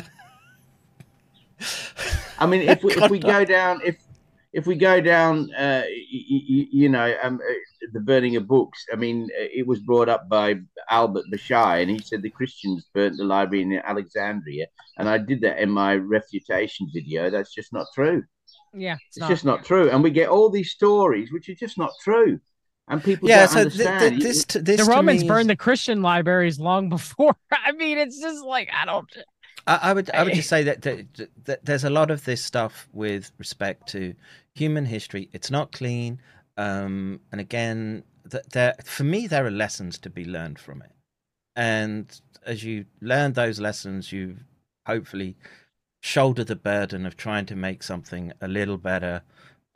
I 2.40 2.46
mean, 2.46 2.62
if 2.62 2.84
we, 2.84 2.94
if 2.94 3.10
we 3.12 3.20
go 3.20 3.44
down, 3.58 3.82
if 3.84 3.98
if 4.52 4.66
we 4.66 4.76
go 4.76 5.00
down, 5.00 5.54
uh, 5.54 5.84
y- 5.86 6.26
y- 6.50 6.68
you 6.72 6.90
know, 6.90 7.14
um, 7.22 7.36
uh, 7.36 7.54
the 7.94 8.00
burning 8.00 8.36
of 8.36 8.48
books. 8.48 8.84
I 8.92 8.96
mean, 8.96 9.24
uh, 9.40 9.46
it 9.54 9.68
was 9.68 9.80
brought 9.80 10.10
up 10.10 10.28
by 10.30 10.56
Albert 10.90 11.26
Bashai, 11.32 11.82
and 11.82 11.92
he 11.92 12.00
said 12.00 12.22
the 12.24 12.30
Christians 12.30 12.86
burnt 12.94 13.18
the 13.18 13.24
library 13.26 13.62
in 13.64 13.74
Alexandria, 13.74 14.66
and 14.98 15.08
I 15.08 15.18
did 15.20 15.42
that 15.42 15.60
in 15.60 15.70
my 15.70 15.96
refutation 15.96 16.88
video. 16.94 17.30
That's 17.30 17.54
just 17.54 17.74
not 17.74 17.88
true. 17.94 18.24
Yeah, 18.74 18.98
It's 19.16 19.28
just 19.28 19.46
not 19.46 19.66
true, 19.66 19.90
and 19.90 20.04
we 20.04 20.12
get 20.12 20.30
all 20.30 20.50
these 20.50 20.72
stories 20.72 21.32
which 21.32 21.50
are 21.50 21.56
just 21.56 21.78
not 21.78 21.92
true, 22.04 22.40
and 22.88 23.04
people 23.04 23.28
yeah, 23.30 23.46
don't 23.46 23.50
so 23.50 23.56
th- 23.56 23.66
understand. 23.66 24.00
th- 24.12 24.24
this, 24.24 24.46
t- 24.46 24.60
this 24.60 24.78
the 24.86 24.92
Romans 24.92 25.22
me 25.22 25.26
is- 25.26 25.28
burned 25.28 25.50
the 25.50 25.56
Christian 25.56 26.02
libraries 26.02 26.60
long 26.60 26.90
before. 26.98 27.36
I 27.52 27.72
mean, 27.72 27.98
it's 27.98 28.20
just 28.20 28.44
like 28.46 28.70
I 28.74 28.86
don't. 28.86 29.08
I, 29.68 29.80
I 29.84 29.94
would 29.94 30.10
I 30.12 30.24
would 30.24 30.34
just 30.34 30.50
say 30.50 30.64
that, 30.64 30.82
that, 30.84 31.28
that 31.46 31.66
there's 31.66 31.84
a 31.84 31.90
lot 31.90 32.12
of 32.12 32.24
this 32.26 32.44
stuff 32.44 32.88
with 32.94 33.32
respect 33.38 33.88
to 33.90 34.14
human 34.54 34.86
history. 34.86 35.30
It's 35.34 35.52
not 35.52 35.72
clean, 35.72 36.20
um, 36.58 37.20
and 37.32 37.42
again, 37.42 38.04
th- 38.30 38.44
there 38.52 38.76
for 38.84 39.04
me 39.04 39.28
there 39.28 39.46
are 39.46 39.52
lessons 39.52 39.98
to 40.00 40.10
be 40.10 40.26
learned 40.26 40.60
from 40.60 40.82
it. 40.82 40.92
And 41.56 42.06
as 42.46 42.64
you 42.64 42.86
learn 43.02 43.34
those 43.34 43.60
lessons, 43.60 44.12
you 44.12 44.38
hopefully 44.86 45.36
shoulder 46.02 46.44
the 46.44 46.56
burden 46.56 47.06
of 47.06 47.18
trying 47.18 47.46
to 47.48 47.56
make 47.56 47.84
something 47.84 48.32
a 48.42 48.48
little 48.48 48.78
better 48.78 49.22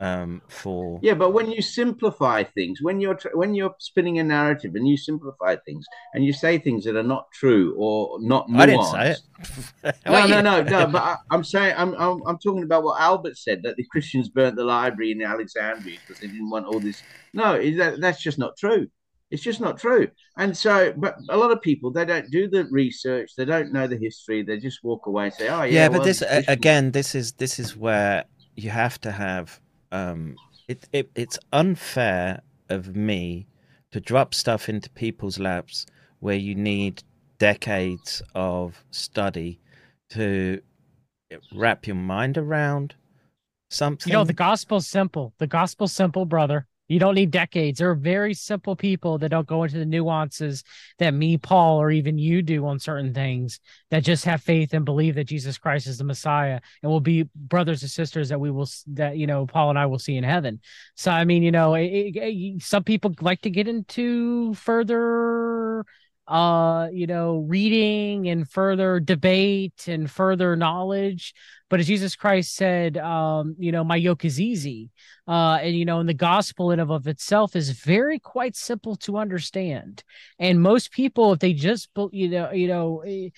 um, 0.00 0.42
for 0.48 0.98
Yeah, 1.02 1.14
but 1.14 1.30
when 1.30 1.50
you 1.50 1.62
simplify 1.62 2.42
things, 2.42 2.80
when 2.82 3.00
you're 3.00 3.18
when 3.32 3.54
you're 3.54 3.74
spinning 3.78 4.18
a 4.18 4.24
narrative 4.24 4.74
and 4.74 4.86
you 4.86 4.96
simplify 4.96 5.56
things 5.64 5.86
and 6.12 6.24
you 6.24 6.32
say 6.32 6.58
things 6.58 6.84
that 6.84 6.96
are 6.96 7.02
not 7.02 7.26
true 7.32 7.74
or 7.78 8.18
not 8.20 8.48
nuanced. 8.48 8.58
I 8.60 8.66
didn't 8.66 8.84
say 8.84 9.10
it. 9.10 9.20
No, 10.06 10.26
no, 10.26 10.40
no, 10.40 10.62
no. 10.62 10.86
But 10.86 11.02
I, 11.02 11.16
I'm 11.30 11.44
saying 11.44 11.74
I'm, 11.76 11.94
I'm 11.94 12.22
I'm 12.26 12.38
talking 12.38 12.62
about 12.62 12.82
what 12.82 13.00
Albert 13.00 13.36
said 13.36 13.62
that 13.64 13.76
the 13.76 13.84
Christians 13.84 14.28
burnt 14.28 14.56
the 14.56 14.64
library 14.64 15.12
in 15.12 15.22
Alexandria 15.22 15.98
because 16.00 16.20
they 16.20 16.28
didn't 16.28 16.50
want 16.50 16.66
all 16.66 16.80
this. 16.80 17.02
No, 17.32 17.54
is 17.54 17.76
that 17.76 18.00
that's 18.00 18.22
just 18.22 18.38
not 18.38 18.56
true. 18.56 18.88
It's 19.34 19.42
just 19.42 19.60
not 19.60 19.78
true. 19.78 20.06
And 20.38 20.56
so, 20.56 20.94
but 20.96 21.16
a 21.28 21.36
lot 21.36 21.50
of 21.50 21.60
people 21.60 21.90
they 21.90 22.04
don't 22.04 22.30
do 22.30 22.48
the 22.48 22.66
research, 22.70 23.32
they 23.36 23.44
don't 23.44 23.72
know 23.72 23.88
the 23.88 23.96
history, 23.96 24.44
they 24.44 24.58
just 24.58 24.84
walk 24.84 25.06
away 25.06 25.24
and 25.24 25.34
say, 25.34 25.48
"Oh 25.48 25.64
yeah." 25.64 25.72
yeah, 25.74 25.88
but 25.88 25.94
well, 25.94 26.04
this 26.04 26.22
a- 26.22 26.44
again 26.46 26.92
this 26.92 27.16
is 27.16 27.32
this 27.32 27.58
is 27.58 27.76
where 27.76 28.26
you 28.54 28.70
have 28.70 29.00
to 29.00 29.10
have 29.10 29.60
um 29.90 30.36
it, 30.68 30.88
it 30.92 31.10
it's 31.16 31.38
unfair 31.52 32.42
of 32.68 32.94
me 32.94 33.48
to 33.90 34.00
drop 34.00 34.34
stuff 34.34 34.68
into 34.68 34.88
people's 34.90 35.40
laps 35.40 35.84
where 36.20 36.36
you 36.36 36.54
need 36.54 37.02
decades 37.38 38.22
of 38.36 38.84
study 38.92 39.58
to 40.10 40.60
wrap 41.52 41.88
your 41.88 41.96
mind 41.96 42.38
around 42.38 42.94
something 43.68 44.12
You 44.12 44.18
know, 44.18 44.24
the 44.24 44.32
gospel's 44.32 44.86
simple. 44.86 45.34
The 45.38 45.48
gospel's 45.48 45.92
simple, 45.92 46.24
brother. 46.24 46.68
You 46.94 47.00
don't 47.00 47.16
need 47.16 47.32
decades. 47.32 47.80
There 47.80 47.90
are 47.90 47.96
very 47.96 48.34
simple 48.34 48.76
people 48.76 49.18
that 49.18 49.30
don't 49.30 49.48
go 49.48 49.64
into 49.64 49.78
the 49.78 49.84
nuances 49.84 50.62
that 51.00 51.12
me, 51.12 51.36
Paul, 51.36 51.82
or 51.82 51.90
even 51.90 52.18
you 52.18 52.40
do 52.40 52.64
on 52.66 52.78
certain 52.78 53.12
things 53.12 53.58
that 53.90 54.04
just 54.04 54.24
have 54.26 54.44
faith 54.44 54.72
and 54.74 54.84
believe 54.84 55.16
that 55.16 55.24
Jesus 55.24 55.58
Christ 55.58 55.88
is 55.88 55.98
the 55.98 56.04
Messiah 56.04 56.60
and 56.84 56.92
will 56.92 57.00
be 57.00 57.28
brothers 57.34 57.82
and 57.82 57.90
sisters 57.90 58.28
that 58.28 58.38
we 58.38 58.52
will, 58.52 58.68
that, 58.92 59.16
you 59.16 59.26
know, 59.26 59.44
Paul 59.44 59.70
and 59.70 59.78
I 59.78 59.86
will 59.86 59.98
see 59.98 60.16
in 60.16 60.22
heaven. 60.22 60.60
So, 60.94 61.10
I 61.10 61.24
mean, 61.24 61.42
you 61.42 61.50
know, 61.50 61.74
it- 61.74 62.14
it- 62.14 62.62
some 62.62 62.84
people 62.84 63.12
like 63.20 63.40
to 63.40 63.50
get 63.50 63.66
into 63.66 64.54
further 64.54 65.84
uh 66.26 66.88
you 66.90 67.06
know 67.06 67.44
reading 67.48 68.28
and 68.28 68.48
further 68.48 68.98
debate 68.98 69.84
and 69.88 70.10
further 70.10 70.56
knowledge 70.56 71.34
but 71.74 71.80
as 71.80 71.88
jesus 71.88 72.14
christ 72.14 72.54
said 72.54 72.96
um 72.98 73.56
you 73.58 73.72
know 73.72 73.82
my 73.82 73.96
yoke 73.96 74.24
is 74.24 74.40
easy 74.40 74.90
uh 75.26 75.58
and 75.60 75.74
you 75.74 75.84
know 75.84 75.98
and 75.98 76.08
the 76.08 76.14
gospel 76.14 76.70
in 76.70 76.78
of, 76.78 76.90
of 76.90 77.08
itself 77.08 77.56
is 77.56 77.70
very 77.70 78.20
quite 78.20 78.54
simple 78.54 78.94
to 78.94 79.16
understand. 79.16 80.04
And 80.38 80.62
most 80.62 80.92
people 80.92 81.32
if 81.32 81.40
they 81.40 81.52
just 81.52 81.88
you 82.12 82.28
know 82.28 82.52
you 82.52 82.68
know 82.68 83.02
eh, 83.04 83.30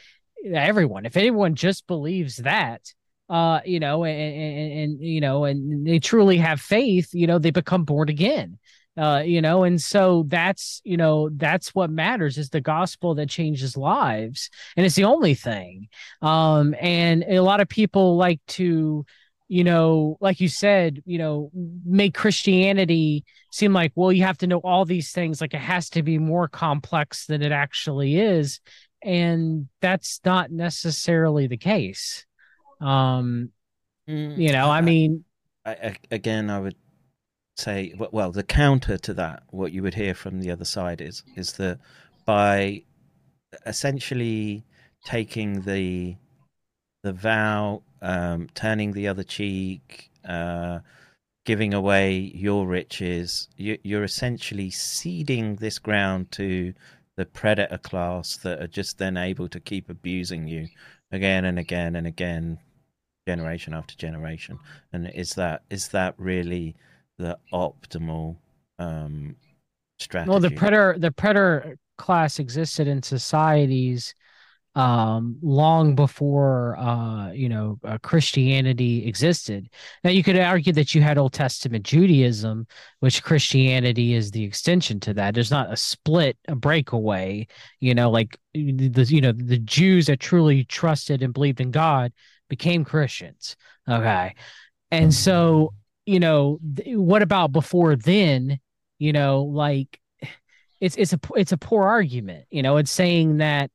everyone 0.53 1.07
if 1.07 1.17
anyone 1.17 1.55
just 1.55 1.87
believes 1.87 2.37
that 2.37 2.83
uh 3.31 3.61
you 3.65 3.81
know 3.81 4.05
and, 4.05 4.19
and, 4.21 4.73
and 4.73 5.01
you 5.01 5.23
know 5.23 5.45
and 5.45 5.87
they 5.87 5.99
truly 5.99 6.37
have 6.37 6.61
faith 6.61 7.09
you 7.15 7.27
know 7.27 7.39
they 7.39 7.51
become 7.51 7.85
born 7.85 8.11
again 8.11 8.59
uh 8.97 9.23
you 9.25 9.43
know 9.43 9.65
and 9.65 9.81
so 9.81 10.25
that's 10.29 10.81
you 10.85 10.97
know 10.97 11.29
that's 11.37 11.75
what 11.75 11.91
matters 11.91 12.39
is 12.39 12.51
the 12.51 12.61
gospel 12.61 13.15
that 13.15 13.29
changes 13.29 13.77
lives 13.77 14.51
and 14.77 14.87
it's 14.87 14.95
the 14.95 15.05
only 15.05 15.35
thing. 15.35 15.89
Um 16.23 16.75
and 16.81 17.25
a 17.29 17.41
lot 17.41 17.61
of 17.61 17.69
people 17.69 18.17
like 18.17 18.41
to 18.49 19.05
you 19.49 19.65
know 19.65 20.17
like 20.21 20.41
you 20.41 20.49
said 20.49 21.03
you 21.07 21.19
know 21.19 21.51
make 21.85 22.15
christianity 22.15 23.25
seem 23.53 23.73
like 23.73 23.93
well 23.95 24.11
you 24.11 24.25
have 24.25 24.39
to 24.39 24.47
know 24.47 24.59
all 24.59 24.85
these 24.85 25.13
things 25.13 25.41
like 25.41 25.55
it 25.55 25.61
has 25.61 25.89
to 25.89 26.03
be 26.03 26.19
more 26.19 26.49
complex 26.49 27.27
than 27.27 27.43
it 27.43 27.53
actually 27.53 28.19
is 28.19 28.61
and 29.03 29.69
that's 29.81 30.21
not 30.25 30.51
necessarily 30.51 31.47
the 31.47 31.57
case. 31.57 32.27
Um 32.81 33.51
Mm, 34.09 34.41
you 34.41 34.53
know 34.53 34.71
i 34.71 34.81
mean 34.81 35.25
I, 35.65 35.71
I, 35.73 35.97
again 36.13 36.49
i 36.49 36.61
would 36.61 36.77
say 37.57 37.95
well 38.13 38.31
the 38.31 38.43
counter 38.43 38.99
to 38.99 39.15
that 39.15 39.43
what 39.51 39.73
you 39.73 39.83
would 39.83 39.95
hear 39.95 40.15
from 40.15 40.41
the 40.41 40.51
other 40.51 40.65
side 40.65 41.01
is 41.01 41.23
is 41.37 41.55
that 41.55 41.79
by 42.25 42.83
essentially 43.65 44.65
taking 45.05 45.63
the 45.63 46.17
the 47.03 47.13
vow 47.13 47.83
um, 48.03 48.49
turning 48.55 48.93
the 48.93 49.09
other 49.09 49.23
cheek 49.23 50.11
uh, 50.29 50.81
giving 51.45 51.73
away 51.73 52.19
your 52.35 52.67
riches 52.67 53.49
you, 53.57 53.79
you're 53.83 54.05
essentially 54.05 54.71
ceding 54.71 55.57
this 55.57 55.79
ground 55.79 56.31
to 56.31 56.75
the 57.17 57.25
predator 57.25 57.79
class 57.79 58.37
that 58.37 58.61
are 58.61 58.67
just 58.67 58.99
then 58.99 59.17
able 59.17 59.49
to 59.49 59.61
keep 59.61 59.89
abusing 59.89 60.47
you 60.47 60.69
again 61.11 61.45
and 61.45 61.59
again 61.59 61.97
and 61.97 62.07
again 62.07 62.59
generation 63.27 63.75
after 63.75 63.97
generation. 63.97 64.59
And 64.93 65.11
is 65.15 65.35
that 65.35 65.63
is 65.69 65.89
that 65.89 66.15
really 66.17 66.77
the 67.19 67.39
optimal 67.53 68.37
um 68.79 69.37
strategy. 69.99 70.31
Well, 70.31 70.41
the 70.41 70.51
predator 70.51 70.97
the 70.99 71.13
predator 71.13 71.79
class 71.99 72.39
existed 72.39 72.87
in 72.89 73.03
societies 73.03 74.15
um 74.75 75.39
long 75.41 75.95
before 75.95 76.77
uh 76.77 77.33
you 77.33 77.49
know 77.49 77.79
uh, 77.83 77.97
christianity 78.03 79.07
existed. 79.07 79.71
Now 80.05 80.11
you 80.11 80.23
could 80.23 80.39
argue 80.39 80.75
that 80.75 80.95
you 80.95 81.01
had 81.01 81.17
old 81.17 81.33
testament 81.33 81.87
judaism 81.87 82.67
which 83.01 83.23
christianity 83.23 84.13
is 84.13 84.31
the 84.31 84.45
extension 84.45 85.01
to 85.01 85.15
that. 85.15 85.33
There's 85.33 85.51
not 85.51 85.73
a 85.73 85.77
split 85.79 86.37
a 86.47 86.55
breakaway 86.55 87.47
you 87.81 87.95
know 87.95 88.11
like 88.11 88.37
the 88.53 89.07
you 89.09 89.23
know 89.23 89.33
the 89.33 89.59
jews 89.59 90.07
that 90.07 90.21
truly 90.21 90.65
trusted 90.65 91.23
and 91.23 91.33
believed 91.33 91.63
in 91.63 91.71
god 91.71 92.13
became 92.51 92.85
christians 92.85 93.57
okay? 93.89 94.35
And 94.91 95.13
so 95.13 95.73
you 96.07 96.21
know 96.21 96.59
th- 96.77 96.97
what 96.97 97.23
about 97.23 97.53
before 97.53 97.97
then? 97.97 98.59
You 98.99 99.13
know 99.13 99.43
like 99.43 100.01
it's 100.81 100.97
it's 100.97 101.13
a 101.13 101.21
it's 101.35 101.53
a 101.53 101.57
poor 101.59 101.87
argument 101.87 102.47
you 102.51 102.63
know 102.63 102.77
it's 102.77 102.91
saying 102.91 103.39
that 103.39 103.71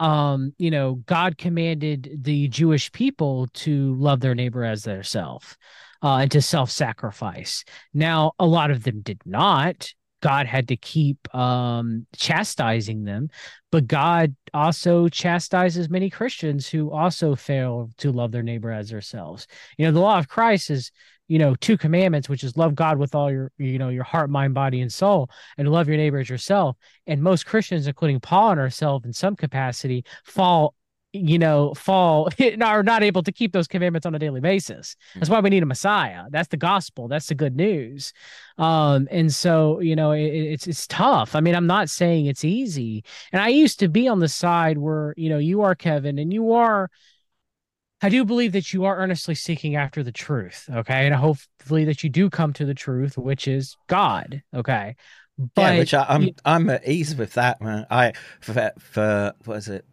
um 0.00 0.52
you 0.58 0.70
know 0.70 0.94
god 1.06 1.38
commanded 1.38 2.18
the 2.22 2.48
jewish 2.48 2.90
people 2.92 3.46
to 3.54 3.94
love 3.94 4.20
their 4.20 4.34
neighbor 4.34 4.64
as 4.64 4.82
their 4.82 5.02
self 5.02 5.56
uh, 6.02 6.18
and 6.18 6.30
to 6.30 6.42
self-sacrifice. 6.42 7.64
Now 7.94 8.32
a 8.38 8.44
lot 8.46 8.70
of 8.70 8.84
them 8.84 9.00
did 9.00 9.22
not. 9.24 9.92
God 10.20 10.46
had 10.46 10.68
to 10.68 10.76
keep 10.76 11.34
um 11.34 12.06
chastising 12.16 13.04
them 13.04 13.28
but 13.70 13.86
god 13.86 14.34
also 14.54 15.08
chastises 15.08 15.90
many 15.90 16.08
christians 16.08 16.66
who 16.68 16.90
also 16.90 17.34
fail 17.34 17.90
to 17.98 18.10
love 18.10 18.32
their 18.32 18.42
neighbor 18.42 18.70
as 18.70 18.88
themselves. 18.90 19.46
You 19.76 19.86
know 19.86 19.92
the 19.92 20.00
law 20.00 20.18
of 20.18 20.28
christ 20.28 20.70
is 20.70 20.92
you 21.28 21.38
know 21.38 21.54
two 21.56 21.76
commandments 21.76 22.28
which 22.28 22.44
is 22.44 22.56
love 22.56 22.74
god 22.74 22.98
with 22.98 23.14
all 23.14 23.30
your 23.30 23.50
you 23.58 23.78
know 23.78 23.88
your 23.88 24.04
heart 24.04 24.30
mind 24.30 24.54
body 24.54 24.80
and 24.80 24.92
soul 24.92 25.30
and 25.58 25.70
love 25.70 25.88
your 25.88 25.96
neighbor 25.96 26.18
as 26.18 26.28
yourself. 26.28 26.76
And 27.06 27.22
most 27.22 27.46
christians 27.46 27.86
including 27.86 28.20
paul 28.20 28.52
and 28.52 28.60
ourselves 28.60 29.04
in 29.04 29.12
some 29.12 29.36
capacity 29.36 30.04
fall 30.24 30.74
you 31.14 31.38
know 31.38 31.72
fall 31.74 32.28
are 32.62 32.82
not 32.82 33.02
able 33.02 33.22
to 33.22 33.32
keep 33.32 33.52
those 33.52 33.68
commandments 33.68 34.04
on 34.04 34.14
a 34.14 34.18
daily 34.18 34.40
basis. 34.40 34.96
That's 35.14 35.30
why 35.30 35.40
we 35.40 35.50
need 35.50 35.62
a 35.62 35.66
messiah. 35.66 36.24
That's 36.30 36.48
the 36.48 36.56
gospel. 36.56 37.08
That's 37.08 37.26
the 37.26 37.36
good 37.36 37.56
news. 37.56 38.12
Um 38.58 39.08
and 39.10 39.32
so 39.32 39.80
you 39.80 39.96
know 39.96 40.12
it, 40.12 40.24
it's 40.24 40.66
it's 40.66 40.86
tough. 40.88 41.34
I 41.36 41.40
mean 41.40 41.54
i'm 41.54 41.68
not 41.68 41.88
saying 41.88 42.26
it's 42.26 42.44
easy. 42.44 43.04
And 43.32 43.40
i 43.40 43.48
used 43.48 43.78
to 43.80 43.88
be 43.88 44.08
on 44.08 44.18
the 44.18 44.28
side 44.28 44.76
where 44.76 45.14
you 45.16 45.28
know 45.28 45.38
you 45.38 45.62
are 45.62 45.74
kevin 45.74 46.18
and 46.18 46.32
you 46.32 46.52
are 46.52 46.90
I 48.04 48.10
do 48.10 48.22
believe 48.26 48.52
that 48.52 48.74
you 48.74 48.84
are 48.84 48.98
earnestly 48.98 49.34
seeking 49.34 49.76
after 49.76 50.02
the 50.02 50.12
truth, 50.12 50.68
okay, 50.70 51.06
and 51.06 51.14
hopefully 51.14 51.86
that 51.86 52.04
you 52.04 52.10
do 52.10 52.28
come 52.28 52.52
to 52.52 52.66
the 52.66 52.74
truth, 52.74 53.16
which 53.16 53.48
is 53.48 53.78
God, 53.86 54.42
okay. 54.54 54.96
But 55.38 55.72
yeah, 55.72 55.78
which 55.78 55.94
I, 55.94 56.04
I'm 56.10 56.22
you- 56.24 56.34
I'm 56.44 56.68
at 56.68 56.86
ease 56.86 57.16
with 57.16 57.32
that, 57.32 57.62
man. 57.62 57.86
I 57.90 58.12
for, 58.42 58.72
for 58.78 59.32
what 59.46 59.56
is 59.56 59.68
it? 59.68 59.86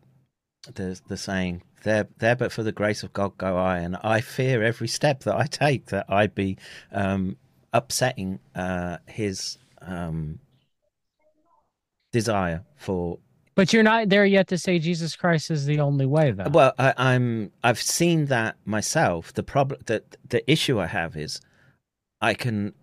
The 0.73 0.99
the 1.07 1.15
saying 1.15 1.63
there 1.83 2.09
there, 2.17 2.35
but 2.35 2.51
for 2.51 2.63
the 2.63 2.73
grace 2.73 3.01
of 3.01 3.13
God 3.13 3.37
go 3.37 3.55
I, 3.55 3.77
and 3.77 3.95
I 4.03 4.19
fear 4.19 4.61
every 4.61 4.89
step 4.89 5.21
that 5.21 5.37
I 5.37 5.45
take 5.45 5.85
that 5.85 6.05
I'd 6.09 6.35
be 6.35 6.57
um, 6.91 7.37
upsetting 7.71 8.39
uh, 8.53 8.97
His 9.07 9.57
um, 9.81 10.39
desire 12.11 12.65
for 12.75 13.19
but 13.55 13.73
you're 13.73 13.83
not 13.83 14.09
there 14.09 14.25
yet 14.25 14.47
to 14.49 14.57
say 14.57 14.79
Jesus 14.79 15.15
Christ 15.15 15.51
is 15.51 15.65
the 15.65 15.79
only 15.79 16.05
way, 16.05 16.31
though. 16.31 16.49
Well, 16.49 16.73
I, 16.79 16.93
I'm 16.97 17.51
I've 17.63 17.81
seen 17.81 18.25
that 18.27 18.55
myself. 18.65 19.33
The 19.33 19.43
problem 19.43 19.81
that 19.87 20.17
the 20.27 20.49
issue 20.51 20.79
I 20.79 20.87
have 20.87 21.15
is 21.17 21.41
I 22.21 22.33
can 22.33 22.73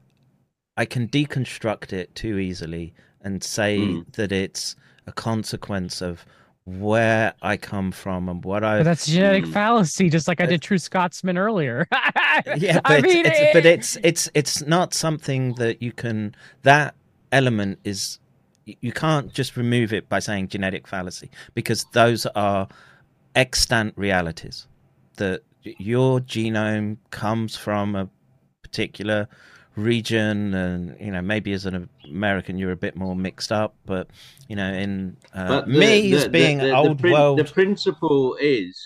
I 0.77 0.85
can 0.85 1.09
deconstruct 1.09 1.93
it 1.93 2.15
too 2.15 2.39
easily 2.39 2.95
and 3.21 3.43
say 3.43 3.79
Mm. 3.79 4.13
that 4.13 4.31
it's 4.33 4.77
a 5.07 5.13
consequence 5.13 6.01
of 6.01 6.25
where 6.65 7.33
I 7.41 7.57
come 7.57 7.91
from 7.93 8.29
and 8.29 8.45
what 8.45 8.63
I 8.63 8.79
But 8.79 8.85
that's 8.85 9.07
genetic 9.07 9.47
fallacy, 9.47 10.11
just 10.11 10.29
like 10.29 10.41
I 10.41 10.47
did 10.47 10.61
True 10.61 10.77
Scotsman 10.79 11.39
earlier. 11.39 11.87
yeah, 12.57 12.81
but, 12.81 12.91
I 12.93 12.97
it's, 12.99 13.03
mean, 13.15 13.27
it's, 13.27 13.53
but 13.55 13.65
it's 13.67 13.97
it's 14.03 14.31
it's 14.35 14.63
not 14.67 14.93
something 14.93 15.55
that 15.55 15.83
you 15.83 15.93
can. 15.93 16.35
That 16.63 16.95
element 17.33 17.79
is 17.85 18.19
you- 18.81 18.93
can't 18.93 19.33
just 19.33 19.57
remove 19.57 19.93
it 19.93 20.09
by 20.09 20.19
saying 20.19 20.49
genetic 20.49 20.87
fallacy 20.89 21.31
because 21.55 21.85
those 21.93 22.27
are 22.35 22.69
extant 23.35 23.95
realities. 23.97 24.67
That 25.17 25.43
your 25.63 26.21
genome 26.21 26.99
comes 27.11 27.57
from 27.57 27.95
a 27.97 28.09
particular 28.63 29.29
region, 29.77 30.55
and 30.55 30.97
you 31.01 31.11
know 31.13 31.23
maybe 31.23 31.53
as 31.53 31.67
an 31.67 31.89
American 32.05 32.59
you're 32.59 32.73
a 32.73 32.77
bit 32.77 32.97
more 32.97 33.15
mixed 33.17 33.53
up, 33.53 33.75
but 33.87 34.09
you 34.49 34.57
know 34.57 34.73
in 34.73 35.17
uh, 35.35 35.49
But 35.49 35.67
the- 35.67 35.73
me 35.73 36.11
the- 36.15 36.29
being 36.31 36.59
the 36.59 36.75
old 36.75 36.99
prin- 36.99 37.13
world. 37.13 37.39
The 37.39 37.45
principle 37.45 38.37
is 38.41 38.79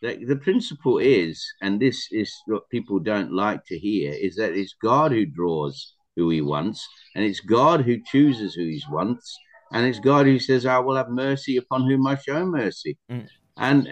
that 0.00 0.26
the 0.26 0.36
principle 0.36 0.98
is, 0.98 1.44
and 1.60 1.80
this 1.80 2.08
is 2.12 2.32
what 2.46 2.68
people 2.70 2.98
don't 2.98 3.32
like 3.32 3.64
to 3.66 3.78
hear, 3.78 4.12
is 4.12 4.36
that 4.36 4.52
it's 4.54 4.74
God 4.80 5.12
who 5.12 5.26
draws 5.26 5.94
who 6.18 6.28
He 6.30 6.40
wants, 6.42 6.86
and 7.14 7.24
it's 7.24 7.40
God 7.40 7.82
who 7.82 7.96
chooses 8.12 8.54
who 8.54 8.64
He 8.64 8.82
wants, 8.90 9.38
and 9.72 9.86
it's 9.86 10.00
God 10.00 10.26
who 10.26 10.38
says, 10.40 10.66
"I 10.66 10.78
will 10.80 10.96
have 10.96 11.08
mercy 11.08 11.56
upon 11.56 11.88
whom 11.88 12.06
I 12.06 12.16
show 12.16 12.44
mercy." 12.44 12.98
Mm. 13.10 13.28
And 13.56 13.88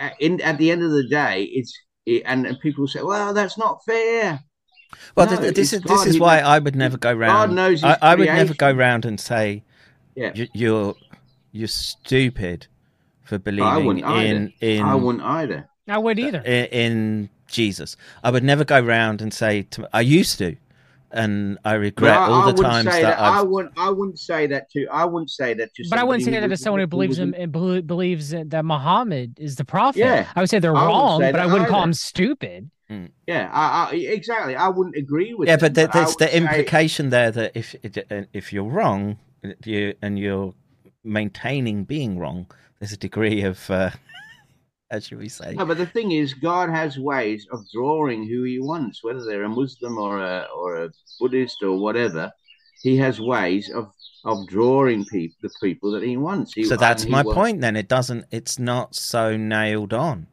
uh, 0.00 0.10
in 0.18 0.40
at 0.40 0.56
the 0.58 0.70
end 0.70 0.82
of 0.82 0.90
the 0.92 1.06
day, 1.08 1.44
it's 1.44 1.72
and, 2.24 2.46
and 2.46 2.58
people 2.60 2.88
say, 2.88 3.02
"Well, 3.02 3.32
that's 3.34 3.58
not 3.58 3.80
fair." 3.86 4.40
Well, 5.16 5.26
No, 5.30 5.36
this 5.36 5.58
it's 5.58 5.72
is 5.74 5.80
this 5.82 6.06
is 6.06 6.18
why 6.18 6.40
knows- 6.40 6.48
I 6.48 6.58
would 6.58 6.76
never 6.76 6.96
go 6.96 7.12
God 7.14 7.20
round. 7.20 7.54
knows 7.54 7.80
His 7.82 7.84
I, 7.84 7.98
I 8.02 8.14
would 8.14 8.26
never 8.26 8.54
go 8.54 8.66
creation. 8.66 8.78
round 8.78 9.04
and 9.04 9.20
say, 9.20 9.62
Yeah. 10.16 10.32
"You- 10.34 10.48
"You're 10.54 10.94
you're 11.52 11.68
stupid 11.68 12.66
for 13.22 13.34
I 13.36 13.38
believing 13.38 13.86
wouldn't 13.86 14.04
either. 14.06 14.26
in 14.26 14.52
in 14.60 14.82
I 14.82 14.94
wouldn't 14.94 15.24
either. 15.24 15.68
I 15.88 15.98
would 15.98 16.18
either. 16.18 16.40
in, 16.40 16.64
in 16.66 17.28
Jesus." 17.46 17.96
I 18.24 18.30
would 18.30 18.44
never 18.44 18.64
go 18.64 18.80
round 18.80 19.20
and 19.22 19.32
say, 19.32 19.62
to, 19.72 19.88
"I 19.94 20.00
used 20.02 20.36
to," 20.38 20.56
and 21.12 21.58
I 21.64 21.74
regret 21.74 22.14
But 22.14 22.20
I- 22.20 22.26
all 22.32 22.40
the 22.42 22.46
wouldn't 22.54 22.66
times 22.66 22.90
say 22.92 23.02
that, 23.02 23.18
I 23.20 23.40
I've. 23.40 23.46
wouldn't. 23.48 23.74
I 23.78 23.90
wouldn't 23.90 24.18
say 24.18 24.46
that 24.48 24.70
to. 24.72 24.86
I 24.86 25.04
wouldn't 25.04 25.30
say 25.30 25.54
that 25.54 25.74
to. 25.74 25.84
But 25.90 25.98
I 25.98 26.04
wouldn't 26.04 26.24
say 26.24 26.38
that 26.38 26.48
to 26.48 26.56
someone 26.56 26.80
who 26.80 26.86
believes 26.86 27.18
in, 27.18 27.30
wouldn't- 27.32 27.56
in 27.56 27.86
believes 27.86 28.30
that 28.30 28.50
that 28.50 28.64
Muhammad 28.64 29.38
is 29.38 29.56
the 29.56 29.64
prophet. 29.64 29.98
Yeah, 30.00 30.26
I 30.34 30.40
would 30.40 30.50
say 30.50 30.58
they're 30.58 30.76
I 30.76 30.86
wrong, 30.86 31.20
say 31.20 31.32
but 31.32 31.40
I 31.40 31.46
wouldn't 31.46 31.68
call 31.68 31.82
them 31.82 31.92
stupid. 31.94 32.70
Yeah, 33.26 33.48
I, 33.50 33.88
I, 33.90 33.94
exactly. 33.94 34.54
I 34.54 34.68
wouldn't 34.68 34.96
agree 34.96 35.32
with. 35.32 35.48
Yeah, 35.48 35.56
them, 35.56 35.64
but 35.66 35.74
there- 35.74 35.88
I 35.88 35.92
there's 35.92 36.08
would 36.10 36.18
the 36.18 36.28
say- 36.28 36.36
implication 36.36 37.08
there 37.10 37.30
that 37.30 37.52
if 37.54 37.74
if 37.82 38.52
you're 38.52 38.64
wrong, 38.64 39.16
you 39.64 39.94
and 40.02 40.18
you're 40.18 40.52
maintaining 41.04 41.84
being 41.84 42.18
wrong, 42.18 42.46
there's 42.78 42.92
a 42.92 42.96
degree 42.98 43.42
of, 43.42 43.70
uh, 43.70 43.90
how 44.92 44.98
should 44.98 45.18
we 45.18 45.28
say? 45.30 45.54
No, 45.54 45.64
but 45.64 45.78
the 45.78 45.86
thing 45.86 46.12
is, 46.12 46.34
God 46.34 46.68
has 46.68 46.98
ways 46.98 47.46
of 47.50 47.60
drawing 47.72 48.28
who 48.28 48.42
He 48.42 48.58
wants, 48.60 49.02
whether 49.02 49.24
they're 49.24 49.44
a 49.44 49.48
Muslim 49.48 49.96
or 49.96 50.18
a 50.20 50.46
or 50.54 50.84
a 50.84 50.90
Buddhist 51.18 51.62
or 51.62 51.78
whatever. 51.78 52.30
He 52.82 52.96
has 52.98 53.18
ways 53.18 53.70
of 53.70 53.90
of 54.24 54.46
drawing 54.48 55.04
people, 55.06 55.36
the 55.42 55.50
people 55.62 55.90
that 55.92 56.02
He 56.02 56.16
wants. 56.18 56.52
He, 56.52 56.64
So 56.64 56.76
that's 56.76 57.06
my 57.06 57.22
wants- 57.22 57.34
point. 57.38 57.60
Then 57.62 57.74
it 57.74 57.88
doesn't. 57.88 58.26
It's 58.30 58.58
not 58.58 58.94
so 58.94 59.36
nailed 59.36 59.94
on. 59.94 60.26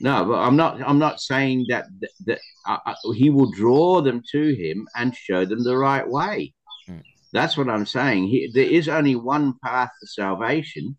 No, 0.00 0.24
but 0.24 0.38
I'm 0.38 0.56
not. 0.56 0.80
I'm 0.88 0.98
not 1.00 1.20
saying 1.20 1.66
that 1.70 1.86
that, 2.00 2.10
that 2.26 2.38
uh, 2.68 2.78
uh, 2.86 3.10
He 3.12 3.30
will 3.30 3.50
draw 3.50 4.00
them 4.02 4.22
to 4.32 4.54
Him 4.54 4.86
and 4.94 5.16
show 5.16 5.44
them 5.44 5.64
the 5.64 5.76
right 5.76 6.08
way. 6.08 6.54
Hmm. 6.86 6.98
That's 7.32 7.56
what 7.56 7.68
I'm 7.68 7.86
saying. 7.86 8.28
He, 8.28 8.50
there 8.54 8.70
is 8.78 8.88
only 8.88 9.16
one 9.16 9.54
path 9.64 9.90
to 10.00 10.06
salvation, 10.06 10.96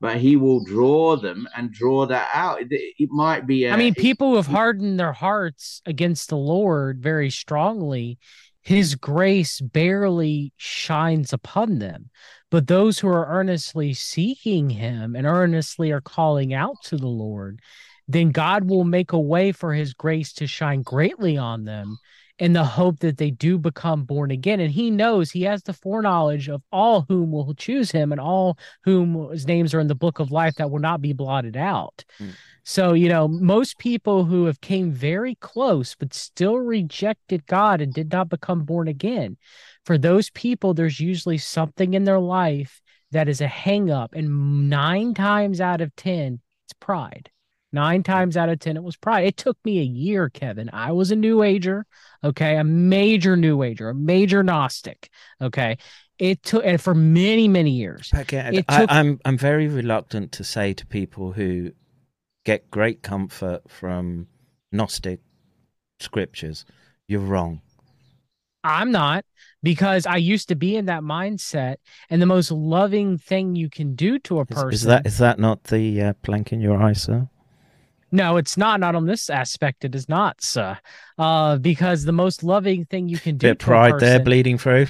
but 0.00 0.16
He 0.18 0.36
will 0.36 0.64
draw 0.64 1.16
them 1.16 1.48
and 1.56 1.72
draw 1.72 2.06
that 2.06 2.28
out. 2.32 2.60
It, 2.60 2.68
it 2.70 3.10
might 3.10 3.46
be. 3.46 3.64
A, 3.64 3.72
I 3.72 3.76
mean, 3.76 3.94
people 3.94 4.30
who 4.30 4.36
have 4.36 4.46
hardened 4.46 4.98
their 4.98 5.12
hearts 5.12 5.82
against 5.86 6.28
the 6.28 6.36
Lord 6.36 7.00
very 7.00 7.30
strongly, 7.30 8.18
his 8.62 8.94
grace 8.94 9.60
barely 9.60 10.52
shines 10.56 11.32
upon 11.32 11.78
them. 11.78 12.10
But 12.50 12.66
those 12.66 12.98
who 12.98 13.08
are 13.08 13.26
earnestly 13.26 13.94
seeking 13.94 14.70
him 14.70 15.14
and 15.14 15.26
earnestly 15.26 15.90
are 15.90 16.00
calling 16.00 16.54
out 16.54 16.76
to 16.84 16.96
the 16.96 17.06
Lord, 17.06 17.60
then 18.06 18.30
God 18.30 18.68
will 18.68 18.84
make 18.84 19.12
a 19.12 19.20
way 19.20 19.52
for 19.52 19.74
his 19.74 19.92
grace 19.92 20.32
to 20.34 20.46
shine 20.46 20.82
greatly 20.82 21.36
on 21.36 21.64
them. 21.64 21.98
In 22.38 22.52
the 22.52 22.64
hope 22.64 23.00
that 23.00 23.18
they 23.18 23.30
do 23.30 23.58
become 23.58 24.04
born 24.04 24.30
again. 24.30 24.60
And 24.60 24.70
he 24.70 24.90
knows 24.90 25.30
he 25.30 25.42
has 25.42 25.62
the 25.62 25.72
foreknowledge 25.72 26.48
of 26.48 26.62
all 26.70 27.04
whom 27.08 27.32
will 27.32 27.54
choose 27.54 27.90
him 27.90 28.12
and 28.12 28.20
all 28.20 28.58
whom 28.84 29.30
his 29.30 29.46
names 29.46 29.74
are 29.74 29.80
in 29.80 29.88
the 29.88 29.94
book 29.94 30.20
of 30.20 30.30
life 30.30 30.54
that 30.56 30.70
will 30.70 30.78
not 30.78 31.00
be 31.00 31.12
blotted 31.12 31.56
out. 31.56 32.04
Mm. 32.20 32.30
So, 32.64 32.92
you 32.92 33.08
know, 33.08 33.26
most 33.26 33.78
people 33.78 34.24
who 34.24 34.44
have 34.44 34.60
came 34.60 34.92
very 34.92 35.34
close 35.36 35.94
but 35.94 36.14
still 36.14 36.56
rejected 36.56 37.46
God 37.46 37.80
and 37.80 37.92
did 37.92 38.12
not 38.12 38.28
become 38.28 38.64
born 38.64 38.88
again, 38.88 39.36
for 39.84 39.98
those 39.98 40.30
people, 40.30 40.74
there's 40.74 41.00
usually 41.00 41.38
something 41.38 41.94
in 41.94 42.04
their 42.04 42.20
life 42.20 42.80
that 43.10 43.28
is 43.28 43.40
a 43.40 43.48
hang 43.48 43.90
up. 43.90 44.12
And 44.14 44.68
nine 44.68 45.14
times 45.14 45.60
out 45.60 45.80
of 45.80 45.96
10, 45.96 46.40
it's 46.66 46.74
pride. 46.74 47.30
Nine 47.72 48.02
times 48.02 48.36
out 48.36 48.48
of 48.48 48.58
10, 48.60 48.76
it 48.76 48.82
was 48.82 48.96
pride. 48.96 49.26
It 49.26 49.36
took 49.36 49.58
me 49.64 49.80
a 49.80 49.84
year, 49.84 50.30
Kevin. 50.30 50.70
I 50.72 50.92
was 50.92 51.10
a 51.10 51.16
new 51.16 51.42
ager, 51.42 51.84
okay, 52.24 52.56
a 52.56 52.64
major 52.64 53.36
new 53.36 53.62
ager, 53.62 53.90
a 53.90 53.94
major 53.94 54.42
Gnostic, 54.42 55.10
okay. 55.40 55.76
It 56.18 56.42
took, 56.42 56.64
and 56.64 56.80
for 56.80 56.94
many, 56.94 57.46
many 57.46 57.70
years. 57.70 58.10
Okay, 58.14 58.50
took, 58.54 58.64
I, 58.68 58.86
I'm 58.88 59.20
I'm 59.24 59.38
very 59.38 59.68
reluctant 59.68 60.32
to 60.32 60.44
say 60.44 60.72
to 60.72 60.86
people 60.86 61.30
who 61.32 61.72
get 62.44 62.70
great 62.70 63.02
comfort 63.02 63.62
from 63.68 64.26
Gnostic 64.72 65.20
scriptures, 66.00 66.64
you're 67.06 67.20
wrong. 67.20 67.60
I'm 68.64 68.90
not 68.90 69.24
because 69.62 70.06
I 70.06 70.16
used 70.16 70.48
to 70.48 70.56
be 70.56 70.74
in 70.74 70.86
that 70.86 71.02
mindset, 71.02 71.76
and 72.10 72.20
the 72.20 72.26
most 72.26 72.50
loving 72.50 73.18
thing 73.18 73.54
you 73.54 73.70
can 73.70 73.94
do 73.94 74.18
to 74.20 74.40
a 74.40 74.46
person 74.46 74.68
is, 74.70 74.80
is 74.80 74.86
that 74.86 75.06
is 75.06 75.18
that 75.18 75.38
not 75.38 75.64
the 75.64 76.02
uh, 76.02 76.12
plank 76.22 76.52
in 76.52 76.60
your 76.60 76.82
eye, 76.82 76.94
sir? 76.94 77.28
No, 78.10 78.36
it's 78.36 78.56
not. 78.56 78.80
Not 78.80 78.94
on 78.94 79.06
this 79.06 79.28
aspect. 79.28 79.84
It 79.84 79.94
is 79.94 80.08
not, 80.08 80.40
sir. 80.40 80.78
Uh, 81.18 81.58
because 81.58 82.04
the 82.04 82.12
most 82.12 82.42
loving 82.42 82.84
thing 82.86 83.08
you 83.08 83.18
can 83.18 83.36
do. 83.36 83.48
Bit 83.48 83.58
pride 83.58 83.92
person, 83.92 84.08
there 84.08 84.20
bleeding 84.20 84.58
through. 84.58 84.86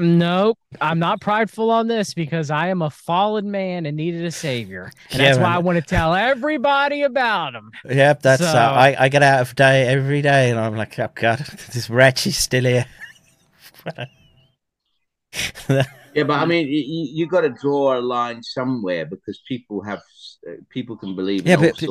Nope, 0.00 0.58
I'm 0.80 0.98
not 0.98 1.20
prideful 1.20 1.70
on 1.70 1.86
this 1.86 2.14
because 2.14 2.50
I 2.50 2.68
am 2.68 2.80
a 2.80 2.88
fallen 2.88 3.50
man 3.50 3.84
and 3.84 3.98
needed 3.98 4.24
a 4.24 4.30
savior, 4.30 4.90
and 5.10 5.20
yeah, 5.20 5.26
that's 5.26 5.38
man. 5.38 5.50
why 5.50 5.54
I 5.56 5.58
want 5.58 5.76
to 5.76 5.82
tell 5.82 6.14
everybody 6.14 7.02
about 7.02 7.54
him. 7.54 7.70
Yep, 7.84 8.22
that's. 8.22 8.42
So, 8.42 8.48
uh, 8.48 8.72
I 8.76 8.96
I 8.98 9.08
get 9.10 9.22
out 9.22 9.42
of 9.42 9.54
day 9.54 9.86
every 9.88 10.22
day, 10.22 10.50
and 10.50 10.58
I'm 10.58 10.74
like, 10.74 10.98
oh 10.98 11.08
god, 11.14 11.38
this 11.72 11.90
wretch 11.90 12.26
is 12.26 12.38
still 12.38 12.64
here. 12.64 12.86
yeah, 15.68 15.84
but 16.14 16.30
I 16.30 16.46
mean, 16.46 16.66
you, 16.68 17.08
you 17.12 17.26
got 17.26 17.42
to 17.42 17.50
draw 17.50 17.98
a 17.98 18.00
line 18.00 18.42
somewhere 18.42 19.04
because 19.04 19.38
people 19.46 19.82
have 19.82 19.98
uh, 19.98 20.02
people 20.70 20.96
can 20.96 21.14
believe. 21.14 21.46
Yeah, 21.46 21.56
but, 21.56 21.82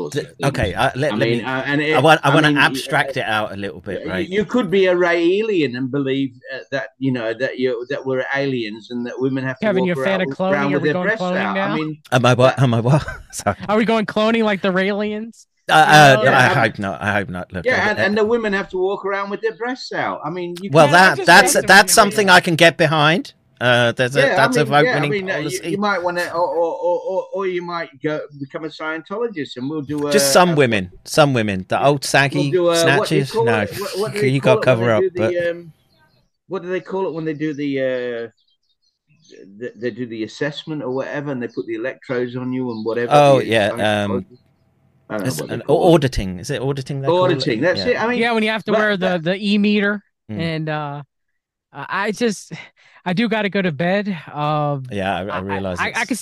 okay. 0.43 0.73
Uh, 0.73 0.91
let, 0.95 1.13
I 1.13 1.15
let 1.15 1.27
mean, 1.27 1.37
me, 1.39 1.43
uh, 1.43 1.61
and 1.61 1.81
it, 1.81 1.95
I 1.95 1.99
want 1.99 2.19
I, 2.23 2.29
I 2.29 2.33
want 2.33 2.45
mean, 2.45 2.55
to 2.55 2.61
abstract 2.61 3.17
uh, 3.17 3.21
it 3.21 3.25
out 3.25 3.51
a 3.51 3.55
little 3.55 3.79
bit, 3.79 4.07
right? 4.07 4.27
You, 4.27 4.39
you 4.39 4.45
could 4.45 4.71
be 4.71 4.87
a 4.87 4.99
alien 4.99 5.75
and 5.75 5.91
believe 5.91 6.35
uh, 6.53 6.59
that 6.71 6.89
you 6.97 7.11
know 7.11 7.33
that 7.33 7.59
you 7.59 7.85
that 7.89 8.05
we're 8.05 8.25
aliens 8.35 8.91
and 8.91 9.05
that 9.05 9.19
women 9.19 9.43
have 9.43 9.59
to 9.59 9.65
Kevin, 9.65 9.81
walk 9.81 9.87
you're 9.87 10.01
a 10.01 10.05
fan 10.05 10.21
of 10.21 10.29
cloning. 10.29 10.75
Are 10.75 10.79
we 10.79 10.91
going 10.91 11.09
cloning 11.09 11.37
out. 11.37 11.53
now? 11.53 11.67
I 11.67 11.75
mean, 11.75 12.01
am 12.11 12.25
I 12.25 12.33
what? 12.33 12.59
Am 12.59 12.73
I 12.73 12.79
what? 12.79 13.05
Sorry. 13.31 13.57
Are 13.67 13.77
we 13.77 13.85
going 13.85 14.05
cloning 14.05 14.43
like 14.43 14.61
the 14.61 14.75
aliens? 14.75 15.47
Uh, 15.69 15.73
uh, 15.73 16.21
yeah, 16.23 16.37
I 16.37 16.47
hope 16.47 16.79
not. 16.79 17.01
I 17.01 17.13
hope 17.13 17.29
not. 17.29 17.53
Look, 17.53 17.63
yeah, 17.63 17.91
and, 17.91 17.99
and, 17.99 18.17
the 18.17 18.25
women 18.25 18.53
have 18.53 18.69
to 18.69 18.77
walk 18.77 19.05
around 19.05 19.29
with 19.29 19.41
their 19.41 19.55
breasts 19.55 19.91
out. 19.91 20.19
I 20.25 20.31
mean, 20.31 20.55
well, 20.71 20.87
that 20.87 21.23
that's 21.25 21.53
that's 21.67 21.93
something 21.93 22.27
I 22.27 22.39
can 22.39 22.55
get 22.55 22.75
behind. 22.75 23.33
Uh, 23.59 23.91
there's 23.91 24.15
a 24.15 24.21
that's 24.21 24.55
I 24.55 24.59
mean, 24.59 24.61
a 24.61 24.65
vote 24.65 24.85
winning 24.85 24.93
yeah, 24.93 24.97
I 24.97 25.09
mean, 25.09 25.27
policy. 25.27 25.65
You, 25.65 25.71
you, 25.71 25.77
might 25.77 26.01
want 26.01 26.17
to, 26.17 26.31
or, 26.31 26.47
or, 26.47 27.01
or, 27.01 27.27
or, 27.33 27.47
you 27.47 27.61
might 27.61 28.01
go 28.01 28.21
become 28.39 28.63
a 28.63 28.69
Scientologist, 28.69 29.57
and 29.57 29.69
we'll 29.69 29.81
do 29.81 30.07
a, 30.07 30.11
just 30.13 30.31
some 30.31 30.51
a, 30.51 30.55
women, 30.55 30.91
some 31.03 31.33
women, 31.33 31.65
the 31.67 31.83
old 31.83 32.05
saggy 32.05 32.51
we'll 32.51 32.73
snatches. 32.73 33.33
No, 33.35 33.41
what, 33.43 33.99
what 33.99 34.23
you 34.23 34.39
got 34.39 34.55
to 34.55 34.61
cover 34.61 34.91
up. 34.91 35.03
The, 35.03 35.09
but... 35.13 35.47
um, 35.49 35.73
what 36.47 36.61
do 36.61 36.69
they 36.69 36.79
call 36.79 37.07
it 37.07 37.13
when 37.13 37.25
they 37.25 37.33
do 37.33 37.53
the? 37.53 37.81
Uh, 37.81 38.27
they, 39.57 39.71
they 39.75 39.91
do 39.91 40.05
the 40.07 40.23
assessment 40.23 40.81
or 40.81 40.91
whatever, 40.91 41.31
and 41.31 41.43
they 41.43 41.49
put 41.49 41.67
the 41.67 41.75
electrodes 41.75 42.37
on 42.37 42.53
you 42.53 42.71
and 42.71 42.85
whatever. 42.85 43.11
Oh 43.13 43.39
yeah, 43.39 44.03
um, 44.03 44.25
an 45.09 45.63
auditing. 45.67 46.39
Is 46.39 46.49
it 46.49 46.61
auditing? 46.61 47.05
Auditing. 47.05 47.59
That's 47.59 47.81
yeah. 47.81 47.87
it. 47.87 48.01
I 48.01 48.07
mean, 48.07 48.19
yeah, 48.19 48.31
when 48.31 48.43
you 48.43 48.51
have 48.51 48.63
to 48.63 48.71
wear 48.71 48.95
the 48.95 49.17
the 49.17 49.35
e 49.35 49.57
meter, 49.57 50.01
mm. 50.31 50.39
and 50.39 50.69
uh, 50.69 51.03
I 51.71 52.11
just, 52.11 52.53
I 53.09 53.13
do 53.13 53.27
got 53.27 53.41
to 53.41 53.49
go 53.49 53.59
to 53.59 53.71
bed. 53.71 54.07
Um, 54.31 54.83
yeah, 54.91 55.17
I, 55.17 55.37
I 55.37 55.39
realize. 55.39 55.79
I, 55.79 55.87
I, 55.87 55.93
I 56.01 56.05
could. 56.05 56.19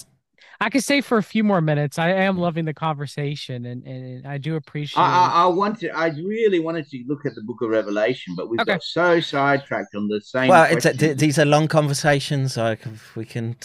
I 0.59 0.69
could 0.71 0.81
stay 0.81 1.01
for 1.01 1.17
a 1.19 1.23
few 1.23 1.43
more 1.43 1.61
minutes. 1.61 1.99
I 1.99 2.09
am 2.09 2.37
loving 2.39 2.65
the 2.65 2.73
conversation, 2.73 3.65
and, 3.65 3.85
and 3.85 4.25
I 4.25 4.39
do 4.39 4.55
appreciate. 4.55 5.03
I, 5.03 5.27
I, 5.27 5.43
I 5.43 5.45
wanted, 5.47 5.91
I 5.91 6.07
really 6.07 6.59
wanted 6.59 6.89
to 6.89 7.03
look 7.07 7.27
at 7.27 7.35
the 7.35 7.43
Book 7.43 7.61
of 7.61 7.69
Revelation, 7.69 8.33
but 8.35 8.49
we've 8.49 8.61
okay. 8.61 8.71
got 8.71 8.83
so 8.83 9.19
sidetracked 9.19 9.93
on 9.93 10.07
the 10.07 10.19
same. 10.19 10.47
Well, 10.47 10.65
it's 10.71 10.85
a, 10.85 11.13
these 11.13 11.37
are 11.37 11.45
long 11.45 11.67
conversations. 11.67 12.57
Like 12.57 12.79
we 13.15 13.25
can 13.25 13.57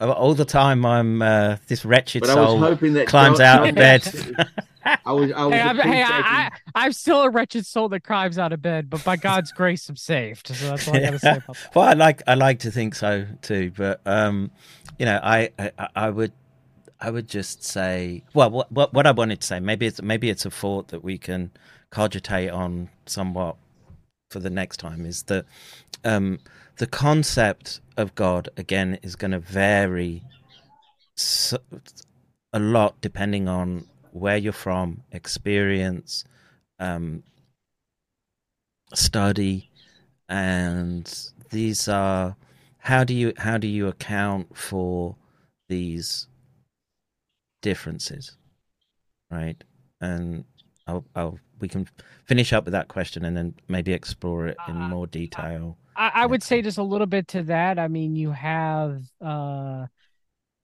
all 0.00 0.34
the 0.34 0.44
time 0.44 0.86
I'm 0.86 1.22
uh, 1.22 1.56
this 1.66 1.84
wretched 1.84 2.20
but 2.20 2.28
soul 2.28 2.76
climbs 3.06 3.40
out 3.40 3.68
of 3.68 3.74
bed. 3.74 4.46
I 5.04 5.12
was, 5.12 5.32
I 5.32 5.44
was 5.44 5.54
hey, 5.54 5.60
I'm, 5.60 5.76
hey 5.76 6.02
I, 6.02 6.50
I, 6.74 6.86
am 6.86 6.92
still 6.92 7.22
a 7.22 7.30
wretched 7.30 7.66
soul 7.66 7.88
that 7.90 8.04
climbs 8.04 8.38
out 8.38 8.52
of 8.52 8.62
bed, 8.62 8.88
but 8.88 9.04
by 9.04 9.16
God's 9.16 9.52
grace, 9.52 9.88
I'm 9.88 9.96
saved. 9.96 10.48
So 10.48 10.70
that's 10.70 10.88
all 10.88 10.96
I 10.96 11.00
gotta 11.00 11.18
say 11.18 11.30
about 11.36 11.46
that. 11.46 11.68
Well, 11.74 11.84
I 11.84 11.92
like, 11.92 12.22
I 12.26 12.34
like 12.34 12.60
to 12.60 12.70
think 12.70 12.94
so 12.94 13.26
too, 13.42 13.70
but 13.76 14.00
um, 14.06 14.50
you 14.98 15.04
know, 15.04 15.20
I, 15.22 15.50
I, 15.58 15.88
I 15.94 16.10
would, 16.10 16.32
I 17.00 17.10
would 17.10 17.28
just 17.28 17.62
say, 17.62 18.24
well, 18.34 18.50
what, 18.50 18.72
what, 18.72 18.94
what 18.94 19.06
I 19.06 19.10
wanted 19.10 19.40
to 19.40 19.46
say, 19.46 19.60
maybe 19.60 19.86
it's, 19.86 20.00
maybe 20.00 20.30
it's 20.30 20.46
a 20.46 20.50
thought 20.50 20.88
that 20.88 21.04
we 21.04 21.18
can 21.18 21.50
cogitate 21.90 22.50
on 22.50 22.88
somewhat 23.06 23.56
for 24.30 24.40
the 24.40 24.50
next 24.50 24.78
time 24.78 25.06
is 25.06 25.22
that 25.24 25.44
um, 26.04 26.38
the 26.78 26.86
concept 26.86 27.80
of 27.96 28.14
God 28.14 28.48
again 28.56 28.98
is 29.02 29.16
going 29.16 29.32
to 29.32 29.38
vary 29.38 30.22
so, 31.16 31.58
a 32.52 32.58
lot 32.58 33.00
depending 33.00 33.48
on 33.48 33.86
where 34.12 34.36
you're 34.36 34.52
from, 34.52 35.02
experience, 35.12 36.24
um, 36.78 37.24
study, 38.94 39.70
and 40.28 41.30
these 41.50 41.88
are 41.88 42.36
how 42.78 43.04
do 43.04 43.14
you 43.14 43.32
how 43.36 43.58
do 43.58 43.66
you 43.66 43.88
account 43.88 44.56
for 44.56 45.16
these 45.68 46.28
differences, 47.60 48.36
right? 49.30 49.62
And 50.00 50.44
I'll, 50.86 51.04
I'll 51.14 51.38
we 51.60 51.68
can 51.68 51.88
finish 52.24 52.52
up 52.52 52.64
with 52.64 52.72
that 52.72 52.88
question 52.88 53.24
and 53.24 53.36
then 53.36 53.54
maybe 53.68 53.92
explore 53.92 54.46
it 54.46 54.56
in 54.68 54.76
uh, 54.76 54.88
more 54.88 55.06
detail. 55.06 55.76
I, 55.98 56.12
I 56.14 56.26
would 56.26 56.42
say 56.42 56.62
just 56.62 56.78
a 56.78 56.82
little 56.82 57.06
bit 57.06 57.28
to 57.28 57.42
that. 57.44 57.78
I 57.78 57.88
mean, 57.88 58.14
you 58.14 58.30
have 58.30 59.02
uh, 59.20 59.86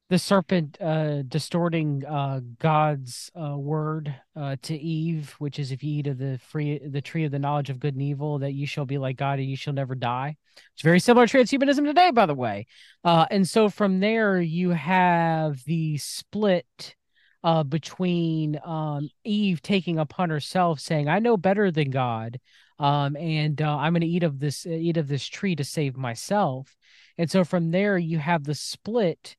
the 0.09 0.19
serpent 0.19 0.81
uh, 0.81 1.23
distorting 1.23 2.05
uh, 2.05 2.41
God's 2.61 3.33
uh, 3.35 3.57
word 3.59 4.15
uh, 4.37 4.57
to 4.63 4.77
Eve, 4.77 5.35
which 5.39 5.59
is 5.59 5.73
if 5.73 5.83
you 5.83 5.99
eat 5.99 6.07
of 6.07 6.19
the 6.19 6.39
free 6.39 6.79
the 6.79 7.01
tree 7.01 7.25
of 7.25 7.33
the 7.33 7.39
knowledge 7.39 7.69
of 7.69 7.81
good 7.81 7.95
and 7.95 8.03
evil, 8.03 8.39
that 8.39 8.53
you 8.53 8.67
shall 8.67 8.85
be 8.85 8.97
like 8.97 9.17
God 9.17 9.41
and 9.41 9.51
you 9.51 9.57
shall 9.57 9.73
never 9.73 9.97
die. 9.97 10.37
It's 10.75 10.83
very 10.83 11.01
similar 11.01 11.27
to 11.27 11.39
transhumanism 11.39 11.85
today, 11.85 12.13
by 12.13 12.27
the 12.27 12.35
way. 12.35 12.67
Uh, 13.03 13.27
and 13.31 13.49
so 13.49 13.69
from 13.69 13.99
there, 13.99 14.41
you 14.41 14.71
have 14.71 15.65
the 15.65 15.99
split 15.99 16.95
uh, 17.43 17.65
between 17.65 18.59
um, 18.65 19.11
Eve 19.25 19.63
taking 19.63 19.99
upon 19.99 20.31
herself, 20.31 20.79
saying, 20.79 21.09
"I 21.09 21.19
know 21.19 21.37
better 21.37 21.73
than 21.73 21.91
God, 21.91 22.39
um, 22.79 23.17
and 23.17 23.61
uh, 23.61 23.77
I'm 23.77 23.93
going 23.93 24.03
to 24.03 24.07
eat 24.07 24.23
of 24.23 24.39
this 24.39 24.67
eat 24.67 24.97
of 24.97 25.09
this 25.09 25.27
tree 25.27 25.57
to 25.57 25.65
save 25.65 25.97
myself." 25.97 26.77
And 27.19 27.31
so 27.31 27.45
from 27.45 27.71
there, 27.71 27.97
you 27.99 28.19
have 28.19 28.45
the 28.45 28.55
split 28.55 29.37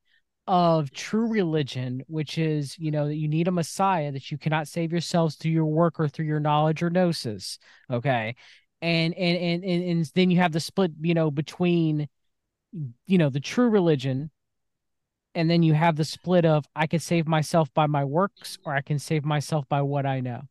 of 0.47 0.91
true 0.91 1.27
religion, 1.27 2.03
which 2.07 2.37
is 2.37 2.77
you 2.79 2.91
know 2.91 3.07
that 3.07 3.15
you 3.15 3.27
need 3.27 3.47
a 3.47 3.51
Messiah 3.51 4.11
that 4.11 4.31
you 4.31 4.37
cannot 4.37 4.67
save 4.67 4.91
yourselves 4.91 5.35
through 5.35 5.51
your 5.51 5.65
work 5.65 5.99
or 5.99 6.07
through 6.07 6.25
your 6.25 6.39
knowledge 6.39 6.83
or 6.83 6.89
gnosis. 6.89 7.59
Okay, 7.91 8.35
and 8.81 9.13
and 9.15 9.37
and 9.37 9.63
and, 9.63 9.83
and 9.83 10.11
then 10.15 10.31
you 10.31 10.37
have 10.37 10.51
the 10.51 10.59
split, 10.59 10.91
you 11.01 11.13
know, 11.13 11.31
between 11.31 12.07
you 13.05 13.17
know 13.17 13.29
the 13.29 13.39
true 13.39 13.69
religion 13.69 14.31
and 15.35 15.49
then 15.49 15.61
you 15.61 15.73
have 15.73 15.97
the 15.97 16.05
split 16.05 16.45
of 16.45 16.65
I 16.75 16.87
can 16.87 16.99
save 16.99 17.27
myself 17.27 17.71
by 17.73 17.87
my 17.87 18.05
works 18.05 18.57
or 18.65 18.73
I 18.73 18.81
can 18.81 18.97
save 18.97 19.25
myself 19.25 19.67
by 19.67 19.81
what 19.81 20.05
I 20.05 20.21
know. 20.21 20.41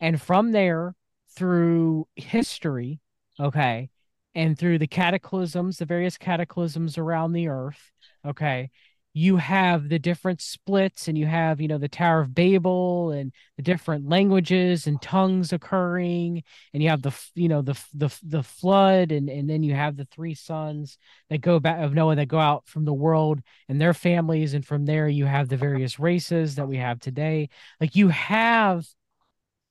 And 0.00 0.20
from 0.20 0.52
there 0.52 0.94
through 1.40 2.06
history, 2.16 3.00
okay, 3.40 3.88
and 4.34 4.58
through 4.58 4.76
the 4.78 4.86
cataclysms, 4.86 5.78
the 5.78 5.86
various 5.86 6.18
cataclysms 6.18 6.98
around 6.98 7.32
the 7.32 7.48
earth, 7.48 7.90
okay, 8.26 8.70
you 9.14 9.38
have 9.38 9.88
the 9.88 9.98
different 9.98 10.42
splits 10.42 11.08
and 11.08 11.16
you 11.16 11.24
have 11.24 11.58
you 11.60 11.66
know 11.66 11.78
the 11.78 11.88
tower 11.88 12.20
of 12.20 12.34
babel 12.34 13.10
and 13.10 13.32
the 13.56 13.62
different 13.62 14.06
languages 14.06 14.86
and 14.86 15.00
tongues 15.00 15.52
occurring 15.52 16.44
and 16.74 16.82
you 16.82 16.90
have 16.90 17.02
the 17.02 17.12
you 17.34 17.48
know 17.48 17.62
the 17.62 17.74
the 17.94 18.14
the 18.22 18.42
flood 18.42 19.10
and 19.10 19.28
and 19.28 19.48
then 19.48 19.62
you 19.62 19.74
have 19.74 19.96
the 19.96 20.04
three 20.12 20.34
sons 20.34 20.98
that 21.28 21.40
go 21.40 21.58
back 21.58 21.80
of 21.80 21.94
noah 21.94 22.14
that 22.14 22.28
go 22.28 22.38
out 22.38 22.68
from 22.68 22.84
the 22.84 22.92
world 22.92 23.40
and 23.68 23.80
their 23.80 23.94
families 23.94 24.54
and 24.54 24.64
from 24.64 24.84
there 24.84 25.08
you 25.08 25.24
have 25.24 25.48
the 25.48 25.56
various 25.56 25.98
races 25.98 26.54
that 26.56 26.68
we 26.68 26.76
have 26.76 27.00
today. 27.00 27.48
Like 27.80 27.96
you 27.96 28.08
have 28.08 28.86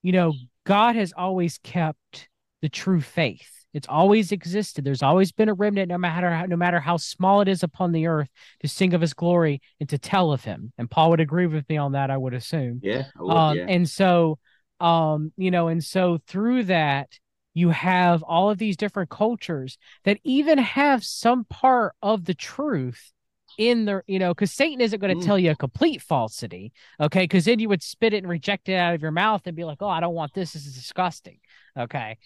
you 0.02 0.12
know 0.12 0.34
god 0.66 0.96
has 0.96 1.14
always 1.16 1.58
kept 1.60 2.30
the 2.62 2.70
true 2.70 3.02
faith. 3.02 3.66
It's 3.74 3.88
always 3.88 4.32
existed. 4.32 4.84
There's 4.84 5.04
always 5.04 5.32
been 5.32 5.50
a 5.50 5.54
remnant, 5.54 5.90
no 5.90 5.98
matter 5.98 6.32
how, 6.32 6.46
no 6.46 6.56
matter 6.56 6.80
how 6.80 6.98
small 6.98 7.42
it 7.42 7.48
is 7.48 7.62
upon 7.62 7.92
the 7.92 8.08
earth, 8.08 8.30
to 8.62 8.68
sing 8.68 8.94
of 8.94 9.02
His 9.02 9.14
glory 9.14 9.62
and 9.80 9.88
to 9.90 10.00
tell 10.00 10.32
of 10.32 10.44
Him. 10.44 10.74
And 10.78 10.90
Paul 10.90 11.12
would 11.12 11.20
agree 11.20 11.46
with 11.46 11.70
me 11.70 11.78
on 11.78 11.92
that. 11.92 12.10
I 12.10 12.18
would 12.18 12.34
assume. 12.34 12.80
Yeah. 12.82 13.06
Would, 13.18 13.32
Um, 13.36 13.58
yeah. 13.58 13.66
And 13.70 13.88
so, 13.88 14.40
um, 14.80 15.32
you 15.38 15.52
know, 15.52 15.68
and 15.68 15.84
so 15.84 16.20
through 16.28 16.64
that, 16.64 17.10
you 17.54 17.70
have 17.70 18.24
all 18.24 18.50
of 18.50 18.58
these 18.58 18.78
different 18.78 19.10
cultures 19.10 19.78
that 20.04 20.20
even 20.24 20.58
have 20.58 21.04
some 21.04 21.46
part 21.46 21.94
of 22.02 22.26
the 22.26 22.34
truth 22.34 23.12
in 23.60 23.84
the 23.84 24.02
you 24.08 24.20
know, 24.20 24.34
because 24.34 24.54
Satan 24.54 24.80
isn't 24.80 25.00
going 25.02 25.14
to 25.14 25.22
Mm. 25.22 25.26
tell 25.26 25.38
you 25.38 25.52
a 25.52 25.56
complete 25.56 26.02
falsity, 26.02 26.72
okay? 27.00 27.26
Because 27.26 27.44
then 27.44 27.60
you 27.60 27.68
would 27.68 27.84
spit 27.84 28.14
it 28.14 28.20
and 28.20 28.30
reject 28.30 28.70
it 28.70 28.76
out 28.76 28.96
of 28.96 29.02
your 29.02 29.12
mouth 29.12 29.42
and 29.46 29.56
be 29.56 29.66
like, 29.66 29.82
oh, 29.82 29.90
I 29.90 30.00
don't 30.00 30.16
want 30.16 30.34
this. 30.34 30.54
This 30.54 30.66
is 30.66 30.74
disgusting, 30.76 31.40
okay? 31.78 32.18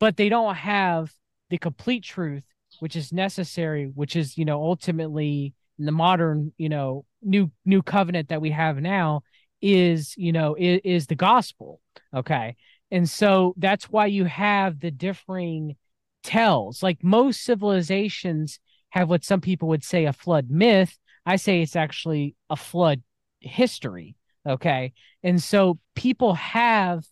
But 0.00 0.16
they 0.16 0.30
don't 0.30 0.54
have 0.54 1.12
the 1.50 1.58
complete 1.58 2.04
truth, 2.04 2.42
which 2.80 2.96
is 2.96 3.12
necessary, 3.12 3.84
which 3.94 4.16
is, 4.16 4.38
you 4.38 4.46
know, 4.46 4.62
ultimately 4.62 5.52
in 5.78 5.84
the 5.84 5.92
modern, 5.92 6.52
you 6.56 6.70
know, 6.70 7.04
new 7.22 7.50
new 7.66 7.82
covenant 7.82 8.30
that 8.30 8.40
we 8.40 8.50
have 8.50 8.78
now 8.78 9.20
is, 9.60 10.14
you 10.16 10.32
know, 10.32 10.56
is, 10.58 10.80
is 10.84 11.06
the 11.06 11.14
gospel, 11.16 11.80
okay? 12.14 12.56
And 12.90 13.06
so 13.08 13.54
that's 13.58 13.90
why 13.90 14.06
you 14.06 14.24
have 14.24 14.80
the 14.80 14.90
differing 14.90 15.76
tells. 16.22 16.82
Like 16.82 17.04
most 17.04 17.44
civilizations 17.44 18.58
have 18.90 19.08
what 19.08 19.24
some 19.24 19.40
people 19.40 19.68
would 19.68 19.84
say 19.84 20.04
a 20.04 20.12
flood 20.12 20.50
myth. 20.50 20.98
I 21.26 21.36
say 21.36 21.62
it's 21.62 21.76
actually 21.76 22.34
a 22.48 22.56
flood 22.56 23.02
history. 23.40 24.16
Okay. 24.46 24.92
And 25.22 25.42
so 25.42 25.78
people 25.94 26.34
have 26.34 27.04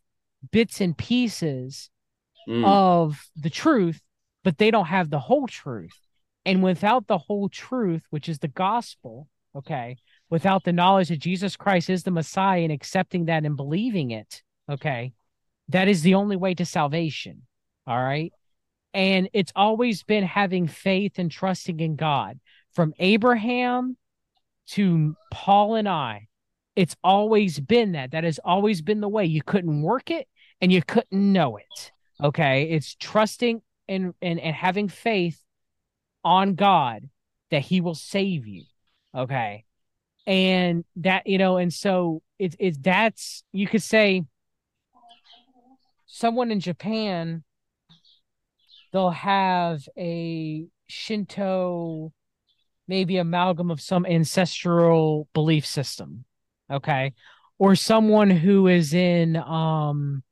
bits 0.51 0.81
and 0.81 0.97
pieces 0.97 1.91
Mm. 2.49 2.65
of 2.65 3.29
the 3.35 3.51
truth, 3.51 4.01
but 4.45 4.59
they 4.59 4.71
don't 4.71 4.87
have 4.87 5.11
the 5.11 5.19
whole 5.19 5.47
truth. 5.49 5.99
And 6.45 6.63
without 6.63 7.09
the 7.09 7.19
whole 7.19 7.49
truth, 7.49 8.05
which 8.11 8.29
is 8.29 8.39
the 8.39 8.49
gospel, 8.49 9.29
okay, 9.55 9.97
without 10.31 10.63
the 10.63 10.73
knowledge 10.73 11.09
that 11.09 11.19
Jesus 11.19 11.57
Christ 11.57 11.91
is 11.91 12.05
the 12.05 12.13
Messiah 12.13 12.63
and 12.63 12.71
accepting 12.73 13.25
that 13.25 13.45
and 13.45 13.57
believing 13.57 14.13
it, 14.13 14.43
okay, 14.71 15.13
that 15.69 15.89
is 15.89 16.03
the 16.03 16.15
only 16.15 16.37
way 16.37 16.55
to 16.55 16.65
salvation. 16.65 17.43
All 17.87 18.01
right. 18.01 18.33
And 18.97 19.29
it's 19.35 19.53
always 19.55 20.03
been 20.05 20.25
having 20.25 20.67
faith 20.67 21.19
and 21.19 21.31
trusting 21.31 21.81
in 21.81 21.97
God 21.97 22.41
from 22.73 22.95
Abraham 22.99 23.99
to 24.69 25.15
Paul 25.31 25.75
and 25.75 25.87
I. 25.87 26.29
It's 26.77 26.97
always 27.05 27.61
been 27.61 27.93
that. 27.93 28.13
That 28.13 28.25
has 28.25 28.41
always 28.43 28.81
been 28.81 29.03
the 29.03 29.09
way. 29.09 29.27
You 29.27 29.43
couldn't 29.43 29.83
work 29.83 30.11
it 30.11 30.27
and 30.63 30.73
you 30.73 30.81
couldn't 30.83 31.13
know 31.13 31.59
it. 31.59 31.93
Okay. 32.25 32.71
It's 32.71 32.95
trusting 32.95 33.61
and, 33.87 34.15
and, 34.23 34.41
and 34.41 34.57
having 34.57 34.89
faith 34.89 35.43
on 36.25 36.55
God 36.55 37.07
that 37.51 37.61
he 37.61 37.83
will 37.83 37.95
save 37.95 38.47
you. 38.47 38.65
Okay. 39.15 39.67
And 40.27 40.87
that, 40.97 41.27
you 41.27 41.37
know, 41.37 41.59
and 41.59 41.71
so 41.71 42.23
it's, 42.39 42.57
it's, 42.59 42.79
that's, 42.81 43.45
you 43.53 43.67
could 43.67 43.83
say 43.83 44.23
someone 46.07 46.51
in 46.51 46.61
Japan, 46.61 47.45
they'll 48.93 49.11
have 49.11 49.89
a 49.97 50.67
Shinto, 50.89 52.13
maybe 52.89 53.17
amalgam 53.17 53.71
of 53.71 53.81
some 53.81 54.07
ancestral 54.07 55.29
belief 55.35 55.67
system. 55.67 56.25
Okay. 56.71 57.15
Or 57.59 57.75
someone 57.75 58.31
who 58.31 58.67
is 58.69 58.93
in, 58.93 59.37
um, 59.37 60.23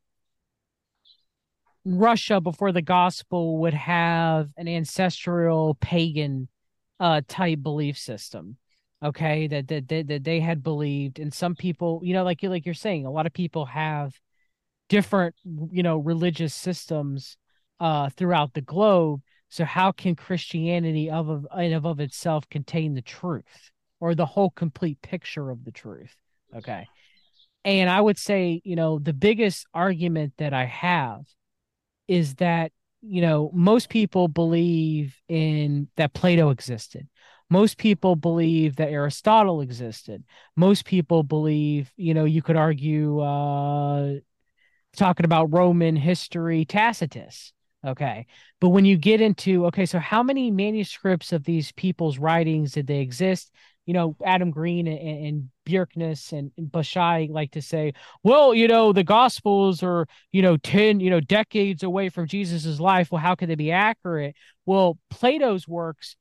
Russia 1.84 2.40
before 2.40 2.72
the 2.72 2.82
gospel 2.82 3.58
would 3.60 3.74
have 3.74 4.48
an 4.56 4.68
ancestral 4.68 5.74
pagan 5.80 6.48
uh 7.00 7.20
type 7.26 7.62
belief 7.62 7.98
system 7.98 8.56
okay 9.04 9.46
that 9.48 9.68
that, 9.68 9.88
that 9.88 10.06
that 10.06 10.24
they 10.24 10.40
had 10.40 10.62
believed 10.62 11.18
and 11.18 11.34
some 11.34 11.54
people 11.54 12.00
you 12.02 12.14
know 12.14 12.24
like 12.24 12.42
you 12.42 12.48
like 12.48 12.64
you're 12.64 12.74
saying 12.74 13.04
a 13.04 13.10
lot 13.10 13.26
of 13.26 13.32
people 13.32 13.66
have 13.66 14.14
different 14.88 15.34
you 15.70 15.82
know 15.82 15.98
religious 15.98 16.54
systems 16.54 17.36
uh 17.80 18.10
throughout 18.10 18.54
the 18.54 18.60
globe. 18.60 19.20
So 19.48 19.64
how 19.64 19.92
can 19.92 20.16
christianity 20.16 21.10
of 21.10 21.28
of 21.28 21.46
in 21.58 21.72
of, 21.72 21.86
of 21.86 22.00
itself 22.00 22.48
contain 22.48 22.94
the 22.94 23.02
truth 23.02 23.70
or 24.00 24.14
the 24.14 24.26
whole 24.26 24.50
complete 24.50 25.00
picture 25.02 25.50
of 25.50 25.64
the 25.64 25.72
truth? 25.72 26.14
Okay. 26.54 26.86
And 27.64 27.88
i 27.88 28.00
would 28.00 28.18
say 28.18 28.60
you 28.64 28.76
know 28.76 28.98
the 28.98 29.12
biggest 29.12 29.66
argument 29.72 30.34
that 30.38 30.52
i 30.52 30.64
have 30.64 31.22
is 32.08 32.34
that 32.36 32.72
you 33.02 33.20
know 33.20 33.50
most 33.52 33.88
people 33.88 34.28
believe 34.28 35.16
in 35.28 35.88
that 35.96 36.14
plato 36.14 36.50
existed. 36.50 37.08
Most 37.50 37.76
people 37.76 38.16
believe 38.16 38.76
that 38.76 38.88
aristotle 38.88 39.60
existed. 39.60 40.24
Most 40.56 40.84
people 40.84 41.22
believe 41.22 41.92
you 41.96 42.14
know 42.14 42.24
you 42.24 42.42
could 42.42 42.56
argue 42.56 43.20
uh 43.20 44.14
talking 44.96 45.24
about 45.24 45.52
roman 45.52 45.96
history 45.96 46.64
tacitus 46.64 47.52
okay. 47.84 48.26
But 48.60 48.70
when 48.70 48.84
you 48.84 48.96
get 48.96 49.20
into 49.20 49.66
okay 49.66 49.86
so 49.86 49.98
how 49.98 50.22
many 50.22 50.50
manuscripts 50.50 51.32
of 51.32 51.44
these 51.44 51.72
people's 51.72 52.18
writings 52.18 52.72
did 52.72 52.86
they 52.86 53.00
exist? 53.00 53.52
You 53.86 53.94
know 53.94 54.16
adam 54.24 54.50
green 54.50 54.86
and, 54.86 54.98
and 54.98 55.50
and, 55.66 56.52
and 56.56 56.72
bashai 56.72 57.30
like 57.30 57.50
to 57.52 57.62
say 57.62 57.92
well 58.22 58.54
you 58.54 58.68
know 58.68 58.92
the 58.92 59.04
gospels 59.04 59.82
are 59.82 60.06
you 60.32 60.42
know 60.42 60.56
10 60.58 61.00
you 61.00 61.10
know 61.10 61.20
decades 61.20 61.82
away 61.82 62.08
from 62.08 62.26
jesus's 62.26 62.80
life. 62.80 63.12
Well 63.12 63.20
how 63.20 63.34
could 63.34 63.48
they 63.48 63.54
be 63.54 63.72
accurate? 63.72 64.36
Well 64.66 64.98
plato's 65.10 65.68
works 65.68 66.16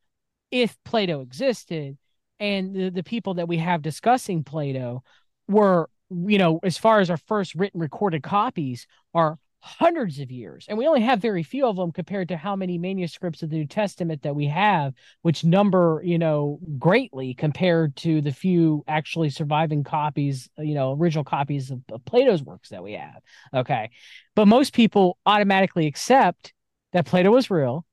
if 0.51 0.77
plato 0.83 1.21
existed 1.21 1.97
and 2.39 2.75
the, 2.75 2.89
the 2.89 3.03
people 3.03 3.35
that 3.35 3.47
we 3.47 3.57
have 3.57 3.81
discussing 3.81 4.43
plato 4.43 5.03
were 5.47 5.89
you 6.09 6.37
know 6.37 6.59
as 6.63 6.77
far 6.77 6.99
as 6.99 7.09
our 7.09 7.17
first 7.17 7.55
written 7.55 7.79
recorded 7.79 8.23
copies 8.23 8.87
are 9.13 9.37
hundreds 9.65 10.19
of 10.19 10.29
years 10.29 10.65
and 10.67 10.77
we 10.77 10.87
only 10.87 11.01
have 11.01 11.21
very 11.21 11.41
few 11.41 11.65
of 11.65 11.77
them 11.77 11.91
compared 11.91 12.27
to 12.27 12.35
how 12.35 12.55
many 12.55 12.77
manuscripts 12.77 13.43
of 13.43 13.49
the 13.49 13.55
new 13.55 13.65
testament 13.65 14.21
that 14.21 14.35
we 14.35 14.45
have 14.45 14.93
which 15.21 15.45
number 15.45 16.01
you 16.03 16.19
know 16.19 16.59
greatly 16.77 17.33
compared 17.33 17.95
to 17.95 18.19
the 18.19 18.31
few 18.31 18.83
actually 18.89 19.29
surviving 19.29 19.83
copies 19.83 20.49
uh, 20.59 20.61
you 20.61 20.75
know 20.75 20.93
original 20.93 21.23
copies 21.23 21.71
of, 21.71 21.79
of 21.91 22.03
plato's 22.03 22.43
works 22.43 22.69
that 22.69 22.83
we 22.83 22.93
have 22.93 23.21
okay? 23.53 23.89
But 24.35 24.47
most 24.47 24.73
people 24.73 25.17
automatically 25.25 25.87
accept 25.87 26.53
that 26.91 27.05
plato 27.05 27.31
was 27.31 27.49
real 27.49 27.85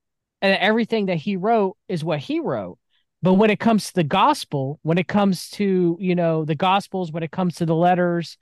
and 0.43 0.53
that 0.53 0.63
everything 0.63 1.07
that 1.07 1.17
he 1.17 1.37
wrote 1.37 1.77
is 1.89 2.05
what 2.05 2.21
he 2.21 2.41
wrote. 2.41 2.79
But 3.23 3.35
when 3.35 3.51
it 3.51 3.61
comes 3.61 3.89
to 3.89 3.95
the 3.95 4.05
gospel 4.05 4.79
when 4.83 4.99
it 4.99 5.09
comes 5.09 5.51
to 5.51 5.97
you 6.01 6.15
know 6.15 6.45
the 6.45 6.55
gospels 6.55 7.13
when 7.13 7.23
it 7.23 7.31
comes 7.31 7.57
to 7.57 7.67
the 7.67 7.75
letters 7.75 8.39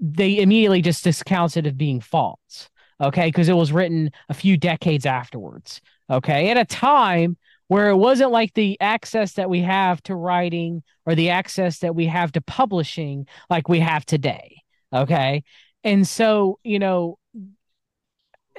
they 0.00 0.38
immediately 0.38 0.80
just 0.80 1.04
discounts 1.04 1.56
it 1.58 1.66
as 1.66 1.74
being 1.74 2.00
false 2.00 2.70
okay 3.02 3.26
because 3.26 3.48
it 3.48 3.56
was 3.56 3.72
written 3.72 4.10
a 4.28 4.34
few 4.34 4.56
decades 4.56 5.06
afterwards 5.06 5.80
okay? 6.10 6.50
At 6.50 6.58
a 6.58 6.64
time 6.64 7.36
where 7.68 7.88
it 7.88 7.96
wasn't 7.96 8.32
like 8.32 8.52
the 8.54 8.78
access 8.80 9.32
that 9.34 9.48
we 9.48 9.62
have 9.62 10.02
to 10.04 10.14
writing 10.14 10.82
or 11.06 11.14
the 11.14 11.30
access 11.30 11.78
that 11.78 11.94
we 11.94 12.06
have 12.06 12.32
to 12.32 12.40
publishing 12.40 13.26
like 13.50 13.68
we 13.68 13.80
have 13.80 14.04
today 14.06 14.62
okay? 14.94 15.42
And 15.84 16.06
so 16.06 16.58
you 16.62 16.78
know 16.78 17.18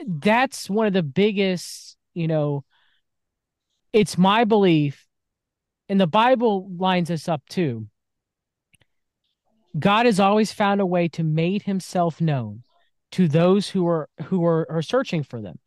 that's 0.06 0.70
one 0.70 0.88
of 0.88 0.94
the 0.94 1.04
biggest 1.04 1.96
you 2.14 2.28
know 2.28 2.64
it's 3.94 4.18
my 4.18 4.44
belief 4.44 5.06
and 5.88 6.02
the 6.02 6.08
bible 6.08 6.70
lines 6.78 7.12
us 7.12 7.28
up 7.28 7.44
too. 7.50 7.88
God 9.78 10.06
has 10.06 10.20
always 10.20 10.52
found 10.52 10.82
a 10.82 10.86
way 10.86 11.08
to 11.10 11.24
made 11.24 11.64
himself 11.64 12.22
known 12.22 12.64
to 13.14 13.28
those 13.28 13.70
who 13.70 13.88
are 13.88 14.10
who 14.26 14.46
are, 14.46 14.68
are 14.70 14.82
searching 14.82 15.24
for 15.24 15.42
them 15.42 15.60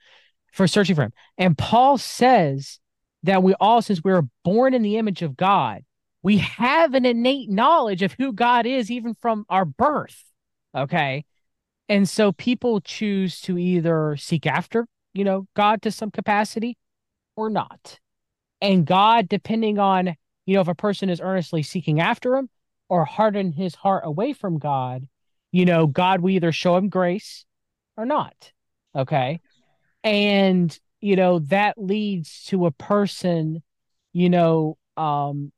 for 0.53 0.67
searching 0.67 0.97
for 0.97 1.03
him. 1.03 1.13
And 1.39 1.57
paul 1.57 1.99
says 1.99 2.79
that 3.23 3.43
we 3.43 3.55
all 3.55 3.83
since 3.83 4.03
we 4.05 4.13
were 4.13 4.29
born 4.45 4.75
in 4.75 4.83
the 4.83 4.97
image 4.97 5.23
of 5.23 5.37
god 5.37 5.83
we 6.23 6.39
have 6.39 6.95
an 6.95 7.05
innate 7.05 7.51
knowledge 7.51 8.03
of 8.03 8.13
who 8.13 8.33
god 8.33 8.67
is 8.67 8.91
even 8.91 9.15
from 9.15 9.45
our 9.49 9.65
birth 9.65 10.23
okay? 10.77 11.25
And 11.89 12.09
so 12.09 12.33
people 12.33 12.81
choose 12.81 13.41
to 13.43 13.59
either 13.59 14.17
seek 14.17 14.47
after 14.47 14.87
you 15.15 15.25
know 15.25 15.47
god 15.55 15.83
to 15.83 15.91
some 15.91 16.11
capacity 16.11 16.77
or 17.37 17.49
not. 17.49 17.99
And 18.61 18.87
god 18.87 19.29
depending 19.29 19.79
on 19.79 20.17
you 20.47 20.55
know 20.55 20.61
if 20.61 20.69
a 20.69 20.75
person 20.75 21.11
is 21.11 21.21
earnestly 21.21 21.63
seeking 21.63 22.01
after 22.01 22.37
him 22.37 22.49
or 22.89 23.05
harden 23.05 23.53
his 23.53 23.75
heart 23.75 24.03
away 24.05 24.33
from 24.33 24.59
god 24.59 25.09
you 25.57 25.65
know, 25.65 25.87
God 25.87 26.21
we 26.21 26.37
either 26.37 26.53
show 26.53 26.77
him 26.77 26.91
grace 26.91 27.47
or 27.97 28.05
not. 28.05 28.53
Okay. 28.95 29.41
And, 30.05 30.79
you 31.01 31.17
know, 31.17 31.39
that 31.39 31.79
leads 31.79 32.45
to 32.49 32.67
a 32.67 32.71
person, 32.71 33.63
you 34.13 34.29
know, 34.29 34.77
um, 34.99 35.51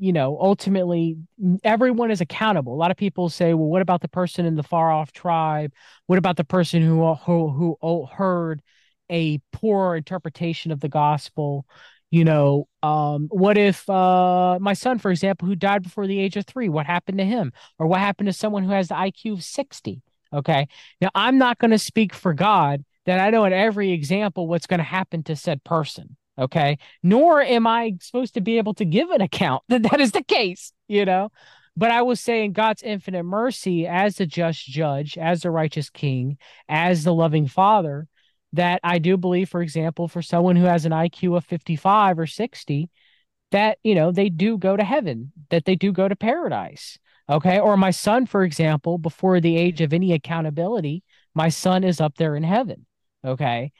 you 0.00 0.12
know, 0.12 0.36
ultimately 0.40 1.18
everyone 1.62 2.10
is 2.10 2.20
accountable. 2.20 2.74
A 2.74 2.82
lot 2.82 2.90
of 2.90 2.96
people 2.96 3.28
say, 3.28 3.54
well, 3.54 3.68
what 3.68 3.80
about 3.80 4.00
the 4.00 4.08
person 4.08 4.44
in 4.44 4.56
the 4.56 4.64
far 4.64 4.90
off 4.90 5.12
tribe? 5.12 5.72
What 6.08 6.18
about 6.18 6.36
the 6.36 6.42
person 6.42 6.82
who 6.82 7.14
who 7.14 7.76
who 7.80 8.06
heard 8.06 8.60
a 9.08 9.38
poor 9.52 9.94
interpretation 9.94 10.72
of 10.72 10.80
the 10.80 10.88
gospel? 10.88 11.64
You 12.12 12.26
know, 12.26 12.68
um, 12.82 13.28
what 13.30 13.56
if 13.56 13.88
uh, 13.88 14.58
my 14.60 14.74
son, 14.74 14.98
for 14.98 15.10
example, 15.10 15.48
who 15.48 15.56
died 15.56 15.82
before 15.82 16.06
the 16.06 16.20
age 16.20 16.36
of 16.36 16.44
three, 16.44 16.68
what 16.68 16.84
happened 16.84 17.16
to 17.18 17.24
him? 17.24 17.54
Or 17.78 17.86
what 17.86 18.00
happened 18.00 18.26
to 18.26 18.34
someone 18.34 18.64
who 18.64 18.70
has 18.72 18.88
the 18.88 18.94
IQ 18.94 19.32
of 19.32 19.42
60? 19.42 20.02
Okay. 20.30 20.68
Now, 21.00 21.08
I'm 21.14 21.38
not 21.38 21.58
going 21.58 21.70
to 21.70 21.78
speak 21.78 22.12
for 22.12 22.34
God 22.34 22.84
that 23.06 23.18
I 23.18 23.30
know 23.30 23.46
in 23.46 23.54
every 23.54 23.92
example 23.92 24.46
what's 24.46 24.66
going 24.66 24.78
to 24.78 24.84
happen 24.84 25.22
to 25.24 25.34
said 25.34 25.64
person. 25.64 26.18
Okay. 26.38 26.76
Nor 27.02 27.40
am 27.40 27.66
I 27.66 27.94
supposed 28.02 28.34
to 28.34 28.42
be 28.42 28.58
able 28.58 28.74
to 28.74 28.84
give 28.84 29.08
an 29.08 29.22
account 29.22 29.62
that 29.68 29.84
that 29.84 30.00
is 30.00 30.12
the 30.12 30.22
case, 30.22 30.74
you 30.88 31.06
know? 31.06 31.30
But 31.78 31.92
I 31.92 32.02
will 32.02 32.16
say, 32.16 32.44
in 32.44 32.52
God's 32.52 32.82
infinite 32.82 33.22
mercy, 33.22 33.86
as 33.86 34.16
the 34.16 34.26
just 34.26 34.66
judge, 34.66 35.16
as 35.16 35.40
the 35.40 35.50
righteous 35.50 35.88
king, 35.88 36.36
as 36.68 37.04
the 37.04 37.14
loving 37.14 37.46
father, 37.46 38.06
that 38.52 38.80
I 38.82 38.98
do 38.98 39.16
believe, 39.16 39.48
for 39.48 39.62
example, 39.62 40.08
for 40.08 40.22
someone 40.22 40.56
who 40.56 40.64
has 40.64 40.84
an 40.84 40.92
IQ 40.92 41.36
of 41.36 41.44
55 41.44 42.18
or 42.18 42.26
60, 42.26 42.90
that, 43.50 43.78
you 43.82 43.94
know, 43.94 44.12
they 44.12 44.28
do 44.28 44.58
go 44.58 44.76
to 44.76 44.84
heaven, 44.84 45.32
that 45.50 45.64
they 45.64 45.76
do 45.76 45.92
go 45.92 46.08
to 46.08 46.16
paradise. 46.16 46.98
Okay. 47.28 47.58
Or 47.58 47.76
my 47.76 47.90
son, 47.90 48.26
for 48.26 48.42
example, 48.42 48.98
before 48.98 49.40
the 49.40 49.56
age 49.56 49.80
of 49.80 49.92
any 49.92 50.12
accountability, 50.12 51.02
my 51.34 51.48
son 51.48 51.84
is 51.84 52.00
up 52.00 52.16
there 52.16 52.36
in 52.36 52.42
heaven. 52.42 52.86
Okay. 53.24 53.72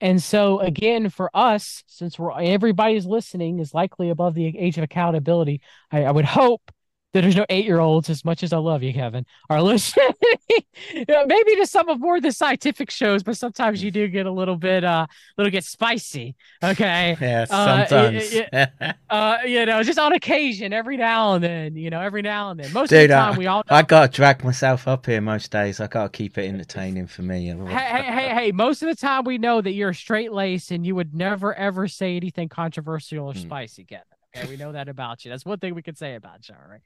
And 0.00 0.22
so 0.22 0.60
again, 0.60 1.10
for 1.10 1.30
us, 1.34 1.82
since 1.86 2.18
we're 2.18 2.38
everybody's 2.40 3.06
listening 3.06 3.58
is 3.58 3.74
likely 3.74 4.10
above 4.10 4.34
the 4.34 4.56
age 4.58 4.78
of 4.78 4.84
accountability, 4.84 5.60
I, 5.90 6.04
I 6.04 6.10
would 6.10 6.24
hope 6.24 6.70
there's 7.12 7.36
no 7.36 7.46
eight 7.48 7.64
year 7.64 7.80
olds, 7.80 8.08
as 8.08 8.24
much 8.24 8.42
as 8.42 8.52
I 8.52 8.58
love 8.58 8.82
you, 8.82 8.92
Kevin, 8.92 9.26
are 9.48 9.60
listening. 9.60 10.10
Maybe 10.94 11.56
to 11.56 11.66
some 11.66 11.88
of 11.88 11.98
more 11.98 12.16
of 12.16 12.22
the 12.22 12.32
scientific 12.32 12.90
shows, 12.90 13.22
but 13.22 13.36
sometimes 13.36 13.82
you 13.82 13.90
do 13.90 14.06
get 14.08 14.26
a 14.26 14.30
little 14.30 14.56
bit, 14.56 14.84
uh, 14.84 15.06
little 15.36 15.50
get 15.50 15.64
spicy. 15.64 16.36
Okay. 16.62 17.16
Yeah, 17.30 17.44
sometimes. 17.44 18.34
Uh, 18.52 18.92
uh, 19.10 19.38
you 19.44 19.66
know, 19.66 19.82
just 19.82 19.98
on 19.98 20.12
occasion, 20.12 20.72
every 20.72 20.96
now 20.96 21.34
and 21.34 21.44
then, 21.44 21.76
you 21.76 21.90
know, 21.90 22.00
every 22.00 22.22
now 22.22 22.50
and 22.50 22.58
then. 22.58 22.72
Most 22.72 22.90
Dude, 22.90 23.02
of 23.02 23.08
the 23.08 23.14
time, 23.14 23.34
I, 23.34 23.38
we 23.38 23.46
all. 23.46 23.62
Know. 23.70 23.76
I 23.76 23.82
gotta 23.82 24.10
drag 24.10 24.42
myself 24.42 24.88
up 24.88 25.06
here 25.06 25.20
most 25.20 25.50
days. 25.50 25.80
I 25.80 25.86
gotta 25.86 26.08
keep 26.08 26.38
it 26.38 26.48
entertaining 26.48 27.06
for 27.06 27.22
me. 27.22 27.46
Hey, 27.46 27.54
hey, 27.66 28.02
hey, 28.02 28.28
hey! 28.34 28.52
Most 28.52 28.82
of 28.82 28.88
the 28.88 28.96
time, 28.96 29.24
we 29.24 29.38
know 29.38 29.60
that 29.60 29.72
you're 29.72 29.90
a 29.90 29.94
straight 29.94 30.32
laced 30.32 30.70
and 30.70 30.84
you 30.84 30.94
would 30.94 31.14
never 31.14 31.54
ever 31.54 31.86
say 31.88 32.16
anything 32.16 32.48
controversial 32.48 33.26
or 33.26 33.34
mm. 33.34 33.42
spicy, 33.42 33.84
Kevin. 33.84 34.04
Okay, 34.34 34.48
we 34.48 34.56
know 34.56 34.72
that 34.72 34.88
about 34.88 35.24
you. 35.24 35.30
That's 35.30 35.44
one 35.44 35.58
thing 35.58 35.74
we 35.74 35.82
can 35.82 35.96
say 35.96 36.14
about 36.14 36.48
you, 36.48 36.54
all 36.54 36.70
right? 36.70 36.80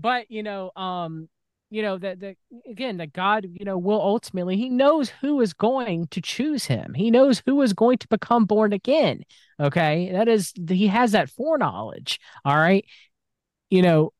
But 0.00 0.30
you 0.30 0.42
know 0.42 0.70
um 0.76 1.28
you 1.70 1.82
know 1.82 1.98
that 1.98 2.20
that 2.20 2.36
again 2.68 2.96
that 2.96 3.12
god 3.12 3.46
you 3.50 3.64
know 3.64 3.76
will 3.76 4.00
ultimately 4.00 4.56
he 4.56 4.68
knows 4.68 5.10
who 5.20 5.40
is 5.40 5.52
going 5.52 6.06
to 6.08 6.20
choose 6.20 6.64
him. 6.64 6.94
He 6.94 7.10
knows 7.10 7.42
who 7.44 7.60
is 7.62 7.72
going 7.72 7.98
to 7.98 8.08
become 8.08 8.46
born 8.46 8.72
again. 8.72 9.22
Okay? 9.60 10.10
That 10.12 10.28
is 10.28 10.52
he 10.68 10.86
has 10.86 11.12
that 11.12 11.30
foreknowledge. 11.30 12.20
All 12.44 12.56
right? 12.56 12.84
You 13.70 13.82
know 13.82 14.12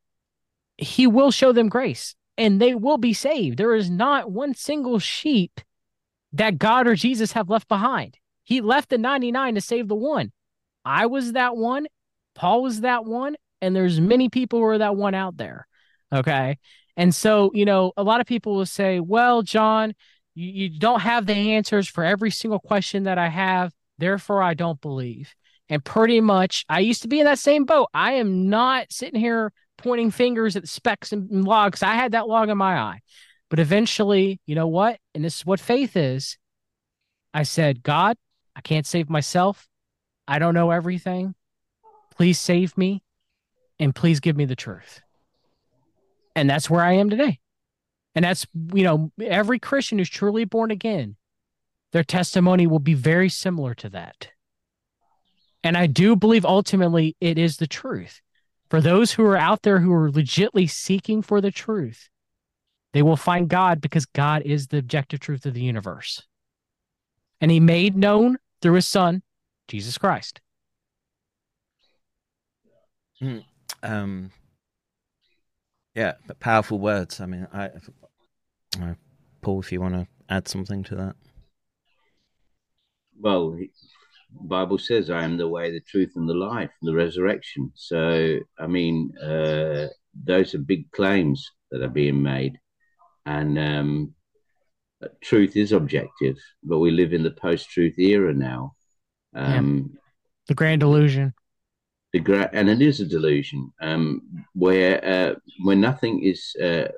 he 0.76 1.06
will 1.06 1.30
show 1.30 1.52
them 1.52 1.68
grace 1.68 2.14
and 2.36 2.60
they 2.60 2.74
will 2.74 2.98
be 2.98 3.12
saved. 3.12 3.58
There 3.58 3.74
is 3.74 3.90
not 3.90 4.30
one 4.30 4.54
single 4.54 4.98
sheep 4.98 5.60
that 6.32 6.58
god 6.58 6.86
or 6.86 6.94
jesus 6.94 7.32
have 7.32 7.48
left 7.48 7.68
behind. 7.68 8.18
He 8.44 8.60
left 8.60 8.90
the 8.90 8.98
99 8.98 9.54
to 9.54 9.60
save 9.60 9.88
the 9.88 9.94
one. 9.94 10.32
I 10.84 11.06
was 11.06 11.32
that 11.32 11.56
one. 11.56 11.86
Paul 12.34 12.62
was 12.62 12.82
that 12.82 13.04
one. 13.04 13.36
And 13.60 13.74
there's 13.74 14.00
many 14.00 14.28
people 14.28 14.60
who 14.60 14.64
are 14.66 14.78
that 14.78 14.96
one 14.96 15.14
out 15.14 15.36
there 15.36 15.67
Okay. 16.12 16.58
And 16.96 17.14
so, 17.14 17.50
you 17.54 17.64
know, 17.64 17.92
a 17.96 18.02
lot 18.02 18.20
of 18.20 18.26
people 18.26 18.56
will 18.56 18.66
say, 18.66 19.00
well, 19.00 19.42
John, 19.42 19.94
you, 20.34 20.48
you 20.48 20.78
don't 20.78 21.00
have 21.00 21.26
the 21.26 21.34
answers 21.34 21.88
for 21.88 22.04
every 22.04 22.30
single 22.30 22.58
question 22.58 23.04
that 23.04 23.18
I 23.18 23.28
have. 23.28 23.72
Therefore, 23.98 24.42
I 24.42 24.54
don't 24.54 24.80
believe. 24.80 25.34
And 25.68 25.84
pretty 25.84 26.20
much, 26.20 26.64
I 26.68 26.80
used 26.80 27.02
to 27.02 27.08
be 27.08 27.20
in 27.20 27.26
that 27.26 27.38
same 27.38 27.64
boat. 27.64 27.88
I 27.92 28.12
am 28.14 28.48
not 28.48 28.90
sitting 28.90 29.20
here 29.20 29.52
pointing 29.76 30.10
fingers 30.10 30.56
at 30.56 30.66
specs 30.66 31.12
and 31.12 31.44
logs. 31.44 31.82
I 31.82 31.94
had 31.94 32.12
that 32.12 32.26
log 32.26 32.48
in 32.48 32.58
my 32.58 32.78
eye. 32.78 33.00
But 33.50 33.58
eventually, 33.58 34.40
you 34.46 34.54
know 34.54 34.66
what? 34.66 34.98
And 35.14 35.24
this 35.24 35.36
is 35.36 35.46
what 35.46 35.60
faith 35.60 35.96
is. 35.96 36.36
I 37.32 37.42
said, 37.44 37.82
God, 37.82 38.16
I 38.56 38.60
can't 38.60 38.86
save 38.86 39.08
myself. 39.08 39.68
I 40.26 40.38
don't 40.38 40.54
know 40.54 40.70
everything. 40.70 41.34
Please 42.14 42.40
save 42.40 42.76
me 42.76 43.02
and 43.78 43.94
please 43.94 44.20
give 44.20 44.36
me 44.36 44.44
the 44.44 44.56
truth. 44.56 45.00
And 46.38 46.48
that's 46.48 46.70
where 46.70 46.84
I 46.84 46.92
am 46.92 47.10
today. 47.10 47.40
And 48.14 48.24
that's, 48.24 48.46
you 48.72 48.84
know, 48.84 49.10
every 49.20 49.58
Christian 49.58 49.98
who's 49.98 50.08
truly 50.08 50.44
born 50.44 50.70
again, 50.70 51.16
their 51.92 52.04
testimony 52.04 52.66
will 52.66 52.78
be 52.78 52.94
very 52.94 53.28
similar 53.28 53.74
to 53.74 53.88
that. 53.90 54.28
And 55.64 55.76
I 55.76 55.86
do 55.86 56.14
believe 56.14 56.44
ultimately 56.44 57.16
it 57.20 57.38
is 57.38 57.56
the 57.56 57.66
truth. 57.66 58.20
For 58.70 58.80
those 58.80 59.12
who 59.12 59.24
are 59.24 59.36
out 59.36 59.62
there 59.62 59.80
who 59.80 59.92
are 59.92 60.10
legitly 60.10 60.70
seeking 60.70 61.22
for 61.22 61.40
the 61.40 61.50
truth, 61.50 62.08
they 62.92 63.02
will 63.02 63.16
find 63.16 63.48
God 63.48 63.80
because 63.80 64.06
God 64.06 64.42
is 64.42 64.68
the 64.68 64.78
objective 64.78 65.20
truth 65.20 65.44
of 65.44 65.54
the 65.54 65.62
universe. 65.62 66.22
And 67.40 67.50
he 67.50 67.60
made 67.60 67.96
known 67.96 68.38
through 68.62 68.74
his 68.74 68.86
son, 68.86 69.22
Jesus 69.66 69.98
Christ. 69.98 70.40
Hmm. 73.18 73.38
Um, 73.82 74.30
yeah, 75.98 76.12
but 76.28 76.38
powerful 76.38 76.78
words. 76.78 77.20
I 77.20 77.26
mean, 77.26 77.48
I, 77.52 77.70
I 78.80 78.94
Paul, 79.42 79.58
if 79.58 79.72
you 79.72 79.80
want 79.80 79.94
to 79.94 80.06
add 80.28 80.46
something 80.46 80.84
to 80.84 80.94
that. 80.94 81.16
Well, 83.20 83.58
Bible 84.30 84.78
says, 84.78 85.10
"I 85.10 85.24
am 85.24 85.36
the 85.38 85.48
way, 85.48 85.72
the 85.72 85.80
truth, 85.80 86.12
and 86.14 86.28
the 86.28 86.34
life, 86.34 86.70
the 86.82 86.94
resurrection." 86.94 87.72
So, 87.74 88.38
I 88.60 88.68
mean, 88.68 89.10
uh, 89.18 89.88
those 90.24 90.54
are 90.54 90.58
big 90.58 90.88
claims 90.92 91.50
that 91.72 91.82
are 91.82 91.88
being 91.88 92.22
made, 92.22 92.60
and 93.26 93.58
um, 93.58 94.14
truth 95.20 95.56
is 95.56 95.72
objective. 95.72 96.36
But 96.62 96.78
we 96.78 96.92
live 96.92 97.12
in 97.12 97.24
the 97.24 97.32
post-truth 97.32 97.98
era 97.98 98.32
now. 98.32 98.76
Um, 99.34 99.90
yeah. 99.92 100.00
The 100.46 100.54
grand 100.54 100.84
illusion 100.84 101.34
the 102.12 102.20
gra- 102.20 102.50
and 102.52 102.68
it 102.68 102.80
is 102.80 103.00
a 103.00 103.06
delusion 103.06 103.72
um, 103.80 104.22
where 104.54 105.04
uh, 105.04 105.34
where 105.62 105.76
nothing 105.76 106.22
is. 106.22 106.56
Uh, 106.60 106.88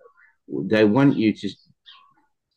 they 0.48 0.84
want 0.84 1.16
you 1.16 1.32
to 1.32 1.48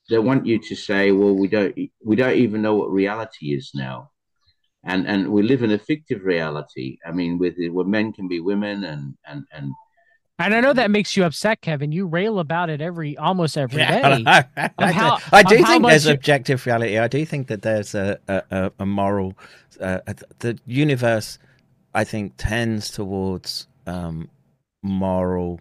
they 0.09 0.19
want 0.19 0.45
you 0.45 0.59
to 0.59 0.75
say, 0.75 1.11
well, 1.11 1.33
we 1.33 1.48
don't 1.48 1.75
we 2.03 2.15
don't 2.15 2.38
even 2.38 2.61
know 2.61 2.75
what 2.75 2.91
reality 2.91 3.53
is 3.53 3.72
now, 3.73 4.11
and 4.83 5.07
and 5.07 5.30
we 5.30 5.41
live 5.41 5.64
in 5.64 5.72
a 5.72 5.80
fictive 5.80 6.23
reality. 6.23 6.98
I 7.06 7.11
mean, 7.11 7.38
with 7.38 7.56
where 7.72 7.85
men 7.85 8.14
can 8.14 8.27
be 8.27 8.40
women 8.40 8.83
and 8.83 9.15
and 9.25 9.45
and. 9.51 9.72
And 10.40 10.56
I 10.56 10.61
know 10.61 10.73
that 10.73 10.90
makes 10.90 11.15
you 11.15 11.25
upset, 11.25 11.61
Kevin. 11.61 11.91
You 11.91 12.07
rail 12.07 12.40
about 12.40 12.72
it 12.72 12.82
every 12.82 13.15
almost 13.15 13.56
every 13.56 13.77
day. 13.77 14.01
I, 14.03 14.43
I, 14.80 14.91
how, 14.91 15.19
I 15.32 15.43
do 15.43 15.64
think 15.64 15.85
there's 15.85 16.07
you... 16.07 16.14
objective 16.14 16.65
reality. 16.65 16.98
I 16.98 17.07
do 17.07 17.23
think 17.23 17.48
that 17.48 17.61
there's 17.61 17.93
a 17.93 18.19
a, 18.27 18.72
a 18.80 18.85
moral. 18.85 19.35
Uh, 19.80 19.99
the 20.40 20.57
universe 20.65 21.38
I 21.93 22.03
think 22.03 22.33
tends 22.38 22.89
towards 22.89 23.67
um, 23.85 24.30
moral 24.81 25.59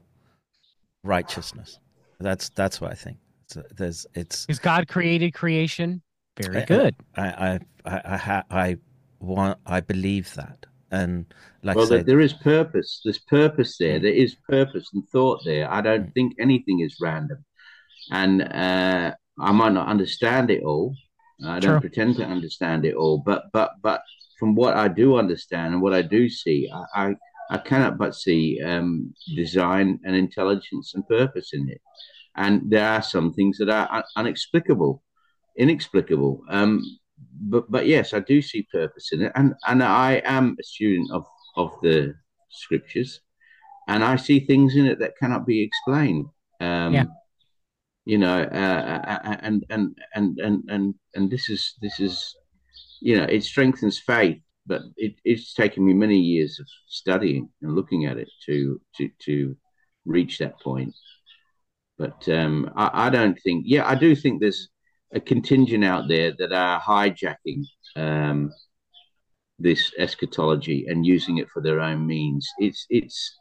righteousness. 1.04 1.78
That's 2.20 2.48
that's 2.50 2.80
what 2.80 2.90
I 2.90 2.94
think. 2.94 3.18
It's, 3.44 3.56
there's 3.76 4.06
it's 4.14 4.46
is 4.48 4.58
God 4.58 4.88
created 4.88 5.34
creation. 5.34 6.02
Very 6.40 6.64
good. 6.64 6.94
I 7.16 7.26
I 7.26 7.60
I 7.84 8.00
I, 8.04 8.16
ha, 8.16 8.42
I 8.50 8.76
want 9.20 9.58
I 9.66 9.80
believe 9.80 10.32
that, 10.34 10.66
and 10.90 11.26
like 11.62 11.76
well, 11.76 11.86
say, 11.86 12.02
there 12.02 12.20
is 12.20 12.32
purpose. 12.32 13.00
There's 13.04 13.18
purpose 13.18 13.76
there. 13.76 13.98
There 13.98 14.12
is 14.12 14.36
purpose 14.48 14.88
and 14.94 15.06
thought 15.10 15.42
there. 15.44 15.70
I 15.70 15.80
don't 15.80 16.06
mm. 16.06 16.14
think 16.14 16.34
anything 16.38 16.80
is 16.80 16.96
random, 17.00 17.44
and 18.10 18.42
uh, 18.42 19.14
I 19.38 19.52
might 19.52 19.72
not 19.72 19.88
understand 19.88 20.50
it 20.50 20.62
all. 20.62 20.94
I 21.44 21.58
don't 21.58 21.72
True. 21.72 21.80
pretend 21.80 22.16
to 22.16 22.24
understand 22.24 22.84
it 22.84 22.94
all, 22.94 23.18
but 23.18 23.44
but 23.52 23.72
but 23.82 24.02
from 24.42 24.56
what 24.56 24.76
I 24.76 24.88
do 24.88 25.18
understand 25.18 25.72
and 25.72 25.80
what 25.80 25.94
I 25.94 26.02
do 26.02 26.28
see, 26.28 26.68
I, 26.74 27.04
I, 27.04 27.14
I 27.48 27.58
cannot 27.58 27.96
but 27.96 28.12
see 28.16 28.60
um, 28.60 29.14
design 29.36 30.00
and 30.04 30.16
intelligence 30.16 30.94
and 30.96 31.06
purpose 31.06 31.50
in 31.52 31.68
it. 31.68 31.80
And 32.34 32.62
there 32.68 32.88
are 32.88 33.02
some 33.02 33.32
things 33.32 33.58
that 33.58 33.68
are 33.70 34.04
inexplicable, 34.18 35.00
inexplicable. 35.56 36.42
Um, 36.48 36.82
but 37.52 37.70
but 37.70 37.86
yes, 37.86 38.14
I 38.14 38.18
do 38.18 38.42
see 38.42 38.66
purpose 38.72 39.12
in 39.12 39.22
it, 39.22 39.32
and 39.36 39.54
and 39.68 39.80
I 39.80 40.20
am 40.24 40.56
a 40.58 40.64
student 40.64 41.12
of 41.12 41.24
of 41.54 41.70
the 41.80 42.12
scriptures, 42.50 43.20
and 43.86 44.02
I 44.02 44.16
see 44.16 44.40
things 44.40 44.74
in 44.74 44.86
it 44.86 44.98
that 44.98 45.16
cannot 45.20 45.46
be 45.46 45.62
explained. 45.62 46.26
Um, 46.58 46.94
yeah. 46.94 47.04
You 48.06 48.18
know, 48.18 48.42
uh, 48.42 49.20
and, 49.22 49.38
and 49.42 49.64
and 49.70 49.98
and 50.16 50.38
and 50.40 50.64
and 50.68 50.94
and 51.14 51.30
this 51.30 51.48
is 51.48 51.74
this 51.80 52.00
is 52.00 52.34
you 53.02 53.16
know, 53.16 53.24
it 53.24 53.42
strengthens 53.42 53.98
faith 53.98 54.40
but 54.66 54.82
it, 54.96 55.14
it's 55.24 55.54
taken 55.54 55.84
me 55.84 55.92
many 55.92 56.18
years 56.18 56.58
of 56.60 56.66
studying 56.86 57.48
and 57.62 57.74
looking 57.74 58.06
at 58.06 58.16
it 58.16 58.28
to 58.46 58.80
to 58.96 59.10
to 59.20 59.56
reach 60.04 60.38
that 60.38 60.60
point. 60.60 60.94
But 61.98 62.28
um, 62.28 62.70
I, 62.76 63.06
I, 63.06 63.10
don't 63.10 63.38
think. 63.42 63.64
Yeah, 63.66 63.86
I 63.86 63.94
do 63.94 64.16
think 64.16 64.40
there's 64.40 64.68
a 65.14 65.20
contingent 65.20 65.84
out 65.84 66.08
there 66.08 66.32
that 66.38 66.52
are 66.52 66.80
hijacking 66.80 67.64
um, 67.96 68.50
this 69.58 69.92
eschatology 69.98 70.86
and 70.88 71.06
using 71.06 71.38
it 71.38 71.48
for 71.50 71.62
their 71.62 71.80
own 71.80 72.06
means. 72.06 72.48
It's 72.58 72.86
it's. 72.90 73.38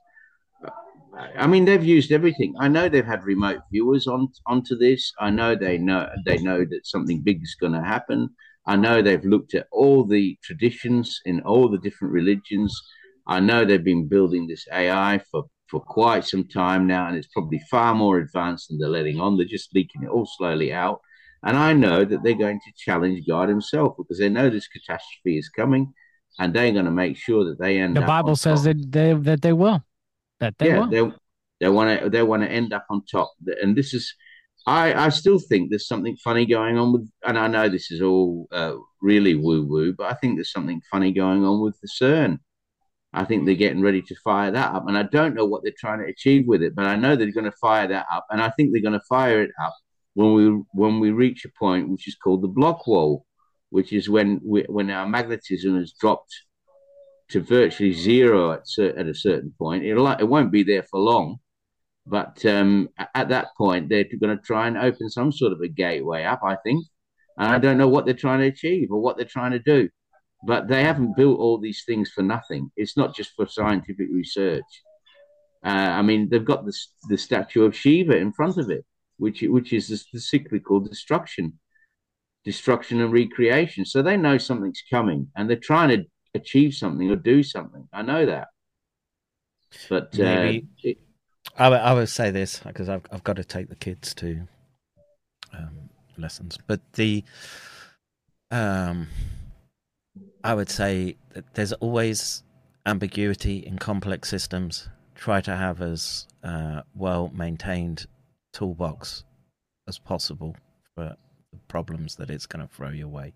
I 1.37 1.45
mean, 1.45 1.65
they've 1.65 1.83
used 1.83 2.11
everything. 2.13 2.55
I 2.57 2.69
know 2.69 2.87
they've 2.87 3.05
had 3.05 3.25
remote 3.25 3.61
viewers 3.71 4.07
on 4.07 4.29
onto 4.47 4.77
this. 4.77 5.11
I 5.19 5.29
know 5.29 5.55
they 5.55 5.77
know 5.77 6.09
they 6.25 6.37
know 6.37 6.59
that 6.59 6.85
something 6.85 7.21
big 7.21 7.41
is 7.41 7.55
going 7.59 7.73
to 7.73 7.83
happen. 7.83 8.29
I 8.65 8.75
know 8.75 9.01
they've 9.01 9.23
looked 9.23 9.55
at 9.55 9.67
all 9.71 10.05
the 10.05 10.37
traditions 10.43 11.19
in 11.25 11.41
all 11.41 11.69
the 11.69 11.79
different 11.79 12.13
religions. 12.13 12.79
I 13.27 13.39
know 13.39 13.65
they've 13.65 13.83
been 13.83 14.07
building 14.07 14.47
this 14.47 14.67
AI 14.71 15.21
for 15.31 15.45
for 15.67 15.79
quite 15.79 16.25
some 16.25 16.45
time 16.49 16.85
now, 16.85 17.07
and 17.07 17.15
it's 17.15 17.29
probably 17.29 17.61
far 17.71 17.95
more 17.95 18.17
advanced 18.17 18.67
than 18.67 18.77
they're 18.77 18.89
letting 18.89 19.21
on. 19.21 19.37
They're 19.37 19.45
just 19.45 19.73
leaking 19.73 20.03
it 20.03 20.09
all 20.09 20.25
slowly 20.25 20.73
out. 20.73 20.99
And 21.43 21.57
I 21.57 21.71
know 21.71 22.03
that 22.03 22.23
they're 22.23 22.33
going 22.33 22.59
to 22.59 22.71
challenge 22.75 23.25
God 23.25 23.47
Himself 23.47 23.95
because 23.97 24.19
they 24.19 24.27
know 24.27 24.49
this 24.49 24.67
catastrophe 24.67 25.37
is 25.37 25.49
coming, 25.49 25.93
and 26.37 26.53
they're 26.53 26.73
going 26.73 26.85
to 26.85 26.91
make 26.91 27.17
sure 27.17 27.45
that 27.45 27.57
they 27.57 27.79
end. 27.79 27.95
The 27.95 28.01
Bible 28.01 28.35
says 28.35 28.63
that 28.65 28.91
they 28.91 29.13
that 29.13 29.41
they 29.41 29.53
will, 29.53 29.83
that 30.39 30.57
they 30.57 30.67
yeah, 30.67 30.79
will. 30.79 30.89
They 30.89 31.11
they 31.61 31.69
want 31.69 32.01
to 32.01 32.09
they 32.09 32.21
want 32.21 32.43
to 32.43 32.51
end 32.51 32.73
up 32.73 32.85
on 32.89 33.03
top, 33.05 33.31
and 33.61 33.75
this 33.75 33.93
is. 33.93 34.13
I, 34.67 34.93
I 34.93 35.09
still 35.09 35.39
think 35.39 35.69
there's 35.69 35.87
something 35.87 36.15
funny 36.17 36.45
going 36.45 36.77
on 36.77 36.93
with, 36.93 37.09
and 37.25 37.37
I 37.37 37.47
know 37.47 37.67
this 37.67 37.91
is 37.91 38.01
all 38.01 38.47
uh, 38.51 38.75
really 39.01 39.35
woo 39.35 39.65
woo, 39.65 39.93
but 39.93 40.11
I 40.11 40.13
think 40.13 40.37
there's 40.37 40.51
something 40.51 40.81
funny 40.91 41.11
going 41.11 41.43
on 41.43 41.61
with 41.61 41.79
the 41.81 41.87
CERN 41.87 42.39
I 43.13 43.25
think 43.25 43.45
they're 43.45 43.55
getting 43.55 43.81
ready 43.81 44.01
to 44.03 44.15
fire 44.23 44.51
that 44.51 44.73
up. 44.73 44.87
And 44.87 44.97
I 44.97 45.03
don't 45.03 45.35
know 45.35 45.45
what 45.45 45.63
they're 45.63 45.73
trying 45.77 45.99
to 45.99 46.05
achieve 46.05 46.47
with 46.47 46.63
it, 46.63 46.75
but 46.75 46.85
I 46.85 46.95
know 46.95 47.15
they're 47.15 47.31
going 47.31 47.45
to 47.45 47.57
fire 47.59 47.87
that 47.87 48.05
up. 48.11 48.25
And 48.29 48.41
I 48.41 48.49
think 48.49 48.71
they're 48.71 48.81
going 48.81 48.99
to 48.99 49.05
fire 49.09 49.41
it 49.41 49.51
up 49.61 49.75
when 50.13 50.33
we 50.33 50.63
when 50.73 50.99
we 50.99 51.11
reach 51.11 51.45
a 51.45 51.49
point 51.59 51.89
which 51.89 52.07
is 52.07 52.15
called 52.15 52.41
the 52.41 52.47
block 52.47 52.87
wall, 52.87 53.25
which 53.69 53.91
is 53.91 54.09
when 54.09 54.39
we, 54.45 54.63
when 54.63 54.89
our 54.89 55.05
magnetism 55.05 55.77
has 55.77 55.93
dropped 55.99 56.33
to 57.29 57.41
virtually 57.41 57.93
zero 57.93 58.51
at, 58.51 58.63
at 58.79 59.07
a 59.07 59.15
certain 59.15 59.53
point. 59.57 59.83
It'll, 59.83 60.07
it 60.07 60.27
won't 60.27 60.51
be 60.51 60.63
there 60.63 60.83
for 60.83 60.99
long. 60.99 61.39
But 62.05 62.43
um, 62.45 62.89
at 63.13 63.29
that 63.29 63.49
point, 63.57 63.89
they're 63.89 64.05
going 64.19 64.35
to 64.35 64.43
try 64.43 64.67
and 64.67 64.77
open 64.77 65.09
some 65.09 65.31
sort 65.31 65.53
of 65.53 65.61
a 65.61 65.67
gateway 65.67 66.23
up, 66.23 66.41
I 66.43 66.57
think. 66.63 66.85
And 67.37 67.47
I 67.47 67.59
don't 67.59 67.77
know 67.77 67.87
what 67.87 68.05
they're 68.05 68.13
trying 68.13 68.39
to 68.39 68.47
achieve 68.47 68.91
or 68.91 68.99
what 68.99 69.17
they're 69.17 69.25
trying 69.25 69.51
to 69.51 69.59
do. 69.59 69.89
But 70.45 70.67
they 70.67 70.83
haven't 70.83 71.15
built 71.15 71.39
all 71.39 71.59
these 71.59 71.83
things 71.85 72.09
for 72.09 72.23
nothing. 72.23 72.71
It's 72.75 72.97
not 72.97 73.15
just 73.15 73.31
for 73.35 73.47
scientific 73.47 74.07
research. 74.11 74.63
Uh, 75.63 75.69
I 75.69 76.01
mean, 76.01 76.29
they've 76.29 76.43
got 76.43 76.65
the, 76.65 76.75
the 77.09 77.17
statue 77.17 77.63
of 77.63 77.75
Shiva 77.75 78.17
in 78.17 78.33
front 78.33 78.57
of 78.57 78.71
it, 78.71 78.83
which 79.17 79.41
which 79.43 79.71
is 79.71 79.87
the, 79.87 80.03
the 80.13 80.19
cyclical 80.19 80.79
destruction, 80.79 81.59
destruction 82.43 82.99
and 82.99 83.13
recreation. 83.13 83.85
So 83.85 84.01
they 84.01 84.17
know 84.17 84.39
something's 84.39 84.81
coming, 84.89 85.27
and 85.35 85.47
they're 85.47 85.57
trying 85.57 85.89
to 85.89 86.05
achieve 86.33 86.73
something 86.73 87.11
or 87.11 87.15
do 87.15 87.43
something. 87.43 87.87
I 87.93 88.01
know 88.01 88.25
that. 88.25 88.47
But 89.87 90.19
uh, 90.19 90.53
it, 90.83 90.97
I, 91.61 91.69
would, 91.69 91.79
I 91.79 91.93
would 91.93 92.09
say 92.09 92.31
this 92.31 92.59
because 92.59 92.89
I've 92.89 93.05
I've 93.11 93.23
got 93.23 93.35
to 93.35 93.43
take 93.43 93.69
the 93.69 93.75
kids 93.75 94.15
to 94.15 94.41
um, 95.53 95.89
lessons, 96.17 96.57
but 96.65 96.79
the 96.93 97.23
um 98.49 99.07
I 100.43 100.55
would 100.55 100.69
say 100.69 101.17
that 101.33 101.53
there's 101.53 101.73
always 101.73 102.43
ambiguity 102.87 103.57
in 103.57 103.77
complex 103.77 104.27
systems. 104.27 104.89
Try 105.13 105.39
to 105.41 105.55
have 105.55 105.83
as 105.83 106.25
uh, 106.43 106.81
well 106.95 107.31
maintained 107.33 108.07
toolbox 108.53 109.23
as 109.87 109.99
possible 109.99 110.55
for 110.95 111.15
the 111.51 111.59
problems 111.67 112.15
that 112.15 112.31
it's 112.31 112.47
going 112.47 112.67
to 112.67 112.73
throw 112.73 112.89
your 112.89 113.07
way. 113.07 113.33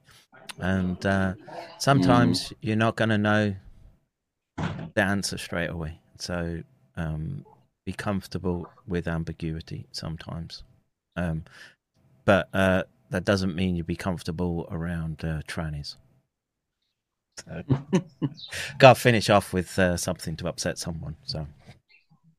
And 0.57 1.05
uh, 1.05 1.35
sometimes 1.77 2.49
mm. 2.49 2.53
you're 2.61 2.75
not 2.75 2.95
going 2.95 3.09
to 3.09 3.19
know 3.19 3.55
the 4.57 5.01
answer 5.01 5.37
straight 5.37 5.69
away. 5.69 5.99
So 6.17 6.63
um, 6.97 7.45
be 7.85 7.93
comfortable 7.93 8.67
with 8.87 9.07
ambiguity 9.07 9.87
sometimes. 9.91 10.63
Um, 11.15 11.43
but 12.25 12.49
uh, 12.53 12.83
that 13.11 13.23
doesn't 13.23 13.55
mean 13.55 13.75
you'd 13.75 13.87
be 13.87 13.95
comfortable 13.95 14.67
around 14.71 15.23
uh, 15.23 15.41
trannies. 15.47 15.95
So, 17.45 17.63
got 18.79 18.95
to 18.95 18.99
finish 18.99 19.29
off 19.29 19.53
with 19.53 19.77
uh, 19.77 19.97
something 19.97 20.35
to 20.37 20.47
upset 20.47 20.77
someone. 20.77 21.15
So 21.25 21.45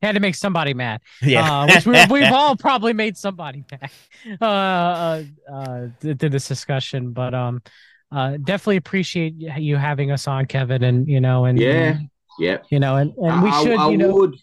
had 0.03 0.13
to 0.13 0.21
make 0.21 0.35
somebody 0.35 0.75
mad. 0.75 1.01
Yeah, 1.23 1.63
uh, 1.63 1.67
which 1.67 1.87
we, 2.11 2.23
have 2.23 2.33
all 2.33 2.57
probably 2.57 2.93
made 2.93 3.17
somebody 3.17 3.65
mad 3.71 3.91
uh, 4.41 4.45
uh, 4.45 5.23
uh, 5.53 5.87
to, 6.01 6.29
this 6.29 6.49
discussion. 6.49 7.13
But 7.13 7.35
um, 7.35 7.63
uh, 8.11 8.37
definitely 8.43 8.77
appreciate 8.77 9.35
you 9.35 9.77
having 9.77 10.11
us 10.11 10.27
on, 10.27 10.47
Kevin. 10.47 10.85
And 10.85 11.09
you 11.09 11.21
know, 11.21 11.45
and 11.45 11.59
yeah, 11.59 11.99
yeah, 12.39 12.59
you 12.71 12.81
know, 12.81 12.97
and, 12.97 13.13
and 13.17 13.43
we 13.43 13.51
I, 13.51 13.63
should. 13.63 13.79
I, 13.79 13.91
you 13.91 13.99
know, 13.99 14.15
would, 14.15 14.37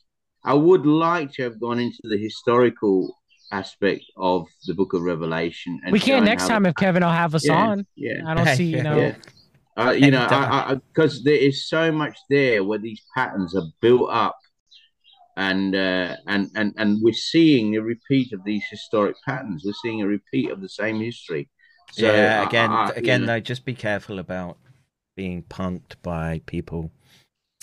I 0.43 0.53
would 0.53 0.85
like 0.85 1.31
to 1.33 1.43
have 1.43 1.59
gone 1.59 1.79
into 1.79 1.99
the 2.03 2.17
historical 2.17 3.17
aspect 3.51 4.03
of 4.17 4.47
the 4.65 4.73
Book 4.73 4.93
of 4.93 5.03
Revelation. 5.03 5.79
we 5.91 5.99
can 5.99 6.25
next 6.25 6.47
time 6.47 6.65
if 6.65 6.75
Kevin 6.75 7.03
will 7.03 7.11
have 7.11 7.35
us 7.35 7.45
yeah, 7.45 7.67
on. 7.67 7.85
Yeah, 7.95 8.21
I 8.25 8.33
don't 8.33 8.55
see 8.55 8.65
you 8.65 8.83
know. 8.87 8.97
Yeah. 8.97 9.15
Uh, 9.75 9.91
you 9.91 10.11
know, 10.11 10.79
because 10.87 11.23
there 11.23 11.33
is 11.35 11.67
so 11.67 11.91
much 11.91 12.17
there 12.29 12.63
where 12.63 12.77
these 12.77 13.01
patterns 13.15 13.55
are 13.55 13.65
built 13.81 14.09
up, 14.11 14.37
and 15.35 15.75
uh, 15.75 16.15
and 16.27 16.51
and 16.55 16.73
and 16.77 17.01
we're 17.01 17.13
seeing 17.13 17.75
a 17.75 17.81
repeat 17.81 18.33
of 18.33 18.43
these 18.43 18.63
historic 18.69 19.15
patterns. 19.25 19.63
We're 19.65 19.73
seeing 19.81 20.01
a 20.01 20.07
repeat 20.07 20.51
of 20.51 20.61
the 20.61 20.69
same 20.69 20.99
history. 20.99 21.49
So, 21.91 22.05
yeah, 22.05 22.45
again, 22.47 22.71
again, 22.95 23.21
you 23.21 23.25
know, 23.25 23.33
though, 23.33 23.39
just 23.39 23.65
be 23.65 23.73
careful 23.73 24.19
about 24.19 24.57
being 25.15 25.43
punked 25.43 25.95
by 26.03 26.41
people 26.45 26.91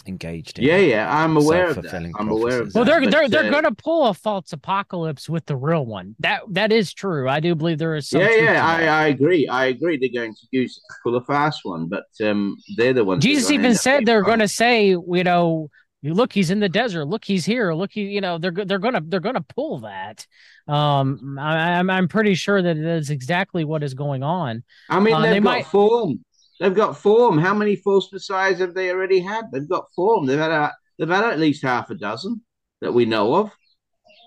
engaged 0.06 0.58
in. 0.58 0.64
Yeah, 0.64 0.78
yeah, 0.78 1.22
I'm 1.22 1.36
aware 1.36 1.70
of 1.70 1.82
that. 1.82 1.94
I'm 1.94 2.28
aware 2.28 2.62
of 2.62 2.72
that. 2.72 2.78
Well, 2.78 2.84
they're 2.84 3.08
they're 3.08 3.28
they're 3.28 3.50
going 3.50 3.64
to 3.64 3.74
pull 3.74 4.06
a 4.08 4.14
false 4.14 4.52
apocalypse 4.52 5.28
with 5.28 5.46
the 5.46 5.56
real 5.56 5.86
one. 5.86 6.16
That 6.20 6.42
that 6.50 6.72
is 6.72 6.92
true. 6.92 7.28
I 7.28 7.40
do 7.40 7.54
believe 7.54 7.78
there 7.78 7.94
is 7.94 8.08
some. 8.08 8.20
Yeah, 8.20 8.34
yeah, 8.34 8.66
I, 8.66 8.84
I 8.84 9.06
agree. 9.08 9.48
I 9.48 9.66
agree. 9.66 9.96
They're 9.96 10.22
going 10.22 10.34
to 10.34 10.46
use 10.50 10.80
pull 11.02 11.16
a 11.16 11.24
fast 11.24 11.60
one, 11.64 11.88
but 11.88 12.06
um, 12.24 12.56
they're 12.76 12.92
the 12.92 13.04
ones. 13.04 13.22
Jesus 13.22 13.50
even 13.50 13.74
said 13.74 14.06
they're 14.06 14.22
going 14.22 14.38
to 14.40 14.48
say, 14.48 14.88
you 14.88 15.24
know, 15.24 15.68
look, 16.02 16.32
he's 16.32 16.50
in 16.50 16.60
the 16.60 16.68
desert. 16.68 17.06
Look, 17.06 17.24
he's 17.24 17.44
here. 17.44 17.72
Look, 17.74 17.92
he, 17.92 18.02
you 18.02 18.20
know, 18.20 18.38
they're 18.38 18.52
they're 18.52 18.78
gonna 18.78 19.02
they're 19.04 19.20
gonna 19.20 19.44
pull 19.54 19.80
that. 19.80 20.26
Um, 20.66 21.38
I, 21.38 21.72
I'm 21.78 21.90
I'm 21.90 22.08
pretty 22.08 22.34
sure 22.34 22.60
that 22.60 22.76
that 22.76 22.96
is 22.96 23.10
exactly 23.10 23.64
what 23.64 23.82
is 23.82 23.94
going 23.94 24.22
on. 24.22 24.64
I 24.88 25.00
mean, 25.00 25.14
uh, 25.14 25.20
they've 25.20 25.32
they 25.32 25.40
got 25.40 25.44
might... 25.44 25.66
form. 25.66 26.24
They've 26.60 26.74
got 26.74 26.98
form. 26.98 27.38
How 27.38 27.54
many 27.54 27.74
false 27.74 28.12
messiahs 28.12 28.58
have 28.58 28.74
they 28.74 28.90
already 28.90 29.20
had? 29.20 29.50
They've 29.50 29.68
got 29.68 29.90
form. 29.96 30.26
They've 30.26 30.38
had 30.38 30.50
a, 30.50 30.72
they've 30.98 31.08
had 31.08 31.24
at 31.24 31.40
least 31.40 31.62
half 31.62 31.88
a 31.88 31.94
dozen 31.94 32.42
that 32.82 32.92
we 32.92 33.06
know 33.06 33.34
of. 33.34 33.50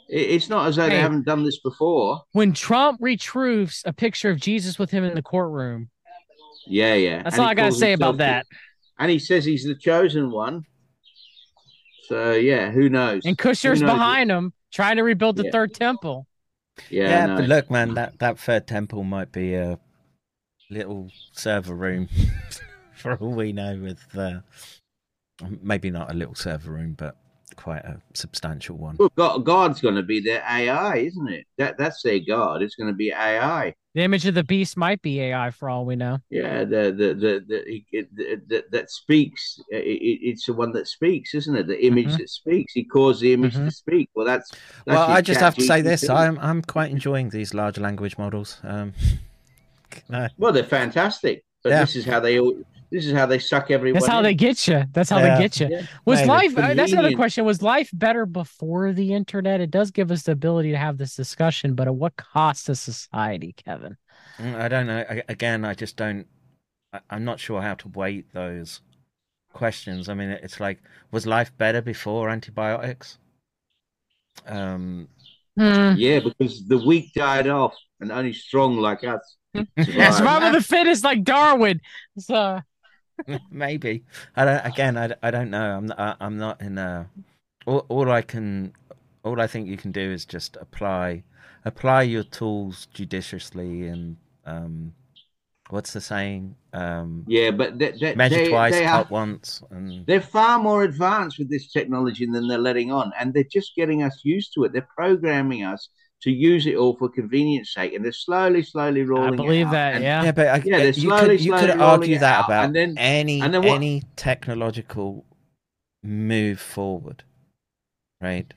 It's 0.09 0.49
not 0.49 0.67
as 0.67 0.75
though 0.75 0.83
hey, 0.83 0.89
they 0.89 0.99
haven't 0.99 1.25
done 1.25 1.43
this 1.43 1.59
before. 1.59 2.21
When 2.31 2.53
Trump 2.53 2.99
retruths 3.01 3.83
a 3.85 3.93
picture 3.93 4.31
of 4.31 4.39
Jesus 4.39 4.77
with 4.79 4.89
him 4.89 5.03
in 5.03 5.13
the 5.13 5.21
courtroom. 5.21 5.89
Yeah, 6.65 6.95
yeah. 6.95 7.23
That's 7.23 7.35
and 7.35 7.43
all 7.43 7.49
I 7.49 7.53
got 7.53 7.67
to 7.67 7.71
say 7.71 7.93
about 7.93 8.17
that. 8.17 8.47
And 8.97 9.11
he 9.11 9.19
says 9.19 9.45
he's 9.45 9.63
the 9.63 9.75
chosen 9.75 10.31
one. 10.31 10.63
So, 12.07 12.33
yeah, 12.33 12.71
who 12.71 12.89
knows? 12.89 13.25
And 13.25 13.37
Kushner's 13.37 13.81
knows 13.81 13.91
behind 13.91 14.29
it? 14.31 14.35
him 14.35 14.53
trying 14.71 14.97
to 14.97 15.03
rebuild 15.03 15.35
the 15.35 15.45
yeah. 15.45 15.51
third 15.51 15.73
temple. 15.73 16.27
Yeah, 16.89 17.09
yeah 17.09 17.25
no. 17.27 17.35
but 17.37 17.47
look, 17.47 17.71
man, 17.71 17.93
that, 17.93 18.19
that 18.19 18.39
third 18.39 18.67
temple 18.67 19.03
might 19.03 19.31
be 19.31 19.53
a 19.53 19.79
little 20.73 21.09
server 21.31 21.75
room 21.75 22.09
for 22.95 23.15
all 23.15 23.33
we 23.33 23.53
know 23.53 23.77
with 23.81 24.03
uh, 24.17 24.39
maybe 25.61 25.89
not 25.89 26.11
a 26.11 26.13
little 26.13 26.35
server 26.35 26.71
room 26.71 26.93
but 26.97 27.17
quite 27.55 27.83
a 27.85 28.01
substantial 28.13 28.77
one. 28.77 28.97
Well 28.99 29.09
god, 29.15 29.45
god's 29.45 29.81
going 29.81 29.95
to 29.95 30.03
be 30.03 30.19
their 30.19 30.43
ai 30.43 30.97
isn't 30.97 31.29
it? 31.29 31.45
That 31.57 31.77
that's 31.77 32.01
their 32.01 32.19
god. 32.19 32.61
It's 32.61 32.75
going 32.75 32.91
to 32.91 32.95
be 32.95 33.11
ai 33.11 33.75
the 33.95 34.01
image 34.01 34.25
of 34.25 34.33
the 34.33 34.43
beast 34.43 34.75
might 34.75 35.01
be 35.03 35.21
ai 35.21 35.51
for 35.51 35.69
all 35.69 35.85
we 35.85 35.95
know. 35.95 36.17
Yeah 36.29 36.63
the 36.63 36.91
the 36.91 37.13
the, 37.13 37.45
the, 37.47 38.07
the, 38.15 38.41
the 38.47 38.63
that 38.71 38.89
speaks 38.89 39.59
it, 39.69 39.77
it's 39.77 40.45
the 40.47 40.53
one 40.53 40.71
that 40.73 40.87
speaks 40.87 41.35
isn't 41.35 41.55
it? 41.55 41.67
The 41.67 41.85
image 41.85 42.07
mm-hmm. 42.07 42.17
that 42.17 42.29
speaks. 42.29 42.73
He 42.73 42.83
caused 42.83 43.21
the 43.21 43.33
image 43.33 43.53
mm-hmm. 43.53 43.65
to 43.65 43.71
speak. 43.71 44.09
Well 44.15 44.25
that's, 44.25 44.49
that's 44.85 44.97
well 44.97 45.09
i 45.09 45.21
just 45.21 45.39
have 45.39 45.55
to 45.55 45.61
say 45.61 45.81
this. 45.81 46.09
I'm 46.09 46.39
i'm 46.39 46.61
quite 46.61 46.91
enjoying 46.91 47.29
these 47.29 47.53
large 47.53 47.77
language 47.77 48.17
models. 48.17 48.59
Um 48.63 48.93
no. 50.09 50.27
Well, 50.37 50.51
they're 50.51 50.63
fantastic. 50.63 51.43
But 51.63 51.69
yeah. 51.69 51.79
this 51.81 51.95
is 51.95 52.05
how 52.05 52.19
they 52.19 52.37
this 52.91 53.05
is 53.05 53.13
how 53.13 53.25
they 53.25 53.39
suck 53.39 53.71
everyone. 53.71 53.99
That's 53.99 54.11
how 54.11 54.19
in. 54.19 54.23
they 54.23 54.33
get 54.33 54.67
you. 54.67 54.83
That's 54.91 55.09
how 55.09 55.19
yeah. 55.19 55.35
they 55.35 55.43
get 55.43 55.59
you. 55.59 55.67
Yeah. 55.71 55.85
Was 56.05 56.19
Man, 56.19 56.27
life? 56.27 56.57
Uh, 56.57 56.73
that's 56.73 56.91
another 56.91 57.15
question. 57.15 57.45
Was 57.45 57.61
life 57.61 57.89
better 57.93 58.25
before 58.25 58.93
the 58.93 59.13
internet? 59.13 59.61
It 59.61 59.71
does 59.71 59.91
give 59.91 60.11
us 60.11 60.23
the 60.23 60.33
ability 60.33 60.71
to 60.71 60.77
have 60.77 60.97
this 60.97 61.15
discussion, 61.15 61.73
but 61.75 61.87
at 61.87 61.95
what 61.95 62.15
cost 62.17 62.67
to 62.67 62.75
society, 62.75 63.53
Kevin? 63.53 63.97
Mm, 64.37 64.55
I 64.55 64.67
don't 64.67 64.87
know. 64.87 65.05
I, 65.09 65.23
again, 65.29 65.65
I 65.65 65.73
just 65.73 65.95
don't. 65.95 66.27
I, 66.91 66.99
I'm 67.09 67.23
not 67.23 67.39
sure 67.39 67.61
how 67.61 67.75
to 67.75 67.87
weight 67.89 68.33
those 68.33 68.81
questions. 69.53 70.09
I 70.09 70.13
mean, 70.13 70.29
it's 70.29 70.59
like, 70.59 70.79
was 71.11 71.25
life 71.25 71.55
better 71.57 71.81
before 71.81 72.29
antibiotics? 72.29 73.17
Um, 74.45 75.07
Hmm. 75.57 75.93
Yeah, 75.97 76.19
because 76.19 76.65
the 76.67 76.83
weak 76.83 77.13
died 77.13 77.47
off, 77.47 77.75
and 77.99 78.11
only 78.11 78.33
strong 78.33 78.77
like 78.77 79.03
us. 79.03 79.37
Yeah, 79.85 80.11
survived. 80.11 80.11
survival 80.11 80.47
of 80.49 80.53
the 80.53 80.61
fittest, 80.61 81.03
like 81.03 81.23
Darwin. 81.23 81.81
So 82.19 82.61
maybe 83.51 84.03
I 84.35 84.45
don't. 84.45 84.65
Again, 84.65 84.97
I, 84.97 85.13
I 85.21 85.31
don't 85.31 85.49
know. 85.49 85.77
I'm 85.77 85.85
not, 85.87 85.99
I- 85.99 86.15
I'm 86.19 86.37
not 86.37 86.61
in 86.61 86.77
a. 86.77 87.09
All, 87.65 87.85
all 87.89 88.11
I 88.11 88.21
can, 88.21 88.73
all 89.23 89.39
I 89.39 89.47
think 89.47 89.67
you 89.69 89.77
can 89.77 89.91
do 89.91 90.01
is 90.11 90.25
just 90.25 90.57
apply, 90.59 91.23
apply 91.65 92.03
your 92.03 92.23
tools 92.23 92.87
judiciously 92.93 93.87
and 93.87 94.17
um, 94.45 94.93
what's 95.69 95.93
the 95.93 96.01
saying? 96.01 96.55
Um, 96.73 97.23
Yeah, 97.27 97.51
but 97.51 97.79
they, 97.79 97.91
they, 97.91 98.15
measure 98.15 98.35
they, 98.35 98.49
twice, 98.49 98.73
they 98.73 98.83
cut 98.83 99.07
are, 99.07 99.09
once, 99.09 99.63
and 99.71 100.05
they're 100.05 100.21
far 100.21 100.59
more 100.59 100.83
advanced 100.83 101.39
with 101.39 101.49
this 101.49 101.71
technology 101.71 102.25
than 102.25 102.47
they're 102.47 102.57
letting 102.57 102.91
on, 102.91 103.13
and 103.19 103.33
they're 103.33 103.43
just 103.45 103.75
getting 103.75 104.03
us 104.03 104.21
used 104.23 104.53
to 104.55 104.65
it. 104.65 104.73
They're 104.73 104.87
programming 104.95 105.63
us 105.63 105.89
to 106.23 106.31
use 106.31 106.65
it 106.67 106.75
all 106.75 106.95
for 106.97 107.09
convenience 107.09 107.73
sake, 107.73 107.93
and 107.93 108.03
they're 108.03 108.11
slowly, 108.11 108.63
slowly 108.63 109.03
rolling. 109.03 109.33
it 109.35 109.37
believe 109.37 109.67
out. 109.67 109.71
that, 109.73 109.95
And- 109.95 110.03
yeah. 110.03 110.23
yeah, 110.23 110.31
but 110.31 110.47
I, 110.47 110.55
Yeah, 110.65 110.77
they're 110.77 110.85
you 110.87 110.93
slowly, 111.09 111.37
could 111.37 111.45
you 111.45 111.51
slowly 111.51 111.67
could 111.67 111.79
rolling 111.79 111.81
argue 112.01 112.15
it 112.15 112.19
that 112.19 112.39
out, 112.39 112.45
about 112.45 112.65
and 112.65 112.75
then- 112.75 112.95
any 112.97 113.41
and 113.41 113.53
then 113.53 113.63
any 113.65 114.03
technological 114.15 115.25
move 116.03 116.59
forward, 116.59 117.23
right? 118.21 118.53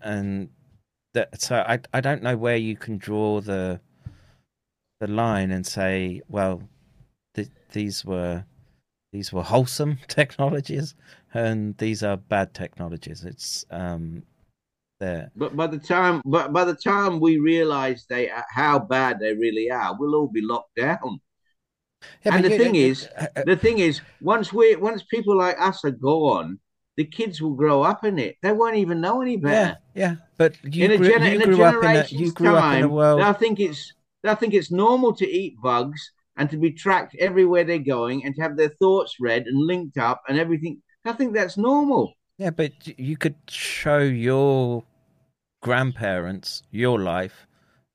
And 0.00 0.50
that 1.14 1.40
so 1.40 1.56
I 1.56 1.80
I 1.92 2.00
don't 2.00 2.22
know 2.22 2.36
where 2.36 2.56
you 2.56 2.76
can 2.76 2.98
draw 2.98 3.40
the 3.40 3.80
the 5.00 5.06
line 5.08 5.50
and 5.52 5.64
say, 5.66 6.22
well, 6.28 6.62
th- 7.34 7.48
these 7.72 8.04
were 8.04 8.44
these 9.12 9.32
were 9.32 9.42
wholesome 9.42 9.98
technologies 10.08 10.94
and 11.34 11.76
these 11.78 12.02
are 12.02 12.16
bad 12.16 12.54
technologies. 12.54 13.24
It's 13.24 13.64
um 13.70 14.22
there. 15.00 15.30
But 15.36 15.56
by 15.56 15.66
the 15.66 15.78
time, 15.78 16.22
but 16.24 16.52
by 16.52 16.64
the 16.64 16.74
time 16.74 17.20
we 17.20 17.38
realise 17.38 18.04
they 18.08 18.30
how 18.50 18.78
bad 18.78 19.20
they 19.20 19.34
really 19.34 19.70
are, 19.70 19.96
we'll 19.98 20.14
all 20.14 20.28
be 20.28 20.42
locked 20.42 20.74
down. 20.76 21.20
Yeah, 22.24 22.34
and 22.36 22.44
the 22.44 22.50
you- 22.50 22.58
thing 22.58 22.74
you- 22.74 22.86
is, 22.86 23.08
uh, 23.16 23.26
uh, 23.36 23.42
the 23.46 23.56
thing 23.56 23.78
is, 23.78 24.00
once 24.20 24.52
we, 24.52 24.76
once 24.76 25.02
people 25.04 25.36
like 25.36 25.60
us 25.60 25.84
are 25.84 25.90
gone, 25.90 26.58
the 26.96 27.04
kids 27.04 27.40
will 27.40 27.54
grow 27.54 27.82
up 27.82 28.04
in 28.04 28.18
it. 28.18 28.36
They 28.42 28.52
won't 28.52 28.76
even 28.76 29.00
know 29.00 29.20
any 29.22 29.36
better. 29.36 29.78
yeah, 29.94 30.16
but 30.36 30.56
you 30.64 30.84
in 30.84 30.90
a, 30.92 30.96
grew, 30.98 31.08
gen- 31.08 31.22
you 31.22 31.28
in 31.28 31.42
a 31.42 31.44
grew 31.44 31.62
up 31.62 31.84
in 31.84 31.90
a 31.96 32.04
you 32.10 32.32
grew 32.32 32.56
up 32.56 32.74
in 32.76 32.84
a 32.84 32.88
world. 32.88 33.20
they'll 33.20 33.32
think 33.32 33.60
it's 33.60 33.92
they'll 34.22 34.34
think 34.34 34.54
it's 34.54 34.70
normal 34.72 35.12
to 35.14 35.28
eat 35.28 35.54
bugs 35.62 36.12
and 36.36 36.50
to 36.50 36.56
be 36.56 36.72
tracked 36.72 37.16
everywhere 37.18 37.64
they're 37.64 37.78
going 37.78 38.24
and 38.24 38.34
to 38.34 38.42
have 38.42 38.56
their 38.56 38.68
thoughts 38.80 39.16
read 39.20 39.46
and 39.46 39.66
linked 39.66 39.98
up 39.98 40.22
and 40.28 40.38
everything. 40.38 40.82
I 41.04 41.12
think 41.12 41.34
that's 41.34 41.56
normal. 41.56 42.12
Yeah, 42.38 42.50
but 42.50 42.72
you 42.98 43.16
could 43.16 43.34
show 43.48 43.98
your 43.98 44.84
grandparents 45.62 46.62
your 46.70 47.00
life 47.00 47.46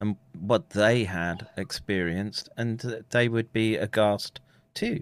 and 0.01 0.17
what 0.37 0.71
they 0.71 1.05
had 1.05 1.47
experienced, 1.55 2.49
and 2.57 3.03
they 3.11 3.29
would 3.29 3.53
be 3.53 3.77
aghast 3.77 4.41
too. 4.73 5.01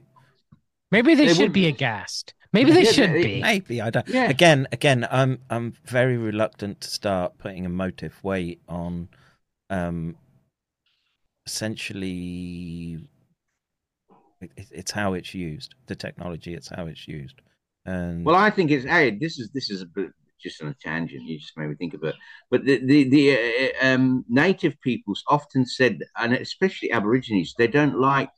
maybe 0.92 1.16
they, 1.16 1.28
They 1.28 1.34
should 1.34 1.42
would- 1.44 1.54
be 1.54 1.68
aghast. 1.68 2.34
Maybe 2.54 2.72
they 2.74 2.84
should 2.84 3.14
be. 3.14 3.42
Maybe 3.42 3.82
I 3.82 3.90
don't. 3.90 4.06
Yeah. 4.10 4.30
Again, 4.30 4.68
again, 4.74 5.08
I'm 5.10 5.40
I'm 5.50 5.74
very 5.86 6.18
reluctant 6.18 6.82
to 6.82 6.90
start 6.90 7.38
putting 7.38 7.66
a 7.66 7.70
motive 7.70 8.22
weight 8.24 8.60
on, 8.68 9.08
um, 9.70 10.18
essentially, 11.46 13.00
it- 14.42 14.68
it's 14.72 14.92
how 14.92 15.14
it's 15.14 15.34
used. 15.34 15.76
The 15.88 15.96
technology, 15.96 16.54
it's 16.54 16.68
how 16.68 16.88
it's 16.88 17.08
used, 17.08 17.42
and 17.86 18.26
Well, 18.26 18.36
I 18.36 18.50
think 18.50 18.72
it's 18.72 18.86
hey, 18.86 19.12
this 19.12 19.40
is 19.40 19.50
this 19.54 19.70
is 19.70 19.82
a 19.82 19.86
bit 19.86 20.12
just 20.42 20.62
on 20.62 20.70
a 20.70 20.76
tangent. 20.82 21.24
You 21.24 21.40
just 21.40 21.58
made 21.58 21.70
me 21.70 21.76
think 21.76 21.94
of 21.94 22.04
it. 22.04 22.16
But 22.50 22.66
the 22.66 22.78
the, 22.86 23.04
the 23.10 23.72
uh, 23.82 23.88
um, 23.96 24.26
native 24.30 24.80
peoples 24.82 25.24
often 25.28 25.66
said, 25.66 26.00
and 26.18 26.34
especially 26.34 26.92
Aborigines, 26.92 27.54
they 27.58 27.68
don't 27.68 28.00
like 28.00 28.30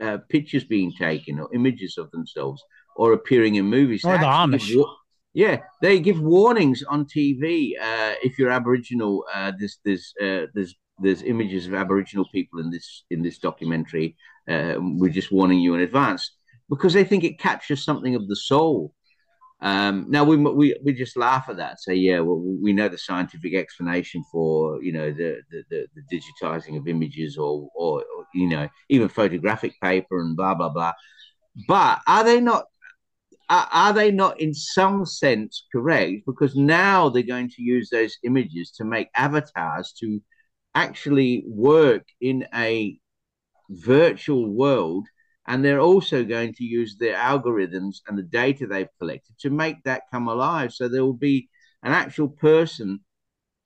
uh, 0.00 0.18
pictures 0.28 0.64
being 0.64 0.92
taken 0.92 1.38
or 1.38 1.52
images 1.54 1.98
of 1.98 2.10
themselves 2.10 2.62
or 2.96 3.12
appearing 3.12 3.54
in 3.56 3.66
movies. 3.66 4.04
Or 4.04 4.12
They 4.12 4.18
the 4.18 4.24
Amish. 4.26 4.76
wa- 4.76 4.94
yeah, 5.34 5.58
they 5.80 5.98
give 5.98 6.20
warnings 6.20 6.82
on 6.82 7.06
TV. 7.06 7.76
Uh, 7.80 8.14
if 8.22 8.38
you're 8.38 8.50
Aboriginal, 8.50 9.24
uh, 9.32 9.52
there's 9.58 9.78
there's 9.84 10.12
uh, 10.20 10.46
there's 10.54 10.74
there's 10.98 11.22
images 11.22 11.66
of 11.66 11.74
Aboriginal 11.74 12.26
people 12.32 12.60
in 12.60 12.70
this 12.70 13.04
in 13.10 13.22
this 13.22 13.38
documentary. 13.38 14.16
Uh, 14.48 14.74
we're 14.78 15.10
just 15.20 15.32
warning 15.32 15.60
you 15.60 15.74
in 15.74 15.80
advance 15.80 16.32
because 16.68 16.92
they 16.92 17.04
think 17.04 17.24
it 17.24 17.38
captures 17.38 17.84
something 17.84 18.14
of 18.14 18.28
the 18.28 18.36
soul. 18.36 18.94
Um, 19.60 20.06
now 20.08 20.24
we 20.24 20.36
we 20.36 20.76
we 20.84 20.92
just 20.92 21.16
laugh 21.16 21.48
at 21.48 21.56
that, 21.58 21.80
say 21.80 21.94
yeah, 21.94 22.18
well 22.18 22.40
we 22.40 22.72
know 22.72 22.88
the 22.88 22.98
scientific 22.98 23.54
explanation 23.54 24.24
for 24.32 24.82
you 24.82 24.92
know 24.92 25.12
the 25.12 25.40
the, 25.50 25.62
the, 25.70 25.86
the 25.94 26.16
digitizing 26.16 26.76
of 26.76 26.88
images 26.88 27.36
or, 27.36 27.68
or 27.76 28.00
or 28.00 28.26
you 28.34 28.48
know 28.48 28.68
even 28.88 29.08
photographic 29.08 29.74
paper 29.80 30.20
and 30.20 30.36
blah 30.36 30.54
blah 30.54 30.68
blah. 30.68 30.92
But 31.68 32.00
are 32.08 32.24
they 32.24 32.40
not 32.40 32.64
are, 33.48 33.68
are 33.70 33.92
they 33.92 34.10
not 34.10 34.40
in 34.40 34.54
some 34.54 35.04
sense 35.04 35.66
correct? 35.70 36.22
Because 36.26 36.56
now 36.56 37.08
they're 37.08 37.22
going 37.22 37.50
to 37.50 37.62
use 37.62 37.90
those 37.90 38.16
images 38.24 38.70
to 38.78 38.84
make 38.84 39.08
avatars 39.14 39.94
to 40.00 40.20
actually 40.74 41.44
work 41.46 42.04
in 42.20 42.46
a 42.54 42.98
virtual 43.68 44.48
world. 44.48 45.06
And 45.46 45.64
they're 45.64 45.80
also 45.80 46.24
going 46.24 46.54
to 46.54 46.64
use 46.64 46.96
their 46.96 47.16
algorithms 47.16 47.96
and 48.06 48.16
the 48.16 48.22
data 48.22 48.66
they've 48.66 48.88
collected 48.98 49.36
to 49.40 49.50
make 49.50 49.82
that 49.84 50.02
come 50.12 50.28
alive. 50.28 50.72
So 50.72 50.88
there 50.88 51.04
will 51.04 51.14
be 51.14 51.48
an 51.82 51.92
actual 51.92 52.28
person 52.28 53.00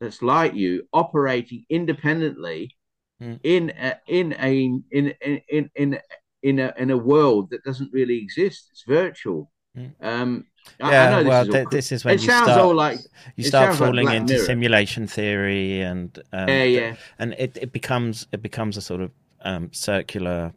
that's 0.01 0.23
like 0.23 0.55
you 0.55 0.89
operating 0.93 1.65
independently 1.69 2.77
Mm. 3.23 3.41
in 3.45 3.71
a, 3.71 3.95
in 4.09 4.35
a 4.39 4.65
in 4.91 5.15
in 5.21 5.41
in 5.49 5.71
in 5.75 5.99
in 6.43 6.59
a 6.59 6.75
in 6.77 6.91
a 6.91 6.97
world 6.99 7.49
that 7.51 7.65
doesn't 7.65 7.91
really 7.91 8.19
exist. 8.19 8.69
It's 8.73 8.85
virtual. 8.87 9.51
Mm. 9.75 9.93
Um, 10.03 10.45
I- 10.81 10.89
I 10.89 10.91
yeah, 10.93 11.11
know 11.11 11.23
this 11.25 11.47
is 11.49 11.53
th- 11.55 11.69
this 11.71 11.93
is 11.93 12.05
when 12.05 12.15
it 12.15 12.21
you 12.21 12.27
sounds 12.27 12.45
start 12.45 12.61
all 12.61 12.75
like 12.75 12.99
you 13.37 13.45
start 13.45 13.69
sounds 13.75 13.81
like 13.81 13.89
falling 13.89 14.09
into 14.11 14.35
Mirror. 14.35 14.45
simulation 14.45 15.07
theory 15.07 15.81
and 15.81 16.19
um, 16.33 16.49
Yeah, 16.49 16.65
yeah. 16.65 16.97
and 17.19 17.35
it, 17.39 17.57
it 17.61 17.73
becomes 17.73 18.27
it 18.33 18.43
becomes 18.43 18.77
a 18.77 18.83
sort 18.83 19.01
of 19.01 19.11
um, 19.41 19.71
circular 19.73 20.53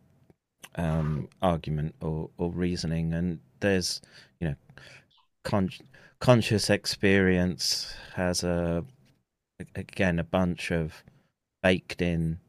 um, 0.80 1.28
argument 1.42 1.96
or, 2.02 2.30
or 2.38 2.52
reasoning 2.52 3.14
and 3.14 3.40
there's 3.60 4.02
you 4.40 4.48
know 4.50 4.56
con- 5.44 5.70
conscious 6.20 6.70
experience 6.70 7.94
has 8.16 8.44
a 8.44 8.84
again 9.76 10.20
a 10.20 10.24
bunch 10.24 10.72
of 10.72 11.04
baked 11.64 12.02
in 12.02 12.40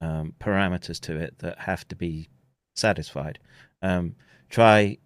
um, 0.00 0.34
parameters 0.40 1.00
to 1.00 1.16
it 1.16 1.38
that 1.38 1.58
have 1.58 1.86
to 1.88 1.96
be 1.96 2.28
satisfied 2.76 3.38
um, 3.82 4.14
try 4.50 4.96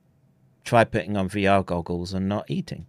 try 0.64 0.84
putting 0.84 1.16
on 1.16 1.28
VR 1.28 1.64
goggles 1.64 2.12
and 2.12 2.28
not 2.28 2.50
eating 2.50 2.86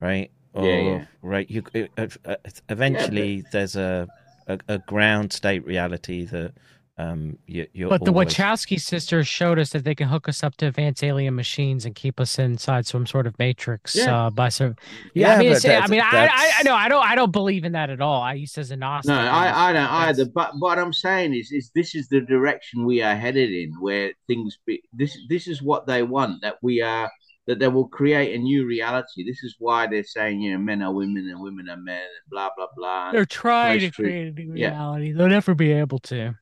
right 0.00 0.30
or 0.54 0.64
Yeah, 0.64 0.80
yeah. 0.80 1.06
right 1.22 1.50
you 1.50 1.62
uh, 1.74 2.08
uh, 2.24 2.36
eventually 2.68 3.44
there's 3.52 3.76
a, 3.76 4.08
a 4.46 4.58
a 4.68 4.78
ground 4.78 5.32
state 5.32 5.64
reality 5.66 6.24
that 6.26 6.52
um 6.98 7.38
you, 7.46 7.66
you're 7.72 7.88
But 7.88 8.04
the 8.04 8.10
always- 8.10 8.34
Wachowski 8.34 8.80
sisters 8.80 9.26
showed 9.28 9.58
us 9.58 9.70
that 9.70 9.84
they 9.84 9.94
can 9.94 10.08
hook 10.08 10.28
us 10.28 10.42
up 10.42 10.56
to 10.56 10.66
advanced 10.66 11.04
alien 11.04 11.34
machines 11.36 11.84
and 11.86 11.94
keep 11.94 12.18
us 12.18 12.38
inside 12.38 12.86
some 12.86 13.06
sort 13.06 13.26
of 13.26 13.38
matrix. 13.38 13.94
Yeah. 13.94 14.26
Uh, 14.26 14.30
by 14.30 14.48
so, 14.48 14.74
yeah, 15.14 15.28
Yeah, 15.28 15.34
I 15.34 15.38
mean, 15.38 15.52
it's, 15.52 15.64
I 15.64 15.86
mean, 15.86 16.00
I, 16.00 16.04
I, 16.04 16.08
I 16.08 16.26
that's- 16.26 16.64
know, 16.64 16.74
I 16.74 16.88
don't, 16.88 17.04
I 17.06 17.14
don't 17.14 17.30
believe 17.32 17.64
in 17.64 17.72
that 17.72 17.88
at 17.90 18.00
all. 18.00 18.20
I 18.20 18.34
used 18.34 18.58
as 18.58 18.70
an 18.72 18.80
Gnostic. 18.80 19.10
No, 19.10 19.14
I, 19.20 19.70
I 19.70 19.72
don't 19.72 19.84
That's- 19.84 20.18
either. 20.20 20.30
But 20.34 20.50
what 20.58 20.78
I'm 20.78 20.92
saying 20.92 21.34
is, 21.34 21.52
is 21.52 21.70
this 21.74 21.94
is 21.94 22.08
the 22.08 22.20
direction 22.20 22.84
we 22.84 23.00
are 23.02 23.14
headed 23.14 23.50
in, 23.52 23.72
where 23.80 24.12
things 24.26 24.58
be 24.66 24.82
this. 24.92 25.16
This 25.28 25.46
is 25.46 25.62
what 25.62 25.86
they 25.86 26.02
want 26.02 26.42
that 26.42 26.56
we 26.62 26.80
are 26.82 27.08
that 27.46 27.58
they 27.60 27.68
will 27.68 27.88
create 27.88 28.34
a 28.34 28.38
new 28.38 28.66
reality. 28.66 29.24
This 29.24 29.42
is 29.42 29.54
why 29.58 29.86
they're 29.86 30.04
saying, 30.04 30.42
you 30.42 30.52
know, 30.52 30.58
men 30.58 30.82
are 30.82 30.92
women 30.92 31.28
and 31.30 31.40
women 31.40 31.68
are 31.70 31.78
men, 31.78 31.96
and 32.02 32.30
blah 32.30 32.50
blah 32.56 32.66
blah. 32.76 33.12
They're 33.12 33.24
trying 33.24 33.80
to 33.80 33.90
create 33.90 34.28
a 34.28 34.32
new 34.32 34.52
Yeah. 34.54 34.70
reality. 34.70 35.12
They'll 35.12 35.28
never 35.28 35.54
be 35.54 35.72
able 35.72 36.00
to. 36.00 36.34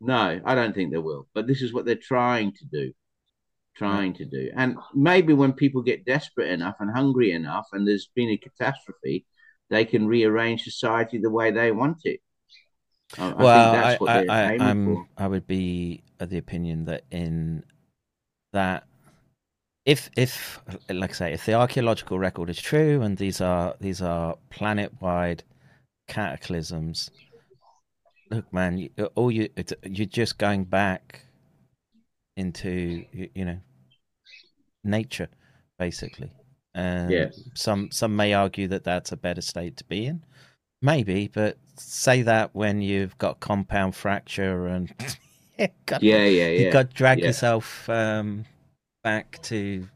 No, 0.00 0.40
I 0.44 0.54
don't 0.54 0.74
think 0.74 0.92
they 0.92 0.98
will. 0.98 1.26
But 1.34 1.46
this 1.46 1.62
is 1.62 1.72
what 1.72 1.84
they're 1.84 1.96
trying 1.96 2.52
to 2.52 2.64
do. 2.66 2.92
Trying 3.76 4.14
to 4.14 4.24
do. 4.24 4.50
And 4.56 4.78
maybe 4.94 5.34
when 5.34 5.52
people 5.52 5.82
get 5.82 6.06
desperate 6.06 6.48
enough 6.50 6.76
and 6.80 6.90
hungry 6.90 7.32
enough 7.32 7.66
and 7.72 7.86
there's 7.86 8.08
been 8.14 8.30
a 8.30 8.38
catastrophe, 8.38 9.26
they 9.68 9.84
can 9.84 10.06
rearrange 10.06 10.62
society 10.62 11.18
the 11.18 11.30
way 11.30 11.50
they 11.50 11.72
want 11.72 11.98
it. 12.04 12.20
I, 13.18 13.30
I 13.30 13.34
well, 13.34 13.72
think 13.72 13.84
that's 13.84 14.00
what 14.00 14.30
I, 14.30 14.54
I, 14.54 14.58
I'm, 14.60 14.94
for. 14.94 15.06
I 15.18 15.28
would 15.28 15.46
be 15.46 16.02
of 16.20 16.30
the 16.30 16.38
opinion 16.38 16.86
that 16.86 17.04
in 17.10 17.64
that, 18.52 18.84
if 19.84 20.10
if 20.16 20.60
like 20.88 21.10
I 21.10 21.14
say, 21.14 21.32
if 21.32 21.44
the 21.46 21.54
archaeological 21.54 22.18
record 22.18 22.50
is 22.50 22.58
true 22.58 23.02
and 23.02 23.16
these 23.16 23.40
are 23.40 23.76
these 23.80 24.02
are 24.02 24.36
planet 24.50 24.92
wide 25.00 25.44
cataclysms, 26.08 27.10
look, 28.30 28.52
man, 28.52 28.78
you, 28.78 28.90
all 29.14 29.30
you 29.30 29.48
it's, 29.56 29.72
you're 29.84 30.06
just 30.06 30.38
going 30.38 30.64
back 30.64 31.22
into 32.36 33.04
you, 33.12 33.28
you 33.34 33.44
know 33.44 33.58
nature, 34.84 35.28
basically. 35.78 36.32
And 36.74 37.30
Yeah. 37.30 37.46
some 37.54 37.90
some 37.90 38.14
may 38.16 38.34
argue 38.34 38.68
that 38.68 38.84
that's 38.84 39.12
a 39.12 39.16
better 39.16 39.40
state 39.40 39.76
to 39.78 39.84
be 39.84 40.06
in. 40.06 40.22
Maybe, 40.82 41.28
but 41.28 41.58
say 41.76 42.22
that 42.22 42.54
when 42.54 42.82
you've 42.82 43.16
got 43.18 43.40
compound 43.40 43.96
fracture 43.96 44.66
and 44.68 44.92
you 45.58 45.68
got, 45.86 46.02
Yeah, 46.02 46.26
yeah, 46.26 46.48
you 46.56 46.64
yeah, 46.64 46.66
got 46.66 46.90
to 46.90 46.96
drag 46.96 47.24
yeah. 47.24 47.26
yourself 47.26 47.88
um, 47.90 48.44
back 49.04 49.40
to 49.44 49.88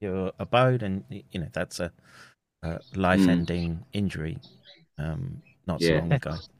your 0.00 0.32
abode, 0.38 0.82
and 0.82 1.04
you 1.10 1.40
know 1.40 1.48
that's 1.52 1.80
a, 1.80 1.92
a 2.62 2.80
life-ending 2.94 3.84
injury. 3.92 4.38
Um, 4.98 5.42
not 5.66 5.82
so. 5.82 5.94
Yeah. 5.94 5.96
long 5.96 6.12
ago. 6.14 6.40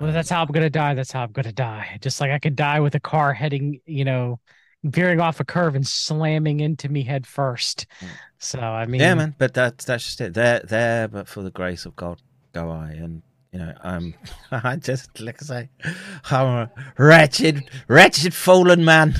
Well, 0.00 0.12
that's 0.12 0.28
how 0.28 0.42
I'm 0.42 0.48
gonna 0.48 0.70
die. 0.70 0.94
That's 0.94 1.12
how 1.12 1.22
I'm 1.22 1.32
gonna 1.32 1.52
die. 1.52 1.98
Just 2.00 2.20
like 2.20 2.30
I 2.30 2.38
could 2.38 2.56
die 2.56 2.80
with 2.80 2.94
a 2.94 3.00
car 3.00 3.32
heading, 3.32 3.80
you 3.86 4.04
know, 4.04 4.40
veering 4.82 5.20
off 5.20 5.40
a 5.40 5.44
curve 5.44 5.74
and 5.74 5.86
slamming 5.86 6.60
into 6.60 6.88
me 6.88 7.02
head 7.02 7.26
first. 7.26 7.86
Hmm. 8.00 8.06
So 8.38 8.60
I 8.60 8.86
mean, 8.86 9.00
yeah, 9.00 9.14
man. 9.14 9.34
But 9.38 9.54
that's 9.54 9.84
that's 9.84 10.04
just 10.04 10.20
it. 10.20 10.34
There, 10.34 10.60
there. 10.60 11.08
But 11.08 11.28
for 11.28 11.42
the 11.42 11.50
grace 11.50 11.86
of 11.86 11.96
God, 11.96 12.20
go 12.52 12.70
I. 12.70 12.90
And 12.90 13.22
you 13.52 13.60
know, 13.60 13.72
I'm. 13.82 14.14
I 14.50 14.76
just 14.76 15.20
like 15.20 15.42
I 15.42 15.44
say, 15.44 15.68
I'm 16.30 16.46
a 16.46 16.70
wretched, 16.98 17.62
wretched, 17.88 18.34
fallen 18.34 18.84
man. 18.84 19.14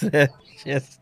just. 0.64 1.01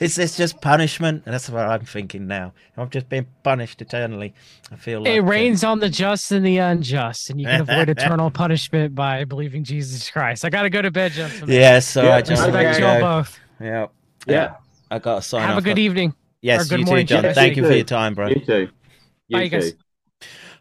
Is 0.00 0.14
this 0.16 0.36
just 0.36 0.60
punishment? 0.60 1.22
And 1.26 1.34
that's 1.34 1.48
what 1.50 1.66
I'm 1.66 1.84
thinking 1.84 2.26
now. 2.26 2.52
I'm 2.76 2.90
just 2.90 3.08
being 3.08 3.26
punished 3.42 3.80
eternally. 3.82 4.34
I 4.70 4.76
feel 4.76 5.00
like 5.00 5.10
It 5.10 5.20
uh, 5.20 5.24
rains 5.24 5.64
on 5.64 5.80
the 5.80 5.88
just 5.88 6.32
and 6.32 6.44
the 6.44 6.58
unjust, 6.58 7.30
and 7.30 7.40
you 7.40 7.46
can 7.46 7.62
avoid 7.62 7.88
eternal 7.96 8.30
punishment 8.30 8.94
by 8.94 9.24
believing 9.24 9.64
Jesus 9.64 10.10
Christ. 10.10 10.44
I 10.44 10.50
gotta 10.50 10.70
go 10.70 10.82
to 10.82 10.90
bed, 10.90 11.12
gentlemen. 11.12 11.54
Yeah, 11.54 11.78
so 11.80 12.10
I 12.10 12.20
just 12.22 12.42
respect 12.42 12.54
want 12.54 12.74
to 12.76 12.80
you 12.80 12.86
all 12.86 13.00
go. 13.00 13.20
both. 13.20 13.38
Yeah, 13.60 13.86
Yeah. 14.26 14.54
I 14.90 14.98
got 14.98 15.16
to 15.16 15.22
sign 15.22 15.48
Have 15.48 15.56
a 15.56 15.62
good 15.62 15.78
evening. 15.78 16.14
Yes, 16.42 16.68
good 16.68 16.80
you 16.80 16.86
morning, 16.86 17.06
too, 17.06 17.14
John. 17.14 17.22
Jeff. 17.22 17.34
Thank 17.34 17.56
you 17.56 17.64
for 17.66 17.72
your 17.72 17.84
time, 17.84 18.14
bro. 18.14 18.28
You 18.28 18.40
too. 18.44 18.68
You 19.28 19.36
Bye, 19.38 19.42
you 19.44 19.48
guys. 19.48 19.72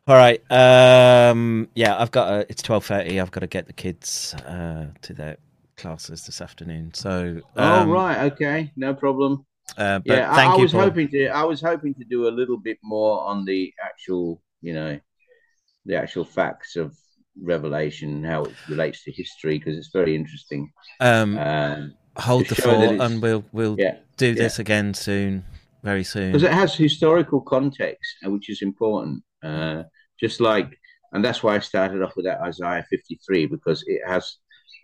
All 0.07 0.15
right. 0.15 0.41
Um, 0.51 1.67
yeah, 1.75 1.97
I've 1.99 2.11
got. 2.11 2.31
A, 2.31 2.45
it's 2.49 2.61
twelve 2.61 2.85
thirty. 2.85 3.19
I've 3.19 3.31
got 3.31 3.41
to 3.41 3.47
get 3.47 3.67
the 3.67 3.73
kids 3.73 4.33
uh, 4.45 4.87
to 5.01 5.13
their 5.13 5.37
classes 5.81 6.25
this 6.25 6.41
afternoon. 6.41 6.93
So. 6.93 7.41
Oh 7.57 7.81
um, 7.81 7.89
right, 7.89 8.31
okay, 8.31 8.71
no 8.75 8.93
problem. 8.93 9.45
Uh, 9.77 9.99
but 9.99 10.17
yeah, 10.17 10.31
I, 10.31 10.53
I 10.53 10.55
was 10.55 10.71
Paul. 10.71 10.81
hoping 10.81 11.09
to. 11.09 11.27
I 11.27 11.43
was 11.43 11.61
hoping 11.61 11.93
to 11.95 12.03
do 12.03 12.27
a 12.27 12.33
little 12.39 12.57
bit 12.57 12.77
more 12.83 13.21
on 13.23 13.45
the 13.45 13.73
actual, 13.83 14.41
you 14.61 14.73
know, 14.73 14.99
the 15.85 15.95
actual 15.95 16.25
facts 16.25 16.75
of 16.75 16.95
Revelation 17.41 18.09
and 18.09 18.25
how 18.25 18.43
it 18.43 18.53
relates 18.69 19.03
to 19.03 19.11
history 19.11 19.57
because 19.57 19.77
it's 19.77 19.91
very 19.93 20.15
interesting. 20.15 20.71
Um, 20.99 21.37
Um, 21.37 21.93
hold 22.17 22.47
the 22.47 22.55
fort, 22.55 22.99
and 22.99 23.21
we'll 23.21 23.45
we'll 23.51 23.75
yeah, 23.79 23.97
do 24.17 24.27
yeah. 24.27 24.43
this 24.43 24.59
again 24.59 24.93
soon, 24.93 25.45
very 25.83 26.03
soon. 26.03 26.31
because 26.31 26.43
it 26.43 26.53
has 26.53 26.75
historical 26.75 27.41
context, 27.41 28.15
uh, 28.25 28.29
which 28.29 28.49
is 28.49 28.61
important. 28.61 29.23
Uh, 29.41 29.83
just 30.19 30.39
like, 30.39 30.69
and 31.13 31.23
that's 31.25 31.41
why 31.41 31.55
I 31.55 31.59
started 31.59 32.01
off 32.03 32.15
with 32.15 32.25
that 32.25 32.41
Isaiah 32.41 32.85
53 32.89 33.47
because 33.47 33.83
it 33.87 34.01
has 34.05 34.37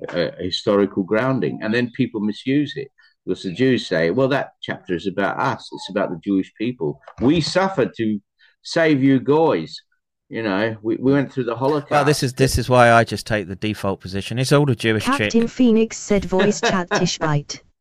a, 0.10 0.28
a 0.40 0.44
historical 0.44 1.04
grounding, 1.04 1.60
and 1.62 1.74
then 1.74 1.92
people 1.96 2.20
misuse 2.22 2.74
it 2.76 2.90
because 3.26 3.44
the 3.44 3.54
Jews 3.54 3.86
say, 3.88 4.12
"Well, 4.12 4.28
that 4.30 4.54
chapter 4.62 4.94
is 4.96 5.08
about 5.08 5.40
us. 5.40 5.70
It's 5.72 5.90
about 5.90 6.10
the 6.10 6.20
Jewish 6.24 6.52
people. 6.58 7.00
We 7.22 7.42
suffered 7.42 7.92
to 7.98 8.20
save 8.64 9.04
you 9.04 9.20
guys. 9.20 9.76
You 10.30 10.44
know, 10.44 10.76
we, 10.82 10.98
we 10.98 11.14
went 11.14 11.32
through 11.32 11.46
the 11.46 11.56
Holocaust." 11.56 11.92
Well, 11.92 12.06
this 12.06 12.24
is 12.24 12.34
this 12.34 12.58
is 12.58 12.70
why 12.70 12.92
I 12.92 13.04
just 13.04 13.26
take 13.28 13.48
the 13.48 13.56
default 13.56 14.00
position. 14.02 14.40
It's 14.40 14.52
all 14.52 14.66
the 14.66 14.76
Jewish 14.76 15.06
Captain 15.06 15.30
chick. 15.30 15.50
Phoenix 15.50 15.98
said 15.98 16.26
voice 16.26 16.62
chat 16.70 16.90
Tishbite. 16.92 17.62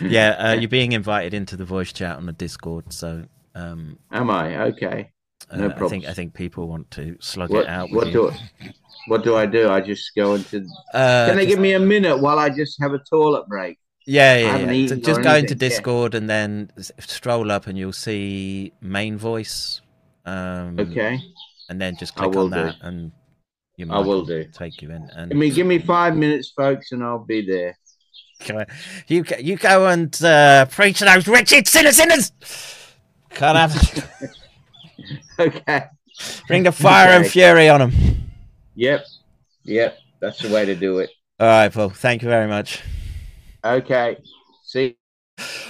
Yeah, 0.00 0.30
uh, 0.30 0.52
you're 0.54 0.68
being 0.68 0.92
invited 0.92 1.32
into 1.32 1.56
the 1.56 1.64
voice 1.64 1.92
chat 1.92 2.16
on 2.16 2.26
the 2.26 2.32
Discord. 2.32 2.92
So, 2.92 3.24
um, 3.54 3.98
Am 4.10 4.28
I 4.28 4.56
okay? 4.64 5.10
No 5.56 5.68
uh, 5.68 5.84
I 5.84 5.88
think. 5.88 6.04
I 6.06 6.12
think 6.12 6.34
people 6.34 6.68
want 6.68 6.90
to 6.92 7.16
slug 7.20 7.50
What, 7.50 7.62
it 7.64 7.68
out. 7.68 7.90
what 7.90 8.06
with 8.06 8.12
do 8.12 8.18
you. 8.20 8.30
I, 8.30 8.72
what 9.08 9.22
do 9.24 9.36
I 9.36 9.46
do? 9.46 9.68
I 9.70 9.80
just 9.80 10.12
go 10.16 10.34
into. 10.34 10.66
Uh, 10.92 11.26
Can 11.28 11.36
they 11.36 11.46
give 11.46 11.58
me 11.58 11.72
a 11.74 11.80
minute 11.80 12.18
while 12.18 12.38
I 12.38 12.48
just 12.50 12.80
have 12.80 12.92
a 12.94 12.98
toilet 13.10 13.46
break? 13.48 13.78
Yeah, 14.06 14.36
yeah, 14.36 14.70
yeah. 14.70 14.86
So 14.88 14.96
just 14.96 15.22
go 15.22 15.30
into 15.30 15.38
anything, 15.38 15.48
yeah. 15.60 15.68
Discord 15.68 16.14
and 16.14 16.28
then 16.28 16.70
stroll 17.00 17.50
up, 17.50 17.66
and 17.66 17.78
you'll 17.78 17.92
see 17.92 18.72
main 18.80 19.16
voice. 19.16 19.80
Um, 20.26 20.78
Okay. 20.78 21.20
And 21.70 21.80
then 21.80 21.96
just 21.98 22.14
click 22.14 22.36
on 22.36 22.50
do. 22.50 22.56
that, 22.56 22.76
and 22.82 23.10
you 23.78 23.90
I 23.90 23.98
will 24.00 24.24
do. 24.26 24.44
take 24.52 24.82
you 24.82 24.90
in. 24.90 25.08
And 25.16 25.30
Give 25.30 25.38
me, 25.38 25.50
give 25.50 25.66
me 25.66 25.78
five 25.78 26.14
minutes, 26.16 26.52
folks, 26.54 26.92
and 26.92 27.02
I'll 27.02 27.24
be 27.24 27.40
there. 27.46 27.76
You 29.08 29.22
go- 29.22 29.36
you 29.38 29.56
go 29.56 29.86
and 29.86 30.22
uh, 30.22 30.66
preach 30.66 30.98
to 30.98 31.06
those 31.06 31.26
wretched 31.26 31.66
sinner 31.66 31.92
sinners. 31.92 32.32
Can't 33.30 33.56
have 33.56 33.72
Okay. 35.38 35.84
bring 36.46 36.62
the 36.64 36.72
fire 36.72 37.10
and 37.10 37.26
fury 37.26 37.68
on 37.70 37.80
them. 37.80 37.92
Yep. 38.74 39.04
Yep. 39.64 39.98
That's 40.20 40.38
the 40.40 40.52
way 40.52 40.64
to 40.64 40.74
do 40.74 40.98
it. 40.98 41.10
All 41.40 41.46
right, 41.48 41.72
Paul. 41.72 41.90
Thank 41.90 42.22
you 42.22 42.28
very 42.28 42.48
much. 42.48 42.82
Okay. 43.64 44.16
See. 44.64 44.96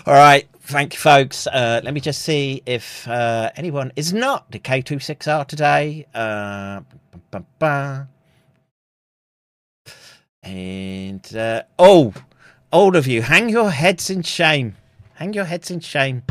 All 0.07 0.15
right, 0.15 0.47
thank 0.61 0.93
you, 0.93 0.99
folks. 0.99 1.47
Uh, 1.47 1.81
let 1.83 1.95
me 1.95 2.01
just 2.01 2.23
see 2.23 2.63
if 2.67 3.09
uh, 3.09 3.51
anyone 3.57 3.91
is 3.97 4.13
not 4.13 4.51
the 4.51 4.59
K26R 4.59 5.47
today. 5.47 6.07
Uh, 6.15 6.81
ba- 7.11 7.21
ba- 7.31 7.45
ba. 7.59 8.09
and 10.43 11.35
uh, 11.35 11.63
oh, 11.79 12.13
all 12.71 12.97
of 12.97 13.07
you, 13.07 13.23
hang 13.23 13.49
your 13.49 13.71
heads 13.71 14.11
in 14.11 14.23
shame. 14.23 14.77
Hang 15.15 15.33
your 15.33 15.45
heads 15.45 15.71
in 15.71 15.81
shame. 15.81 16.23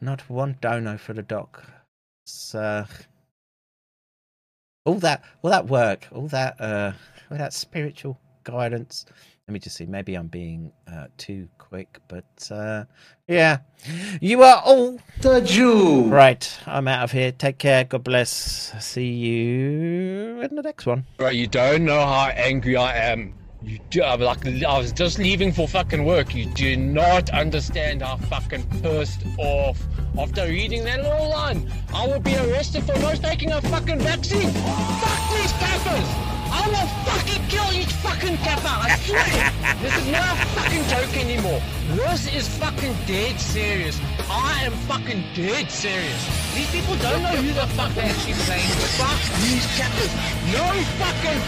Not 0.00 0.28
one 0.28 0.56
dono 0.60 0.96
for 0.98 1.12
the 1.12 1.22
doc. 1.22 1.62
Uh, 2.52 2.84
all 4.84 4.94
that, 4.96 5.22
all 5.42 5.50
that 5.50 5.66
work, 5.66 6.06
all 6.12 6.28
that, 6.28 6.60
uh, 6.60 6.92
all 7.30 7.38
that 7.38 7.52
spiritual 7.52 8.18
guidance. 8.44 9.06
Let 9.46 9.52
me 9.52 9.58
just 9.58 9.76
see. 9.76 9.84
Maybe 9.84 10.14
I'm 10.14 10.28
being 10.28 10.72
uh, 10.90 11.08
too 11.18 11.48
quick, 11.58 11.98
but 12.08 12.50
uh, 12.50 12.84
yeah, 13.28 13.58
you 14.20 14.42
are 14.42 14.62
all 14.64 14.98
the 15.20 15.42
Jew. 15.42 16.04
Right, 16.04 16.50
I'm 16.66 16.88
out 16.88 17.04
of 17.04 17.12
here. 17.12 17.30
Take 17.30 17.58
care. 17.58 17.84
God 17.84 18.04
bless. 18.04 18.30
See 18.82 19.12
you 19.12 20.40
in 20.40 20.54
the 20.54 20.62
next 20.62 20.86
one. 20.86 21.04
Bro, 21.18 21.30
you 21.30 21.46
don't 21.46 21.84
know 21.84 22.00
how 22.00 22.28
angry 22.28 22.76
I 22.76 22.96
am. 22.96 23.34
You 23.64 23.78
do, 23.88 24.02
I'm 24.02 24.20
like, 24.20 24.46
I 24.46 24.78
was 24.78 24.92
just 24.92 25.18
leaving 25.18 25.50
for 25.50 25.66
fucking 25.66 26.04
work. 26.04 26.34
You 26.34 26.44
do 26.44 26.76
not 26.76 27.30
understand 27.30 28.02
how 28.02 28.18
fucking 28.18 28.62
pissed 28.82 29.22
off. 29.38 29.82
After 30.18 30.46
reading 30.46 30.84
that 30.84 31.02
little 31.02 31.30
line, 31.30 31.72
I 31.92 32.06
will 32.06 32.20
be 32.20 32.36
arrested 32.36 32.84
for 32.84 32.98
not 32.98 33.16
taking 33.16 33.52
a 33.52 33.62
fucking 33.62 34.00
vaccine. 34.00 34.50
Fuck 34.50 35.36
these 35.36 35.52
cappers! 35.52 36.43
I 36.54 36.62
will 36.70 36.88
fucking 37.02 37.42
kill 37.50 37.66
each 37.74 37.92
fucking 37.98 38.36
kappa. 38.38 38.70
I 38.86 38.94
swear. 39.02 39.26
this 39.82 39.94
is 39.98 40.06
not 40.14 40.38
a 40.38 40.46
fucking 40.54 40.84
joke 40.86 41.14
anymore. 41.18 41.60
This 41.98 42.30
is 42.30 42.46
fucking 42.62 42.94
dead 43.10 43.40
serious. 43.40 43.98
I 44.30 44.62
am 44.62 44.72
fucking 44.86 45.24
dead 45.34 45.70
serious. 45.70 46.22
These 46.54 46.70
people 46.70 46.94
don't 47.02 47.22
know 47.26 47.34
who 47.42 47.50
the 47.52 47.66
fuck 47.74 47.90
they're 47.98 48.06
actually 48.06 48.38
playing. 48.46 48.70
Fuck 49.02 49.20
these 49.42 49.66
cappers. 49.74 50.12
No 50.54 50.66
fucking 51.02 51.40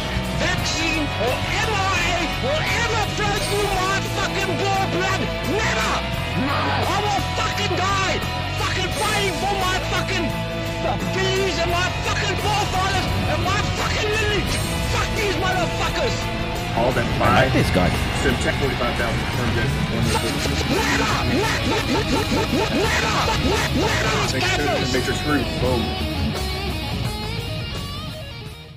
vaccine 0.43 1.07
or 1.23 1.35
mRNA 1.65 2.18
will 2.43 2.65
ever 2.83 3.02
flow 3.15 3.36
through 3.47 3.70
my 3.78 3.97
fucking 4.18 4.51
blood. 4.59 4.76
Never. 5.55 5.94
No. 6.51 6.59
I 6.83 6.97
will 7.07 7.23
fucking 7.39 7.75
die. 7.78 8.18
Fucking 8.59 8.91
fighting 8.99 9.36
for 9.39 9.55
my 9.55 9.76
fucking 9.94 10.26
beliefs 11.15 11.59
and 11.62 11.70
my 11.70 11.89
fucking 12.07 12.36
forefathers 12.43 13.07
and 13.33 13.43
my 13.43 13.66
these 15.27 15.37
motherfuckers. 15.43 16.15
All 16.77 16.93
them 16.93 17.07
I 17.15 17.19
five. 17.19 17.45
like 17.45 17.53
this 17.53 17.71
guy. 17.75 17.89
So 18.23 18.31
check 18.43 18.55
45,000 18.61 19.19
confirmed 19.19 19.59
as 19.59 19.71
one 19.91 20.05
of 20.05 20.13
the 24.83 24.99
Matrix 24.99 25.23
Root. 25.25 25.47
Boom. 25.61 26.16